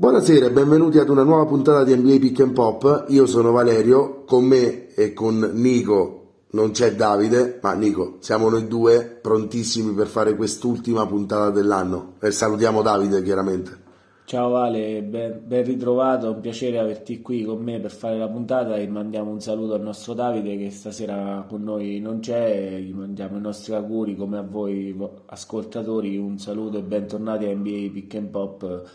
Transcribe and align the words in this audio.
Buonasera 0.00 0.46
e 0.46 0.50
benvenuti 0.50 0.96
ad 0.96 1.10
una 1.10 1.24
nuova 1.24 1.44
puntata 1.44 1.84
di 1.84 1.94
NBA 1.94 2.20
Pick 2.20 2.40
and 2.40 2.54
Pop. 2.54 3.04
Io 3.08 3.26
sono 3.26 3.52
Valerio, 3.52 4.24
con 4.24 4.46
me 4.46 4.94
e 4.94 5.12
con 5.12 5.50
Nico 5.52 6.46
non 6.52 6.70
c'è 6.70 6.94
Davide, 6.94 7.58
ma 7.60 7.74
Nico, 7.74 8.16
siamo 8.20 8.48
noi 8.48 8.66
due 8.66 9.18
prontissimi 9.20 9.92
per 9.92 10.06
fare 10.06 10.36
quest'ultima 10.36 11.06
puntata 11.06 11.50
dell'anno. 11.50 12.14
E 12.18 12.30
salutiamo 12.30 12.80
Davide 12.80 13.22
chiaramente. 13.22 13.78
Ciao 14.24 14.48
Vale, 14.48 15.02
ben, 15.02 15.42
ben 15.44 15.64
ritrovato, 15.64 16.28
è 16.28 16.30
un 16.30 16.40
piacere 16.40 16.78
averti 16.78 17.20
qui 17.20 17.44
con 17.44 17.62
me 17.62 17.78
per 17.78 17.90
fare 17.90 18.16
la 18.16 18.28
puntata 18.30 18.76
e 18.76 18.88
mandiamo 18.88 19.30
un 19.30 19.40
saluto 19.42 19.74
al 19.74 19.82
nostro 19.82 20.14
Davide 20.14 20.56
che 20.56 20.70
stasera 20.70 21.44
con 21.46 21.62
noi 21.62 22.00
non 22.00 22.20
c'è, 22.20 22.78
gli 22.78 22.94
mandiamo 22.94 23.36
i 23.36 23.40
nostri 23.42 23.74
auguri 23.74 24.16
come 24.16 24.38
a 24.38 24.42
voi 24.48 24.96
ascoltatori, 25.26 26.16
un 26.16 26.38
saluto 26.38 26.78
e 26.78 26.82
bentornati 26.82 27.44
a 27.44 27.54
NBA 27.54 27.90
Pick 27.92 28.14
and 28.14 28.28
Pop 28.28 28.88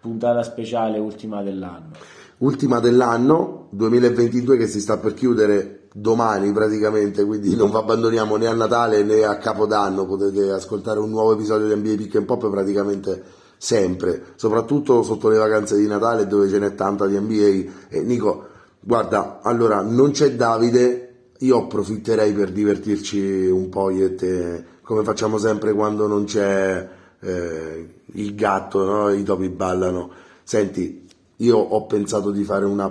puntata 0.00 0.42
speciale 0.42 0.98
ultima 0.98 1.42
dell'anno. 1.42 1.90
Ultima 2.38 2.78
dell'anno 2.78 3.68
2022 3.70 4.56
che 4.56 4.68
si 4.68 4.80
sta 4.80 4.98
per 4.98 5.14
chiudere 5.14 5.88
domani 5.92 6.52
praticamente, 6.52 7.24
quindi 7.24 7.56
non 7.56 7.70
vi 7.70 7.76
abbandoniamo 7.76 8.36
né 8.36 8.46
a 8.46 8.54
Natale 8.54 9.02
né 9.02 9.24
a 9.24 9.36
Capodanno, 9.38 10.06
potete 10.06 10.50
ascoltare 10.50 11.00
un 11.00 11.10
nuovo 11.10 11.32
episodio 11.32 11.66
di 11.66 11.74
NBA 11.74 11.96
Pick 11.96 12.16
and 12.16 12.26
Pop 12.26 12.48
praticamente 12.48 13.22
sempre, 13.56 14.22
soprattutto 14.36 15.02
sotto 15.02 15.28
le 15.28 15.38
vacanze 15.38 15.76
di 15.76 15.86
Natale 15.86 16.26
dove 16.26 16.48
ce 16.48 16.58
n'è 16.58 16.74
tanta 16.74 17.06
di 17.06 17.18
NBA. 17.18 17.88
E 17.88 18.02
Nico, 18.02 18.46
guarda, 18.80 19.40
allora 19.42 19.82
non 19.82 20.12
c'è 20.12 20.32
Davide, 20.34 21.32
io 21.38 21.58
approfitterei 21.58 22.32
per 22.32 22.52
divertirci 22.52 23.46
un 23.46 23.68
po' 23.68 23.90
io 23.90 24.06
e 24.06 24.14
te, 24.14 24.64
come 24.82 25.02
facciamo 25.02 25.38
sempre 25.38 25.72
quando 25.72 26.06
non 26.06 26.24
c'è 26.24 26.88
eh, 27.20 27.88
il 28.04 28.34
gatto, 28.34 28.84
no? 28.84 29.10
i 29.10 29.22
topi 29.22 29.48
ballano. 29.48 30.10
Senti, 30.42 31.06
io 31.36 31.56
ho 31.56 31.86
pensato 31.86 32.30
di 32.30 32.42
fare 32.44 32.64
una, 32.64 32.86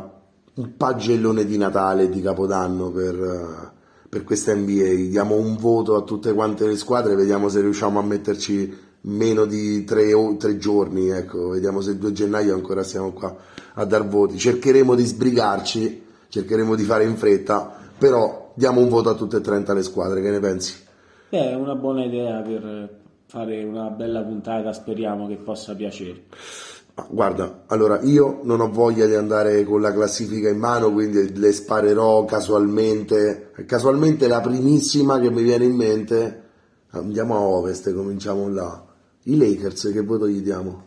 un 0.53 0.77
pagellone 0.77 1.45
di 1.45 1.57
Natale, 1.57 2.09
di 2.09 2.21
Capodanno 2.21 2.91
per, 2.91 3.19
uh, 3.19 4.07
per 4.07 4.23
questa 4.23 4.53
NBA. 4.55 5.09
Diamo 5.09 5.35
un 5.35 5.57
voto 5.57 5.95
a 5.95 6.01
tutte 6.01 6.33
quante 6.33 6.67
le 6.67 6.77
squadre, 6.77 7.15
vediamo 7.15 7.49
se 7.49 7.61
riusciamo 7.61 7.99
a 7.99 8.03
metterci 8.03 8.85
meno 9.01 9.45
di 9.45 9.83
tre, 9.83 10.11
tre 10.37 10.57
giorni. 10.57 11.09
Ecco, 11.09 11.49
vediamo 11.49 11.81
se 11.81 11.91
il 11.91 11.97
2 11.97 12.11
gennaio 12.11 12.53
ancora 12.53 12.83
siamo 12.83 13.11
qua 13.11 13.35
a 13.73 13.85
dar 13.85 14.07
voti. 14.07 14.37
Cercheremo 14.37 14.95
di 14.95 15.05
sbrigarci, 15.05 16.03
cercheremo 16.29 16.75
di 16.75 16.83
fare 16.83 17.03
in 17.03 17.17
fretta, 17.17 17.73
però 17.97 18.51
diamo 18.53 18.81
un 18.81 18.89
voto 18.89 19.09
a 19.09 19.15
tutte 19.15 19.37
e 19.37 19.41
30 19.41 19.73
le 19.73 19.83
squadre. 19.83 20.21
Che 20.21 20.29
ne 20.29 20.39
pensi? 20.39 20.75
È 21.29 21.53
una 21.53 21.75
buona 21.75 22.05
idea 22.05 22.39
per 22.41 22.96
fare 23.29 23.61
una 23.61 23.89
bella 23.89 24.21
puntata, 24.21 24.71
speriamo 24.71 25.27
che 25.27 25.35
possa 25.35 25.75
piacere. 25.75 26.23
Guarda, 27.09 27.63
allora 27.67 28.01
io 28.01 28.39
non 28.43 28.61
ho 28.61 28.71
voglia 28.71 29.05
di 29.05 29.15
andare 29.15 29.63
con 29.65 29.81
la 29.81 29.91
classifica 29.91 30.49
in 30.49 30.57
mano, 30.57 30.91
quindi 30.91 31.37
le 31.37 31.51
sparerò 31.51 32.23
casualmente. 32.23 33.51
Casualmente 33.65 34.27
la 34.27 34.39
primissima 34.39 35.19
che 35.19 35.29
mi 35.29 35.43
viene 35.43 35.65
in 35.65 35.75
mente, 35.75 36.43
andiamo 36.91 37.35
a 37.35 37.39
ovest, 37.39 37.93
cominciamo 37.93 38.49
là. 38.49 38.83
I 39.23 39.37
Lakers, 39.37 39.91
che 39.91 40.01
voto 40.01 40.27
gli 40.27 40.41
diamo? 40.41 40.85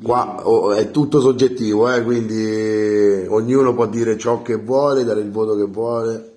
Qua 0.00 0.46
oh, 0.46 0.72
è 0.72 0.92
tutto 0.92 1.20
soggettivo, 1.20 1.92
eh, 1.92 2.04
quindi 2.04 3.26
ognuno 3.28 3.74
può 3.74 3.88
dire 3.88 4.16
ciò 4.16 4.42
che 4.42 4.54
vuole, 4.54 5.02
dare 5.02 5.20
il 5.20 5.30
voto 5.32 5.56
che 5.56 5.64
vuole. 5.64 6.32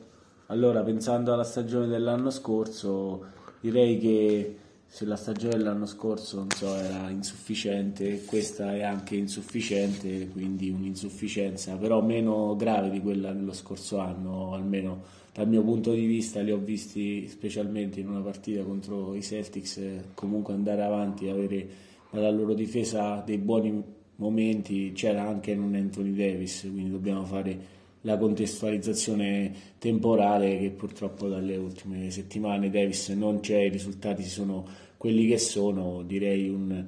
Allora, 0.47 0.81
pensando 0.81 1.31
alla 1.31 1.43
stagione 1.43 1.87
dell'anno 1.87 2.31
scorso, 2.31 3.23
direi 3.61 3.97
che 3.97 4.55
se 4.85 5.05
la 5.05 5.15
stagione 5.15 5.55
dell'anno 5.55 5.85
scorso 5.85 6.45
so, 6.53 6.75
era 6.75 7.09
insufficiente, 7.09 8.25
questa 8.25 8.75
è 8.75 8.81
anche 8.81 9.15
insufficiente, 9.15 10.27
quindi 10.27 10.69
un'insufficienza, 10.69 11.77
però 11.77 12.01
meno 12.01 12.57
grave 12.57 12.89
di 12.89 12.99
quella 12.99 13.31
dello 13.31 13.53
scorso 13.53 13.99
anno, 13.99 14.53
almeno 14.53 15.01
dal 15.33 15.47
mio 15.47 15.63
punto 15.63 15.93
di 15.93 16.05
vista 16.05 16.41
li 16.41 16.51
ho 16.51 16.57
visti 16.57 17.25
specialmente 17.29 18.01
in 18.01 18.09
una 18.09 18.19
partita 18.19 18.63
contro 18.63 19.15
i 19.15 19.21
Celtics 19.21 19.79
comunque 20.13 20.53
andare 20.53 20.83
avanti, 20.83 21.29
avere 21.29 21.69
dalla 22.09 22.29
loro 22.29 22.53
difesa 22.53 23.23
dei 23.25 23.37
buoni 23.37 23.81
momenti, 24.17 24.91
c'era 24.93 25.25
anche 25.25 25.53
un 25.53 25.73
Anthony 25.73 26.13
Davis, 26.13 26.67
quindi 26.69 26.91
dobbiamo 26.91 27.23
fare 27.23 27.79
la 28.01 28.17
contestualizzazione 28.17 29.53
temporale 29.77 30.57
che 30.57 30.69
purtroppo 30.71 31.27
dalle 31.27 31.55
ultime 31.55 32.09
settimane 32.09 32.69
Davis 32.69 33.09
non 33.09 33.39
c'è, 33.39 33.59
i 33.59 33.69
risultati 33.69 34.23
sono 34.23 34.67
quelli 34.97 35.27
che 35.27 35.37
sono, 35.37 36.03
direi 36.03 36.49
un 36.49 36.85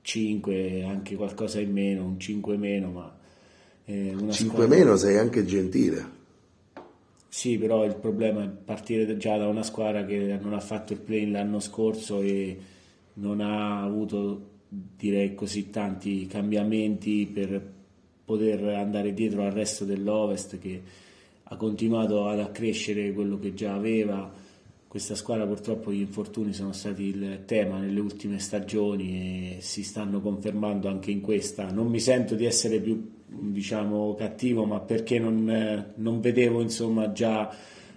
5, 0.00 0.84
anche 0.84 1.16
qualcosa 1.16 1.60
in 1.60 1.72
meno, 1.72 2.04
un 2.04 2.18
5 2.18 2.56
meno, 2.56 2.90
ma 2.90 3.16
eh, 3.84 4.14
5 4.16 4.32
squadra... 4.32 4.66
meno 4.66 4.96
sei 4.96 5.18
anche 5.18 5.44
gentile. 5.44 6.16
Sì, 7.28 7.58
però 7.58 7.84
il 7.84 7.96
problema 7.96 8.44
è 8.44 8.48
partire 8.48 9.16
già 9.16 9.36
da 9.36 9.46
una 9.46 9.62
squadra 9.62 10.04
che 10.04 10.38
non 10.40 10.54
ha 10.54 10.60
fatto 10.60 10.94
il 10.94 11.00
play 11.00 11.30
l'anno 11.30 11.60
scorso 11.60 12.20
e 12.20 12.58
non 13.14 13.40
ha 13.40 13.82
avuto 13.82 14.56
direi 14.68 15.34
così 15.34 15.70
tanti 15.70 16.26
cambiamenti 16.26 17.26
per 17.26 17.76
poter 18.28 18.62
andare 18.62 19.14
dietro 19.14 19.42
al 19.42 19.52
resto 19.52 19.86
dell'Ovest 19.86 20.58
che 20.58 20.82
ha 21.44 21.56
continuato 21.56 22.26
ad 22.26 22.40
accrescere 22.40 23.14
quello 23.14 23.38
che 23.38 23.54
già 23.54 23.72
aveva. 23.72 24.30
Questa 24.86 25.14
squadra 25.14 25.46
purtroppo 25.46 25.90
gli 25.90 26.00
infortuni 26.00 26.52
sono 26.52 26.72
stati 26.72 27.04
il 27.04 27.44
tema 27.46 27.78
nelle 27.78 28.00
ultime 28.00 28.38
stagioni 28.38 29.56
e 29.56 29.60
si 29.60 29.82
stanno 29.82 30.20
confermando 30.20 30.88
anche 30.88 31.10
in 31.10 31.22
questa. 31.22 31.70
Non 31.70 31.86
mi 31.86 32.00
sento 32.00 32.34
di 32.34 32.44
essere 32.44 32.80
più 32.80 33.12
diciamo 33.26 34.14
cattivo, 34.14 34.66
ma 34.66 34.80
perché 34.80 35.18
non, 35.18 35.86
non 35.94 36.20
vedevo 36.20 36.60
insomma 36.60 37.10
già 37.12 37.50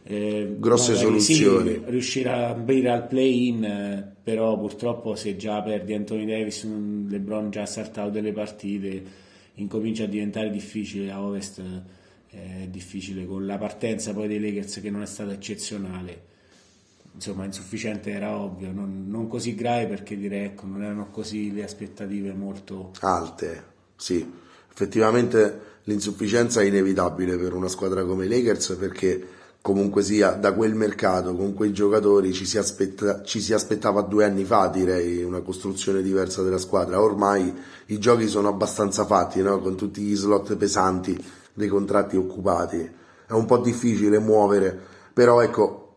eh, 0.04 0.56
grosse 0.58 0.96
soluzioni. 0.96 1.72
Sì, 1.72 1.82
riuscire 1.88 2.30
a 2.30 2.50
aprire 2.52 2.90
al 2.90 3.06
play-in, 3.06 3.66
eh, 3.66 4.14
però 4.24 4.58
purtroppo 4.58 5.16
se 5.16 5.36
già 5.36 5.62
perdi 5.62 5.94
Anthony 5.94 6.26
Davis, 6.26 6.64
LeBron 6.64 7.50
già 7.52 7.64
ha 7.64 7.66
saltato 7.66 8.12
delle 8.12 8.32
partite 8.32 9.30
incomincia 9.62 10.04
a 10.04 10.08
diventare 10.08 10.50
difficile 10.50 11.12
a 11.12 11.22
ovest 11.22 11.60
eh, 11.60 12.64
è 12.64 12.68
difficile 12.68 13.26
con 13.26 13.46
la 13.46 13.58
partenza 13.58 14.14
poi 14.14 14.28
dei 14.28 14.40
Lakers 14.40 14.80
che 14.82 14.90
non 14.90 15.02
è 15.02 15.06
stata 15.06 15.32
eccezionale. 15.32 16.30
Insomma 17.14 17.44
insufficiente 17.44 18.10
era 18.12 18.38
ovvio 18.38 18.72
non, 18.72 19.06
non 19.10 19.28
così 19.28 19.54
grave 19.54 19.88
perché 19.88 20.18
direi 20.18 20.46
ecco 20.46 20.66
non 20.66 20.82
erano 20.82 21.10
così 21.10 21.52
le 21.52 21.64
aspettative 21.64 22.34
molto 22.34 22.92
alte 23.02 23.64
sì. 23.98 24.40
Effettivamente 24.72 25.80
l'insufficienza 25.84 26.62
è 26.62 26.66
inevitabile 26.66 27.38
per 27.38 27.54
una 27.54 27.68
squadra 27.68 28.06
come 28.06 28.26
i 28.26 28.30
Lakers 28.30 28.78
perché 28.80 29.28
comunque 29.62 30.02
sia 30.02 30.32
da 30.32 30.54
quel 30.54 30.74
mercato 30.74 31.36
con 31.36 31.54
quei 31.54 31.72
giocatori 31.72 32.34
ci 32.34 32.46
si, 32.46 32.58
aspetta, 32.58 33.22
ci 33.22 33.40
si, 33.40 33.54
aspettava 33.54 34.02
due 34.02 34.26
anni 34.26 34.44
fa 34.44 34.68
direi 34.68 35.24
una 35.24 35.42
costruzione 35.42 36.02
diversa 36.02 36.42
della 36.42 36.58
squadra. 36.58 37.02
Ormai 37.02 37.54
i 37.88 38.00
giochi 38.00 38.28
sono 38.28 38.48
abbastanza 38.48 39.06
fatti 39.06 39.42
no? 39.42 39.60
con 39.60 39.76
tutti 39.76 40.02
gli 40.02 40.16
slot 40.16 40.56
pesanti 40.56 41.18
dei 41.54 41.68
contratti 41.68 42.18
occupati. 42.18 42.90
È 43.28 43.34
un 43.34 43.46
po' 43.46 43.60
difficile 43.60 44.20
muovere 44.20 44.80
però 45.14 45.42
ecco 45.42 45.96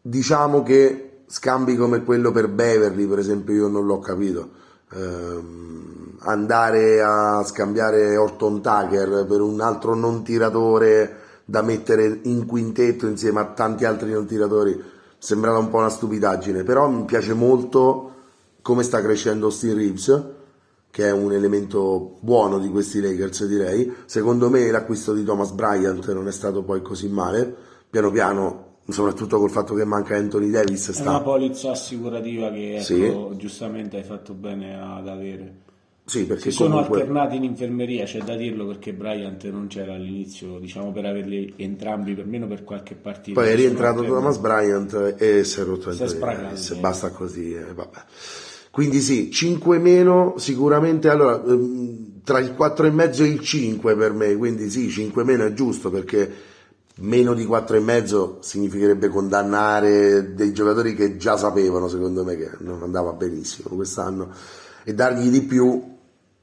diciamo 0.00 0.62
che 0.62 1.22
scambi 1.26 1.76
come 1.76 2.04
quello 2.04 2.30
per 2.30 2.48
Beverly 2.48 3.06
per 3.06 3.18
esempio 3.18 3.54
io 3.54 3.68
non 3.68 3.86
l'ho 3.86 3.98
capito. 3.98 4.50
Ehm, 4.92 6.16
andare 6.20 7.02
a 7.02 7.42
scambiare 7.44 8.16
Orton 8.16 8.62
Tucker 8.62 9.26
per 9.26 9.40
un 9.40 9.60
altro 9.60 9.94
non 9.94 10.22
tiratore 10.22 11.26
da 11.50 11.62
mettere 11.62 12.20
in 12.24 12.44
quintetto 12.44 13.06
insieme 13.06 13.40
a 13.40 13.46
tanti 13.46 13.86
altri 13.86 14.12
non 14.12 14.26
tiratori 14.26 14.78
sembrava 15.16 15.56
un 15.56 15.70
po' 15.70 15.78
una 15.78 15.88
stupidaggine 15.88 16.62
però 16.62 16.90
mi 16.90 17.06
piace 17.06 17.32
molto 17.32 18.12
come 18.60 18.82
sta 18.82 19.00
crescendo 19.00 19.48
Steve 19.48 19.74
Reeves 19.74 20.24
che 20.90 21.06
è 21.06 21.10
un 21.10 21.32
elemento 21.32 22.18
buono 22.20 22.58
di 22.58 22.68
questi 22.68 23.00
Lakers 23.00 23.46
direi. 23.46 23.94
Secondo 24.06 24.50
me 24.50 24.70
l'acquisto 24.70 25.12
di 25.12 25.22
Thomas 25.22 25.50
Bryant 25.50 26.12
non 26.12 26.26
è 26.26 26.32
stato 26.32 26.62
poi 26.62 26.82
così 26.82 27.08
male. 27.08 27.54
Piano 27.88 28.10
piano 28.10 28.76
soprattutto 28.88 29.38
col 29.38 29.50
fatto 29.50 29.74
che 29.74 29.84
manca 29.84 30.16
Anthony 30.16 30.50
Davis 30.50 30.90
sta... 30.92 31.04
è 31.04 31.08
una 31.08 31.20
polizza 31.20 31.70
assicurativa 31.70 32.50
che 32.50 32.76
ecco, 32.76 32.82
sì. 32.82 33.36
giustamente 33.36 33.98
hai 33.98 34.02
fatto 34.02 34.32
bene 34.32 34.74
ad 34.74 35.06
avere 35.06 35.66
sì, 36.08 36.24
perché 36.24 36.50
si 36.50 36.56
sono 36.56 36.78
alternati 36.78 37.36
in 37.36 37.44
infermeria, 37.44 38.06
c'è 38.06 38.22
da 38.22 38.34
dirlo 38.34 38.66
perché 38.66 38.94
Bryant 38.94 39.44
non 39.50 39.66
c'era 39.66 39.92
all'inizio, 39.92 40.58
diciamo 40.58 40.90
per 40.90 41.04
averli 41.04 41.52
entrambi, 41.56 42.14
permeno 42.14 42.46
per 42.46 42.64
qualche 42.64 42.94
partita. 42.94 43.38
Poi 43.38 43.50
è 43.50 43.54
rientrato 43.54 44.02
Thomas 44.02 44.38
Bryant 44.38 45.16
e 45.18 45.44
si 45.44 45.60
è 45.60 45.64
rotto 45.64 45.90
il 45.90 46.54
se 46.54 46.76
basta 46.76 47.10
così. 47.10 47.52
Eh, 47.52 47.74
Quindi 48.70 49.00
sì, 49.00 49.30
5 49.30 49.78
meno 49.78 50.36
sicuramente, 50.38 51.10
allora, 51.10 51.44
ehm, 51.44 52.22
tra 52.24 52.38
il 52.38 52.54
4,5 52.56 53.24
e 53.24 53.26
il 53.26 53.40
5 53.40 53.94
per 53.94 54.14
me, 54.14 54.34
quindi 54.34 54.70
sì, 54.70 54.88
5 54.88 55.24
meno 55.24 55.44
è 55.44 55.52
giusto 55.52 55.90
perché 55.90 56.32
meno 57.00 57.34
di 57.34 57.44
4,5 57.44 58.36
significherebbe 58.40 59.08
condannare 59.08 60.32
dei 60.34 60.54
giocatori 60.54 60.94
che 60.94 61.18
già 61.18 61.36
sapevano, 61.36 61.86
secondo 61.86 62.24
me, 62.24 62.34
che 62.34 62.50
non 62.60 62.82
andava 62.82 63.12
benissimo 63.12 63.76
quest'anno 63.76 64.30
e 64.84 64.94
dargli 64.94 65.28
di 65.28 65.42
più 65.42 65.96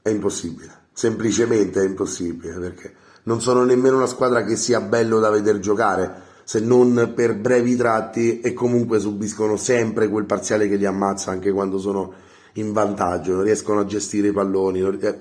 È 0.05 0.11
impossibile, 0.11 0.71
semplicemente 0.93 1.81
è 1.81 1.83
impossibile 1.83 2.59
perché 2.59 2.93
non 3.23 3.41
sono 3.41 3.63
nemmeno 3.63 3.95
una 3.97 4.05
squadra 4.05 4.43
che 4.43 4.55
sia 4.55 4.79
bello 4.79 5.17
da 5.17 5.31
vedere 5.31 5.59
giocare, 5.59 6.21
se 6.43 6.59
non 6.59 7.13
per 7.15 7.35
brevi 7.35 7.75
tratti 7.75 8.39
e 8.39 8.53
comunque 8.53 8.99
subiscono 8.99 9.57
sempre 9.57 10.07
quel 10.07 10.25
parziale 10.25 10.67
che 10.67 10.75
li 10.75 10.85
ammazza 10.85 11.31
anche 11.31 11.51
quando 11.51 11.79
sono 11.79 12.13
in 12.53 12.71
vantaggio, 12.71 13.33
non 13.33 13.45
riescono 13.45 13.79
a 13.79 13.85
gestire 13.85 14.27
i 14.27 14.31
palloni, 14.31 14.81
eh, 14.81 15.19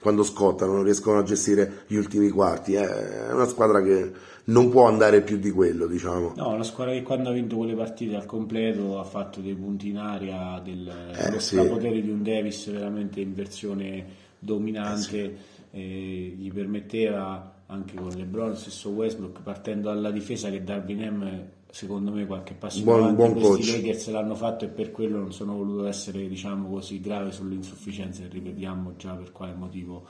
quando 0.00 0.22
scottano 0.22 0.74
non 0.74 0.84
riescono 0.84 1.18
a 1.18 1.24
gestire 1.24 1.82
gli 1.88 1.96
ultimi 1.96 2.28
quarti, 2.28 2.74
è 2.74 3.32
una 3.32 3.48
squadra 3.48 3.82
che 3.82 4.12
non 4.52 4.68
può 4.68 4.86
andare 4.86 5.22
più 5.22 5.38
di 5.38 5.50
quello, 5.50 5.86
diciamo. 5.86 6.34
No, 6.36 6.50
una 6.50 6.62
squadra 6.62 6.92
che 6.92 7.02
quando 7.02 7.30
ha 7.30 7.32
vinto 7.32 7.56
quelle 7.56 7.74
partite 7.74 8.14
al 8.14 8.26
completo 8.26 9.00
ha 9.00 9.04
fatto 9.04 9.40
dei 9.40 9.54
punti 9.54 9.88
in 9.88 9.96
aria, 9.96 10.60
del, 10.62 10.88
eh, 11.16 11.40
sì. 11.40 11.56
potere 11.56 12.00
di 12.02 12.10
un 12.10 12.22
Davis 12.22 12.70
veramente 12.70 13.20
in 13.20 13.34
versione 13.34 14.06
dominante, 14.38 15.24
eh, 15.24 15.36
sì. 15.70 15.78
eh, 15.78 16.34
gli 16.38 16.52
permetteva 16.52 17.54
anche 17.66 17.94
con 17.96 18.10
LeBron, 18.10 18.54
stesso 18.54 18.90
Westbrook, 18.90 19.40
partendo 19.42 19.88
dalla 19.88 20.10
difesa 20.10 20.50
che 20.50 20.62
Darwin 20.62 21.00
M 21.00 21.42
secondo 21.72 22.10
me 22.10 22.26
qualche 22.26 22.52
passo 22.52 22.82
buon, 22.82 22.98
avanti 22.98 23.16
buon 23.16 23.32
questi 23.32 23.70
coach. 23.70 23.80
Lakers 23.80 24.10
l'hanno 24.10 24.34
fatto 24.34 24.66
e 24.66 24.68
per 24.68 24.90
quello 24.90 25.18
non 25.18 25.32
sono 25.32 25.56
voluto 25.56 25.86
essere 25.86 26.28
diciamo 26.28 26.68
così 26.68 27.00
grave 27.00 27.32
sull'insufficienza 27.32 28.24
e 28.24 28.28
ripetiamo 28.28 28.92
già 28.98 29.14
per 29.14 29.32
quale 29.32 29.54
motivo 29.54 30.06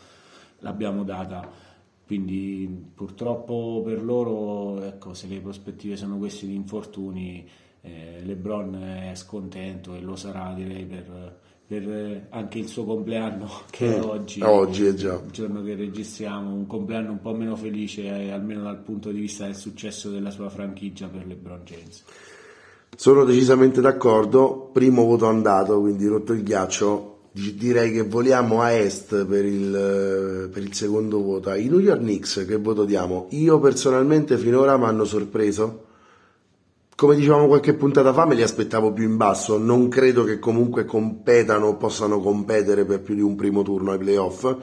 l'abbiamo 0.59 1.05
data 1.05 1.49
quindi 2.13 2.69
purtroppo 2.95 3.81
per 3.83 4.05
loro 4.05 4.83
ecco, 4.83 5.15
se 5.15 5.27
le 5.29 5.41
prospettive 5.41 5.97
sono 5.97 6.19
queste 6.19 6.45
di 6.47 6.55
infortuni 6.55 7.49
eh, 7.81 8.21
Lebron 8.23 8.75
è 8.75 9.15
scontento 9.15 9.95
e 9.95 10.03
lo 10.03 10.15
sarà 10.15 10.53
direi 10.55 10.85
per 10.85 11.41
per 11.67 12.27
anche 12.29 12.59
il 12.59 12.69
suo 12.69 12.85
compleanno 12.85 13.49
che 13.71 13.97
mm, 13.97 14.03
oggi, 14.03 14.43
oggi 14.43 14.85
è 14.85 14.93
già. 14.93 15.15
Il 15.15 15.31
giorno 15.31 15.63
che 15.63 15.75
registriamo, 15.75 16.53
un 16.53 16.67
compleanno 16.67 17.13
un 17.13 17.21
po' 17.23 17.33
meno 17.33 17.57
felice 17.57 18.03
eh, 18.03 18.31
almeno 18.31 18.65
dal 18.65 18.83
punto 18.83 19.11
di 19.11 19.21
vista 19.21 19.47
del 19.47 19.57
successo 19.57 20.11
della 20.11 20.31
sua 20.31 20.51
franchigia 20.51 21.09
per 21.09 21.27
LeBron 21.27 21.63
James. 21.65 22.05
Sono 22.95 23.25
decisamente 23.25 23.81
d'accordo, 23.81 24.69
primo 24.71 25.05
voto 25.05 25.29
andato, 25.29 25.81
quindi 25.81 26.07
rotto 26.07 26.35
il 26.35 26.43
ghiaccio, 26.43 27.12
direi 27.33 27.93
che 27.93 28.03
voliamo 28.03 28.61
a 28.61 28.73
est 28.73 29.25
per 29.25 29.45
il, 29.45 30.51
per 30.53 30.63
il 30.63 30.75
secondo 30.75 31.23
voto. 31.23 31.53
I 31.53 31.69
New 31.69 31.81
York 31.81 32.01
Knicks 32.01 32.45
che 32.47 32.57
voto 32.57 32.85
diamo? 32.85 33.27
Io 33.31 33.59
personalmente 33.59 34.37
finora 34.37 34.77
mi 34.77 34.85
hanno 34.85 35.05
sorpreso 35.05 35.91
come 37.03 37.17
dicevamo 37.17 37.49
qualche 37.49 37.75
puntata 37.75 38.13
fa, 38.13 38.27
me 38.27 38.37
li 38.37 38.43
aspettavo 38.43 38.93
più 38.93 39.03
in 39.03 39.17
basso. 39.17 39.59
Non 39.59 39.89
credo 39.89 40.23
che 40.23 40.39
comunque 40.39 40.85
competano 40.85 41.67
o 41.67 41.77
possano 41.77 42.21
competere 42.21 42.85
per 42.85 43.01
più 43.01 43.17
di 43.17 43.21
un 43.21 43.35
primo 43.35 43.63
turno 43.63 43.91
ai 43.91 43.99
playoff. 43.99 44.57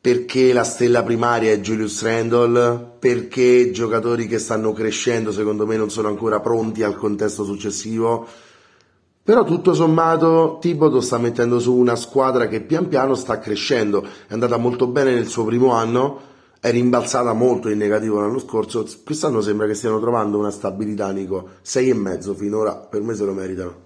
Perché 0.00 0.52
la 0.52 0.64
stella 0.64 1.04
primaria 1.04 1.52
è 1.52 1.60
Julius 1.60 2.02
Randle, 2.02 2.96
perché 2.98 3.70
giocatori 3.70 4.26
che 4.26 4.40
stanno 4.40 4.72
crescendo 4.72 5.30
secondo 5.30 5.66
me 5.66 5.76
non 5.76 5.88
sono 5.88 6.08
ancora 6.08 6.40
pronti 6.40 6.82
al 6.82 6.96
contesto 6.96 7.44
successivo. 7.44 8.26
Però 9.24 9.42
tutto 9.42 9.72
sommato 9.72 10.58
Tibodo 10.60 11.00
sta 11.00 11.16
mettendo 11.16 11.58
su 11.58 11.74
una 11.74 11.96
squadra 11.96 12.46
che 12.46 12.60
pian 12.60 12.88
piano 12.88 13.14
sta 13.14 13.38
crescendo, 13.38 14.02
è 14.02 14.34
andata 14.34 14.58
molto 14.58 14.86
bene 14.86 15.14
nel 15.14 15.28
suo 15.28 15.46
primo 15.46 15.72
anno, 15.72 16.20
è 16.60 16.70
rimbalzata 16.70 17.32
molto 17.32 17.70
in 17.70 17.78
negativo 17.78 18.20
l'anno 18.20 18.38
scorso, 18.38 18.86
quest'anno 19.02 19.40
sembra 19.40 19.66
che 19.66 19.72
stiano 19.72 19.98
trovando 19.98 20.36
una 20.36 20.50
stabilità, 20.50 21.10
Nico, 21.10 21.52
sei 21.62 21.88
e 21.88 21.94
mezzo 21.94 22.34
finora, 22.34 22.76
per 22.76 23.00
me 23.00 23.14
se 23.14 23.24
lo 23.24 23.32
meritano. 23.32 23.76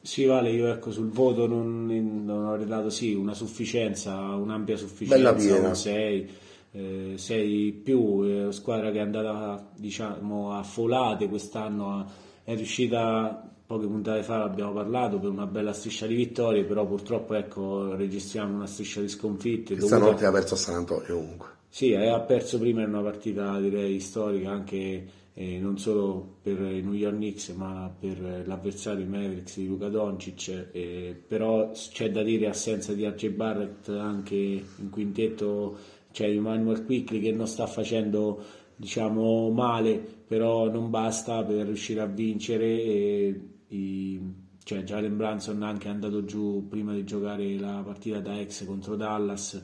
Sì, 0.00 0.24
Vale, 0.24 0.50
io 0.50 0.66
ecco 0.68 0.90
sul 0.90 1.10
voto 1.10 1.46
non, 1.46 1.84
non 2.24 2.46
avrei 2.46 2.64
dato 2.64 2.88
sì, 2.88 3.12
una 3.12 3.34
sufficienza, 3.34 4.16
un'ampia 4.16 4.78
sufficienza, 4.78 5.34
Bella 5.34 5.68
un 5.68 5.76
6, 5.76 6.30
eh, 6.72 7.12
6 7.16 7.72
più, 7.72 8.22
eh, 8.24 8.52
squadra 8.52 8.90
che 8.90 8.96
è 8.96 9.02
andata 9.02 9.68
diciamo 9.76 10.54
a 10.54 10.62
folate 10.62 11.28
quest'anno, 11.28 12.06
è 12.42 12.54
riuscita 12.56 13.51
poche 13.72 13.86
puntate 13.86 14.22
fa 14.22 14.42
abbiamo 14.42 14.72
parlato 14.72 15.18
per 15.18 15.30
una 15.30 15.46
bella 15.46 15.72
striscia 15.72 16.06
di 16.06 16.14
vittorie, 16.14 16.64
però 16.64 16.86
purtroppo 16.86 17.34
ecco, 17.34 17.94
registriamo 17.94 18.54
una 18.54 18.66
striscia 18.66 19.00
di 19.00 19.08
sconfitte. 19.08 19.80
Stanotte 19.80 20.10
dovuta... 20.10 20.28
ha 20.28 20.32
perso 20.32 20.54
a 20.54 20.56
San 20.58 20.74
Antonio 20.74 21.16
comunque. 21.16 21.48
Sì, 21.68 21.94
ha 21.94 22.20
perso 22.20 22.58
prima 22.58 22.82
in 22.82 22.88
una 22.88 23.00
partita 23.00 23.58
direi 23.58 23.98
storica 23.98 24.50
anche 24.50 25.06
eh, 25.32 25.58
non 25.58 25.78
solo 25.78 26.36
per 26.42 26.60
i 26.60 26.82
New 26.82 26.92
York 26.92 27.16
Knicks 27.16 27.48
ma 27.50 27.90
per 27.98 28.42
l'avversario 28.44 29.06
Mavericks 29.06 29.56
di 29.56 29.66
Luca 29.66 29.88
Doncic 29.88 30.68
eh, 30.72 31.18
però 31.26 31.70
c'è 31.70 32.10
da 32.10 32.22
dire 32.22 32.48
assenza 32.48 32.92
di 32.92 33.06
RJ 33.06 33.28
Barrett 33.28 33.88
anche 33.88 34.34
in 34.34 34.90
quintetto 34.90 35.78
c'è 36.12 36.28
Emmanuel 36.28 36.84
Quickly 36.84 37.20
che 37.20 37.32
non 37.32 37.46
sta 37.46 37.66
facendo 37.66 38.44
diciamo 38.76 39.48
male 39.48 39.98
però 40.26 40.68
non 40.68 40.90
basta 40.90 41.42
per 41.42 41.64
riuscire 41.64 42.00
a 42.00 42.06
vincere 42.06 42.66
e, 42.66 43.40
i, 43.72 44.20
cioè 44.64 44.82
Jalen 44.82 45.16
Branson 45.16 45.62
anche 45.62 45.88
è 45.88 45.90
andato 45.90 46.24
giù 46.24 46.66
prima 46.68 46.94
di 46.94 47.04
giocare 47.04 47.58
la 47.58 47.82
partita 47.84 48.20
da 48.20 48.38
ex 48.40 48.64
contro 48.64 48.96
Dallas 48.96 49.62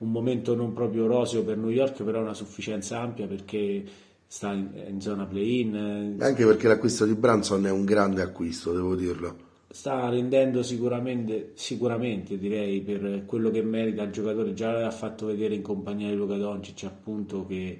un 0.00 0.10
momento 0.10 0.54
non 0.54 0.72
proprio 0.72 1.06
roseo 1.06 1.44
per 1.44 1.56
New 1.56 1.68
York, 1.70 2.02
però 2.02 2.20
una 2.20 2.34
sufficienza 2.34 3.00
ampia 3.00 3.26
perché 3.26 3.84
sta 4.26 4.52
in, 4.52 4.70
in 4.88 5.00
zona 5.00 5.26
play-in. 5.26 6.16
Anche 6.20 6.44
perché 6.44 6.68
l'acquisto 6.68 7.04
di 7.04 7.14
Branson 7.14 7.66
è 7.66 7.70
un 7.70 7.84
grande 7.84 8.22
acquisto, 8.22 8.72
devo 8.72 8.94
dirlo. 8.94 9.48
Sta 9.68 10.08
rendendo 10.08 10.62
sicuramente, 10.62 11.52
sicuramente 11.54 12.38
direi 12.38 12.80
per 12.80 13.24
quello 13.26 13.50
che 13.50 13.62
merita 13.62 14.02
il 14.02 14.10
giocatore. 14.10 14.54
Già 14.54 14.72
l'aveva 14.72 14.90
fatto 14.90 15.26
vedere 15.26 15.54
in 15.54 15.62
compagnia 15.62 16.08
di 16.08 16.16
Luca 16.16 16.36
Doncic, 16.36 16.84
appunto, 16.84 17.46
che 17.46 17.78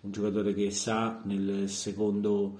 un 0.00 0.10
giocatore 0.10 0.54
che 0.54 0.70
sa 0.70 1.20
nel 1.24 1.68
secondo, 1.68 2.58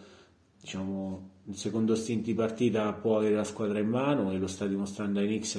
diciamo, 0.60 1.28
il 1.50 1.56
secondo 1.56 1.96
stint 1.96 2.24
di 2.24 2.34
partita 2.34 2.92
può 2.92 3.16
avere 3.16 3.34
la 3.34 3.44
squadra 3.44 3.80
in 3.80 3.88
mano 3.88 4.30
e 4.30 4.38
lo 4.38 4.46
sta 4.46 4.66
dimostrando 4.66 5.18
ai 5.18 5.26
Knicks 5.26 5.58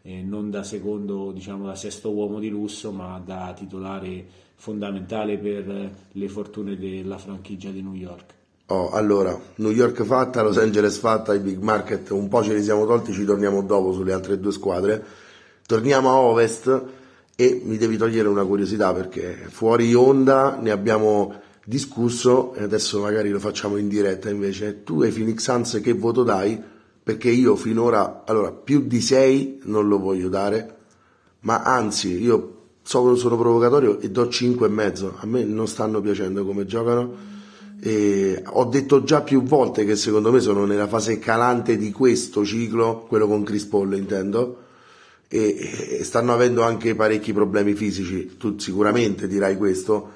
eh, 0.00 0.22
non 0.22 0.50
da 0.50 0.62
secondo, 0.62 1.30
diciamo 1.30 1.66
da 1.66 1.74
sesto 1.74 2.10
uomo 2.10 2.38
di 2.38 2.48
lusso, 2.48 2.90
ma 2.90 3.20
da 3.22 3.52
titolare 3.54 4.24
fondamentale 4.54 5.36
per 5.36 5.90
le 6.10 6.28
fortune 6.28 6.78
della 6.78 7.18
franchigia 7.18 7.68
di 7.68 7.82
New 7.82 7.92
York. 7.92 8.34
Oh, 8.68 8.90
allora, 8.90 9.38
New 9.56 9.70
York 9.70 10.04
fatta, 10.04 10.42
Los 10.42 10.56
Angeles 10.56 10.96
fatta, 10.96 11.34
i 11.34 11.38
big 11.38 11.58
market 11.58 12.10
un 12.10 12.28
po' 12.28 12.42
ce 12.42 12.54
li 12.54 12.62
siamo 12.62 12.86
tolti, 12.86 13.12
ci 13.12 13.26
torniamo 13.26 13.62
dopo 13.62 13.92
sulle 13.92 14.14
altre 14.14 14.40
due 14.40 14.52
squadre. 14.52 15.04
Torniamo 15.66 16.08
a 16.08 16.16
Ovest 16.16 16.82
e 17.36 17.60
mi 17.62 17.76
devi 17.76 17.98
togliere 17.98 18.28
una 18.28 18.44
curiosità 18.44 18.94
perché 18.94 19.34
fuori 19.50 19.92
onda 19.94 20.56
ne 20.58 20.70
abbiamo 20.70 21.44
discusso 21.66 22.54
e 22.54 22.62
adesso 22.62 23.00
magari 23.00 23.28
lo 23.30 23.40
facciamo 23.40 23.76
in 23.76 23.88
diretta 23.88 24.30
invece. 24.30 24.84
Tu 24.84 25.02
ai 25.02 25.10
Phoenix 25.10 25.42
Suns 25.42 25.80
che 25.82 25.92
voto 25.92 26.22
dai? 26.22 26.62
Perché 27.02 27.28
io 27.28 27.56
finora, 27.56 28.22
allora, 28.24 28.52
più 28.52 28.86
di 28.86 29.00
6 29.00 29.60
non 29.64 29.88
lo 29.88 29.98
voglio 29.98 30.28
dare, 30.28 30.76
ma 31.40 31.62
anzi, 31.62 32.20
io 32.20 32.52
so 32.82 33.12
che 33.12 33.18
sono 33.18 33.36
provocatorio 33.36 33.98
e 34.00 34.10
do 34.10 34.28
5 34.28 34.66
e 34.66 34.70
mezzo. 34.70 35.16
A 35.18 35.26
me 35.26 35.44
non 35.44 35.66
stanno 35.66 36.00
piacendo 36.00 36.44
come 36.44 36.66
giocano. 36.66 37.34
E 37.80 38.42
ho 38.44 38.64
detto 38.64 39.02
già 39.04 39.20
più 39.20 39.42
volte 39.42 39.84
che 39.84 39.96
secondo 39.96 40.32
me 40.32 40.40
sono 40.40 40.64
nella 40.64 40.88
fase 40.88 41.18
calante 41.18 41.76
di 41.76 41.92
questo 41.92 42.44
ciclo, 42.44 43.04
quello 43.06 43.26
con 43.26 43.42
Chris 43.44 43.64
Paul 43.66 43.94
intendo, 43.94 44.62
e, 45.28 45.98
e 45.98 46.04
stanno 46.04 46.32
avendo 46.32 46.62
anche 46.62 46.94
parecchi 46.94 47.32
problemi 47.32 47.74
fisici. 47.74 48.36
Tu 48.36 48.58
sicuramente 48.58 49.28
dirai 49.28 49.56
questo, 49.56 50.08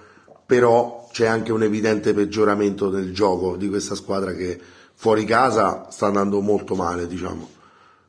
però 0.47 1.00
c'è 1.13 1.27
anche 1.27 1.53
un 1.53 1.63
evidente 1.63 2.15
peggioramento 2.15 2.91
nel 2.91 3.13
gioco 3.13 3.57
di 3.57 3.69
questa 3.69 3.95
squadra 3.95 4.33
che 4.33 4.59
fuori 4.95 5.25
casa 5.25 5.89
sta 5.91 6.07
andando 6.07 6.41
molto 6.41 6.75
male, 6.75 7.07
diciamo. 7.07 7.49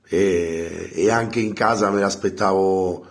E, 0.08 0.92
e 0.94 1.10
anche 1.10 1.40
in 1.40 1.54
casa 1.54 1.90
me 1.90 2.02
l'aspettavo, 2.02 3.06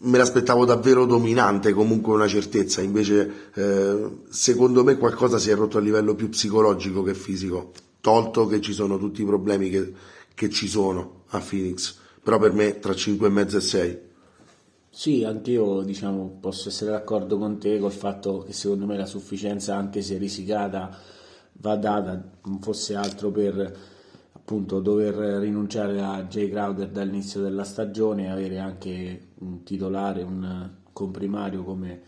me 0.00 0.18
l'aspettavo 0.18 0.64
davvero 0.64 1.06
dominante, 1.06 1.72
comunque 1.72 2.12
una 2.12 2.26
certezza. 2.26 2.80
Invece, 2.80 3.50
eh, 3.54 4.08
secondo 4.28 4.84
me, 4.84 4.96
qualcosa 4.96 5.38
si 5.38 5.50
è 5.50 5.54
rotto 5.54 5.78
a 5.78 5.80
livello 5.80 6.14
più 6.14 6.28
psicologico 6.28 7.02
che 7.02 7.14
fisico. 7.14 7.72
Tolto 8.00 8.46
che 8.46 8.60
ci 8.60 8.72
sono 8.72 8.98
tutti 8.98 9.22
i 9.22 9.26
problemi 9.26 9.70
che, 9.70 9.92
che 10.34 10.50
ci 10.50 10.68
sono 10.68 11.22
a 11.28 11.38
Phoenix. 11.38 11.96
Però 12.22 12.38
per 12.38 12.52
me 12.52 12.78
tra 12.78 12.94
5 12.94 13.26
e 13.26 13.30
mezzo 13.30 13.56
e 13.56 13.60
6 13.60 13.98
sì, 14.94 15.24
anche 15.24 15.50
io 15.50 15.82
diciamo, 15.82 16.38
posso 16.38 16.68
essere 16.68 16.92
d'accordo 16.92 17.36
con 17.36 17.58
te 17.58 17.80
col 17.80 17.90
fatto 17.90 18.38
che 18.38 18.52
secondo 18.52 18.86
me 18.86 18.96
la 18.96 19.06
sufficienza, 19.06 19.74
anche 19.74 20.02
se 20.02 20.16
risicata, 20.18 20.96
va 21.54 21.74
data, 21.74 22.30
non 22.44 22.60
fosse 22.60 22.94
altro 22.94 23.32
per 23.32 23.76
appunto 24.32 24.78
dover 24.78 25.14
rinunciare 25.40 26.00
a 26.00 26.22
Jay 26.26 26.48
Crowder 26.48 26.90
dall'inizio 26.90 27.40
della 27.40 27.64
stagione 27.64 28.26
e 28.26 28.28
avere 28.28 28.60
anche 28.60 29.30
un 29.40 29.64
titolare, 29.64 30.22
un 30.22 30.70
comprimario 30.92 31.64
come 31.64 32.02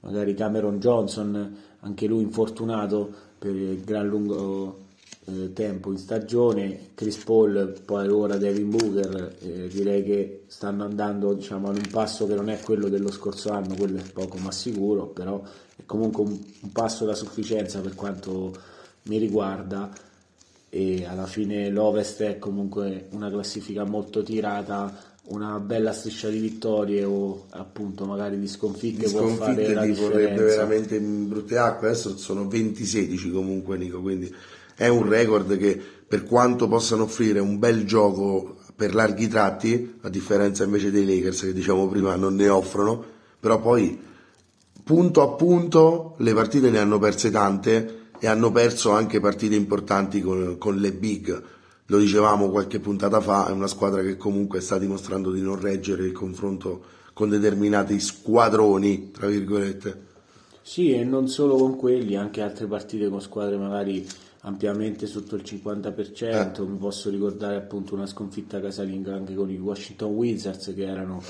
magari 0.00 0.34
Cameron 0.34 0.80
Johnson, 0.80 1.56
anche 1.80 2.06
lui 2.08 2.22
infortunato 2.22 3.14
per 3.38 3.54
il 3.54 3.84
gran 3.84 4.08
lungo 4.08 4.83
eh, 5.26 5.52
tempo 5.52 5.90
in 5.90 5.98
stagione, 5.98 6.90
Chris 6.94 7.16
Paul, 7.18 7.80
poi 7.84 8.08
ora 8.08 8.36
Devin 8.36 8.70
Booker, 8.70 9.36
eh, 9.40 9.68
direi 9.68 10.02
che 10.04 10.42
stanno 10.46 10.84
andando 10.84 11.32
diciamo, 11.32 11.68
ad 11.68 11.76
un 11.76 11.88
passo 11.90 12.26
che 12.26 12.34
non 12.34 12.48
è 12.50 12.60
quello 12.60 12.88
dello 12.88 13.10
scorso 13.10 13.50
anno, 13.50 13.74
quello 13.74 13.98
è 13.98 14.10
poco 14.12 14.36
ma 14.38 14.50
sicuro, 14.50 15.06
però 15.06 15.42
è 15.76 15.82
comunque 15.86 16.24
un, 16.24 16.38
un 16.60 16.72
passo 16.72 17.04
da 17.04 17.14
sufficienza 17.14 17.80
per 17.80 17.94
quanto 17.94 18.56
mi 19.02 19.18
riguarda. 19.18 19.90
E 20.68 21.04
alla 21.04 21.26
fine 21.26 21.70
l'Ovest 21.70 22.22
è 22.22 22.38
comunque 22.38 23.06
una 23.10 23.30
classifica 23.30 23.84
molto 23.84 24.24
tirata 24.24 25.12
una 25.26 25.58
bella 25.58 25.92
striscia 25.92 26.28
di 26.28 26.38
vittorie 26.38 27.04
o 27.04 27.46
appunto 27.50 28.04
magari 28.04 28.38
di 28.38 28.46
sconfitte, 28.46 29.04
di 29.04 29.08
sconfitte 29.08 29.36
può 29.36 29.46
fare 29.46 29.72
la 29.72 29.84
differenza. 29.86 30.44
veramente 30.44 30.96
in 30.96 31.28
brutte 31.28 31.56
acque. 31.56 31.88
Adesso 31.88 32.18
sono 32.18 32.44
20-16 32.44 33.32
comunque 33.32 33.78
Nico 33.78 34.02
quindi 34.02 34.34
è 34.74 34.88
un 34.88 35.08
record 35.08 35.56
che 35.56 35.80
per 36.06 36.24
quanto 36.24 36.68
possano 36.68 37.04
offrire 37.04 37.40
un 37.40 37.58
bel 37.58 37.84
gioco 37.84 38.56
per 38.76 38.94
larghi 38.94 39.28
tratti 39.28 39.96
a 40.02 40.08
differenza 40.08 40.64
invece 40.64 40.90
dei 40.90 41.06
Lakers 41.06 41.42
che 41.42 41.52
diciamo 41.52 41.88
prima 41.88 42.16
non 42.16 42.34
ne 42.34 42.48
offrono 42.48 43.04
però 43.38 43.60
poi 43.60 44.00
punto 44.82 45.22
a 45.22 45.28
punto 45.28 46.14
le 46.18 46.34
partite 46.34 46.70
ne 46.70 46.78
hanno 46.78 46.98
perse 46.98 47.30
tante 47.30 48.08
e 48.18 48.26
hanno 48.26 48.50
perso 48.50 48.90
anche 48.90 49.20
partite 49.20 49.54
importanti 49.54 50.20
con, 50.20 50.56
con 50.58 50.76
le 50.76 50.92
big 50.92 51.42
lo 51.86 51.98
dicevamo 51.98 52.48
qualche 52.48 52.80
puntata 52.80 53.20
fa, 53.20 53.48
è 53.48 53.50
una 53.50 53.66
squadra 53.66 54.00
che 54.00 54.16
comunque 54.16 54.60
sta 54.60 54.78
dimostrando 54.78 55.30
di 55.30 55.42
non 55.42 55.60
reggere 55.60 56.06
il 56.06 56.12
confronto 56.12 56.82
con 57.12 57.28
determinati 57.28 58.00
squadroni, 58.00 59.10
tra 59.10 59.26
virgolette. 59.26 60.12
Sì, 60.62 60.94
e 60.94 61.04
non 61.04 61.28
solo 61.28 61.56
con 61.56 61.76
quelli, 61.76 62.16
anche 62.16 62.40
altre 62.40 62.66
partite 62.66 63.10
con 63.10 63.20
squadre 63.20 63.58
magari 63.58 64.06
ampiamente 64.44 65.06
sotto 65.06 65.36
il 65.36 65.42
50%, 65.42 66.62
eh. 66.62 66.66
mi 66.66 66.76
posso 66.76 67.10
ricordare 67.10 67.56
appunto 67.56 67.94
una 67.94 68.06
sconfitta 68.06 68.60
casalinga 68.60 69.14
anche 69.14 69.34
con 69.34 69.50
i 69.50 69.58
Washington 69.58 70.12
Wizards 70.12 70.72
che 70.74 70.84
erano 70.84 71.22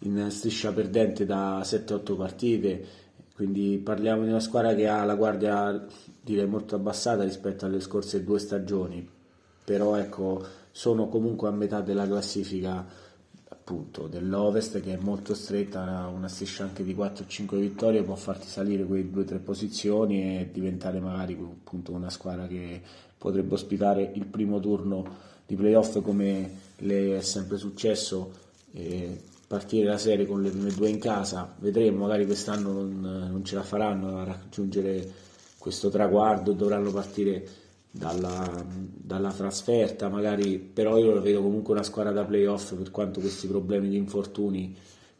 in 0.00 0.26
striscia 0.30 0.72
perdente 0.72 1.24
da 1.24 1.60
7-8 1.60 2.16
partite, 2.16 2.86
quindi 3.34 3.80
parliamo 3.82 4.22
di 4.22 4.28
una 4.28 4.40
squadra 4.40 4.74
che 4.74 4.86
ha 4.86 5.04
la 5.04 5.16
guardia 5.16 5.84
direi 6.20 6.46
molto 6.46 6.76
abbassata 6.76 7.24
rispetto 7.24 7.66
alle 7.66 7.80
scorse 7.80 8.22
due 8.22 8.38
stagioni, 8.38 9.08
però 9.64 9.96
ecco, 9.96 10.44
sono 10.70 11.08
comunque 11.08 11.48
a 11.48 11.52
metà 11.52 11.80
della 11.80 12.06
classifica 12.06 12.86
appunto 13.64 14.08
dell'Ovest 14.08 14.82
che 14.82 14.92
è 14.92 14.98
molto 14.98 15.32
stretta, 15.34 16.06
una 16.14 16.28
striscia 16.28 16.64
anche 16.64 16.84
di 16.84 16.94
4-5 16.94 17.58
vittorie 17.58 18.02
può 18.02 18.14
farti 18.14 18.46
salire 18.46 18.84
quei 18.84 19.10
2-3 19.10 19.42
posizioni 19.42 20.38
e 20.38 20.50
diventare 20.52 21.00
magari 21.00 21.32
appunto 21.32 21.92
una 21.92 22.10
squadra 22.10 22.46
che 22.46 22.82
potrebbe 23.16 23.54
ospitare 23.54 24.12
il 24.14 24.26
primo 24.26 24.60
turno 24.60 25.32
di 25.46 25.56
playoff 25.56 26.02
come 26.02 26.50
le 26.76 27.16
è 27.16 27.20
sempre 27.22 27.56
successo 27.56 28.32
e 28.74 29.18
partire 29.46 29.86
la 29.86 29.98
serie 29.98 30.26
con 30.26 30.42
le 30.42 30.50
prime 30.50 30.70
due 30.70 30.90
in 30.90 30.98
casa. 30.98 31.54
Vedremo 31.58 32.04
magari 32.04 32.26
quest'anno 32.26 32.70
non, 32.70 33.00
non 33.30 33.44
ce 33.44 33.54
la 33.54 33.62
faranno 33.62 34.18
a 34.18 34.24
raggiungere 34.24 35.10
questo 35.56 35.88
traguardo 35.88 36.52
dovranno 36.52 36.90
partire 36.90 37.48
dalla, 37.96 38.66
dalla, 38.68 39.32
trasferta, 39.32 40.08
magari, 40.08 40.58
però 40.58 40.98
io 40.98 41.12
lo 41.12 41.20
vedo 41.20 41.40
comunque 41.40 41.74
una 41.74 41.84
squadra 41.84 42.10
da 42.10 42.24
playoff 42.24 42.74
per 42.74 42.90
quanto 42.90 43.20
questi 43.20 43.46
problemi 43.46 43.88
di 43.88 43.96
infortuni 43.96 44.76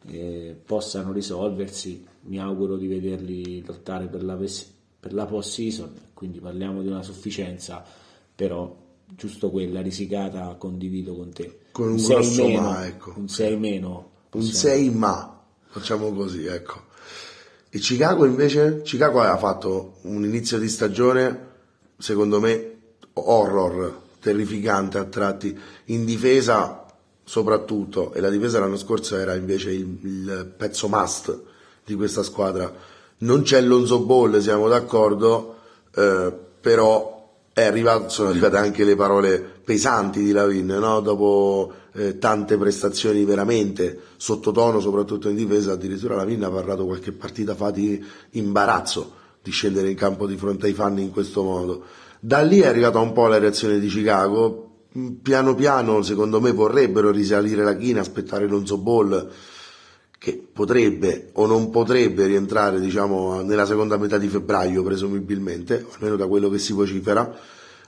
eh, 0.07 0.59
possano 0.65 1.13
risolversi. 1.13 2.05
Mi 2.23 2.37
auguro 2.37 2.75
di 2.75 2.87
vederli 2.87 3.63
lottare 3.65 4.07
per 4.07 4.25
la, 4.25 4.37
per 4.99 5.13
la 5.13 5.25
post 5.25 5.51
season, 5.51 5.93
quindi 6.13 6.39
parliamo 6.39 6.81
di 6.81 6.89
una 6.89 7.01
sufficienza, 7.01 7.81
però 8.35 8.75
giusto 9.07 9.51
quella 9.51 9.81
risicata 9.81 10.53
condivido 10.55 11.15
con 11.15 11.31
te. 11.31 11.59
Con 11.71 11.87
un, 11.87 11.93
un 11.93 11.99
6 11.99 12.35
meno, 12.35 12.61
ma, 12.61 12.85
ecco. 12.85 13.13
Un 13.15 13.29
6 13.29 13.57
meno. 13.57 14.11
Possiamo... 14.27 14.53
Un 14.53 14.53
6 14.53 14.89
ma, 14.89 15.43
facciamo 15.67 16.11
così, 16.11 16.45
ecco. 16.45 16.83
E 17.69 17.79
Chicago 17.79 18.25
invece? 18.25 18.81
Chicago 18.81 19.21
aveva 19.21 19.37
fatto 19.37 19.99
un 20.01 20.25
inizio 20.25 20.59
di 20.59 20.67
stagione 20.67 21.53
secondo 21.97 22.39
me, 22.39 22.73
horror, 23.13 24.01
terrificante 24.19 24.97
a 24.97 25.05
tratti, 25.05 25.57
in 25.85 26.05
difesa 26.05 26.85
soprattutto, 27.23 28.13
e 28.13 28.19
la 28.19 28.29
difesa 28.29 28.59
l'anno 28.59 28.77
scorso 28.77 29.17
era 29.17 29.33
invece 29.35 29.71
il, 29.71 29.97
il 30.03 30.53
pezzo 30.55 30.87
must 30.87 31.41
di 31.83 31.95
questa 31.95 32.23
squadra. 32.23 32.71
Non 33.19 33.41
c'è 33.41 33.61
Lonzo 33.61 34.01
Ball, 34.01 34.39
siamo 34.39 34.67
d'accordo, 34.67 35.55
eh, 35.93 36.31
però 36.59 37.15
arrivato, 37.53 38.09
sono 38.09 38.29
arrivate 38.29 38.57
anche 38.57 38.83
le 38.83 38.95
parole 38.95 39.39
pesanti 39.39 40.21
di 40.21 40.31
Lavin, 40.31 40.67
no? 40.67 40.99
dopo 40.99 41.71
eh, 41.93 42.17
tante 42.17 42.57
prestazioni 42.57 43.23
veramente 43.23 43.99
sottotono, 44.17 44.79
soprattutto 44.79 45.29
in 45.29 45.35
difesa, 45.35 45.71
addirittura 45.71 46.15
Lavin 46.15 46.43
ha 46.43 46.49
parlato 46.49 46.85
qualche 46.85 47.11
partita 47.11 47.55
fa 47.55 47.71
di 47.71 48.03
imbarazzo 48.31 49.23
di 49.45 49.51
scendere 49.51 49.91
in 49.91 49.95
campo 49.95 50.25
di 50.25 50.37
fronte 50.37 50.65
ai 50.65 50.73
fan 50.73 50.97
in 50.97 51.11
questo 51.11 51.43
modo. 51.43 51.83
Da 52.19 52.41
lì 52.41 52.61
è 52.61 52.65
arrivata 52.65 52.97
un 52.97 53.11
po' 53.11 53.27
la 53.27 53.37
reazione 53.37 53.77
di 53.77 53.87
Chicago. 53.87 54.87
Piano 55.21 55.53
piano, 55.53 56.01
secondo 56.01 56.41
me, 56.41 56.51
vorrebbero 56.51 57.11
risalire 57.11 57.63
la 57.63 57.75
china, 57.75 57.99
aspettare 57.99 58.47
Lonzo 58.47 58.79
Ball, 58.79 59.29
che 60.17 60.47
potrebbe 60.51 61.29
o 61.33 61.45
non 61.45 61.69
potrebbe 61.69 62.25
rientrare, 62.25 62.79
diciamo, 62.79 63.43
nella 63.43 63.67
seconda 63.67 63.97
metà 63.97 64.17
di 64.17 64.29
febbraio, 64.29 64.81
presumibilmente, 64.81 65.85
almeno 65.93 66.15
da 66.15 66.25
quello 66.25 66.49
che 66.49 66.57
si 66.57 66.73
vocifera. 66.73 67.37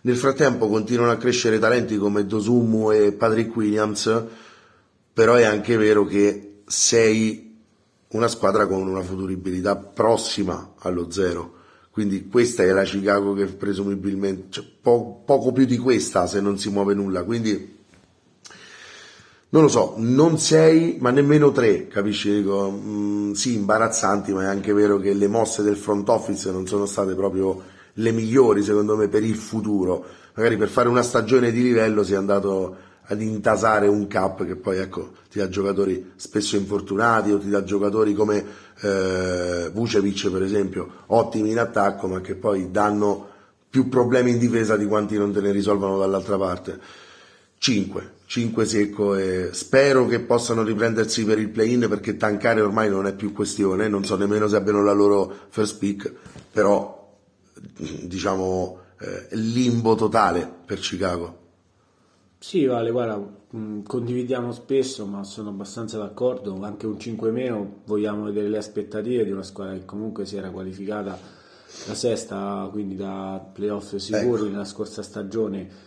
Nel 0.01 0.15
frattempo 0.15 0.67
continuano 0.67 1.11
a 1.11 1.17
crescere 1.17 1.57
talenti 1.57 1.97
come 1.97 2.27
Dosumu 2.27 2.91
e 2.91 3.13
Patrick 3.13 3.55
Williams, 3.55 4.25
però 5.11 5.33
è 5.33 5.45
anche 5.45 5.75
vero 5.75 6.05
che 6.05 6.59
sei 6.67 7.46
una 8.09 8.27
squadra 8.27 8.67
con 8.67 8.87
una 8.87 9.01
futuribilità 9.01 9.75
prossima 9.75 10.73
allo 10.79 11.11
zero. 11.11 11.55
Quindi 11.91 12.27
questa 12.27 12.63
è 12.63 12.67
la 12.67 12.83
Chicago 12.83 13.33
che 13.33 13.47
presumibilmente, 13.47 14.47
cioè, 14.49 14.65
po- 14.81 15.23
poco 15.25 15.51
più 15.51 15.65
di 15.65 15.77
questa 15.77 16.27
se 16.27 16.39
non 16.39 16.59
si 16.59 16.69
muove 16.69 16.93
nulla. 16.93 17.23
Quindi 17.23 17.75
non 19.49 19.63
lo 19.63 19.67
so, 19.69 19.93
non 19.97 20.37
sei, 20.37 20.97
ma 20.99 21.09
nemmeno 21.09 21.51
tre, 21.51 21.87
capisci? 21.87 22.31
Dico, 22.31 22.69
mm, 22.69 23.31
sì, 23.31 23.55
imbarazzanti, 23.55 24.33
ma 24.33 24.43
è 24.43 24.45
anche 24.45 24.73
vero 24.73 24.99
che 24.99 25.13
le 25.13 25.27
mosse 25.27 25.63
del 25.63 25.77
front 25.77 26.07
office 26.09 26.51
non 26.51 26.67
sono 26.67 26.85
state 26.85 27.15
proprio 27.15 27.63
le 27.93 28.11
migliori, 28.11 28.61
secondo 28.61 28.95
me, 28.95 29.07
per 29.07 29.23
il 29.23 29.35
futuro. 29.35 30.05
Magari 30.35 30.57
per 30.57 30.67
fare 30.67 30.89
una 30.89 31.01
stagione 31.01 31.51
di 31.51 31.63
livello 31.63 32.03
si 32.03 32.13
è 32.13 32.17
andato 32.17 32.75
ad 33.09 33.21
intasare 33.21 33.87
un 33.87 34.07
cap 34.07 34.45
che 34.45 34.55
poi 34.55 34.77
ecco, 34.77 35.13
ti 35.29 35.39
dà 35.39 35.47
giocatori 35.47 36.11
spesso 36.15 36.55
infortunati 36.55 37.31
o 37.31 37.39
ti 37.39 37.49
dà 37.49 37.63
giocatori 37.63 38.13
come 38.13 38.43
eh, 38.81 39.69
Vucevic 39.73 40.29
per 40.29 40.43
esempio, 40.43 40.89
ottimi 41.07 41.51
in 41.51 41.59
attacco 41.59 42.07
ma 42.07 42.21
che 42.21 42.35
poi 42.35 42.69
danno 42.69 43.29
più 43.69 43.87
problemi 43.89 44.31
in 44.31 44.39
difesa 44.39 44.75
di 44.75 44.85
quanti 44.85 45.17
non 45.17 45.31
te 45.31 45.41
ne 45.41 45.51
risolvano 45.51 45.97
dall'altra 45.97 46.37
parte. 46.37 46.79
5, 47.59 48.11
5 48.25 48.65
secco 48.65 49.15
e 49.15 49.49
spero 49.51 50.05
che 50.05 50.19
possano 50.19 50.63
riprendersi 50.63 51.25
per 51.25 51.39
il 51.39 51.49
play-in 51.49 51.87
perché 51.89 52.17
tankare 52.17 52.61
ormai 52.61 52.89
non 52.89 53.07
è 53.07 53.15
più 53.15 53.33
questione, 53.33 53.87
non 53.87 54.05
so 54.05 54.15
nemmeno 54.15 54.47
se 54.47 54.57
abbiano 54.57 54.83
la 54.83 54.91
loro 54.91 55.33
first 55.49 55.77
pick, 55.79 56.11
però 56.51 56.95
diciamo 58.01 58.79
eh, 58.99 59.27
limbo 59.31 59.95
totale 59.95 60.49
per 60.65 60.79
Chicago. 60.79 61.45
Sì, 62.39 62.65
Vale, 62.65 62.91
guarda, 62.91 63.17
mm, 63.55 63.81
condividiamo 63.81 64.51
spesso, 64.51 65.05
ma 65.05 65.23
sono 65.23 65.49
abbastanza 65.49 65.97
d'accordo. 65.97 66.61
Anche 66.61 66.85
un 66.85 66.99
5 66.99 67.31
meno 67.31 67.81
vogliamo 67.85 68.25
vedere 68.25 68.47
le 68.47 68.57
aspettative 68.57 69.25
di 69.25 69.31
una 69.31 69.43
squadra 69.43 69.73
che 69.73 69.85
comunque 69.85 70.25
si 70.25 70.37
era 70.37 70.51
qualificata 70.51 71.17
la 71.87 71.95
sesta, 71.95 72.69
quindi 72.71 72.95
da 72.95 73.43
playoff 73.53 73.95
sicuri 73.95 74.41
ecco. 74.41 74.51
nella 74.51 74.65
scorsa 74.65 75.01
stagione. 75.01 75.85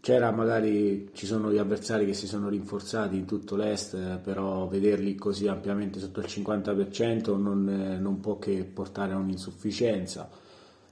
C'era 0.00 0.30
magari 0.30 1.10
ci 1.14 1.26
sono 1.26 1.50
gli 1.50 1.56
avversari 1.56 2.04
che 2.04 2.12
si 2.12 2.26
sono 2.26 2.48
rinforzati 2.48 3.16
in 3.16 3.24
tutto 3.24 3.56
l'est, 3.56 4.18
però 4.18 4.66
vederli 4.66 5.14
così 5.14 5.48
ampiamente 5.48 6.00
sotto 6.00 6.20
il 6.20 6.26
50% 6.26 7.38
non, 7.38 7.98
non 8.00 8.20
può 8.20 8.38
che 8.38 8.64
portare 8.64 9.12
a 9.12 9.16
un'insufficienza 9.16 10.28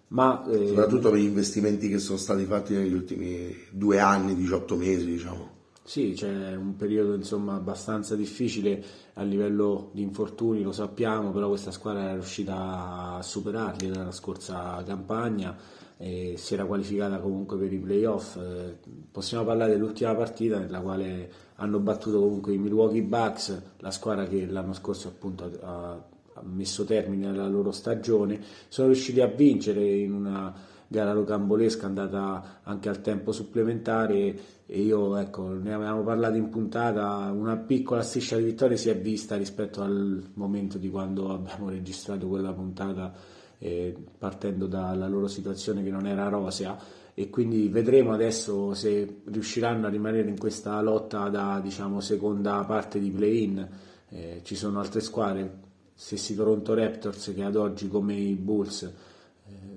ma, 0.09 0.45
eh, 0.49 0.69
Soprattutto 0.69 1.11
per 1.11 1.19
gli 1.19 1.25
investimenti 1.25 1.89
che 1.89 1.99
sono 1.99 2.19
stati 2.19 2.45
fatti 2.45 2.75
negli 2.75 2.93
ultimi 2.93 3.55
due 3.71 3.99
anni, 3.99 4.35
18 4.35 4.77
mesi, 4.77 5.07
diciamo. 5.07 5.53
Sì, 5.87 6.15
c'è 6.17 6.57
un 6.57 6.77
periodo 6.77 7.15
insomma 7.15 7.57
abbastanza 7.57 8.17
difficile 8.17 8.83
a 9.15 9.23
livello 9.23 9.91
di 9.93 10.01
infortuni, 10.01 10.63
lo 10.63 10.73
sappiamo, 10.73 11.31
però 11.31 11.49
questa 11.49 11.73
squadra 11.73 12.05
era 12.05 12.13
riuscita 12.15 13.17
a 13.17 13.23
superarli 13.23 13.89
nella 13.89 14.11
scorsa 14.11 14.83
campagna 14.87 15.55
e 15.99 16.37
si 16.39 16.55
era 16.55 16.65
qualificata 16.65 17.19
comunque 17.19 17.59
per 17.59 17.71
i 17.71 17.79
playoff. 17.79 18.37
Eh, 18.37 18.79
possiamo 19.11 19.45
parlare 19.45 19.73
dell'ultima 19.73 20.15
partita 20.15 20.59
nella 20.59 20.81
quale 20.81 21.31
hanno 21.57 21.79
battuto 21.81 22.19
comunque 22.19 22.55
i 22.55 22.59
Milwaukee 22.59 23.03
Bucks, 23.03 23.63
la 23.79 23.91
squadra 23.91 24.25
che 24.25 24.47
l'anno 24.47 24.73
scorso 24.73 25.09
appunto 25.09 25.51
ha 25.63 26.03
messo 26.43 26.85
termine 26.85 27.29
alla 27.29 27.49
loro 27.49 27.71
stagione, 27.71 28.41
sono 28.69 28.89
riusciti 28.89 29.21
a 29.21 29.27
vincere 29.27 29.85
in 29.85 30.13
una 30.13 30.55
gara 30.87 31.13
rocambolesca 31.13 31.87
andata 31.87 32.61
anche 32.63 32.89
al 32.89 33.01
tempo 33.01 33.33
supplementare 33.33 34.39
e 34.67 34.81
io 34.81 35.17
ecco 35.17 35.49
ne 35.49 35.73
avevamo 35.73 36.03
parlato 36.03 36.37
in 36.37 36.51
puntata 36.51 37.31
una 37.33 37.57
piccola 37.57 38.03
striscia 38.03 38.37
di 38.37 38.45
vittorie 38.45 38.77
si 38.77 38.91
è 38.91 38.97
vista 38.97 39.37
rispetto 39.37 39.83
al 39.83 40.23
momento 40.35 40.79
di 40.79 40.89
quando 40.91 41.33
abbiamo 41.33 41.69
registrato 41.69 42.29
quella 42.29 42.53
puntata 42.53 43.13
eh, 43.59 43.97
partendo 44.19 44.67
dalla 44.67 45.09
loro 45.09 45.27
situazione 45.27 45.83
che 45.83 45.91
non 45.91 46.07
era 46.07 46.29
rosea 46.29 46.79
e 47.15 47.31
quindi 47.31 47.69
vedremo 47.69 48.13
adesso 48.13 48.75
se 48.75 49.23
riusciranno 49.25 49.87
a 49.87 49.91
rimanere 49.91 50.29
in 50.29 50.39
questa 50.39 50.81
lotta 50.81 51.29
da 51.29 51.61
diciamo, 51.63 52.01
seconda 52.01 52.65
parte 52.65 52.99
di 52.99 53.11
play-in. 53.11 53.69
Eh, 54.09 54.41
ci 54.43 54.57
sono 54.57 54.81
altre 54.81 55.01
squadre, 55.01 55.61
stessi 56.05 56.35
Toronto 56.35 56.75
Raptors 56.75 57.33
che 57.35 57.43
ad 57.43 57.57
oggi 57.57 57.89
come 57.89 58.13
i 58.15 58.35
Bulls 58.35 58.83
eh, 58.83 58.93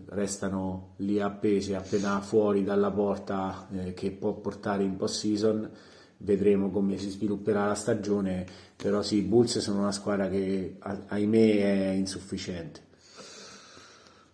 restano 0.08 0.96
lì 0.98 1.22
appesi 1.22 1.74
appena 1.74 2.20
fuori 2.20 2.66
dalla 2.66 2.92
porta 2.92 3.66
eh, 3.72 3.94
che 3.94 4.12
può 4.12 4.34
portare 4.34 4.84
in 4.84 4.98
post-season. 4.98 5.70
Vedremo 6.18 6.70
come 6.70 6.98
si 6.98 7.10
svilupperà 7.12 7.68
la 7.68 7.76
stagione, 7.76 8.46
però 8.76 9.02
sì, 9.04 9.18
i 9.18 9.22
Bulls 9.22 9.60
sono 9.60 9.80
una 9.80 9.94
squadra 9.94 10.28
che 10.28 10.76
ahimè 10.80 11.92
è 11.92 11.92
insufficiente. 11.92 12.82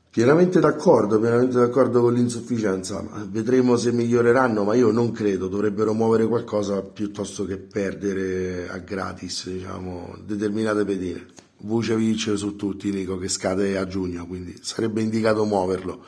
Pienamente 0.09 0.59
d'accordo, 0.59 1.19
pienamente 1.19 1.57
d'accordo 1.57 2.01
con 2.01 2.13
l'insufficienza. 2.13 3.05
Vedremo 3.29 3.75
se 3.77 3.91
miglioreranno, 3.91 4.63
ma 4.63 4.73
io 4.73 4.89
non 4.89 5.11
credo, 5.11 5.47
dovrebbero 5.47 5.93
muovere 5.93 6.25
qualcosa 6.25 6.81
piuttosto 6.81 7.45
che 7.45 7.57
perdere 7.57 8.67
a 8.67 8.77
gratis, 8.79 9.47
diciamo, 9.47 10.17
determinate 10.25 10.85
pedine. 10.85 11.42
Vucevic 11.63 12.37
su 12.37 12.55
tutti, 12.55 12.91
Nico, 12.91 13.17
che 13.17 13.27
scade 13.27 13.77
a 13.77 13.87
giugno, 13.87 14.25
quindi 14.25 14.57
sarebbe 14.61 15.01
indicato 15.01 15.45
muoverlo. 15.45 16.03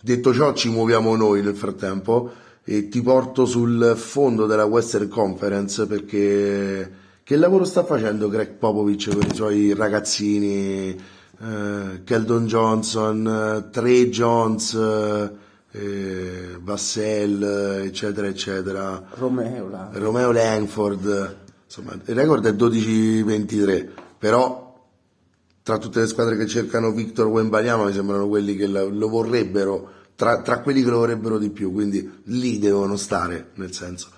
Detto 0.00 0.34
ciò, 0.34 0.52
ci 0.52 0.68
muoviamo 0.68 1.16
noi 1.16 1.42
nel 1.42 1.56
frattempo 1.56 2.30
e 2.64 2.88
ti 2.88 3.00
porto 3.00 3.46
sul 3.46 3.94
fondo 3.96 4.46
della 4.46 4.64
Western 4.64 5.08
Conference 5.08 5.86
perché 5.86 6.92
che 7.22 7.36
lavoro 7.36 7.64
sta 7.64 7.84
facendo 7.84 8.28
Greg 8.28 8.52
Popovic 8.52 9.10
con 9.12 9.26
i 9.30 9.34
suoi 9.34 9.74
ragazzini? 9.74 11.16
eh, 11.40 12.02
Keldon 12.04 12.46
Johnson, 12.46 13.68
Trey 13.70 14.08
Jones, 14.08 14.74
eh, 15.70 16.56
Vassell, 16.60 17.42
eccetera, 17.84 18.26
eccetera. 18.26 19.02
Romeo. 19.14 19.90
Romeo 19.92 20.32
Langford. 20.32 21.36
Insomma, 21.64 21.92
il 22.04 22.14
record 22.14 22.46
è 22.46 22.52
12-23, 22.52 23.88
però 24.18 24.67
tra 25.68 25.76
tutte 25.76 26.00
le 26.00 26.06
squadre 26.06 26.38
che 26.38 26.46
cercano 26.46 26.92
Victor 26.92 27.26
Wembanyama 27.26 27.84
mi 27.84 27.92
sembrano 27.92 28.26
quelli 28.26 28.56
che 28.56 28.66
lo 28.66 29.08
vorrebbero, 29.10 29.90
tra, 30.16 30.40
tra 30.40 30.60
quelli 30.60 30.82
che 30.82 30.88
lo 30.88 31.00
vorrebbero 31.00 31.36
di 31.36 31.50
più, 31.50 31.70
quindi 31.72 32.10
lì 32.24 32.58
devono 32.58 32.96
stare, 32.96 33.50
nel 33.56 33.74
senso. 33.74 34.08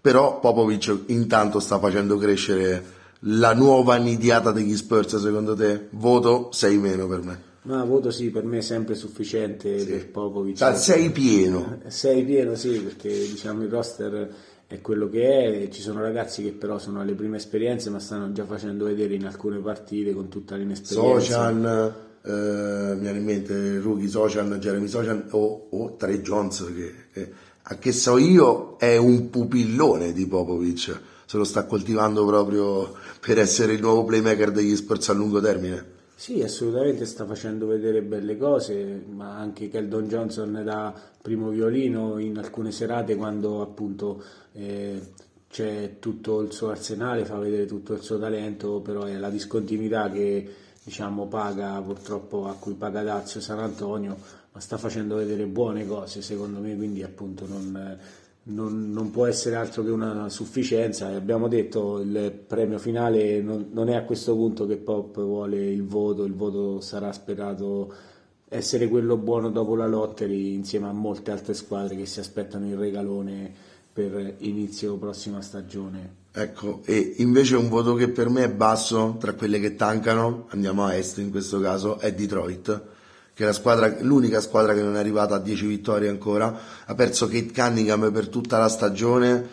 Però 0.00 0.38
Popovic 0.38 1.06
intanto 1.06 1.58
sta 1.58 1.80
facendo 1.80 2.16
crescere 2.16 2.98
la 3.22 3.54
nuova 3.54 3.96
nidiata 3.96 4.52
degli 4.52 4.76
Spurs 4.76 5.20
secondo 5.20 5.56
te? 5.56 5.88
Voto 5.90 6.50
6 6.52 6.78
meno 6.78 7.08
per 7.08 7.22
me. 7.24 7.42
No, 7.62 7.84
voto 7.84 8.12
sì, 8.12 8.30
per 8.30 8.44
me 8.44 8.58
è 8.58 8.62
sempre 8.62 8.94
sufficiente 8.94 9.80
sì. 9.80 9.86
per 9.86 10.10
Popovic. 10.10 10.58
Cioè, 10.58 10.76
sei 10.76 11.10
pieno. 11.10 11.80
Sei 11.88 12.24
pieno, 12.24 12.54
sì, 12.54 12.78
perché 12.78 13.08
diciamo 13.08 13.64
il 13.64 13.68
roster 13.68 14.32
è 14.70 14.80
quello 14.80 15.08
che 15.08 15.64
è, 15.64 15.68
ci 15.68 15.80
sono 15.80 16.00
ragazzi 16.00 16.44
che 16.44 16.52
però 16.52 16.78
sono 16.78 17.00
alle 17.00 17.14
prime 17.14 17.38
esperienze 17.38 17.90
ma 17.90 17.98
stanno 17.98 18.30
già 18.30 18.44
facendo 18.44 18.84
vedere 18.84 19.14
in 19.14 19.26
alcune 19.26 19.58
partite 19.58 20.12
con 20.12 20.28
tutta 20.28 20.54
l'inesperienza. 20.54 21.20
Socian, 21.20 21.94
eh, 22.22 22.94
mi 22.94 23.00
viene 23.00 23.18
in 23.18 23.24
mente 23.24 23.80
Rookie 23.80 24.06
Socian, 24.06 24.58
Jeremy 24.60 24.86
Socian 24.86 25.26
o, 25.30 25.66
o 25.70 25.96
Trey 25.96 26.20
Jones 26.20 26.72
che, 26.72 26.94
che, 27.12 27.32
a 27.62 27.78
che 27.78 27.90
so 27.90 28.16
io 28.16 28.76
è 28.78 28.96
un 28.96 29.28
pupillone 29.28 30.12
di 30.12 30.28
Popovic 30.28 31.00
se 31.26 31.36
lo 31.36 31.42
sta 31.44 31.64
coltivando 31.64 32.24
proprio 32.24 32.94
per 33.18 33.40
essere 33.40 33.72
il 33.72 33.80
nuovo 33.80 34.04
playmaker 34.04 34.52
degli 34.52 34.76
Spurs 34.76 35.08
a 35.08 35.14
lungo 35.14 35.40
termine. 35.40 35.98
Sì, 36.20 36.42
assolutamente 36.42 37.06
sta 37.06 37.24
facendo 37.24 37.66
vedere 37.66 38.02
belle 38.02 38.36
cose, 38.36 39.02
ma 39.08 39.38
anche 39.38 39.70
Keldon 39.70 40.06
Johnson 40.06 40.60
da 40.62 40.94
primo 41.22 41.48
violino 41.48 42.18
in 42.18 42.36
alcune 42.36 42.72
serate 42.72 43.16
quando 43.16 43.62
appunto 43.62 44.22
eh, 44.52 45.00
c'è 45.48 45.96
tutto 45.98 46.42
il 46.42 46.52
suo 46.52 46.68
arsenale, 46.68 47.24
fa 47.24 47.38
vedere 47.38 47.64
tutto 47.64 47.94
il 47.94 48.02
suo 48.02 48.18
talento, 48.18 48.80
però 48.80 49.04
è 49.04 49.16
la 49.16 49.30
discontinuità 49.30 50.10
che 50.10 50.46
diciamo 50.84 51.26
paga 51.26 51.80
purtroppo 51.80 52.48
a 52.48 52.52
cui 52.52 52.74
paga 52.74 53.02
Dazio 53.02 53.40
San 53.40 53.60
Antonio, 53.60 54.14
ma 54.52 54.60
sta 54.60 54.76
facendo 54.76 55.16
vedere 55.16 55.46
buone 55.46 55.86
cose 55.86 56.20
secondo 56.20 56.60
me, 56.60 56.76
quindi 56.76 57.02
appunto 57.02 57.46
non 57.46 57.98
non, 58.50 58.90
non, 58.90 59.10
può 59.10 59.26
essere 59.26 59.56
altro 59.56 59.82
che 59.82 59.90
una 59.90 60.28
sufficienza. 60.28 61.08
Abbiamo 61.08 61.48
detto 61.48 62.00
il 62.00 62.32
premio 62.46 62.78
finale 62.78 63.40
non, 63.40 63.68
non, 63.72 63.88
è 63.88 63.94
a 63.94 64.04
questo 64.04 64.34
punto 64.34 64.66
che 64.66 64.76
Pop 64.76 65.20
vuole 65.20 65.70
il 65.70 65.84
voto, 65.84 66.24
il 66.24 66.34
voto 66.34 66.80
sarà 66.80 67.12
sperato 67.12 67.92
essere 68.48 68.88
quello 68.88 69.16
buono 69.16 69.48
dopo 69.48 69.76
la 69.76 69.86
lottery 69.86 70.54
insieme 70.54 70.88
a 70.88 70.92
molte 70.92 71.30
altre 71.30 71.54
squadre 71.54 71.96
che 71.96 72.06
si 72.06 72.18
aspettano 72.18 72.66
il 72.66 72.76
regalone 72.76 73.52
per 73.92 74.36
inizio 74.38 74.96
prossima 74.96 75.40
stagione. 75.40 76.18
Ecco, 76.32 76.80
e 76.84 77.14
invece 77.18 77.56
un 77.56 77.68
voto 77.68 77.94
che 77.94 78.08
per 78.08 78.28
me 78.28 78.44
è 78.44 78.50
basso 78.50 79.16
tra 79.18 79.34
quelle 79.34 79.58
che 79.58 79.74
tancano, 79.74 80.46
andiamo 80.50 80.84
a 80.84 80.94
est 80.94 81.18
in 81.18 81.30
questo 81.30 81.60
caso, 81.60 81.98
è 81.98 82.12
Detroit 82.12 82.98
che 83.40 83.48
è 83.48 83.52
squadra, 83.54 83.96
l'unica 84.00 84.38
squadra 84.42 84.74
che 84.74 84.82
non 84.82 84.96
è 84.96 84.98
arrivata 84.98 85.36
a 85.36 85.38
10 85.38 85.64
vittorie 85.64 86.10
ancora, 86.10 86.54
ha 86.84 86.94
perso 86.94 87.26
Kate 87.26 87.52
Cunningham 87.54 88.12
per 88.12 88.28
tutta 88.28 88.58
la 88.58 88.68
stagione 88.68 89.48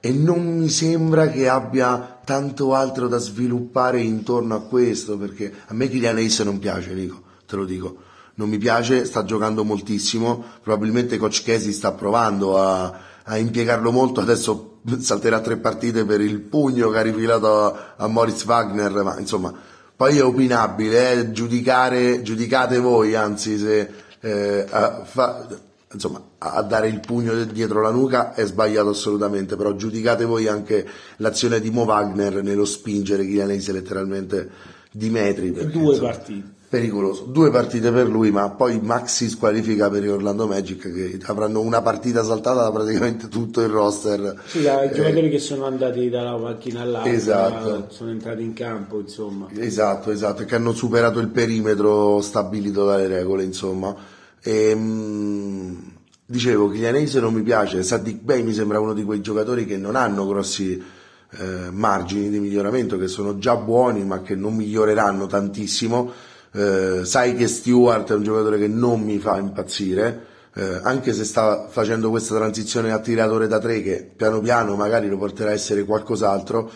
e 0.00 0.10
non 0.10 0.58
mi 0.58 0.68
sembra 0.68 1.28
che 1.28 1.48
abbia 1.48 2.18
tanto 2.24 2.74
altro 2.74 3.06
da 3.06 3.18
sviluppare 3.18 4.00
intorno 4.00 4.56
a 4.56 4.62
questo, 4.62 5.16
perché 5.16 5.52
a 5.66 5.74
me 5.74 5.88
Kylian 5.88 6.16
Ace 6.16 6.42
non 6.42 6.58
piace, 6.58 6.92
Nico, 6.94 7.22
te 7.46 7.54
lo 7.54 7.64
dico. 7.64 7.98
Non 8.34 8.48
mi 8.48 8.58
piace, 8.58 9.04
sta 9.04 9.24
giocando 9.24 9.62
moltissimo, 9.62 10.44
probabilmente 10.60 11.16
Coach 11.16 11.44
Casey 11.44 11.72
sta 11.72 11.92
provando 11.92 12.58
a, 12.58 12.92
a 13.22 13.36
impiegarlo 13.36 13.92
molto, 13.92 14.18
adesso 14.18 14.80
salterà 14.98 15.40
tre 15.40 15.58
partite 15.58 16.04
per 16.04 16.20
il 16.20 16.40
pugno 16.40 16.90
che 16.90 16.98
ha 16.98 17.02
rifilato 17.02 17.66
a, 17.66 17.94
a 17.98 18.08
Moritz 18.08 18.44
Wagner, 18.44 19.04
ma 19.04 19.16
insomma 19.16 19.54
poi 19.98 20.16
è 20.16 20.22
opinabile, 20.22 21.10
eh, 21.10 21.32
giudicare, 21.32 22.22
giudicate 22.22 22.78
voi, 22.78 23.16
anzi, 23.16 23.58
se 23.58 23.90
eh, 24.20 24.64
a, 24.70 25.02
fa, 25.02 25.48
insomma, 25.92 26.22
a 26.38 26.62
dare 26.62 26.86
il 26.86 27.00
pugno 27.00 27.42
dietro 27.42 27.80
la 27.80 27.90
nuca 27.90 28.32
è 28.32 28.46
sbagliato 28.46 28.90
assolutamente, 28.90 29.56
però 29.56 29.74
giudicate 29.74 30.24
voi 30.24 30.46
anche 30.46 30.86
l'azione 31.16 31.58
di 31.58 31.70
Mo 31.70 31.82
Wagner 31.82 32.44
nello 32.44 32.64
spingere 32.64 33.26
Chianese 33.26 33.72
letteralmente 33.72 34.48
di 34.92 35.10
metri. 35.10 35.50
Perché, 35.50 35.72
Due 35.72 35.90
insomma, 35.94 36.10
partite 36.10 36.56
pericoloso. 36.68 37.24
Due 37.24 37.50
partite 37.50 37.90
per 37.90 38.08
lui, 38.08 38.30
ma 38.30 38.50
poi 38.50 38.78
Max 38.80 39.14
si 39.14 39.28
squalifica 39.28 39.88
per 39.88 40.06
Orlando 40.08 40.46
Magic 40.46 40.92
che 40.92 41.18
avranno 41.24 41.60
una 41.60 41.80
partita 41.80 42.22
saltata 42.22 42.62
da 42.62 42.70
praticamente 42.70 43.28
tutto 43.28 43.62
il 43.62 43.68
roster. 43.68 44.40
Sì, 44.44 44.62
da, 44.62 44.84
i 44.84 44.94
giocatori 44.94 45.30
che 45.30 45.38
sono 45.38 45.64
andati 45.64 46.10
dalla 46.10 46.36
macchina 46.36 46.82
all'altra 46.82 47.10
esatto. 47.10 47.86
sono 47.88 48.10
entrati 48.10 48.42
in 48.42 48.52
campo, 48.52 49.00
insomma. 49.00 49.48
Esatto, 49.56 50.10
esatto, 50.10 50.44
che 50.44 50.54
hanno 50.54 50.74
superato 50.74 51.20
il 51.20 51.28
perimetro 51.28 52.20
stabilito 52.20 52.84
dalle 52.84 53.06
regole, 53.06 53.44
insomma. 53.44 53.94
E, 54.42 54.70
ehm, 54.70 54.78
mh, 54.78 55.92
dicevo, 56.26 56.68
Chiglianese 56.68 57.18
non 57.18 57.32
mi 57.32 57.42
piace, 57.42 57.82
Sadik 57.82 58.20
Bey 58.20 58.42
mi 58.42 58.52
sembra 58.52 58.78
uno 58.78 58.92
di 58.92 59.04
quei 59.04 59.22
giocatori 59.22 59.64
che 59.64 59.78
non 59.78 59.96
hanno 59.96 60.26
grossi 60.26 60.82
eh, 61.30 61.70
margini 61.70 62.28
di 62.28 62.38
miglioramento, 62.38 62.98
che 62.98 63.08
sono 63.08 63.38
già 63.38 63.56
buoni 63.56 64.04
ma 64.04 64.20
che 64.20 64.34
non 64.34 64.54
miglioreranno 64.54 65.26
tantissimo 65.26 66.27
eh, 66.52 67.04
sai 67.04 67.34
che 67.34 67.46
Stewart 67.46 68.10
è 68.10 68.14
un 68.14 68.22
giocatore 68.22 68.58
che 68.58 68.68
non 68.68 69.02
mi 69.02 69.18
fa 69.18 69.38
impazzire, 69.38 70.26
eh, 70.54 70.80
anche 70.82 71.12
se 71.12 71.24
sta 71.24 71.68
facendo 71.68 72.10
questa 72.10 72.34
transizione 72.34 72.90
a 72.90 72.98
tiratore 72.98 73.46
da 73.46 73.58
tre 73.58 73.82
che 73.82 74.10
piano 74.16 74.40
piano 74.40 74.74
magari 74.76 75.08
lo 75.08 75.18
porterà 75.18 75.50
a 75.50 75.54
essere 75.54 75.84
qualcos'altro. 75.84 76.70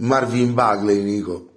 Marvin 0.00 0.54
Bagley, 0.54 1.02
Nico, 1.02 1.48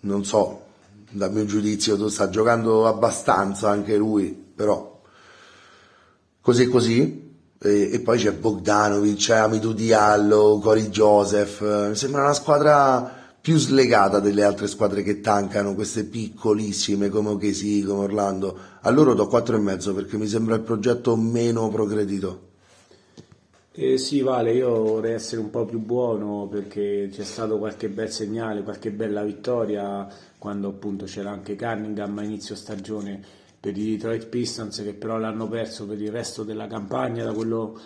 non 0.00 0.24
so, 0.24 0.66
dal 1.10 1.32
mio 1.32 1.44
giudizio 1.44 2.08
sta 2.08 2.30
giocando 2.30 2.86
abbastanza 2.86 3.68
anche 3.68 3.96
lui, 3.96 4.30
però 4.54 5.00
così 6.40 6.66
così. 6.68 7.28
E, 7.62 7.90
e 7.92 8.00
poi 8.00 8.18
c'è 8.18 8.32
Bogdanovic, 8.32 9.16
c'è 9.16 9.36
Amidu 9.36 9.74
Diallo, 9.74 10.58
Cory 10.62 10.88
Joseph, 10.88 11.88
mi 11.88 11.94
sembra 11.94 12.22
una 12.22 12.32
squadra 12.32 13.19
più 13.50 13.58
slegata 13.58 14.20
delle 14.20 14.44
altre 14.44 14.68
squadre 14.68 15.02
che 15.02 15.20
tancano, 15.20 15.74
queste 15.74 16.04
piccolissime 16.04 17.08
come 17.08 17.30
OKC, 17.30 17.84
come 17.84 18.04
Orlando. 18.04 18.56
A 18.80 18.90
loro 18.90 19.12
do 19.12 19.26
4,5 19.26 19.92
perché 19.92 20.16
mi 20.16 20.28
sembra 20.28 20.54
il 20.54 20.60
progetto 20.60 21.16
meno 21.16 21.68
progredito. 21.68 22.48
Eh 23.72 23.98
sì, 23.98 24.20
Vale, 24.20 24.52
io 24.52 24.80
vorrei 24.80 25.14
essere 25.14 25.40
un 25.40 25.50
po' 25.50 25.64
più 25.64 25.80
buono 25.80 26.46
perché 26.46 27.08
c'è 27.10 27.24
stato 27.24 27.58
qualche 27.58 27.88
bel 27.88 28.12
segnale, 28.12 28.62
qualche 28.62 28.92
bella 28.92 29.24
vittoria 29.24 30.06
quando 30.38 30.68
appunto 30.68 31.06
c'era 31.06 31.32
anche 31.32 31.56
Cunningham 31.56 32.18
a 32.18 32.22
inizio 32.22 32.54
stagione 32.54 33.20
per 33.58 33.76
i 33.76 33.96
Detroit 33.96 34.26
Pistons 34.26 34.80
che 34.84 34.94
però 34.94 35.18
l'hanno 35.18 35.48
perso 35.48 35.88
per 35.88 36.00
il 36.00 36.12
resto 36.12 36.44
della 36.44 36.68
campagna 36.68 37.24
da 37.24 37.32
quello 37.32 37.78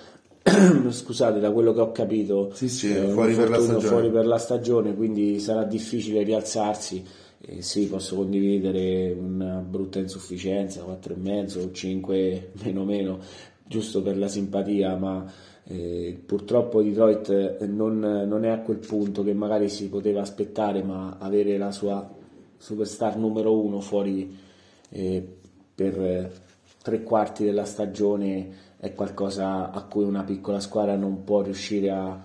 scusate 0.91 1.41
da 1.41 1.51
quello 1.51 1.73
che 1.73 1.81
ho 1.81 1.91
capito 1.91 2.51
sì, 2.53 2.69
sì, 2.69 2.95
eh, 2.95 3.09
fuori, 3.09 3.35
per 3.35 3.49
fuori, 3.81 4.11
per 4.11 4.27
la 4.27 4.37
stagione 4.37 4.95
quindi 4.95 5.41
sarà 5.41 5.65
difficile 5.65 6.23
rialzarsi. 6.23 7.03
Eh, 7.41 7.63
sì 7.63 7.89
posso 7.89 8.17
condividere 8.17 9.13
una 9.13 9.57
brutta 9.57 9.99
insufficienza 9.99 10.83
4,5 10.83 11.59
o 11.63 11.73
5 11.73 12.51
meno 12.63 12.85
meno 12.85 13.19
giusto 13.67 14.03
per 14.03 14.17
la 14.17 14.29
simpatia 14.29 14.97
ma 14.97 15.31
eh, 15.65 16.19
purtroppo 16.25 16.83
Detroit 16.83 17.65
non, 17.67 17.99
non, 17.99 18.45
è 18.45 18.49
a 18.49 18.61
quel 18.61 18.79
punto 18.79 19.23
che 19.25 19.33
magari 19.33 19.71
si 19.71 19.89
poteva 19.89 20.21
aspettare 20.21 20.83
ma 20.83 21.17
avere 21.19 21.57
la 21.57 21.71
sua 21.71 22.07
superstar 22.59 23.17
numero 23.17 23.59
uno 23.59 23.81
fuori 23.81 24.37
eh, 24.91 25.27
per 25.75 26.33
tre 26.83 27.03
quarti 27.03 27.45
della 27.45 27.65
stagione 27.65 28.73
è 28.85 28.93
qualcosa 28.93 29.71
a 29.71 29.83
cui 29.85 30.05
una 30.05 30.25
piccola 30.25 30.61
squadra 30.61 30.95
non 30.95 31.25
può 31.25 31.41
riuscire 31.41 31.91
a, 31.91 32.23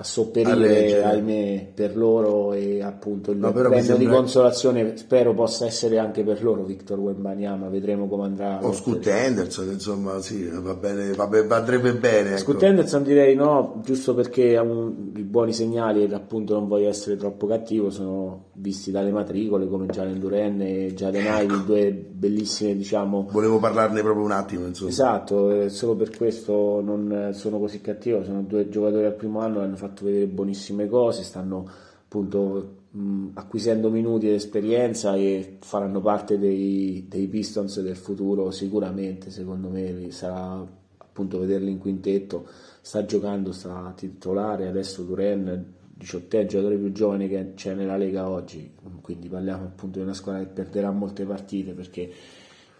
a 0.00 0.02
sopperire, 0.02 1.02
ahimè, 1.02 1.72
per 1.74 1.94
loro 1.94 2.54
e 2.54 2.82
appunto 2.82 3.32
il 3.32 3.36
no, 3.36 3.52
premio 3.52 3.82
sembra... 3.82 3.96
di 3.98 4.06
consolazione 4.06 4.96
spero 4.96 5.34
possa 5.34 5.66
essere 5.66 5.98
anche 5.98 6.24
per 6.24 6.42
loro 6.42 6.62
Victor 6.62 6.98
Wembanyama, 6.98 7.68
vedremo 7.68 8.08
come 8.08 8.24
andrà. 8.24 8.60
O 8.62 8.72
Scoot 8.72 9.06
Henderson, 9.06 9.70
insomma, 9.70 10.18
sì, 10.22 10.48
va 10.50 10.74
bene, 10.74 11.12
va 11.12 11.26
bene, 11.26 11.54
andrebbe 11.54 11.92
bene. 11.92 12.30
Ecco. 12.30 12.38
Scoot 12.38 12.62
Henderson 12.62 13.02
direi 13.02 13.34
no, 13.34 13.82
giusto 13.84 14.14
perché 14.14 14.56
ha 14.56 14.62
un, 14.62 15.12
i 15.16 15.22
buoni 15.22 15.52
segnali 15.52 16.02
e 16.02 16.14
appunto 16.14 16.54
non 16.54 16.66
voglio 16.66 16.88
essere 16.88 17.16
troppo 17.16 17.46
cattivo, 17.46 17.90
sono 17.90 18.46
visti 18.54 18.90
dalle 18.90 19.10
matricole 19.10 19.68
come 19.68 19.84
Jalen 19.84 20.18
Duren 20.18 20.62
e 20.62 20.86
ecco. 20.86 21.08
Ivey, 21.08 21.64
due 21.66 21.92
bellissime 21.92 22.74
diciamo... 22.74 23.28
Volevo 23.30 23.58
parlarne 23.58 24.00
proprio 24.00 24.24
un 24.24 24.32
attimo, 24.32 24.64
insomma. 24.64 24.88
Esatto, 24.88 25.68
solo 25.68 25.94
per 25.94 26.16
questo 26.16 26.80
non 26.80 27.32
sono 27.34 27.58
così 27.58 27.82
cattivo, 27.82 28.24
sono 28.24 28.40
due 28.40 28.70
giocatori 28.70 29.04
al 29.04 29.14
primo 29.14 29.40
anno, 29.40 29.60
hanno 29.60 29.76
fatto 29.76 29.88
fatto 29.90 30.04
vedere 30.04 30.26
buonissime 30.26 30.88
cose, 30.88 31.22
stanno 31.22 31.68
appunto 32.04 32.76
mh, 32.90 33.28
acquisendo 33.34 33.90
minuti 33.90 34.28
ed 34.28 34.34
esperienza 34.34 35.14
e 35.14 35.58
faranno 35.60 36.00
parte 36.00 36.38
dei, 36.38 37.06
dei, 37.08 37.26
Pistons 37.28 37.80
del 37.80 37.96
futuro 37.96 38.50
sicuramente, 38.50 39.30
secondo 39.30 39.68
me 39.68 40.10
sarà 40.10 40.66
appunto 40.98 41.38
vederli 41.38 41.70
in 41.70 41.78
quintetto, 41.78 42.46
sta 42.80 43.04
giocando, 43.04 43.52
sta 43.52 43.92
titolare, 43.94 44.68
adesso 44.68 45.02
Duren 45.02 45.78
18 45.94 46.36
è 46.36 46.40
il 46.40 46.48
giocatore 46.48 46.78
più 46.78 46.92
giovane 46.92 47.28
che 47.28 47.52
c'è 47.54 47.74
nella 47.74 47.96
Lega 47.96 48.28
oggi, 48.28 48.72
quindi 49.02 49.28
parliamo 49.28 49.64
appunto 49.64 49.98
di 49.98 50.04
una 50.04 50.14
squadra 50.14 50.42
che 50.42 50.48
perderà 50.48 50.90
molte 50.90 51.24
partite 51.24 51.72
perché 51.72 52.10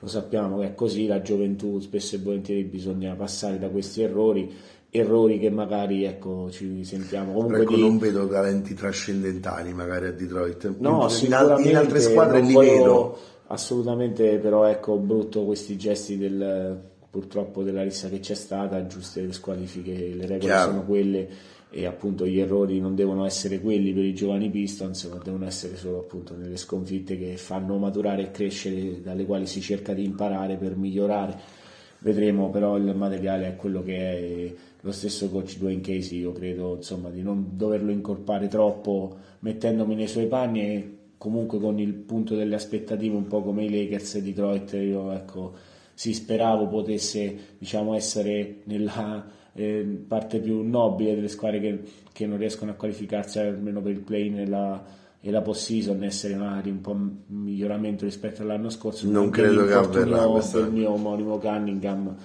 lo 0.03 0.09
sappiamo 0.09 0.59
che 0.59 0.69
è 0.69 0.75
così, 0.75 1.07
la 1.07 1.21
gioventù 1.21 1.79
spesso 1.81 2.17
e 2.17 2.21
volentieri 2.21 2.65
bisogna 2.65 3.15
passare 3.15 3.59
da 3.59 3.69
questi 3.69 4.01
errori 4.01 4.51
errori 4.91 5.39
che 5.39 5.51
magari 5.51 6.05
ecco, 6.05 6.51
ci 6.51 6.85
sentiamo. 6.85 7.33
Comunque 7.33 7.63
ecco, 7.63 7.75
di... 7.75 7.81
non 7.81 7.99
vedo 7.99 8.27
talenti 8.27 8.75
trascendentali 8.75 9.73
magari 9.73 10.07
a 10.07 10.13
Detroit 10.13 10.77
no, 10.79 11.09
in, 11.21 11.67
in 11.67 11.77
altre 11.77 12.01
squadre 12.01 12.41
li 12.41 12.55
vedo. 12.55 13.17
assolutamente 13.47 14.39
però 14.39 14.67
ecco 14.67 14.97
brutto 14.97 15.45
questi 15.45 15.77
gesti 15.77 16.19
del 16.19 16.89
purtroppo 17.09 17.63
della 17.63 17.83
rissa 17.83 18.09
che 18.09 18.21
c'è 18.21 18.35
stata 18.35 18.87
giuste 18.87 19.23
le 19.23 19.33
squalifiche 19.33 20.15
le 20.15 20.27
regole 20.27 20.39
Chiaro. 20.39 20.71
sono 20.71 20.85
quelle 20.85 21.29
e 21.73 21.87
appunto 21.87 22.27
gli 22.27 22.39
errori 22.39 22.81
non 22.81 22.95
devono 22.95 23.25
essere 23.25 23.61
quelli 23.61 23.93
per 23.93 24.05
i 24.05 24.15
giovani 24.15 24.51
Pistons 24.51 25.05
ma 25.05 25.21
devono 25.23 25.47
essere 25.47 25.77
solo 25.77 25.99
appunto 25.99 26.37
nelle 26.37 26.57
sconfitte 26.57 27.17
che 27.17 27.37
fanno 27.37 27.79
maturare 27.79 28.23
e 28.23 28.31
crescere 28.31 29.01
dalle 29.03 29.25
quali 29.25 29.47
si 29.47 29.61
cerca 29.61 29.93
di 29.93 30.05
imparare 30.05 30.57
per 30.57 30.77
migliorare. 30.77 31.59
Vedremo 32.03 32.49
però 32.49 32.77
il 32.77 32.97
materiale 32.97 33.47
è 33.47 33.57
quello 33.57 33.83
che 33.83 33.97
è 33.97 34.55
lo 34.83 34.93
stesso 34.93 35.29
coach 35.29 35.59
Dwayne 35.59 35.81
Casey 35.81 36.21
io 36.21 36.33
credo 36.33 36.77
insomma 36.77 37.11
di 37.11 37.23
non 37.23 37.51
doverlo 37.53 37.91
incolpare 37.91 38.49
troppo 38.49 39.17
mettendomi 39.41 39.95
nei 39.95 40.09
suoi 40.09 40.27
panni 40.27 40.61
e 40.61 40.97
comunque 41.19 41.59
con 41.59 41.79
il 41.79 41.93
punto 41.93 42.35
delle 42.35 42.55
aspettative 42.55 43.15
un 43.15 43.27
po' 43.27 43.43
come 43.43 43.65
i 43.65 43.71
Lakers 43.71 44.17
e 44.17 44.23
Detroit 44.23 44.73
io 44.73 45.13
ecco 45.13 45.53
sì 45.93 46.15
speravo 46.15 46.67
potesse 46.67 47.57
diciamo 47.59 47.95
essere 47.95 48.61
nella 48.65 49.39
eh, 49.53 50.05
parte 50.07 50.39
più 50.39 50.63
nobile 50.63 51.15
delle 51.15 51.29
squadre 51.29 51.61
che, 51.61 51.81
che, 52.13 52.27
non 52.27 52.39
riescono 52.39 52.71
a 52.71 52.75
qualificarsi 52.75 53.39
almeno 53.39 53.83
per 53.83 53.93
il 53.93 54.01
play 54.01 54.31
nella, 54.31 54.83
e 55.21 55.31
la 55.31 55.43
post-season 55.43 56.03
essere 56.05 56.37
magari 56.37 56.71
un 56.71 56.81
po' 56.81 56.97
miglioramento 57.27 58.05
rispetto 58.05 58.43
all'anno 58.43 58.71
scorso. 58.71 59.11
Non 59.11 59.29
credo 59.29 59.67
che 59.67 59.75
avverrà 59.75 60.25
il 60.25 60.71
mio 60.73 60.93
omonimo 60.93 61.39
Cunningham 61.39 62.17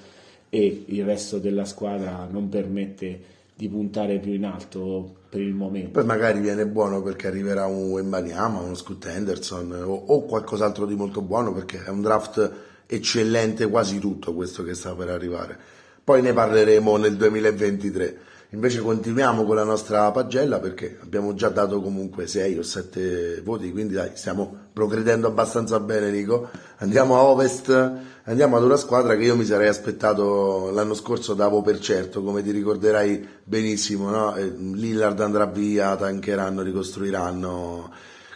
e 0.55 0.85
il 0.85 1.03
resto 1.03 1.37
della 1.37 1.65
squadra 1.65 2.25
non 2.31 2.47
permette 2.47 3.33
di 3.53 3.67
puntare 3.67 4.19
più 4.19 4.31
in 4.31 4.45
alto 4.45 5.15
per 5.27 5.41
il 5.41 5.53
momento. 5.53 5.91
Poi 5.91 6.05
magari 6.05 6.39
viene 6.39 6.65
buono 6.65 7.01
perché 7.01 7.27
arriverà 7.27 7.65
un 7.65 7.91
Wembanyama, 7.91 8.59
uno 8.59 8.73
Scoot 8.73 9.05
Henderson 9.05 9.73
o, 9.73 9.93
o, 9.93 10.23
qualcos'altro 10.23 10.85
di 10.85 10.95
molto 10.95 11.21
buono 11.21 11.51
perché 11.51 11.83
è 11.83 11.89
un 11.89 12.01
draft 12.01 12.51
eccellente 12.87 13.67
quasi 13.67 13.99
tutto 13.99 14.33
questo 14.33 14.63
che 14.63 14.73
sta 14.75 14.95
per 14.95 15.09
arrivare. 15.09 15.57
Poi 16.01 16.21
ne 16.21 16.31
parleremo 16.31 16.95
nel 16.95 17.17
2023. 17.17 18.17
Invece 18.55 18.79
continuiamo 18.79 19.43
con 19.43 19.57
la 19.57 19.65
nostra 19.65 20.09
pagella 20.11 20.59
perché 20.59 20.97
abbiamo 21.03 21.33
già 21.33 21.49
dato 21.49 21.81
comunque 21.81 22.25
6 22.25 22.57
o 22.57 22.63
7 22.63 23.41
voti, 23.43 23.69
quindi 23.69 23.95
dai, 23.95 24.11
stiamo 24.13 24.69
progredendo 24.71 25.27
abbastanza 25.27 25.77
bene 25.81 26.09
Nico. 26.09 26.49
Andiamo 26.77 27.17
a 27.17 27.23
Ovest, 27.23 27.91
andiamo 28.23 28.55
ad 28.55 28.63
una 28.63 28.77
squadra 28.77 29.17
che 29.17 29.25
io 29.25 29.35
mi 29.35 29.43
sarei 29.43 29.67
aspettato 29.67 30.71
l'anno 30.71 30.93
scorso 30.93 31.33
davo 31.33 31.61
per 31.61 31.79
certo, 31.79 32.23
come 32.23 32.41
ti 32.43 32.51
ricorderai 32.51 33.27
benissimo, 33.43 34.09
no? 34.09 34.33
Eh, 34.37 34.45
Lillard 34.45 35.19
andrà 35.19 35.47
via, 35.47 35.97
tancheranno, 35.97 36.61
ricostruiranno, 36.61 37.91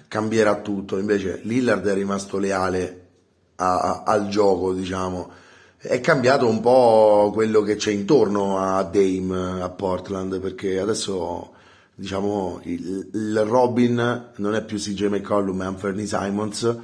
cambierà 0.09 0.59
tutto. 0.59 0.97
Invece 0.97 1.39
Lillard 1.43 1.87
è 1.87 1.93
rimasto 1.93 2.37
leale 2.37 3.07
a, 3.55 3.79
a, 3.79 4.03
al 4.05 4.27
gioco, 4.27 4.73
diciamo 4.73 5.47
è 5.81 6.01
cambiato 6.01 6.45
un 6.45 6.59
po' 6.59 7.31
quello 7.33 7.61
che 7.61 7.77
c'è 7.77 7.91
intorno 7.91 8.57
a 8.57 8.83
Dame 8.83 9.61
a 9.61 9.69
Portland 9.69 10.39
perché 10.41 10.77
adesso 10.77 11.51
diciamo 11.95 12.59
il, 12.63 13.09
il 13.13 13.43
Robin 13.45 14.31
non 14.35 14.55
è 14.55 14.63
più 14.65 14.77
CJ 14.77 15.05
McCollum 15.05 15.61
è 15.61 15.65
Anthony 15.65 16.05
Simons. 16.05 16.77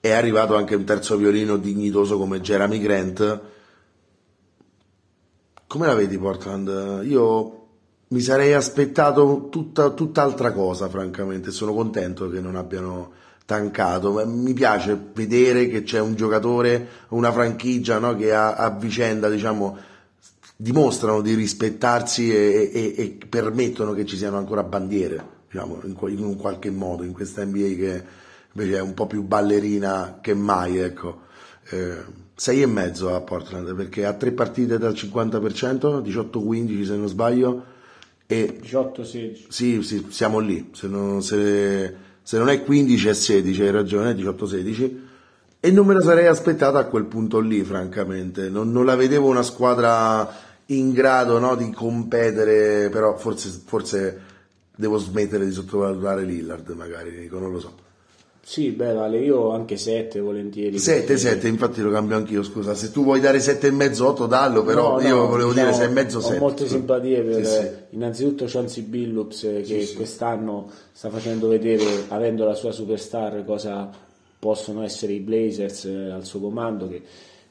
È 0.00 0.10
arrivato 0.10 0.56
anche 0.56 0.74
un 0.74 0.84
terzo 0.84 1.18
violino 1.18 1.58
dignitoso 1.58 2.16
come 2.16 2.40
Jeremy 2.40 2.78
Grant. 2.78 3.40
Come 5.66 5.86
la 5.86 5.94
vedi 5.94 6.18
Portland? 6.18 7.02
io 7.04 7.56
mi 8.08 8.20
sarei 8.20 8.54
aspettato 8.54 9.48
tutta, 9.50 9.90
tutt'altra 9.90 10.52
cosa 10.52 10.88
francamente. 10.88 11.50
Sono 11.50 11.74
contento 11.74 12.30
che 12.30 12.40
non 12.40 12.56
abbiano 12.56 13.12
tancato. 13.50 14.24
Mi 14.26 14.52
piace 14.52 14.96
vedere 15.12 15.66
che 15.66 15.82
c'è 15.82 15.98
un 15.98 16.14
giocatore, 16.14 16.86
una 17.08 17.32
franchigia 17.32 17.98
no, 17.98 18.14
che 18.14 18.32
a, 18.32 18.54
a, 18.54 18.70
vicenda 18.70 19.28
diciamo, 19.28 19.76
dimostrano 20.54 21.20
di 21.20 21.34
rispettarsi 21.34 22.32
e, 22.32 22.70
e, 22.72 22.94
e, 22.96 23.18
permettono 23.28 23.92
che 23.92 24.06
ci 24.06 24.16
siano 24.16 24.38
ancora 24.38 24.62
bandiere, 24.62 25.24
diciamo, 25.50 25.80
in, 25.82 25.96
in, 26.16 26.22
un 26.22 26.36
qualche 26.36 26.70
modo, 26.70 27.02
in 27.02 27.12
questa 27.12 27.44
NBA 27.44 27.74
che 27.74 28.04
invece 28.52 28.76
è 28.76 28.80
un 28.80 28.94
po' 28.94 29.08
più 29.08 29.24
ballerina 29.24 30.20
che 30.20 30.34
mai. 30.34 30.78
Ecco. 30.78 31.22
Eh, 31.70 32.28
sei 32.36 32.62
e 32.62 32.66
mezzo 32.66 33.12
a 33.12 33.20
Portland 33.20 33.74
perché 33.74 34.06
ha 34.06 34.12
tre 34.12 34.30
partite 34.30 34.78
dal 34.78 34.92
50%, 34.92 36.02
18-15 36.02 36.84
se 36.84 36.96
non 36.96 37.08
sbaglio. 37.08 37.64
E 38.28 38.60
18-16. 38.62 39.46
Sì, 39.48 39.82
sì, 39.82 40.06
siamo 40.10 40.38
lì. 40.38 40.70
Se 40.72 40.86
non, 40.86 41.20
se, 41.20 42.09
se 42.22 42.38
non 42.38 42.48
è 42.48 42.62
15 42.62 43.08
è 43.08 43.14
16, 43.14 43.62
hai 43.62 43.70
ragione, 43.70 44.14
18-16, 44.14 44.96
e 45.60 45.70
non 45.70 45.86
me 45.86 45.94
la 45.94 46.00
sarei 46.00 46.26
aspettata 46.26 46.78
a 46.78 46.84
quel 46.84 47.04
punto 47.04 47.38
lì, 47.40 47.62
francamente. 47.62 48.48
Non, 48.48 48.72
non 48.72 48.84
la 48.84 48.96
vedevo 48.96 49.28
una 49.28 49.42
squadra 49.42 50.32
in 50.66 50.92
grado 50.92 51.38
no, 51.38 51.54
di 51.56 51.70
competere, 51.70 52.88
però 52.90 53.16
forse, 53.16 53.60
forse 53.64 54.20
devo 54.74 54.96
smettere 54.96 55.44
di 55.44 55.52
sottovalutare 55.52 56.24
Lillard, 56.24 56.68
magari, 56.70 57.28
non 57.30 57.50
lo 57.50 57.60
so. 57.60 57.88
Sì, 58.50 58.72
beh, 58.72 58.94
vale, 58.94 59.20
io 59.20 59.50
anche 59.50 59.76
7 59.76 60.18
volentieri. 60.18 60.76
7, 60.76 61.16
7, 61.16 61.46
infatti 61.46 61.82
lo 61.82 61.90
cambio 61.92 62.16
anch'io, 62.16 62.42
scusa. 62.42 62.74
Se 62.74 62.90
tu 62.90 63.04
vuoi 63.04 63.20
dare 63.20 63.38
7 63.38 63.68
e 63.68 63.70
mezzo, 63.70 64.08
8 64.08 64.26
dallo, 64.26 64.64
però 64.64 65.00
no, 65.00 65.06
io 65.06 65.14
no, 65.14 65.26
volevo 65.28 65.52
diciamo, 65.52 65.70
dire 65.70 65.80
6 65.80 65.86
e 65.86 65.92
mezzo, 65.92 66.20
7. 66.20 66.34
Ho 66.34 66.40
molte 66.40 66.66
simpatie 66.66 67.22
per 67.22 67.46
sì, 67.46 67.52
sì. 67.52 67.68
innanzitutto 67.90 68.46
Chauncey 68.48 68.82
Billups 68.82 69.40
che 69.64 69.84
sì, 69.84 69.94
quest'anno 69.94 70.68
sta 70.90 71.10
facendo 71.10 71.46
vedere, 71.46 71.84
avendo 72.08 72.44
la 72.44 72.54
sua 72.54 72.72
superstar, 72.72 73.44
cosa 73.44 73.88
possono 74.36 74.82
essere 74.82 75.12
i 75.12 75.20
Blazers 75.20 75.84
eh, 75.84 76.10
al 76.10 76.24
suo 76.24 76.40
comando. 76.40 76.88
Che, 76.88 77.02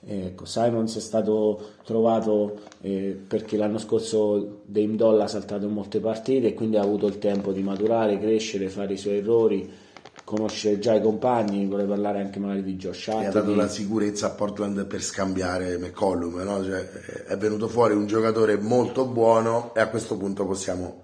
eh, 0.06 0.26
ecco, 0.26 0.44
Simons 0.44 0.98
è 0.98 1.00
stato 1.00 1.76
trovato 1.86 2.60
eh, 2.82 3.18
perché 3.26 3.56
l'anno 3.56 3.78
scorso 3.78 4.64
Dame 4.66 4.98
Doll 4.98 5.22
ha 5.22 5.28
saltato 5.28 5.66
in 5.66 5.72
molte 5.72 6.02
partite 6.02 6.48
e 6.48 6.54
quindi 6.54 6.76
ha 6.76 6.82
avuto 6.82 7.08
il 7.08 7.20
tempo 7.20 7.54
di 7.54 7.64
maturare, 7.64 8.20
crescere, 8.20 8.68
fare 8.68 8.96
i 8.96 8.98
suoi 8.98 9.20
errori 9.20 9.88
conosce 10.30 10.78
già 10.78 10.94
i 10.94 11.02
compagni, 11.02 11.66
vuole 11.66 11.86
parlare 11.86 12.22
anche 12.22 12.38
magari 12.38 12.62
di 12.62 12.76
Josh 12.76 13.08
Hart. 13.08 13.30
Ha 13.30 13.32
dato 13.32 13.56
la 13.56 13.68
sicurezza 13.68 14.28
a 14.28 14.30
Portland 14.30 14.86
per 14.86 15.02
scambiare 15.02 15.80
McCollum, 15.80 16.44
no? 16.44 16.64
cioè, 16.64 16.88
è 17.26 17.36
venuto 17.36 17.68
fuori 17.68 17.96
un 17.96 18.06
giocatore 18.06 18.56
molto 18.56 19.08
buono 19.08 19.74
e 19.74 19.80
a 19.80 19.88
questo 19.88 20.18
punto 20.18 20.46
possiamo 20.46 21.02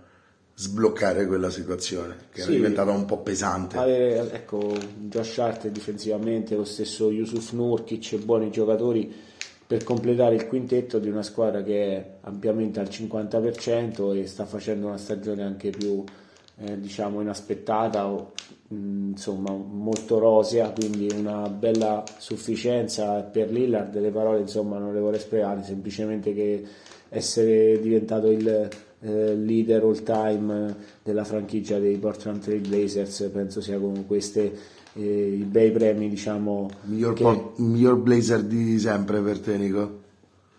sbloccare 0.53 1.25
quella 1.25 1.49
situazione 1.49 2.27
che 2.31 2.41
sì, 2.41 2.49
era 2.49 2.51
diventata 2.51 2.91
un 2.91 3.05
po' 3.05 3.17
pesante. 3.17 3.77
Avere, 3.77 4.31
ecco, 4.31 4.77
Josh 4.95 5.39
Hart 5.39 5.67
difensivamente, 5.69 6.55
lo 6.55 6.63
stesso 6.63 7.09
Yusuf 7.09 7.51
Nurkic, 7.53 8.17
buoni 8.17 8.51
giocatori 8.51 9.11
per 9.65 9.83
completare 9.83 10.35
il 10.35 10.45
quintetto 10.45 10.99
di 10.99 11.09
una 11.09 11.23
squadra 11.23 11.63
che 11.63 11.95
è 11.95 12.09
ampiamente 12.21 12.79
al 12.79 12.89
50% 12.89 14.15
e 14.15 14.27
sta 14.27 14.45
facendo 14.45 14.85
una 14.85 14.97
stagione 14.97 15.41
anche 15.41 15.71
più 15.71 16.03
eh, 16.57 16.79
diciamo 16.79 17.21
inaspettata 17.21 18.07
o 18.07 18.31
mh, 18.69 19.09
insomma 19.09 19.51
molto 19.51 20.19
rosea 20.19 20.71
quindi 20.71 21.07
una 21.15 21.49
bella 21.49 22.03
sufficienza 22.17 23.21
per 23.21 23.51
Lillard. 23.51 23.99
Le 23.99 24.11
parole 24.11 24.39
insomma 24.39 24.77
non 24.77 24.93
le 24.93 24.99
vorrei 24.99 25.19
sprecare 25.19 25.63
semplicemente 25.63 26.33
che 26.33 26.63
essere 27.09 27.79
diventato 27.79 28.29
il 28.31 28.69
eh, 29.01 29.35
leader 29.35 29.83
all 29.83 30.03
time 30.03 30.75
della 31.03 31.23
franchigia 31.23 31.77
dei 31.77 31.97
Portland 31.97 32.41
Trail 32.41 32.67
Blazers 32.67 33.29
penso 33.31 33.61
sia 33.61 33.77
con 33.77 34.05
questi 34.07 34.51
eh, 34.93 35.35
i 35.39 35.43
bei 35.43 35.71
premi 35.71 36.09
diciamo 36.09 36.69
miglior, 36.83 37.13
che... 37.13 37.23
po- 37.23 37.53
miglior 37.57 37.97
blazer 37.97 38.41
di 38.43 38.79
sempre 38.79 39.21
per 39.21 39.39
te 39.39 39.57
Nico 39.57 40.03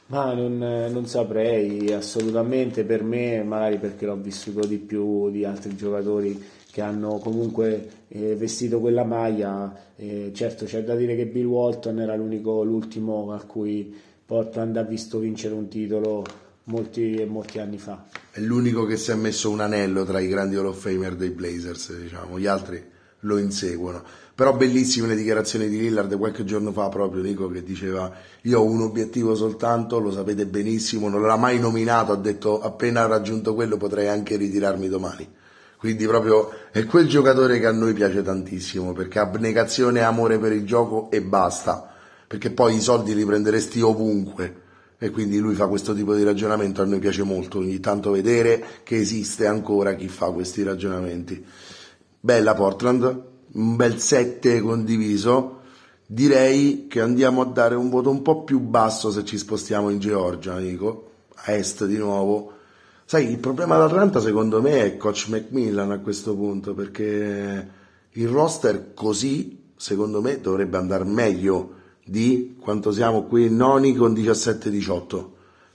ma 0.07 0.33
non, 0.35 0.59
non, 0.59 1.07
saprei 1.07 1.93
assolutamente 1.93 2.85
per 2.85 3.03
me, 3.03 3.43
magari 3.43 3.79
perché 3.79 4.07
l'ho 4.07 4.17
vissuto 4.17 4.67
di 4.67 4.79
più 4.79 5.31
di 5.31 5.45
altri 5.45 5.75
giocatori 5.75 6.41
che 6.71 6.81
hanno 6.81 7.19
comunque 7.19 7.89
eh, 8.09 8.37
vestito 8.37 8.79
quella 8.81 9.05
maglia. 9.05 9.75
Eh, 9.97 10.31
certo 10.35 10.65
c'è 10.65 10.85
da 10.85 10.95
dire 10.95 11.17
che 11.17 11.27
Bill 11.27 11.47
Walton 11.47 12.01
era 12.01 12.15
l'ultimo 12.15 13.33
a 13.33 13.43
cui 13.43 13.95
Portland 14.25 14.77
ha 14.77 14.83
visto 14.83 15.19
vincere 15.19 15.55
un 15.55 15.69
titolo 15.69 16.25
molti 16.65 17.15
e 17.15 17.27
molti 17.27 17.59
anni 17.59 17.79
fa. 17.79 18.07
È 18.31 18.41
l'unico 18.41 18.85
che 18.85 18.97
si 18.97 19.11
è 19.11 19.15
messo 19.15 19.51
un 19.51 19.61
anello 19.61 20.05
tra 20.05 20.21
i 20.21 20.29
grandi 20.29 20.57
Hall 20.57 20.67
of 20.67 20.79
Famer 20.79 21.15
dei 21.15 21.31
Blazers, 21.31 21.99
diciamo, 21.99 22.39
gli 22.39 22.47
altri 22.47 22.95
lo 23.21 23.39
inseguono. 23.39 24.03
Però 24.35 24.55
bellissime 24.55 25.09
le 25.09 25.17
dichiarazioni 25.17 25.69
di 25.69 25.79
Lillard 25.79 26.15
qualche 26.19 26.45
giorno 26.45 26.71
fa 26.71 26.89
proprio 26.89 27.23
Nico 27.23 27.49
che 27.49 27.63
diceva 27.63 28.13
io 28.43 28.61
ho 28.61 28.65
un 28.65 28.83
obiettivo 28.83 29.35
soltanto, 29.35 29.99
lo 29.99 30.11
sapete 30.11 30.45
benissimo, 30.45 31.09
non 31.09 31.23
l'ha 31.23 31.37
mai 31.37 31.59
nominato, 31.59 32.13
ha 32.13 32.17
detto 32.17 32.61
appena 32.61 33.07
raggiunto 33.07 33.55
quello 33.55 33.79
potrei 33.79 34.09
anche 34.09 34.37
ritirarmi 34.37 34.89
domani. 34.89 35.27
Quindi 35.79 36.07
proprio 36.07 36.51
è 36.71 36.85
quel 36.85 37.09
giocatore 37.09 37.59
che 37.59 37.67
a 37.67 37.73
noi 37.73 37.95
piace 37.95 38.23
tantissimo 38.23 38.93
perché 38.93 39.19
abnegazione 39.19 40.01
e 40.01 40.03
amore 40.03 40.39
per 40.39 40.53
il 40.53 40.67
gioco 40.67 41.11
e 41.11 41.23
basta, 41.23 41.91
perché 42.27 42.51
poi 42.51 42.77
i 42.77 42.81
soldi 42.81 43.15
li 43.15 43.25
prenderesti 43.25 43.81
ovunque 43.81 44.65
e 44.99 45.11
quindi 45.11 45.39
lui 45.39 45.55
fa 45.55 45.67
questo 45.67 45.95
tipo 45.95 46.15
di 46.15 46.25
ragionamento, 46.25 46.81
a 46.81 46.87
noi 46.87 46.99
piace 46.99 47.23
molto 47.23 47.59
ogni 47.59 47.81
tanto 47.81 48.11
vedere 48.11 48.65
che 48.83 48.97
esiste 48.97 49.47
ancora 49.47 49.95
chi 49.95 50.09
fa 50.09 50.31
questi 50.31 50.63
ragionamenti. 50.63 51.45
Bella 52.27 52.55
Portland, 52.55 53.23
un 53.53 53.77
bel 53.77 54.01
7 54.01 54.61
condiviso, 54.61 55.61
direi 56.05 56.89
che 56.89 57.01
andiamo 57.01 57.43
a 57.43 57.45
dare 57.45 57.77
un 57.77 57.89
voto 57.89 58.11
un 58.11 58.21
po' 58.23 58.43
più 58.43 58.59
basso 58.59 59.13
se 59.13 59.25
ci 59.25 59.39
spostiamo 59.39 59.91
in 59.91 60.01
Georgia, 60.01 60.59
Nico, 60.59 61.11
a 61.35 61.53
est 61.53 61.87
di 61.87 61.97
nuovo. 61.97 62.51
Sai, 63.05 63.31
il 63.31 63.39
problema 63.39 63.77
d'Atlanta 63.79 64.21
secondo 64.21 64.61
me 64.61 64.83
è 64.83 64.97
coach 64.97 65.29
Macmillan 65.29 65.93
a 65.93 66.01
questo 66.01 66.35
punto, 66.35 66.75
perché 66.75 67.69
il 68.11 68.29
roster 68.29 68.93
così, 68.93 69.63
secondo 69.77 70.21
me, 70.21 70.41
dovrebbe 70.41 70.79
andare 70.79 71.05
meglio 71.05 71.75
di 72.05 72.57
quanto 72.59 72.91
siamo 72.91 73.23
qui 73.27 73.49
noni 73.49 73.95
con 73.95 74.13
17-18. 74.13 75.27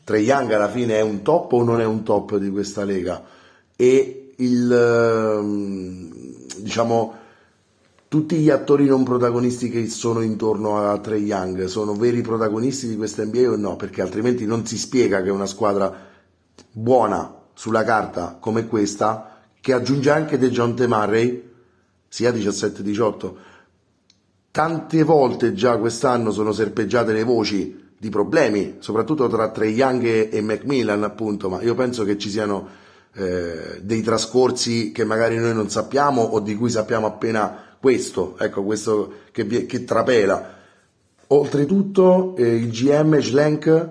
Trey 0.03 0.25
Young 0.25 0.51
alla 0.51 0.67
fine 0.67 0.97
è 0.97 1.01
un 1.01 1.21
top 1.21 1.53
o 1.53 1.63
non 1.63 1.79
è 1.79 1.85
un 1.85 2.03
top 2.03 2.35
di 2.35 2.49
questa 2.49 2.83
lega? 2.83 3.23
E 3.73 4.33
il, 4.35 4.71
ehm, 4.71 6.31
diciamo, 6.59 7.15
tutti 8.07 8.37
gli 8.37 8.49
attori 8.49 8.85
non 8.85 9.03
protagonisti 9.03 9.69
che 9.69 9.87
sono 9.87 10.21
intorno 10.21 10.77
a 10.79 10.97
Trey 10.97 11.23
Young 11.23 11.65
sono 11.65 11.93
veri 11.93 12.21
protagonisti 12.21 12.87
di 12.87 12.97
questa 12.97 13.23
NBA 13.23 13.51
o 13.51 13.55
no? 13.55 13.77
Perché 13.77 14.01
altrimenti 14.01 14.45
non 14.45 14.65
si 14.65 14.77
spiega 14.77 15.21
che 15.21 15.29
una 15.29 15.45
squadra 15.45 16.09
buona 16.71 17.33
sulla 17.53 17.83
carta 17.83 18.37
come 18.39 18.67
questa, 18.67 19.39
che 19.61 19.71
aggiunge 19.71 20.09
anche 20.09 20.37
De 20.37 20.49
John 20.49 20.75
Murray, 20.77 21.49
sia 22.07 22.31
17-18. 22.31 23.33
Tante 24.51 25.03
volte 25.03 25.53
già 25.53 25.77
quest'anno 25.77 26.31
sono 26.31 26.51
serpeggiate 26.51 27.13
le 27.13 27.23
voci 27.23 27.91
di 27.97 28.09
problemi, 28.09 28.77
soprattutto 28.79 29.29
tra 29.29 29.51
Trey 29.51 29.73
Young 29.73 30.33
e 30.33 30.41
Macmillan, 30.41 31.03
appunto, 31.03 31.47
ma 31.47 31.61
io 31.61 31.75
penso 31.75 32.03
che 32.03 32.17
ci 32.17 32.29
siano 32.29 32.67
eh, 33.13 33.79
dei 33.81 34.01
trascorsi 34.01 34.91
che 34.91 35.03
magari 35.03 35.37
noi 35.37 35.53
non 35.53 35.69
sappiamo 35.69 36.21
o 36.21 36.39
di 36.39 36.55
cui 36.55 36.69
sappiamo 36.69 37.07
appena 37.07 37.75
questo, 37.79 38.37
ecco, 38.37 38.63
questo 38.63 39.13
che, 39.31 39.65
che 39.65 39.83
trapela. 39.83 40.59
Oltretutto 41.27 42.35
eh, 42.37 42.55
il 42.55 42.69
GM 42.69 43.19
Schlenk 43.19 43.89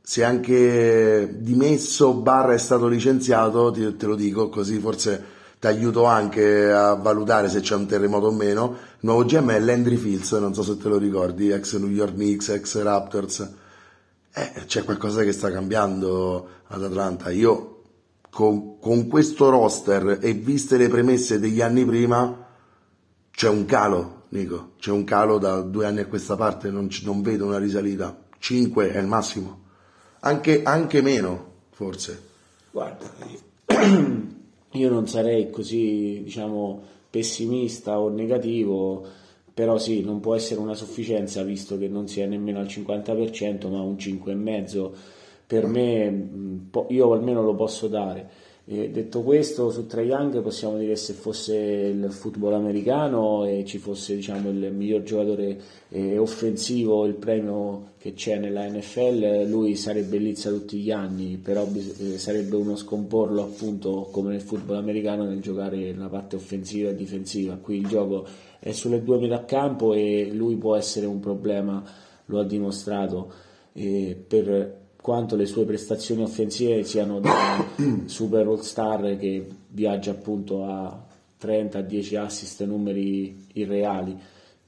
si 0.00 0.20
è 0.20 0.24
anche 0.24 1.36
dimesso, 1.38 2.14
barra 2.14 2.52
è 2.52 2.58
stato 2.58 2.86
licenziato, 2.86 3.70
ti, 3.70 3.96
te 3.96 4.06
lo 4.06 4.14
dico, 4.14 4.48
così 4.50 4.78
forse 4.78 5.32
ti 5.58 5.66
aiuto 5.66 6.04
anche 6.04 6.70
a 6.70 6.94
valutare 6.94 7.48
se 7.48 7.60
c'è 7.60 7.74
un 7.74 7.86
terremoto 7.86 8.26
o 8.26 8.32
meno. 8.32 8.76
Il 9.00 9.08
nuovo 9.08 9.24
GM 9.24 9.50
è 9.50 9.60
Landry 9.60 9.96
Fields, 9.96 10.32
non 10.32 10.54
so 10.54 10.62
se 10.62 10.76
te 10.76 10.88
lo 10.88 10.98
ricordi, 10.98 11.50
ex 11.50 11.76
New 11.76 11.88
York 11.88 12.12
Knicks, 12.14 12.50
ex 12.50 12.82
Raptors. 12.82 13.48
Eh, 14.32 14.52
c'è 14.66 14.84
qualcosa 14.84 15.22
che 15.22 15.32
sta 15.32 15.50
cambiando 15.50 16.48
ad 16.68 16.82
Atlanta. 16.84 17.30
Io 17.30 17.73
con, 18.34 18.80
con 18.80 19.06
questo 19.06 19.48
roster 19.48 20.18
e 20.20 20.32
viste 20.32 20.76
le 20.76 20.88
premesse 20.88 21.38
degli 21.38 21.60
anni 21.60 21.84
prima 21.84 22.48
c'è 23.30 23.48
un 23.48 23.64
calo, 23.64 24.22
Nico, 24.30 24.72
c'è 24.80 24.90
un 24.90 25.04
calo 25.04 25.38
da 25.38 25.60
due 25.60 25.86
anni 25.86 26.00
a 26.00 26.06
questa 26.06 26.34
parte, 26.34 26.68
non, 26.68 26.88
non 27.04 27.22
vedo 27.22 27.46
una 27.46 27.58
risalita. 27.58 28.24
5 28.38 28.90
è 28.90 28.98
il 28.98 29.06
massimo, 29.06 29.60
anche, 30.20 30.64
anche 30.64 31.00
meno 31.00 31.52
forse. 31.70 32.22
Guarda, 32.72 33.08
io 34.72 34.90
non 34.90 35.06
sarei 35.06 35.50
così, 35.50 36.22
diciamo, 36.24 36.82
pessimista 37.08 38.00
o 38.00 38.08
negativo, 38.08 39.06
però 39.54 39.78
sì, 39.78 40.02
non 40.02 40.18
può 40.18 40.34
essere 40.34 40.58
una 40.58 40.74
sufficienza 40.74 41.44
visto 41.44 41.78
che 41.78 41.86
non 41.86 42.08
si 42.08 42.20
è 42.20 42.26
nemmeno 42.26 42.58
al 42.58 42.66
50%, 42.66 43.70
ma 43.70 43.80
un 43.80 43.94
5,5% 43.94 44.92
per 45.46 45.66
me, 45.66 46.28
io 46.88 47.12
almeno 47.12 47.42
lo 47.42 47.54
posso 47.54 47.88
dare 47.88 48.52
e 48.66 48.88
detto 48.88 49.20
questo, 49.20 49.70
su 49.70 49.86
Trae 49.86 50.06
Young 50.06 50.40
possiamo 50.40 50.78
dire 50.78 50.92
che 50.92 50.96
se 50.96 51.12
fosse 51.12 51.54
il 51.54 52.10
football 52.10 52.54
americano 52.54 53.44
e 53.44 53.62
ci 53.66 53.76
fosse 53.76 54.14
diciamo, 54.14 54.48
il 54.48 54.72
miglior 54.72 55.02
giocatore 55.02 55.60
eh, 55.90 56.16
offensivo, 56.16 57.04
il 57.04 57.12
premio 57.12 57.92
che 57.98 58.14
c'è 58.14 58.38
nella 58.38 58.66
NFL, 58.66 59.46
lui 59.48 59.76
sarebbe 59.76 60.16
Lizza 60.16 60.48
tutti 60.48 60.78
gli 60.78 60.90
anni, 60.90 61.36
però 61.36 61.68
eh, 61.74 62.16
sarebbe 62.16 62.56
uno 62.56 62.74
scomporlo 62.74 63.42
appunto 63.42 64.08
come 64.10 64.30
nel 64.30 64.40
football 64.40 64.76
americano 64.76 65.24
nel 65.24 65.42
giocare 65.42 65.94
la 65.94 66.08
parte 66.08 66.36
offensiva 66.36 66.88
e 66.88 66.94
difensiva. 66.94 67.56
Qui 67.56 67.76
il 67.76 67.86
gioco 67.86 68.26
è 68.60 68.72
sulle 68.72 69.02
due 69.02 69.18
metà 69.18 69.44
campo 69.44 69.92
e 69.92 70.30
lui 70.32 70.56
può 70.56 70.74
essere 70.74 71.04
un 71.04 71.20
problema, 71.20 71.84
lo 72.24 72.40
ha 72.40 72.44
dimostrato. 72.44 73.30
Eh, 73.74 74.16
per 74.26 74.83
quanto 75.04 75.36
le 75.36 75.44
sue 75.44 75.66
prestazioni 75.66 76.22
offensive 76.22 76.82
siano 76.82 77.20
da 77.20 77.62
super 78.06 78.46
all 78.46 78.60
star 78.60 79.18
che 79.18 79.46
viaggia 79.68 80.12
appunto 80.12 80.64
a 80.64 80.98
30 81.36 81.82
10 81.82 82.16
assist 82.16 82.64
numeri 82.64 83.48
irreali 83.52 84.18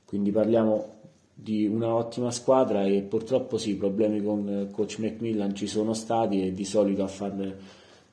quindi 0.05 0.31
parliamo 0.33 0.93
di 1.33 1.65
una 1.67 1.95
ottima 1.95 2.31
squadra 2.31 2.85
e 2.85 3.01
purtroppo 3.01 3.57
sì 3.57 3.77
problemi 3.77 4.23
con 4.23 4.69
coach 4.73 4.99
Macmillan 4.99 5.55
ci 5.55 5.67
sono 5.67 5.95
stati 5.95 6.47
e 6.47 6.53
di 6.53 6.67
solito 6.67 7.03
a 7.03 7.09
farle 7.09 7.57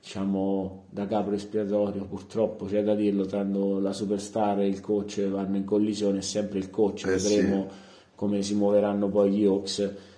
diciamo 0.01 0.85
da 0.91 1.05
capo 1.05 1.33
espiatorio 1.33 2.05
purtroppo 2.05 2.67
c'è 2.67 2.83
da 2.83 2.95
dirlo 2.95 3.25
tra 3.25 3.43
la 3.43 3.91
superstar 3.91 4.61
e 4.61 4.67
il 4.67 4.79
coach 4.79 5.27
vanno 5.27 5.57
in 5.57 5.65
collisione 5.65 6.19
è 6.19 6.21
sempre 6.21 6.59
il 6.59 6.69
coach 6.69 7.05
eh 7.05 7.17
vedremo 7.17 7.67
sì. 7.69 7.75
come 8.15 8.41
si 8.43 8.55
muoveranno 8.55 9.09
poi 9.09 9.29
gli 9.29 9.43
Hawks 9.43 10.11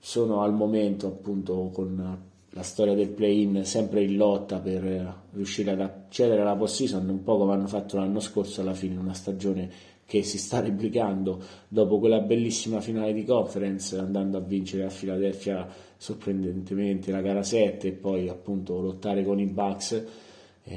sono 0.00 0.40
al 0.40 0.52
momento 0.54 1.06
appunto 1.06 1.70
con 1.72 2.28
la 2.52 2.62
storia 2.62 2.94
del 2.94 3.10
play-in 3.10 3.64
sempre 3.64 4.02
in 4.02 4.16
lotta 4.16 4.58
per 4.58 5.22
riuscire 5.32 5.70
ad 5.70 5.80
accedere 5.80 6.40
alla 6.40 6.56
post-season, 6.56 7.08
un 7.08 7.22
po' 7.22 7.38
come 7.38 7.52
hanno 7.52 7.68
fatto 7.68 7.96
l'anno 7.96 8.18
scorso 8.18 8.62
alla 8.62 8.74
fine, 8.74 8.96
una 8.96 9.14
stagione 9.14 9.70
che 10.04 10.24
si 10.24 10.38
sta 10.38 10.58
replicando 10.58 11.40
dopo 11.68 12.00
quella 12.00 12.18
bellissima 12.18 12.80
finale 12.80 13.12
di 13.12 13.24
conference 13.24 13.96
andando 13.96 14.38
a 14.38 14.40
vincere 14.40 14.82
a 14.82 14.88
Philadelphia 14.88 15.68
sorprendentemente 15.96 17.12
la 17.12 17.20
gara 17.20 17.44
7 17.44 17.86
e 17.86 17.92
poi 17.92 18.28
appunto 18.28 18.80
lottare 18.80 19.22
con 19.24 19.38
i 19.38 19.46
Bucks 19.46 20.04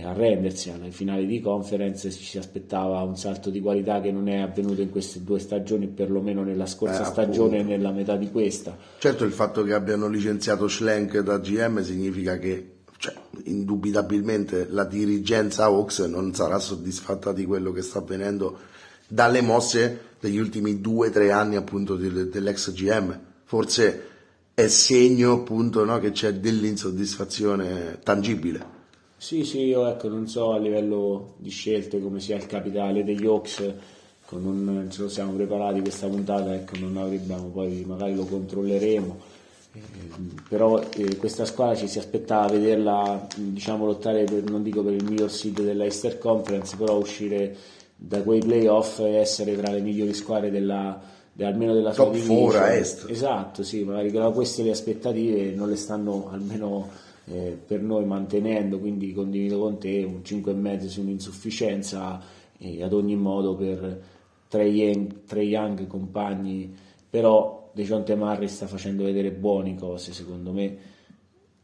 arrendersi 0.02 0.72
alle 0.72 0.90
finali 0.92 1.26
di 1.26 1.40
conference 1.40 2.10
ci 2.12 2.24
si 2.24 2.38
aspettava 2.38 3.02
un 3.02 3.16
salto 3.16 3.50
di 3.50 3.62
qualità 3.62 4.02
che 4.02 4.12
non 4.12 4.28
è 4.28 4.40
avvenuto 4.40 4.82
in 4.82 4.90
queste 4.90 5.24
due 5.24 5.40
stagioni 5.40 5.88
perlomeno 5.88 6.44
nella 6.44 6.66
scorsa 6.66 7.04
Eh, 7.04 7.06
stagione 7.06 7.60
e 7.60 7.64
nella 7.64 7.92
metà 7.92 8.16
di 8.16 8.32
questa 8.32 8.76
Certo 8.98 9.24
il 9.24 9.32
fatto 9.32 9.64
che 9.64 9.74
abbiano 9.74 10.08
licenziato 10.08 10.68
Schlenk 10.68 11.20
da 11.20 11.38
GM 11.38 11.82
significa 11.84 12.38
che 12.38 12.70
cioè, 12.98 13.14
indubitabilmente 13.44 14.68
la 14.70 14.86
dirigenza 14.86 15.66
Hawks 15.66 16.00
non 16.00 16.34
sarà 16.34 16.58
soddisfatta 16.58 17.34
di 17.34 17.46
quello 17.46 17.72
che 17.74 17.82
sta 17.82 18.00
avvenendo 18.00 18.58
dalle 19.08 19.42
mosse 19.42 20.00
degli 20.20 20.38
ultimi 20.38 20.80
due 20.80 21.10
o 21.10 21.12
tre 21.12 21.32
anni 21.32 21.58
appunto 21.58 21.98
del- 21.98 22.30
dell'ex 22.30 22.72
GM. 22.72 23.20
Forse 23.44 24.08
è 24.54 24.68
segno 24.68 25.34
appunto 25.34 25.84
no, 25.84 26.00
che 26.00 26.12
c'è 26.12 26.34
dell'insoddisfazione 26.36 28.00
tangibile. 28.02 28.73
Sì, 29.24 29.46
sì, 29.46 29.60
io 29.62 29.88
ecco, 29.88 30.10
non 30.10 30.28
so 30.28 30.52
a 30.52 30.58
livello 30.58 31.36
di 31.38 31.50
scelte 31.50 32.02
come 32.02 32.20
sia 32.20 32.36
il 32.36 32.46
capitale 32.46 33.06
degli 33.06 33.26
Hawks, 33.26 33.60
ecco, 33.62 34.38
non 34.38 34.90
ce 34.92 35.02
lo 35.04 35.08
siamo 35.08 35.32
preparati 35.32 35.80
questa 35.80 36.08
puntata, 36.08 36.54
ecco, 36.54 36.78
non 36.78 36.98
avrebbe, 36.98 37.34
poi 37.54 37.86
magari 37.88 38.16
lo 38.16 38.26
controlleremo. 38.26 39.18
Eh, 39.76 39.80
però 40.50 40.78
eh, 40.98 41.16
questa 41.16 41.46
squadra 41.46 41.74
ci 41.74 41.88
si 41.88 42.00
aspettava 42.00 42.48
vederla 42.52 43.26
diciamo 43.38 43.86
lottare 43.86 44.26
per, 44.26 44.44
non 44.44 44.62
dico 44.62 44.84
per 44.84 44.92
il 44.92 45.06
miglior 45.06 45.32
seed 45.32 45.62
della 45.62 45.86
Easter 45.86 46.18
Conference 46.18 46.76
però 46.76 46.98
uscire 46.98 47.56
da 47.96 48.22
quei 48.24 48.42
playoff 48.42 49.00
e 49.00 49.16
essere 49.16 49.56
tra 49.56 49.72
le 49.72 49.80
migliori 49.80 50.14
squadre 50.14 50.52
della, 50.52 51.02
de- 51.32 51.46
almeno 51.46 51.74
della 51.74 51.94
sua 51.94 52.04
Top 52.04 52.14
division. 52.14 52.38
four 52.38 52.56
a 52.58 52.74
est. 52.74 53.10
Esatto, 53.10 53.64
sì, 53.64 53.86
magari 53.86 54.12
però 54.12 54.34
queste 54.34 54.64
le 54.64 54.72
aspettative 54.72 55.52
non 55.56 55.70
le 55.70 55.78
stanno 55.78 56.28
almeno 56.30 57.12
eh, 57.26 57.58
per 57.66 57.82
noi 57.82 58.06
mantenendo, 58.06 58.80
quindi 58.80 59.14
condivido 59.14 59.60
con 59.60 59.78
te 59.78 60.04
un 60.04 60.22
5,5 60.24 60.86
su 60.88 61.02
un'insufficienza 61.02 62.22
e 62.58 62.84
ad 62.84 62.94
ogni 62.94 63.16
modo 63.16 63.56
per 63.56 64.02
Trey 64.48 64.72
Young, 64.72 65.34
Young 65.34 65.88
compagni, 65.88 66.74
però 67.10 67.72
Dejounte 67.74 68.16
Murray 68.16 68.48
sta 68.48 68.68
facendo 68.68 69.04
vedere 69.04 69.32
buone 69.32 69.76
cose 69.76 70.14
secondo 70.14 70.52
me. 70.52 70.78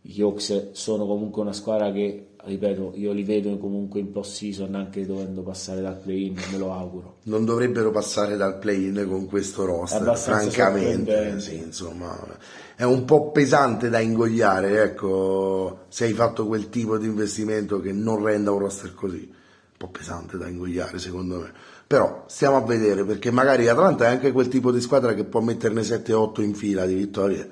Gli 0.01 0.21
Hawks 0.21 0.71
sono 0.71 1.05
comunque 1.05 1.41
una 1.41 1.53
squadra 1.53 1.91
che, 1.91 2.28
ripeto, 2.43 2.93
io 2.95 3.11
li 3.11 3.23
vedo 3.23 3.57
comunque 3.57 3.99
in 3.99 4.11
post 4.11 4.33
season 4.37 4.75
anche 4.75 5.05
dovendo 5.05 5.41
passare 5.41 5.81
dal 5.81 5.97
play-in, 5.97 6.35
me 6.51 6.57
lo 6.57 6.73
auguro. 6.73 7.17
Non 7.23 7.45
dovrebbero 7.45 7.91
passare 7.91 8.37
dal 8.37 8.59
play-in 8.59 9.05
con 9.07 9.25
questo 9.27 9.65
roster, 9.65 10.17
francamente. 10.17 11.39
Sì, 11.39 11.57
insomma, 11.57 12.17
è 12.75 12.83
un 12.83 13.05
po' 13.05 13.31
pesante 13.31 13.89
da 13.89 13.99
ingoiare, 13.99 14.83
ecco, 14.83 15.85
se 15.89 16.05
hai 16.05 16.13
fatto 16.13 16.47
quel 16.47 16.69
tipo 16.69 16.97
di 16.97 17.07
investimento 17.07 17.79
che 17.79 17.91
non 17.91 18.23
renda 18.23 18.51
un 18.51 18.59
roster 18.59 18.93
così. 18.93 19.27
Un 19.27 19.87
po' 19.87 19.89
pesante 19.89 20.37
da 20.37 20.47
ingoiare, 20.47 20.99
secondo 20.99 21.39
me. 21.39 21.51
Però 21.87 22.25
stiamo 22.27 22.57
a 22.57 22.61
vedere, 22.61 23.03
perché 23.03 23.31
magari 23.31 23.67
Atlanta 23.67 24.05
è 24.05 24.09
anche 24.09 24.31
quel 24.31 24.47
tipo 24.47 24.71
di 24.71 24.81
squadra 24.81 25.13
che 25.13 25.23
può 25.23 25.39
metterne 25.41 25.81
7-8 25.81 26.41
in 26.41 26.53
fila 26.53 26.85
di 26.85 26.93
vittorie 26.93 27.51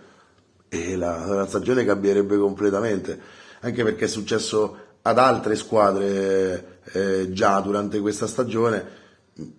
e 0.70 0.96
la, 0.96 1.26
la 1.26 1.48
stagione 1.48 1.86
cambierebbe 1.86 2.38
completamente, 2.38 3.20
anche 3.62 3.84
perché 3.84 4.06
è 4.06 4.08
successo 4.08 4.78
ad 5.02 5.18
altre 5.18 5.56
squadre 5.56 6.80
eh, 6.92 7.32
già 7.32 7.60
durante 7.60 8.00
questa 8.00 8.28
stagione. 8.28 9.06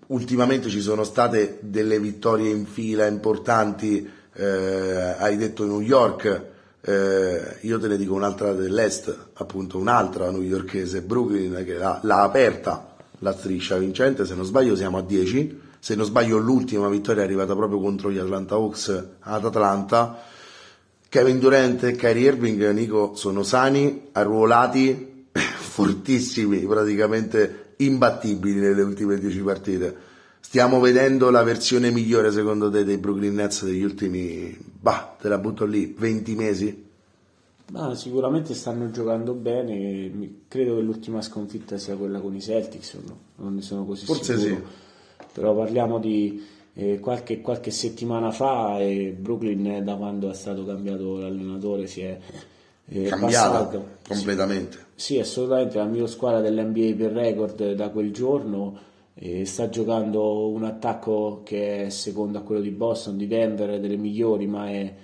Ultimamente 0.08 0.68
ci 0.68 0.80
sono 0.80 1.04
state 1.04 1.58
delle 1.60 2.00
vittorie 2.00 2.50
in 2.50 2.66
fila 2.66 3.06
importanti, 3.06 4.08
eh, 4.34 5.14
hai 5.18 5.36
detto 5.36 5.64
New 5.64 5.80
York, 5.80 6.42
eh, 6.80 7.56
io 7.60 7.78
te 7.78 7.88
ne 7.88 7.96
dico 7.96 8.14
un'altra 8.14 8.52
dell'est, 8.52 9.16
appunto 9.34 9.78
un'altra 9.78 10.30
newyorkese, 10.30 11.02
Brooklyn, 11.02 11.64
che 11.64 11.74
l'ha, 11.74 12.00
l'ha 12.02 12.22
aperta 12.22 12.96
la 13.20 13.32
striscia 13.32 13.76
vincente, 13.76 14.24
se 14.24 14.34
non 14.34 14.44
sbaglio 14.44 14.76
siamo 14.76 14.98
a 14.98 15.02
10, 15.02 15.60
se 15.78 15.94
non 15.94 16.04
sbaglio 16.04 16.38
l'ultima 16.38 16.88
vittoria 16.88 17.22
è 17.22 17.24
arrivata 17.24 17.54
proprio 17.54 17.80
contro 17.80 18.10
gli 18.10 18.18
Atlanta 18.18 18.54
Hawks 18.54 19.06
ad 19.20 19.44
Atlanta. 19.44 20.22
Kevin 21.08 21.38
Durant 21.38 21.82
e 21.84 21.96
Kyrie 21.96 22.28
Irving, 22.28 22.70
Nico, 22.70 23.14
sono 23.14 23.42
sani, 23.42 24.08
arruolati, 24.12 25.26
fortissimi, 25.32 26.58
praticamente 26.58 27.74
imbattibili 27.78 28.60
nelle 28.60 28.82
ultime 28.82 29.18
10 29.18 29.40
partite. 29.40 29.96
Stiamo 30.40 30.80
vedendo 30.80 31.30
la 31.30 31.42
versione 31.42 31.90
migliore 31.90 32.30
secondo 32.30 32.70
te 32.70 32.84
dei 32.84 32.98
Brooklyn 32.98 33.34
Nets 33.34 33.64
degli 33.64 33.82
ultimi, 33.82 34.56
bah, 34.80 35.16
te 35.20 35.28
la 35.28 35.38
butto 35.38 35.64
lì, 35.64 35.94
20 35.96 36.34
mesi? 36.34 36.86
Ma 37.72 37.94
sicuramente 37.94 38.54
stanno 38.54 38.90
giocando 38.90 39.34
bene, 39.34 40.10
credo 40.48 40.76
che 40.76 40.82
l'ultima 40.82 41.20
sconfitta 41.22 41.76
sia 41.76 41.96
quella 41.96 42.18
con 42.20 42.34
i 42.34 42.40
Celtics, 42.40 42.94
no? 43.06 43.18
non 43.36 43.54
ne 43.54 43.62
sono 43.62 43.84
così 43.84 44.06
Forse 44.06 44.38
sicuro. 44.38 44.56
sì. 44.56 45.26
Però 45.32 45.54
parliamo 45.54 45.98
di 45.98 46.42
eh, 46.80 47.00
qualche, 47.00 47.40
qualche 47.40 47.72
settimana 47.72 48.30
fa 48.30 48.78
e 48.78 49.10
Brooklyn 49.18 49.66
eh, 49.66 49.82
da 49.82 49.96
quando 49.96 50.30
è 50.30 50.34
stato 50.34 50.64
cambiato 50.64 51.18
l'allenatore 51.18 51.88
si 51.88 52.02
è 52.02 52.16
eh, 52.90 53.02
Cambiata 53.02 53.64
passato. 53.64 53.88
completamente. 54.06 54.86
Sì, 54.94 55.18
assolutamente, 55.18 55.76
la 55.76 55.84
miglior 55.86 56.08
squadra 56.08 56.40
dell'NBA 56.40 56.94
per 56.96 57.12
record 57.12 57.72
da 57.72 57.88
quel 57.90 58.12
giorno. 58.12 58.78
eh, 59.14 59.44
sta 59.44 59.68
giocando 59.68 60.48
un 60.48 60.62
attacco 60.62 61.42
che 61.44 61.86
è 61.86 61.90
secondo 61.90 62.38
a 62.38 62.42
quello 62.42 62.60
di 62.60 62.70
Boston, 62.70 63.16
di 63.16 63.26
Denver, 63.26 63.80
delle 63.80 63.96
migliori, 63.96 64.46
ma 64.46 64.68
è 64.70 64.94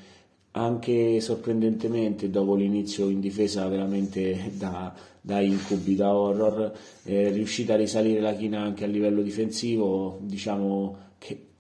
anche 0.53 1.21
sorprendentemente 1.21 2.31
dopo 2.31 2.55
l'inizio 2.55 3.09
in 3.09 3.19
difesa 3.19 3.67
veramente 3.67 4.53
da, 4.57 4.95
da 5.21 5.41
incubi, 5.41 5.97
da 5.97 6.15
horror, 6.15 6.73
è 7.03 7.33
riuscita 7.33 7.75
a 7.75 7.77
risalire 7.77 8.21
la 8.21 8.35
china 8.35 8.61
anche 8.61 8.85
a 8.85 8.87
livello 8.87 9.23
difensivo. 9.23 10.19
Diciamo 10.23 11.04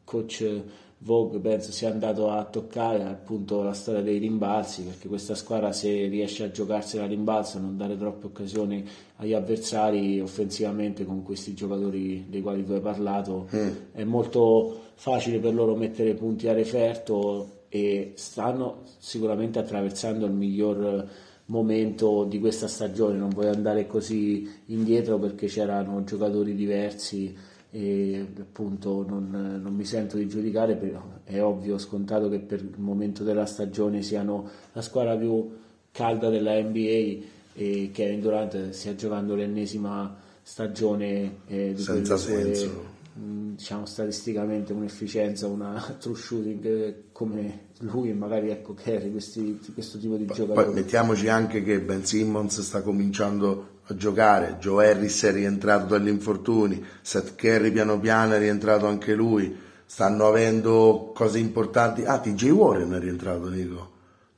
coach 0.05 0.63
Vogue 0.99 1.39
penso 1.39 1.71
sia 1.71 1.91
andato 1.91 2.31
a 2.31 2.45
toccare 2.45 3.03
appunto 3.03 3.63
la 3.63 3.75
storia 3.75 4.01
dei 4.01 4.17
rimbalzi 4.17 4.85
perché 4.85 5.07
questa 5.07 5.35
squadra 5.35 5.71
se 5.71 6.07
riesce 6.07 6.45
a 6.45 6.51
giocarsela 6.51 7.05
a 7.05 7.07
rimbalzo 7.07 7.59
non 7.59 7.77
dare 7.77 7.99
troppe 7.99 8.27
occasioni 8.27 8.89
agli 9.17 9.35
avversari 9.35 10.19
offensivamente 10.21 11.05
con 11.05 11.23
questi 11.23 11.53
giocatori 11.53 12.25
dei 12.31 12.41
quali 12.41 12.65
tu 12.65 12.73
hai 12.73 12.81
parlato 12.81 13.49
è 13.93 14.03
molto 14.05 14.81
facile 14.95 15.41
per 15.41 15.53
loro 15.53 15.75
mettere 15.75 16.15
punti 16.15 16.49
a 16.49 16.55
referto 16.55 17.65
e 17.69 18.13
stanno 18.15 18.83
sicuramente 18.99 19.59
attraversando 19.59 20.25
il 20.25 20.33
miglior 20.33 21.09
momento 21.47 22.25
di 22.25 22.39
questa 22.39 22.69
stagione. 22.69 23.19
Non 23.19 23.31
voglio 23.31 23.51
andare 23.51 23.87
così 23.87 24.49
indietro 24.67 25.19
perché 25.19 25.49
c'erano 25.49 26.05
giocatori 26.05 26.55
diversi 26.55 27.37
e 27.75 28.25
appunto 28.39 29.05
non, 29.05 29.59
non 29.61 29.75
mi 29.75 29.85
sento 29.85 30.17
di 30.17 30.29
giudicare, 30.29 30.77
però 30.77 31.03
è 31.25 31.43
ovvio, 31.43 31.77
scontato 31.77 32.29
che 32.29 32.39
per 32.39 32.61
il 32.61 32.73
momento 32.77 33.25
della 33.25 33.47
stagione 33.47 34.01
siano 34.03 34.49
la 34.75 34.81
squadra 34.81 35.17
più 35.17 35.51
calda 35.91 36.29
della 36.31 36.53
NBA 36.63 37.25
e 37.53 37.91
Kevin 37.93 38.21
Durant 38.21 38.71
stia 38.71 38.95
giocando 38.95 39.35
l'ennesima 39.35 40.17
stagione 40.41 41.39
eh, 41.49 41.73
di 41.75 41.83
Senza 41.83 42.17
senso. 42.17 42.93
mh, 43.15 43.55
diciamo 43.57 43.87
statisticamente 43.87 44.73
un'efficienza, 44.73 45.49
una 45.49 45.81
true 45.99 46.15
shooting 46.15 46.65
eh, 46.65 47.03
come 47.11 47.71
lui 47.81 48.11
e 48.11 48.15
magari 48.15 48.51
ecco 48.51 48.75
Kerry, 48.75 49.11
questi, 49.11 49.59
questo 49.73 49.99
tipo 49.99 50.17
di 50.17 50.27
Poi 50.27 50.37
giocatori. 50.37 50.73
mettiamoci 50.73 51.27
anche 51.27 51.65
che 51.65 51.81
Ben 51.81 52.05
Simmons 52.05 52.61
sta 52.61 52.83
cominciando 52.83 53.74
a 53.87 53.95
giocare, 53.97 54.57
Joe 54.59 54.91
Harris 54.91 55.25
è 55.25 55.33
rientrato 55.33 55.87
dagli 55.87 56.09
infortuni, 56.09 56.83
Seth 57.03 57.35
Curry 57.37 57.71
piano 57.71 58.01
piano 58.01 58.33
è 58.33 58.39
rientrato 58.39 58.87
anche 58.87 59.15
lui, 59.15 59.55
stanno 59.85 60.27
avendo 60.27 61.13
cose 61.15 61.39
importanti. 61.39 62.05
Ah, 62.05 62.19
TJ 62.19 62.49
Warren 62.49 62.93
è 62.93 62.99
rientrato, 62.99 63.49
Nico, 63.49 63.91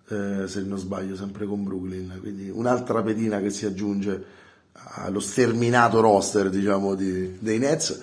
eh, 0.08 0.48
se 0.48 0.62
non 0.62 0.78
sbaglio, 0.78 1.14
sempre 1.14 1.46
con 1.46 1.62
Brooklyn, 1.62 2.18
quindi 2.20 2.50
un'altra 2.50 3.02
pedina 3.02 3.40
che 3.40 3.50
si 3.50 3.66
aggiunge 3.66 4.24
allo 4.72 5.20
sterminato 5.20 6.00
roster, 6.00 6.50
diciamo, 6.50 6.94
di- 6.94 7.38
dei 7.38 7.58
Nets. 7.58 8.02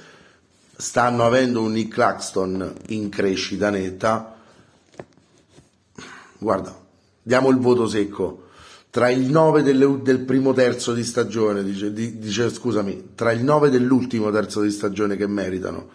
Stanno 0.76 1.26
avendo 1.26 1.62
un 1.62 1.74
Nick 1.74 1.94
Claxton 1.94 2.74
in 2.88 3.10
crescita 3.10 3.70
netta, 3.70 4.36
guarda, 6.40 6.76
diamo 7.22 7.50
il 7.50 7.58
voto 7.58 7.88
secco. 7.88 8.43
Tra 8.94 9.10
il 9.10 9.28
9 9.28 9.64
delle- 9.64 10.02
del 10.04 10.20
primo 10.20 10.54
terzo 10.54 10.94
di 10.94 11.04
stagione, 11.04 11.64
dice, 11.64 11.92
di- 11.92 12.20
dice, 12.20 12.52
scusami, 12.52 13.14
tra 13.16 13.32
il 13.32 13.44
9 13.44 13.72
dell'ultimo 13.72 14.30
terzo 14.30 14.62
di 14.62 14.70
stagione 14.70 15.16
che 15.16 15.26
meritano 15.26 15.90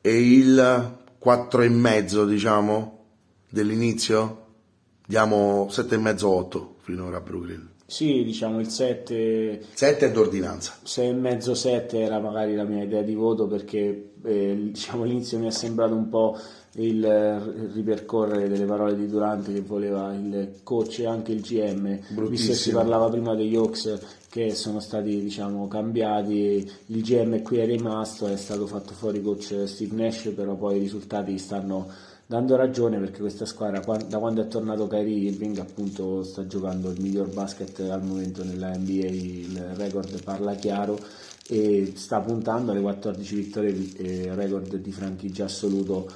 e 0.00 0.34
il 0.34 0.98
4 1.18 1.62
e 1.62 1.68
mezzo, 1.68 2.24
diciamo, 2.24 3.06
dell'inizio, 3.48 4.44
diamo 5.04 5.66
7 5.68 5.96
e 5.96 5.98
mezzo 5.98 6.28
8 6.28 6.76
finora 6.82 7.16
a 7.16 7.20
Brooklyn. 7.20 7.70
Sì, 7.84 8.22
diciamo 8.22 8.60
il 8.60 8.68
7 8.68 9.60
7 9.74 10.06
è 10.06 10.12
d'ordinanza. 10.12 10.74
6 10.80 11.08
e 11.08 11.12
mezzo 11.14 11.56
7 11.56 11.98
era 11.98 12.20
magari 12.20 12.54
la 12.54 12.62
mia 12.62 12.84
idea 12.84 13.02
di 13.02 13.14
voto 13.14 13.48
perché 13.48 14.10
eh, 14.22 14.56
diciamo, 14.72 15.02
all'inizio 15.02 15.40
mi 15.40 15.48
è 15.48 15.50
sembrato 15.50 15.94
un 15.94 16.08
po' 16.08 16.38
il 16.72 17.70
ripercorrere 17.72 18.48
delle 18.48 18.64
parole 18.64 18.96
di 18.96 19.08
Durante 19.08 19.52
che 19.52 19.60
voleva 19.60 20.12
il 20.14 20.60
coach 20.62 21.00
e 21.00 21.06
anche 21.06 21.32
il 21.32 21.40
GM, 21.40 21.98
visto 22.28 22.48
che 22.48 22.54
si 22.54 22.70
parlava 22.70 23.08
prima 23.08 23.34
degli 23.34 23.56
Hawks 23.56 23.98
che 24.28 24.54
sono 24.54 24.78
stati 24.80 25.20
diciamo, 25.20 25.66
cambiati, 25.68 26.70
il 26.86 27.02
GM 27.02 27.42
qui 27.42 27.58
è 27.58 27.66
rimasto, 27.66 28.26
è 28.26 28.36
stato 28.36 28.66
fatto 28.66 28.92
fuori 28.92 29.22
coach 29.22 29.62
Steve 29.66 29.94
Nash, 29.94 30.32
però 30.34 30.54
poi 30.54 30.76
i 30.76 30.80
risultati 30.80 31.38
stanno 31.38 31.90
dando 32.26 32.56
ragione 32.56 32.98
perché 32.98 33.20
questa 33.20 33.46
squadra 33.46 33.80
da 34.06 34.18
quando 34.18 34.42
è 34.42 34.48
tornato 34.48 34.86
Kyrie 34.86 35.30
Irving 35.30 35.58
appunto 35.58 36.22
sta 36.22 36.46
giocando 36.46 36.90
il 36.90 37.00
miglior 37.00 37.32
basket 37.32 37.80
al 37.80 38.04
momento 38.04 38.44
nella 38.44 38.76
NBA, 38.76 39.06
il 39.06 39.58
record 39.76 40.22
parla 40.22 40.54
chiaro 40.54 40.98
e 41.48 41.94
sta 41.96 42.20
puntando 42.20 42.72
alle 42.72 42.82
14 42.82 43.34
vittorie, 43.34 43.92
eh, 43.96 44.34
record 44.34 44.76
di 44.76 44.92
franchigia 44.92 45.46
assoluto 45.46 46.06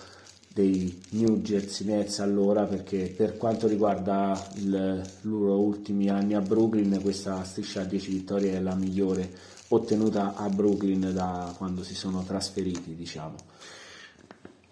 dei 0.52 1.02
New 1.10 1.38
Jersey 1.38 1.86
Nets 1.86 2.18
allora 2.20 2.64
perché 2.64 3.12
per 3.16 3.36
quanto 3.36 3.66
riguarda 3.66 4.48
il, 4.56 5.02
loro 5.22 5.58
ultimi 5.58 6.10
anni 6.10 6.34
a 6.34 6.40
Brooklyn 6.40 7.00
questa 7.00 7.42
striscia 7.44 7.82
a 7.82 7.84
10 7.84 8.10
vittorie 8.10 8.54
è 8.54 8.60
la 8.60 8.74
migliore 8.74 9.30
ottenuta 9.68 10.34
a 10.36 10.48
Brooklyn 10.50 11.10
da 11.14 11.54
quando 11.56 11.82
si 11.82 11.94
sono 11.94 12.22
trasferiti 12.22 12.94
diciamo. 12.94 13.36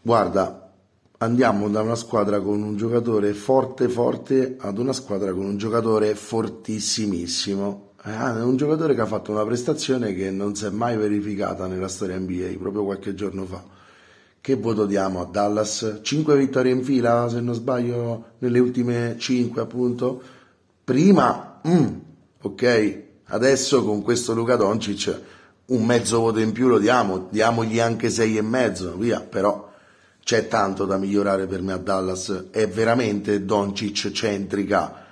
Guarda 0.02 0.70
andiamo 1.18 1.68
da 1.68 1.80
una 1.80 1.94
squadra 1.94 2.40
con 2.40 2.62
un 2.62 2.76
giocatore 2.76 3.32
forte 3.32 3.88
forte 3.88 4.56
ad 4.58 4.78
una 4.78 4.92
squadra 4.92 5.32
con 5.32 5.44
un 5.44 5.56
giocatore 5.56 6.14
fortissimissimo. 6.14 7.88
Eh, 8.04 8.42
un 8.42 8.56
giocatore 8.56 8.94
che 8.94 9.00
ha 9.02 9.06
fatto 9.06 9.30
una 9.30 9.44
prestazione 9.44 10.14
che 10.14 10.30
non 10.30 10.54
si 10.54 10.66
è 10.66 10.70
mai 10.70 10.96
verificata 10.96 11.66
nella 11.66 11.88
storia 11.88 12.18
NBA 12.18 12.56
proprio 12.58 12.84
qualche 12.84 13.14
giorno 13.14 13.44
fa 13.44 13.78
che 14.40 14.54
voto 14.56 14.86
diamo 14.86 15.20
a 15.20 15.24
Dallas? 15.26 16.00
5 16.02 16.36
vittorie 16.36 16.72
in 16.72 16.82
fila, 16.82 17.28
se 17.28 17.40
non 17.40 17.54
sbaglio, 17.54 18.24
nelle 18.38 18.58
ultime 18.58 19.16
5 19.18 19.60
appunto. 19.60 20.22
Prima, 20.82 21.60
mm, 21.66 21.86
ok, 22.40 23.02
adesso 23.26 23.84
con 23.84 24.02
questo 24.02 24.32
Luca 24.32 24.56
Doncic 24.56 25.20
un 25.66 25.84
mezzo 25.84 26.20
voto 26.20 26.40
in 26.40 26.52
più 26.52 26.68
lo 26.68 26.78
diamo, 26.78 27.28
diamogli 27.30 27.78
anche 27.78 28.10
6 28.10 28.38
e 28.38 28.42
mezzo, 28.42 28.96
via, 28.96 29.20
però 29.20 29.70
c'è 30.24 30.48
tanto 30.48 30.84
da 30.84 30.96
migliorare 30.96 31.46
per 31.46 31.60
me 31.60 31.74
a 31.74 31.78
Dallas, 31.78 32.46
è 32.50 32.66
veramente 32.66 33.44
Doncic 33.44 34.10
centrica 34.10 35.04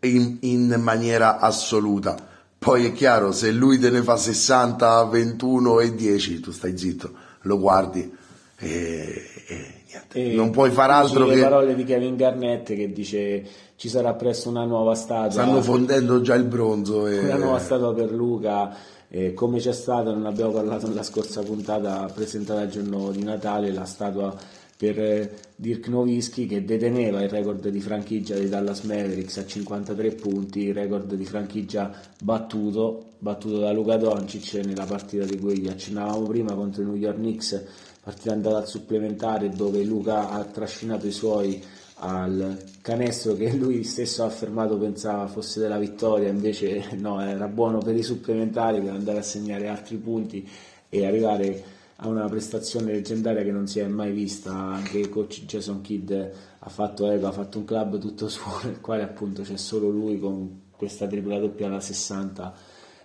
in, 0.00 0.36
in 0.40 0.78
maniera 0.80 1.38
assoluta. 1.38 2.16
Poi 2.58 2.86
è 2.86 2.92
chiaro, 2.92 3.32
se 3.32 3.50
lui 3.50 3.78
te 3.78 3.90
ne 3.90 4.02
fa 4.02 4.16
60, 4.16 5.04
21 5.06 5.80
e 5.80 5.94
10, 5.94 6.40
tu 6.40 6.52
stai 6.52 6.78
zitto, 6.78 7.12
lo 7.40 7.58
guardi 7.58 8.22
e, 8.58 9.24
e, 9.46 10.02
e 10.12 10.34
non 10.34 10.50
puoi 10.50 10.70
fare 10.70 10.92
altro 10.92 11.26
che... 11.26 11.34
le 11.34 11.40
parole 11.40 11.74
di 11.74 11.84
Kevin 11.84 12.16
Garnett 12.16 12.66
che 12.66 12.92
dice 12.92 13.44
ci 13.76 13.88
sarà 13.88 14.14
presto 14.14 14.48
una 14.48 14.64
nuova 14.64 14.94
statua. 14.94 15.42
Stanno 15.42 15.60
fondendo 15.60 16.20
già 16.20 16.34
il 16.34 16.44
bronzo. 16.44 17.06
E... 17.06 17.18
Una 17.18 17.36
nuova 17.36 17.58
statua 17.58 17.92
per 17.92 18.12
Luca. 18.12 18.74
Eh, 19.08 19.32
come 19.32 19.58
c'è 19.58 19.72
stata, 19.72 20.10
non 20.12 20.26
abbiamo 20.26 20.52
parlato 20.52 20.88
nella 20.88 21.02
scorsa 21.02 21.42
puntata 21.42 22.10
presentata 22.12 22.62
il 22.62 22.70
giorno 22.70 23.10
di 23.10 23.22
Natale, 23.22 23.72
la 23.72 23.84
statua 23.84 24.34
per 24.76 24.98
eh, 24.98 25.30
Dirk 25.54 25.86
Nowitzki 25.88 26.46
che 26.46 26.64
deteneva 26.64 27.22
il 27.22 27.28
record 27.28 27.68
di 27.68 27.80
franchigia 27.80 28.34
dei 28.34 28.48
Dallas 28.48 28.82
Mavericks 28.82 29.36
a 29.38 29.46
53 29.46 30.10
punti, 30.12 30.64
il 30.64 30.74
record 30.74 31.14
di 31.14 31.24
franchigia 31.24 31.92
battuto, 32.22 33.12
battuto 33.18 33.58
da 33.58 33.72
Luca 33.72 33.96
Doncic 33.96 34.54
nella 34.64 34.84
partita 34.84 35.24
di 35.24 35.38
cui 35.38 35.68
accennavamo 35.68 36.26
prima 36.26 36.54
contro 36.54 36.82
i 36.82 36.86
New 36.86 36.96
York 36.96 37.16
Knicks 37.16 37.64
partita 38.04 38.32
andata 38.32 38.58
al 38.58 38.68
supplementare 38.68 39.48
dove 39.48 39.82
Luca 39.82 40.28
ha 40.28 40.44
trascinato 40.44 41.06
i 41.06 41.12
suoi 41.12 41.62
al 41.96 42.62
canestro 42.82 43.34
che 43.34 43.52
lui 43.54 43.82
stesso 43.82 44.24
ha 44.24 44.26
affermato 44.26 44.76
pensava 44.76 45.26
fosse 45.26 45.58
della 45.58 45.78
vittoria, 45.78 46.28
invece 46.28 46.90
no, 46.96 47.20
era 47.22 47.48
buono 47.48 47.78
per 47.78 47.96
i 47.96 48.02
supplementari 48.02 48.80
per 48.80 48.92
andare 48.92 49.18
a 49.18 49.22
segnare 49.22 49.68
altri 49.68 49.96
punti 49.96 50.46
e 50.90 51.06
arrivare 51.06 51.64
a 51.96 52.08
una 52.08 52.28
prestazione 52.28 52.92
leggendaria 52.92 53.42
che 53.42 53.52
non 53.52 53.66
si 53.66 53.78
è 53.78 53.86
mai 53.86 54.12
vista, 54.12 54.52
anche 54.52 54.98
il 54.98 55.08
coach 55.08 55.44
Jason 55.46 55.80
Kidd 55.80 56.12
ha 56.12 56.68
fatto 56.68 57.10
eco, 57.10 57.26
ha 57.26 57.32
fatto 57.32 57.58
un 57.58 57.64
club 57.64 57.98
tutto 57.98 58.28
suo 58.28 58.60
nel 58.64 58.80
quale 58.80 59.02
appunto 59.02 59.42
c'è 59.42 59.56
solo 59.56 59.88
lui 59.88 60.18
con 60.18 60.62
questa 60.76 61.06
tripla 61.06 61.38
doppia 61.38 61.68
da 61.68 61.80
60 61.80 62.54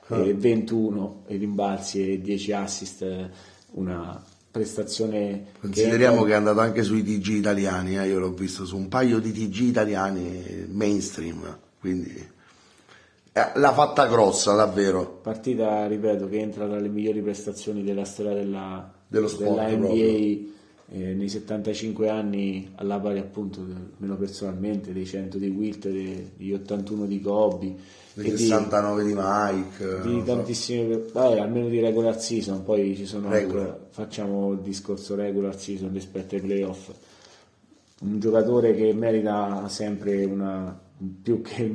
ah. 0.07 0.17
e 0.17 0.33
21 0.33 1.23
rimbalzi 1.27 2.11
e 2.11 2.19
10 2.19 2.51
assist, 2.51 3.29
una 3.71 4.21
prestazione 4.51 5.45
consideriamo 5.59 6.23
che 6.23 6.31
è, 6.31 6.35
andato 6.35 6.59
anche 6.59 6.83
sui 6.83 7.03
TG 7.03 7.27
italiani 7.35 7.97
eh? 7.97 8.07
io 8.07 8.19
l'ho 8.19 8.31
visto 8.31 8.65
su 8.65 8.77
un 8.77 8.87
paio 8.87 9.19
di 9.19 9.31
TG 9.31 9.59
italiani 9.61 10.65
mainstream 10.69 11.57
quindi 11.79 12.27
eh, 13.31 13.51
l'ha 13.53 13.73
fatta 13.73 14.07
grossa 14.07 14.53
davvero 14.53 15.19
partita 15.21 15.85
ripeto 15.85 16.27
che 16.27 16.39
entra 16.39 16.67
tra 16.67 16.79
le 16.79 16.89
migliori 16.89 17.21
prestazioni 17.21 17.83
della 17.83 18.05
storia 18.05 18.33
della, 18.33 18.91
dello 19.07 19.27
sport 19.27 19.55
della 19.55 19.69
NBA 19.69 20.57
eh, 20.91 21.13
nei 21.13 21.29
75 21.29 22.09
anni 22.09 22.71
alla 22.75 22.99
pari 22.99 23.19
appunto 23.19 23.63
meno 23.97 24.15
personalmente 24.17 24.91
dei 24.91 25.05
100 25.05 25.37
di 25.37 25.47
Wilt 25.47 25.87
degli 25.87 26.51
81 26.51 27.05
di 27.05 27.21
Kobe 27.21 27.75
dei 28.13 28.37
69 28.37 29.03
di, 29.03 29.09
di 29.09 29.15
Mike 29.15 30.01
di 30.01 30.23
tantissime 30.23 30.93
so. 30.93 31.09
vabbè, 31.13 31.39
almeno 31.39 31.67
di 31.67 31.79
regular 31.79 32.19
season 32.19 32.63
poi 32.63 32.95
ci 32.95 33.05
sono 33.05 33.29
regular. 33.29 33.87
facciamo 33.89 34.53
il 34.53 34.59
discorso 34.59 35.15
regular 35.15 35.57
season 35.59 35.93
rispetto 35.93 36.35
ai 36.35 36.41
playoff 36.41 36.91
un 38.01 38.19
giocatore 38.19 38.73
che 38.73 38.91
merita 38.93 39.67
sempre 39.69 40.23
una 40.25 40.77
più 41.21 41.41
che 41.41 41.71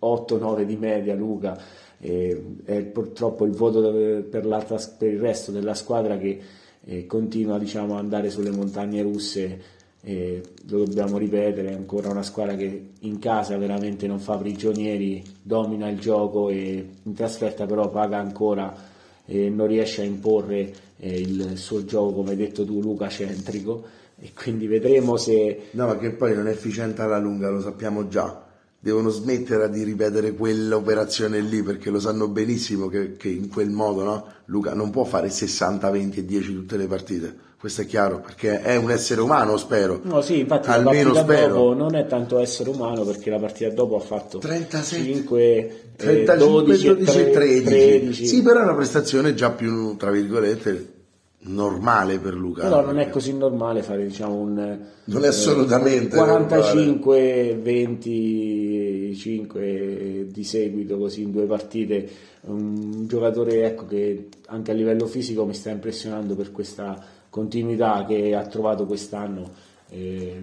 8-9 0.00 0.62
di 0.62 0.76
media 0.76 1.14
Luca 1.14 1.58
e, 1.98 2.56
è 2.64 2.82
purtroppo 2.82 3.44
il 3.44 3.52
voto 3.52 3.92
per, 3.92 4.24
per 4.24 5.08
il 5.12 5.20
resto 5.20 5.52
della 5.52 5.74
squadra 5.74 6.16
che 6.16 6.40
eh, 6.84 7.06
continua 7.06 7.58
diciamo, 7.58 7.94
ad 7.94 8.00
andare 8.00 8.30
sulle 8.30 8.50
montagne 8.50 9.02
russe 9.02 9.80
e 10.04 10.42
lo 10.68 10.84
dobbiamo 10.84 11.16
ripetere, 11.16 11.70
è 11.70 11.74
ancora 11.74 12.10
una 12.10 12.24
squadra 12.24 12.56
che 12.56 12.90
in 12.98 13.18
casa 13.20 13.56
veramente 13.56 14.08
non 14.08 14.18
fa 14.18 14.36
prigionieri, 14.36 15.22
domina 15.40 15.88
il 15.88 16.00
gioco 16.00 16.48
e 16.48 16.88
in 17.02 17.14
trasferta 17.14 17.66
però 17.66 17.88
paga 17.88 18.18
ancora 18.18 18.90
e 19.24 19.48
non 19.48 19.68
riesce 19.68 20.02
a 20.02 20.04
imporre 20.04 20.72
eh, 20.98 21.20
il 21.20 21.56
suo 21.56 21.84
gioco, 21.84 22.14
come 22.14 22.30
hai 22.30 22.36
detto 22.36 22.64
tu 22.64 22.80
Luca, 22.80 23.08
centrico 23.08 23.84
e 24.18 24.32
quindi 24.34 24.66
vedremo 24.66 25.16
se... 25.16 25.68
No, 25.72 25.86
ma 25.86 25.96
che 25.98 26.10
poi 26.12 26.34
non 26.34 26.48
è 26.48 26.50
efficiente 26.50 27.02
alla 27.02 27.18
lunga, 27.18 27.50
lo 27.50 27.60
sappiamo 27.60 28.08
già. 28.08 28.44
Devono 28.78 29.10
smettere 29.10 29.70
di 29.70 29.84
ripetere 29.84 30.32
quell'operazione 30.34 31.40
lì 31.40 31.62
perché 31.62 31.90
lo 31.90 32.00
sanno 32.00 32.26
benissimo 32.26 32.88
che, 32.88 33.16
che 33.16 33.28
in 33.28 33.48
quel 33.48 33.70
modo 33.70 34.02
no? 34.02 34.26
Luca 34.52 34.74
non 34.74 34.90
può 34.90 35.04
fare 35.04 35.30
60, 35.30 35.88
20 35.88 36.18
e 36.20 36.24
10 36.26 36.54
tutte 36.54 36.76
le 36.76 36.86
partite 36.86 37.50
questo 37.62 37.82
è 37.82 37.86
chiaro, 37.86 38.18
perché 38.18 38.60
è 38.60 38.74
un 38.74 38.90
essere 38.90 39.20
umano, 39.20 39.56
spero. 39.56 40.00
No, 40.02 40.20
sì, 40.20 40.40
infatti 40.40 40.68
Almeno 40.68 41.12
la 41.12 41.22
partita 41.22 41.42
spero. 41.44 41.54
dopo 41.54 41.74
non 41.74 41.94
è 41.94 42.08
tanto 42.08 42.40
essere 42.40 42.70
umano 42.70 43.04
perché 43.04 43.30
la 43.30 43.38
partita 43.38 43.72
dopo 43.72 43.94
ha 43.94 44.00
fatto 44.00 44.38
37, 44.38 45.04
5, 45.04 45.92
35, 45.94 46.34
eh, 46.34 46.36
12, 46.36 46.86
12 46.88 47.18
e 47.20 47.30
13. 47.30 47.64
13. 47.64 48.26
Sì, 48.26 48.42
però 48.42 48.58
è 48.58 48.62
una 48.64 48.74
prestazione 48.74 49.34
già 49.34 49.52
più, 49.52 49.94
tra 49.96 50.10
virgolette, 50.10 51.01
normale 51.44 52.18
per 52.18 52.34
Luca. 52.34 52.62
Però 52.62 52.84
non 52.84 52.98
è 52.98 53.08
così 53.10 53.36
normale 53.36 53.82
fare 53.82 54.06
diciamo 54.06 54.34
un 54.34 54.78
non 55.04 55.24
è 55.24 55.28
assolutamente 55.28 56.16
45 56.16 57.58
25 57.60 60.28
di 60.30 60.44
seguito 60.44 60.98
così 60.98 61.22
in 61.22 61.32
due 61.32 61.46
partite 61.46 62.08
un 62.42 63.06
giocatore 63.06 63.66
ecco, 63.66 63.86
che 63.86 64.28
anche 64.46 64.70
a 64.70 64.74
livello 64.74 65.06
fisico 65.06 65.44
mi 65.44 65.54
sta 65.54 65.70
impressionando 65.70 66.34
per 66.34 66.50
questa 66.50 67.02
continuità 67.28 68.04
che 68.06 68.34
ha 68.34 68.44
trovato 68.46 68.86
quest'anno. 68.86 69.50
Eh, 69.88 70.42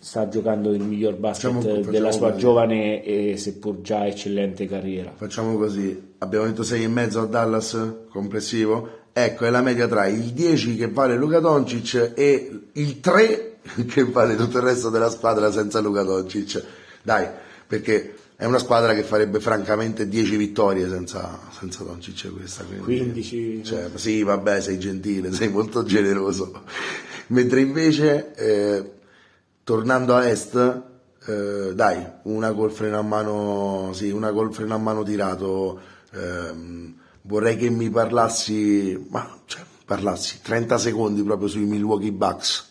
sta 0.00 0.28
giocando 0.28 0.72
il 0.72 0.82
miglior 0.82 1.14
basket 1.14 1.52
facciamo, 1.52 1.90
della 1.90 2.12
sua 2.12 2.30
così. 2.30 2.40
giovane 2.40 3.02
e 3.02 3.36
seppur 3.36 3.80
già 3.80 4.06
eccellente 4.06 4.66
carriera. 4.66 5.12
Facciamo 5.14 5.56
così, 5.56 6.14
abbiamo 6.18 6.46
detto 6.46 6.62
6,5 6.62 7.18
a 7.18 7.24
Dallas 7.24 7.94
complessivo, 8.10 8.88
ecco 9.24 9.44
è 9.44 9.50
la 9.50 9.62
media 9.62 9.86
tra 9.88 10.06
il 10.06 10.32
10 10.32 10.76
che 10.76 10.88
vale 10.88 11.16
Luca 11.16 11.40
Doncic 11.40 12.12
e 12.14 12.60
il 12.72 13.00
3 13.00 13.58
che 13.86 14.04
vale 14.04 14.36
tutto 14.36 14.58
il 14.58 14.64
resto 14.64 14.88
della 14.90 15.10
squadra 15.10 15.50
senza 15.52 15.80
Luca 15.80 16.02
Doncic. 16.02 16.62
Dai, 17.02 17.26
perché 17.66 18.14
è 18.36 18.44
una 18.44 18.58
squadra 18.58 18.94
che 18.94 19.02
farebbe 19.02 19.40
francamente 19.40 20.08
10 20.08 20.36
vittorie 20.36 20.88
senza, 20.88 21.40
senza 21.58 21.82
Doncic 21.84 22.32
questa. 22.32 22.64
Quindi, 22.64 22.84
15. 22.84 23.64
Cioè, 23.64 23.90
sì, 23.94 24.22
vabbè, 24.22 24.60
sei 24.60 24.78
gentile, 24.78 25.32
sei 25.32 25.48
molto 25.48 25.82
generoso. 25.84 26.62
Mentre 27.28 27.60
invece, 27.60 28.34
eh, 28.34 28.90
tornando 29.64 30.14
a 30.14 30.26
est, 30.28 30.82
eh, 31.26 31.72
dai, 31.74 32.06
una 32.22 32.52
col 32.52 32.70
freno 32.70 32.98
a 32.98 33.02
mano, 33.02 33.90
sì, 33.92 34.10
una 34.10 34.32
col 34.32 34.54
freno 34.54 34.74
a 34.74 34.78
mano 34.78 35.02
tirato, 35.02 35.80
ehm, 36.12 36.94
vorrei 37.28 37.56
che 37.56 37.70
mi 37.70 37.88
parlassi, 37.90 39.06
ma 39.10 39.38
cioè, 39.44 39.62
parlassi 39.84 40.40
30 40.42 40.78
secondi 40.78 41.22
proprio 41.22 41.46
sui 41.48 41.64
Milwaukee 41.64 42.10
Bucks 42.10 42.68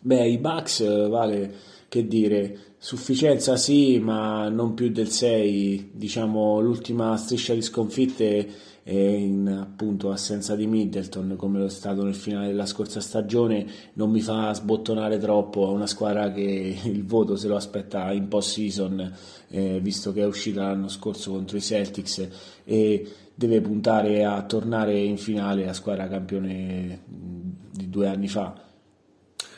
Beh, 0.00 0.28
i 0.28 0.38
Bucks, 0.38 1.08
vale 1.08 1.54
che 1.88 2.06
dire, 2.06 2.74
sufficienza 2.78 3.56
sì, 3.56 3.98
ma 3.98 4.48
non 4.48 4.74
più 4.74 4.90
del 4.90 5.08
6. 5.08 5.90
Diciamo, 5.92 6.60
l'ultima 6.60 7.16
striscia 7.16 7.54
di 7.54 7.62
sconfitte 7.62 8.48
è 8.88 8.94
in 8.94 9.46
appunto 9.48 10.10
assenza 10.10 10.56
di 10.56 10.66
Middleton, 10.66 11.34
come 11.36 11.58
lo 11.58 11.66
è 11.66 11.68
stato 11.68 12.04
nel 12.04 12.14
finale 12.14 12.46
della 12.46 12.64
scorsa 12.64 13.00
stagione, 13.00 13.66
non 13.92 14.10
mi 14.10 14.22
fa 14.22 14.54
sbottonare 14.54 15.18
troppo. 15.18 15.68
È 15.68 15.72
una 15.72 15.86
squadra 15.86 16.32
che 16.32 16.40
il 16.84 17.04
voto 17.04 17.36
se 17.36 17.48
lo 17.48 17.56
aspetta 17.56 18.10
in 18.12 18.28
post-season, 18.28 19.12
eh, 19.48 19.78
visto 19.82 20.10
che 20.14 20.22
è 20.22 20.24
uscita 20.24 20.62
l'anno 20.62 20.88
scorso 20.88 21.32
contro 21.32 21.58
i 21.58 21.60
Celtics 21.60 22.28
e 22.64 23.12
deve 23.34 23.60
puntare 23.60 24.24
a 24.24 24.42
tornare 24.44 24.98
in 24.98 25.18
finale 25.18 25.68
a 25.68 25.74
squadra 25.74 26.08
campione 26.08 27.02
di 27.04 27.90
due 27.90 28.08
anni 28.08 28.28
fa. 28.28 28.58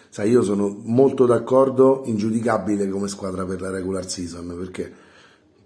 Sai, 0.08 0.28
io 0.28 0.42
sono 0.42 0.76
molto 0.86 1.24
d'accordo, 1.24 2.02
ingiudicabile 2.06 2.88
come 2.88 3.06
squadra 3.06 3.44
per 3.44 3.60
la 3.60 3.70
regular 3.70 4.10
season, 4.10 4.56
perché 4.58 4.92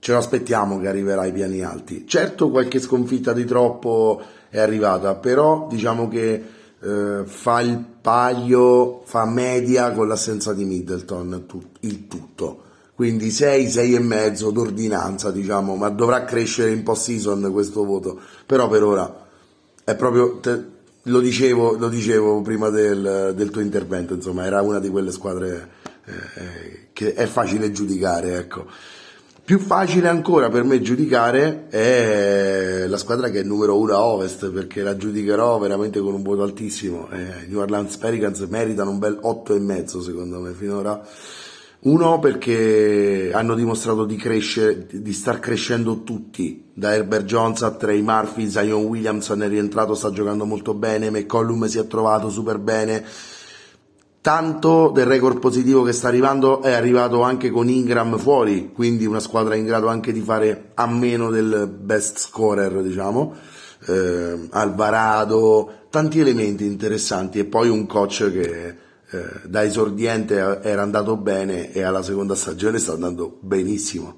ce 0.05 0.12
lo 0.12 0.18
aspettiamo 0.18 0.78
che 0.78 0.88
arriverà 0.88 1.22
ai 1.22 1.32
piani 1.32 1.62
alti. 1.62 2.07
Certo 2.07 2.50
qualche 2.50 2.78
sconfitta 2.78 3.32
di 3.32 3.46
troppo 3.46 4.20
è 4.50 4.61
arrivata, 4.61 5.14
però 5.14 5.66
diciamo 5.66 6.09
che 6.09 6.44
eh, 6.78 7.22
fa 7.24 7.61
il 7.62 7.82
paio, 8.02 9.00
fa 9.07 9.24
media 9.24 9.92
con 9.92 10.07
l'assenza 10.07 10.52
di 10.52 10.66
Middleton, 10.66 11.44
tu, 11.46 11.59
il 11.80 12.07
tutto. 12.07 12.64
Quindi 12.94 13.30
6, 13.30 13.70
6 13.70 13.94
e 13.94 13.98
mezzo 14.00 14.50
d'ordinanza, 14.50 15.30
diciamo, 15.30 15.74
ma 15.74 15.88
dovrà 15.88 16.24
crescere 16.24 16.70
in 16.70 16.82
post-season 16.82 17.50
questo 17.50 17.82
voto. 17.86 18.20
Però 18.44 18.68
per 18.68 18.82
ora 18.82 19.26
è 19.84 19.96
proprio, 19.96 20.36
te, 20.38 20.64
lo, 21.05 21.20
dicevo, 21.20 21.78
lo 21.78 21.88
dicevo 21.88 22.42
prima 22.42 22.68
del, 22.68 23.32
del, 23.34 23.48
tuo 23.48 23.62
intervento, 23.62 24.12
insomma, 24.12 24.44
era 24.44 24.61
una 24.61 24.80
di 24.80 24.90
quelle 24.90 25.12
squadre 25.12 25.70
eh, 26.05 26.88
che 26.92 27.14
è 27.14 27.24
facile 27.24 27.72
giudicare, 27.72 28.36
ecco. 28.36 28.66
Più 29.45 29.59
facile 29.59 30.09
ancora 30.09 30.49
per 30.49 30.64
me 30.64 30.80
giudicare 30.80 31.66
è 31.68 32.86
la 32.88 32.97
squadra 32.97 33.28
che 33.28 33.40
è 33.40 33.42
numero 33.42 33.78
uno 33.78 33.92
a 33.92 34.03
ovest 34.03 34.51
perché 34.51 34.80
la 34.80 34.97
giudicherò 34.97 35.59
veramente 35.59 36.01
con 36.01 36.14
un 36.14 36.22
voto 36.22 36.42
altissimo. 36.42 37.11
Eh, 37.11 37.47
New 37.49 37.61
Orleans 37.61 37.95
Pelicans 37.99 38.40
meritano 38.49 38.88
un 38.88 38.99
bel 38.99 39.20
8,5 39.22 40.01
secondo 40.01 40.40
me 40.40 40.55
finora. 40.55 41.07
Uno 41.80 42.18
perché 42.20 43.32
hanno 43.34 43.55
dimostrato 43.55 44.07
di 44.07 44.16
crescere, 44.16 44.86
di 44.90 45.12
star 45.12 45.40
crescendo 45.40 46.05
tutti, 46.05 46.70
da 46.72 46.95
Herbert 46.95 47.26
Jones 47.26 47.61
a 47.64 47.72
Trey 47.72 48.01
Murphy, 48.01 48.49
Zion 48.49 48.84
Williamson 48.84 49.42
è 49.42 49.49
rientrato, 49.49 49.95
sta 49.95 50.11
giocando 50.11 50.47
molto 50.47 50.72
bene, 50.72 51.11
McCollum 51.11 51.66
si 51.66 51.76
è 51.76 51.86
trovato 51.86 52.30
super 52.30 52.57
bene, 52.57 53.05
tanto 54.24 54.88
del 54.88 55.04
record 55.04 55.38
positivo 55.38 55.82
che 55.82 55.92
sta 55.92 56.08
arrivando 56.08 56.62
è 56.62 56.72
arrivato 56.72 57.20
anche 57.20 57.50
con 57.50 57.68
Ingram 57.68 58.16
fuori, 58.16 58.72
quindi 58.72 59.04
una 59.04 59.20
squadra 59.20 59.54
in 59.54 59.66
grado 59.66 59.88
anche 59.88 60.14
di 60.14 60.22
fare 60.22 60.70
a 60.72 60.86
meno 60.86 61.28
del 61.28 61.68
best 61.70 62.20
scorer, 62.20 62.80
diciamo, 62.80 63.34
eh, 63.86 64.48
Alvarado, 64.48 65.70
tanti 65.90 66.20
elementi 66.20 66.64
interessanti 66.64 67.38
e 67.38 67.44
poi 67.44 67.68
un 67.68 67.84
coach 67.84 68.32
che 68.32 68.66
eh, 68.68 68.76
da 69.44 69.62
esordiente 69.62 70.36
era 70.62 70.80
andato 70.80 71.18
bene 71.18 71.70
e 71.70 71.82
alla 71.82 72.02
seconda 72.02 72.34
stagione 72.34 72.78
sta 72.78 72.92
andando 72.92 73.36
benissimo. 73.40 74.16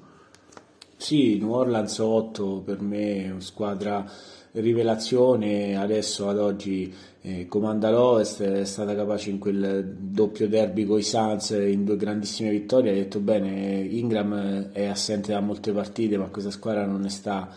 Sì, 0.95 1.37
New 1.37 1.51
Orleans 1.51 1.97
8 1.97 2.61
per 2.63 2.79
me 2.79 3.25
è 3.25 3.31
una 3.31 3.41
squadra 3.41 4.09
rivelazione, 4.51 5.77
adesso 5.77 6.29
ad 6.29 6.39
oggi 6.39 6.93
eh, 7.27 7.45
comanda 7.47 7.89
l'Ovest, 7.91 8.41
è 8.41 8.63
stata 8.63 8.95
capace 8.95 9.29
in 9.29 9.37
quel 9.37 9.83
doppio 9.99 10.47
derby 10.47 10.85
con 10.85 10.97
i 10.97 11.03
Suns 11.03 11.49
in 11.49 11.83
due 11.83 11.97
grandissime 11.97 12.51
vittorie, 12.51 12.91
ha 12.91 12.93
detto 12.93 13.19
bene, 13.19 13.79
Ingram 13.81 14.71
è 14.71 14.85
assente 14.85 15.33
da 15.33 15.41
molte 15.41 15.73
partite 15.73 16.17
ma 16.17 16.27
questa 16.27 16.51
squadra 16.51 16.85
non 16.85 17.01
ne 17.01 17.09
sta 17.09 17.49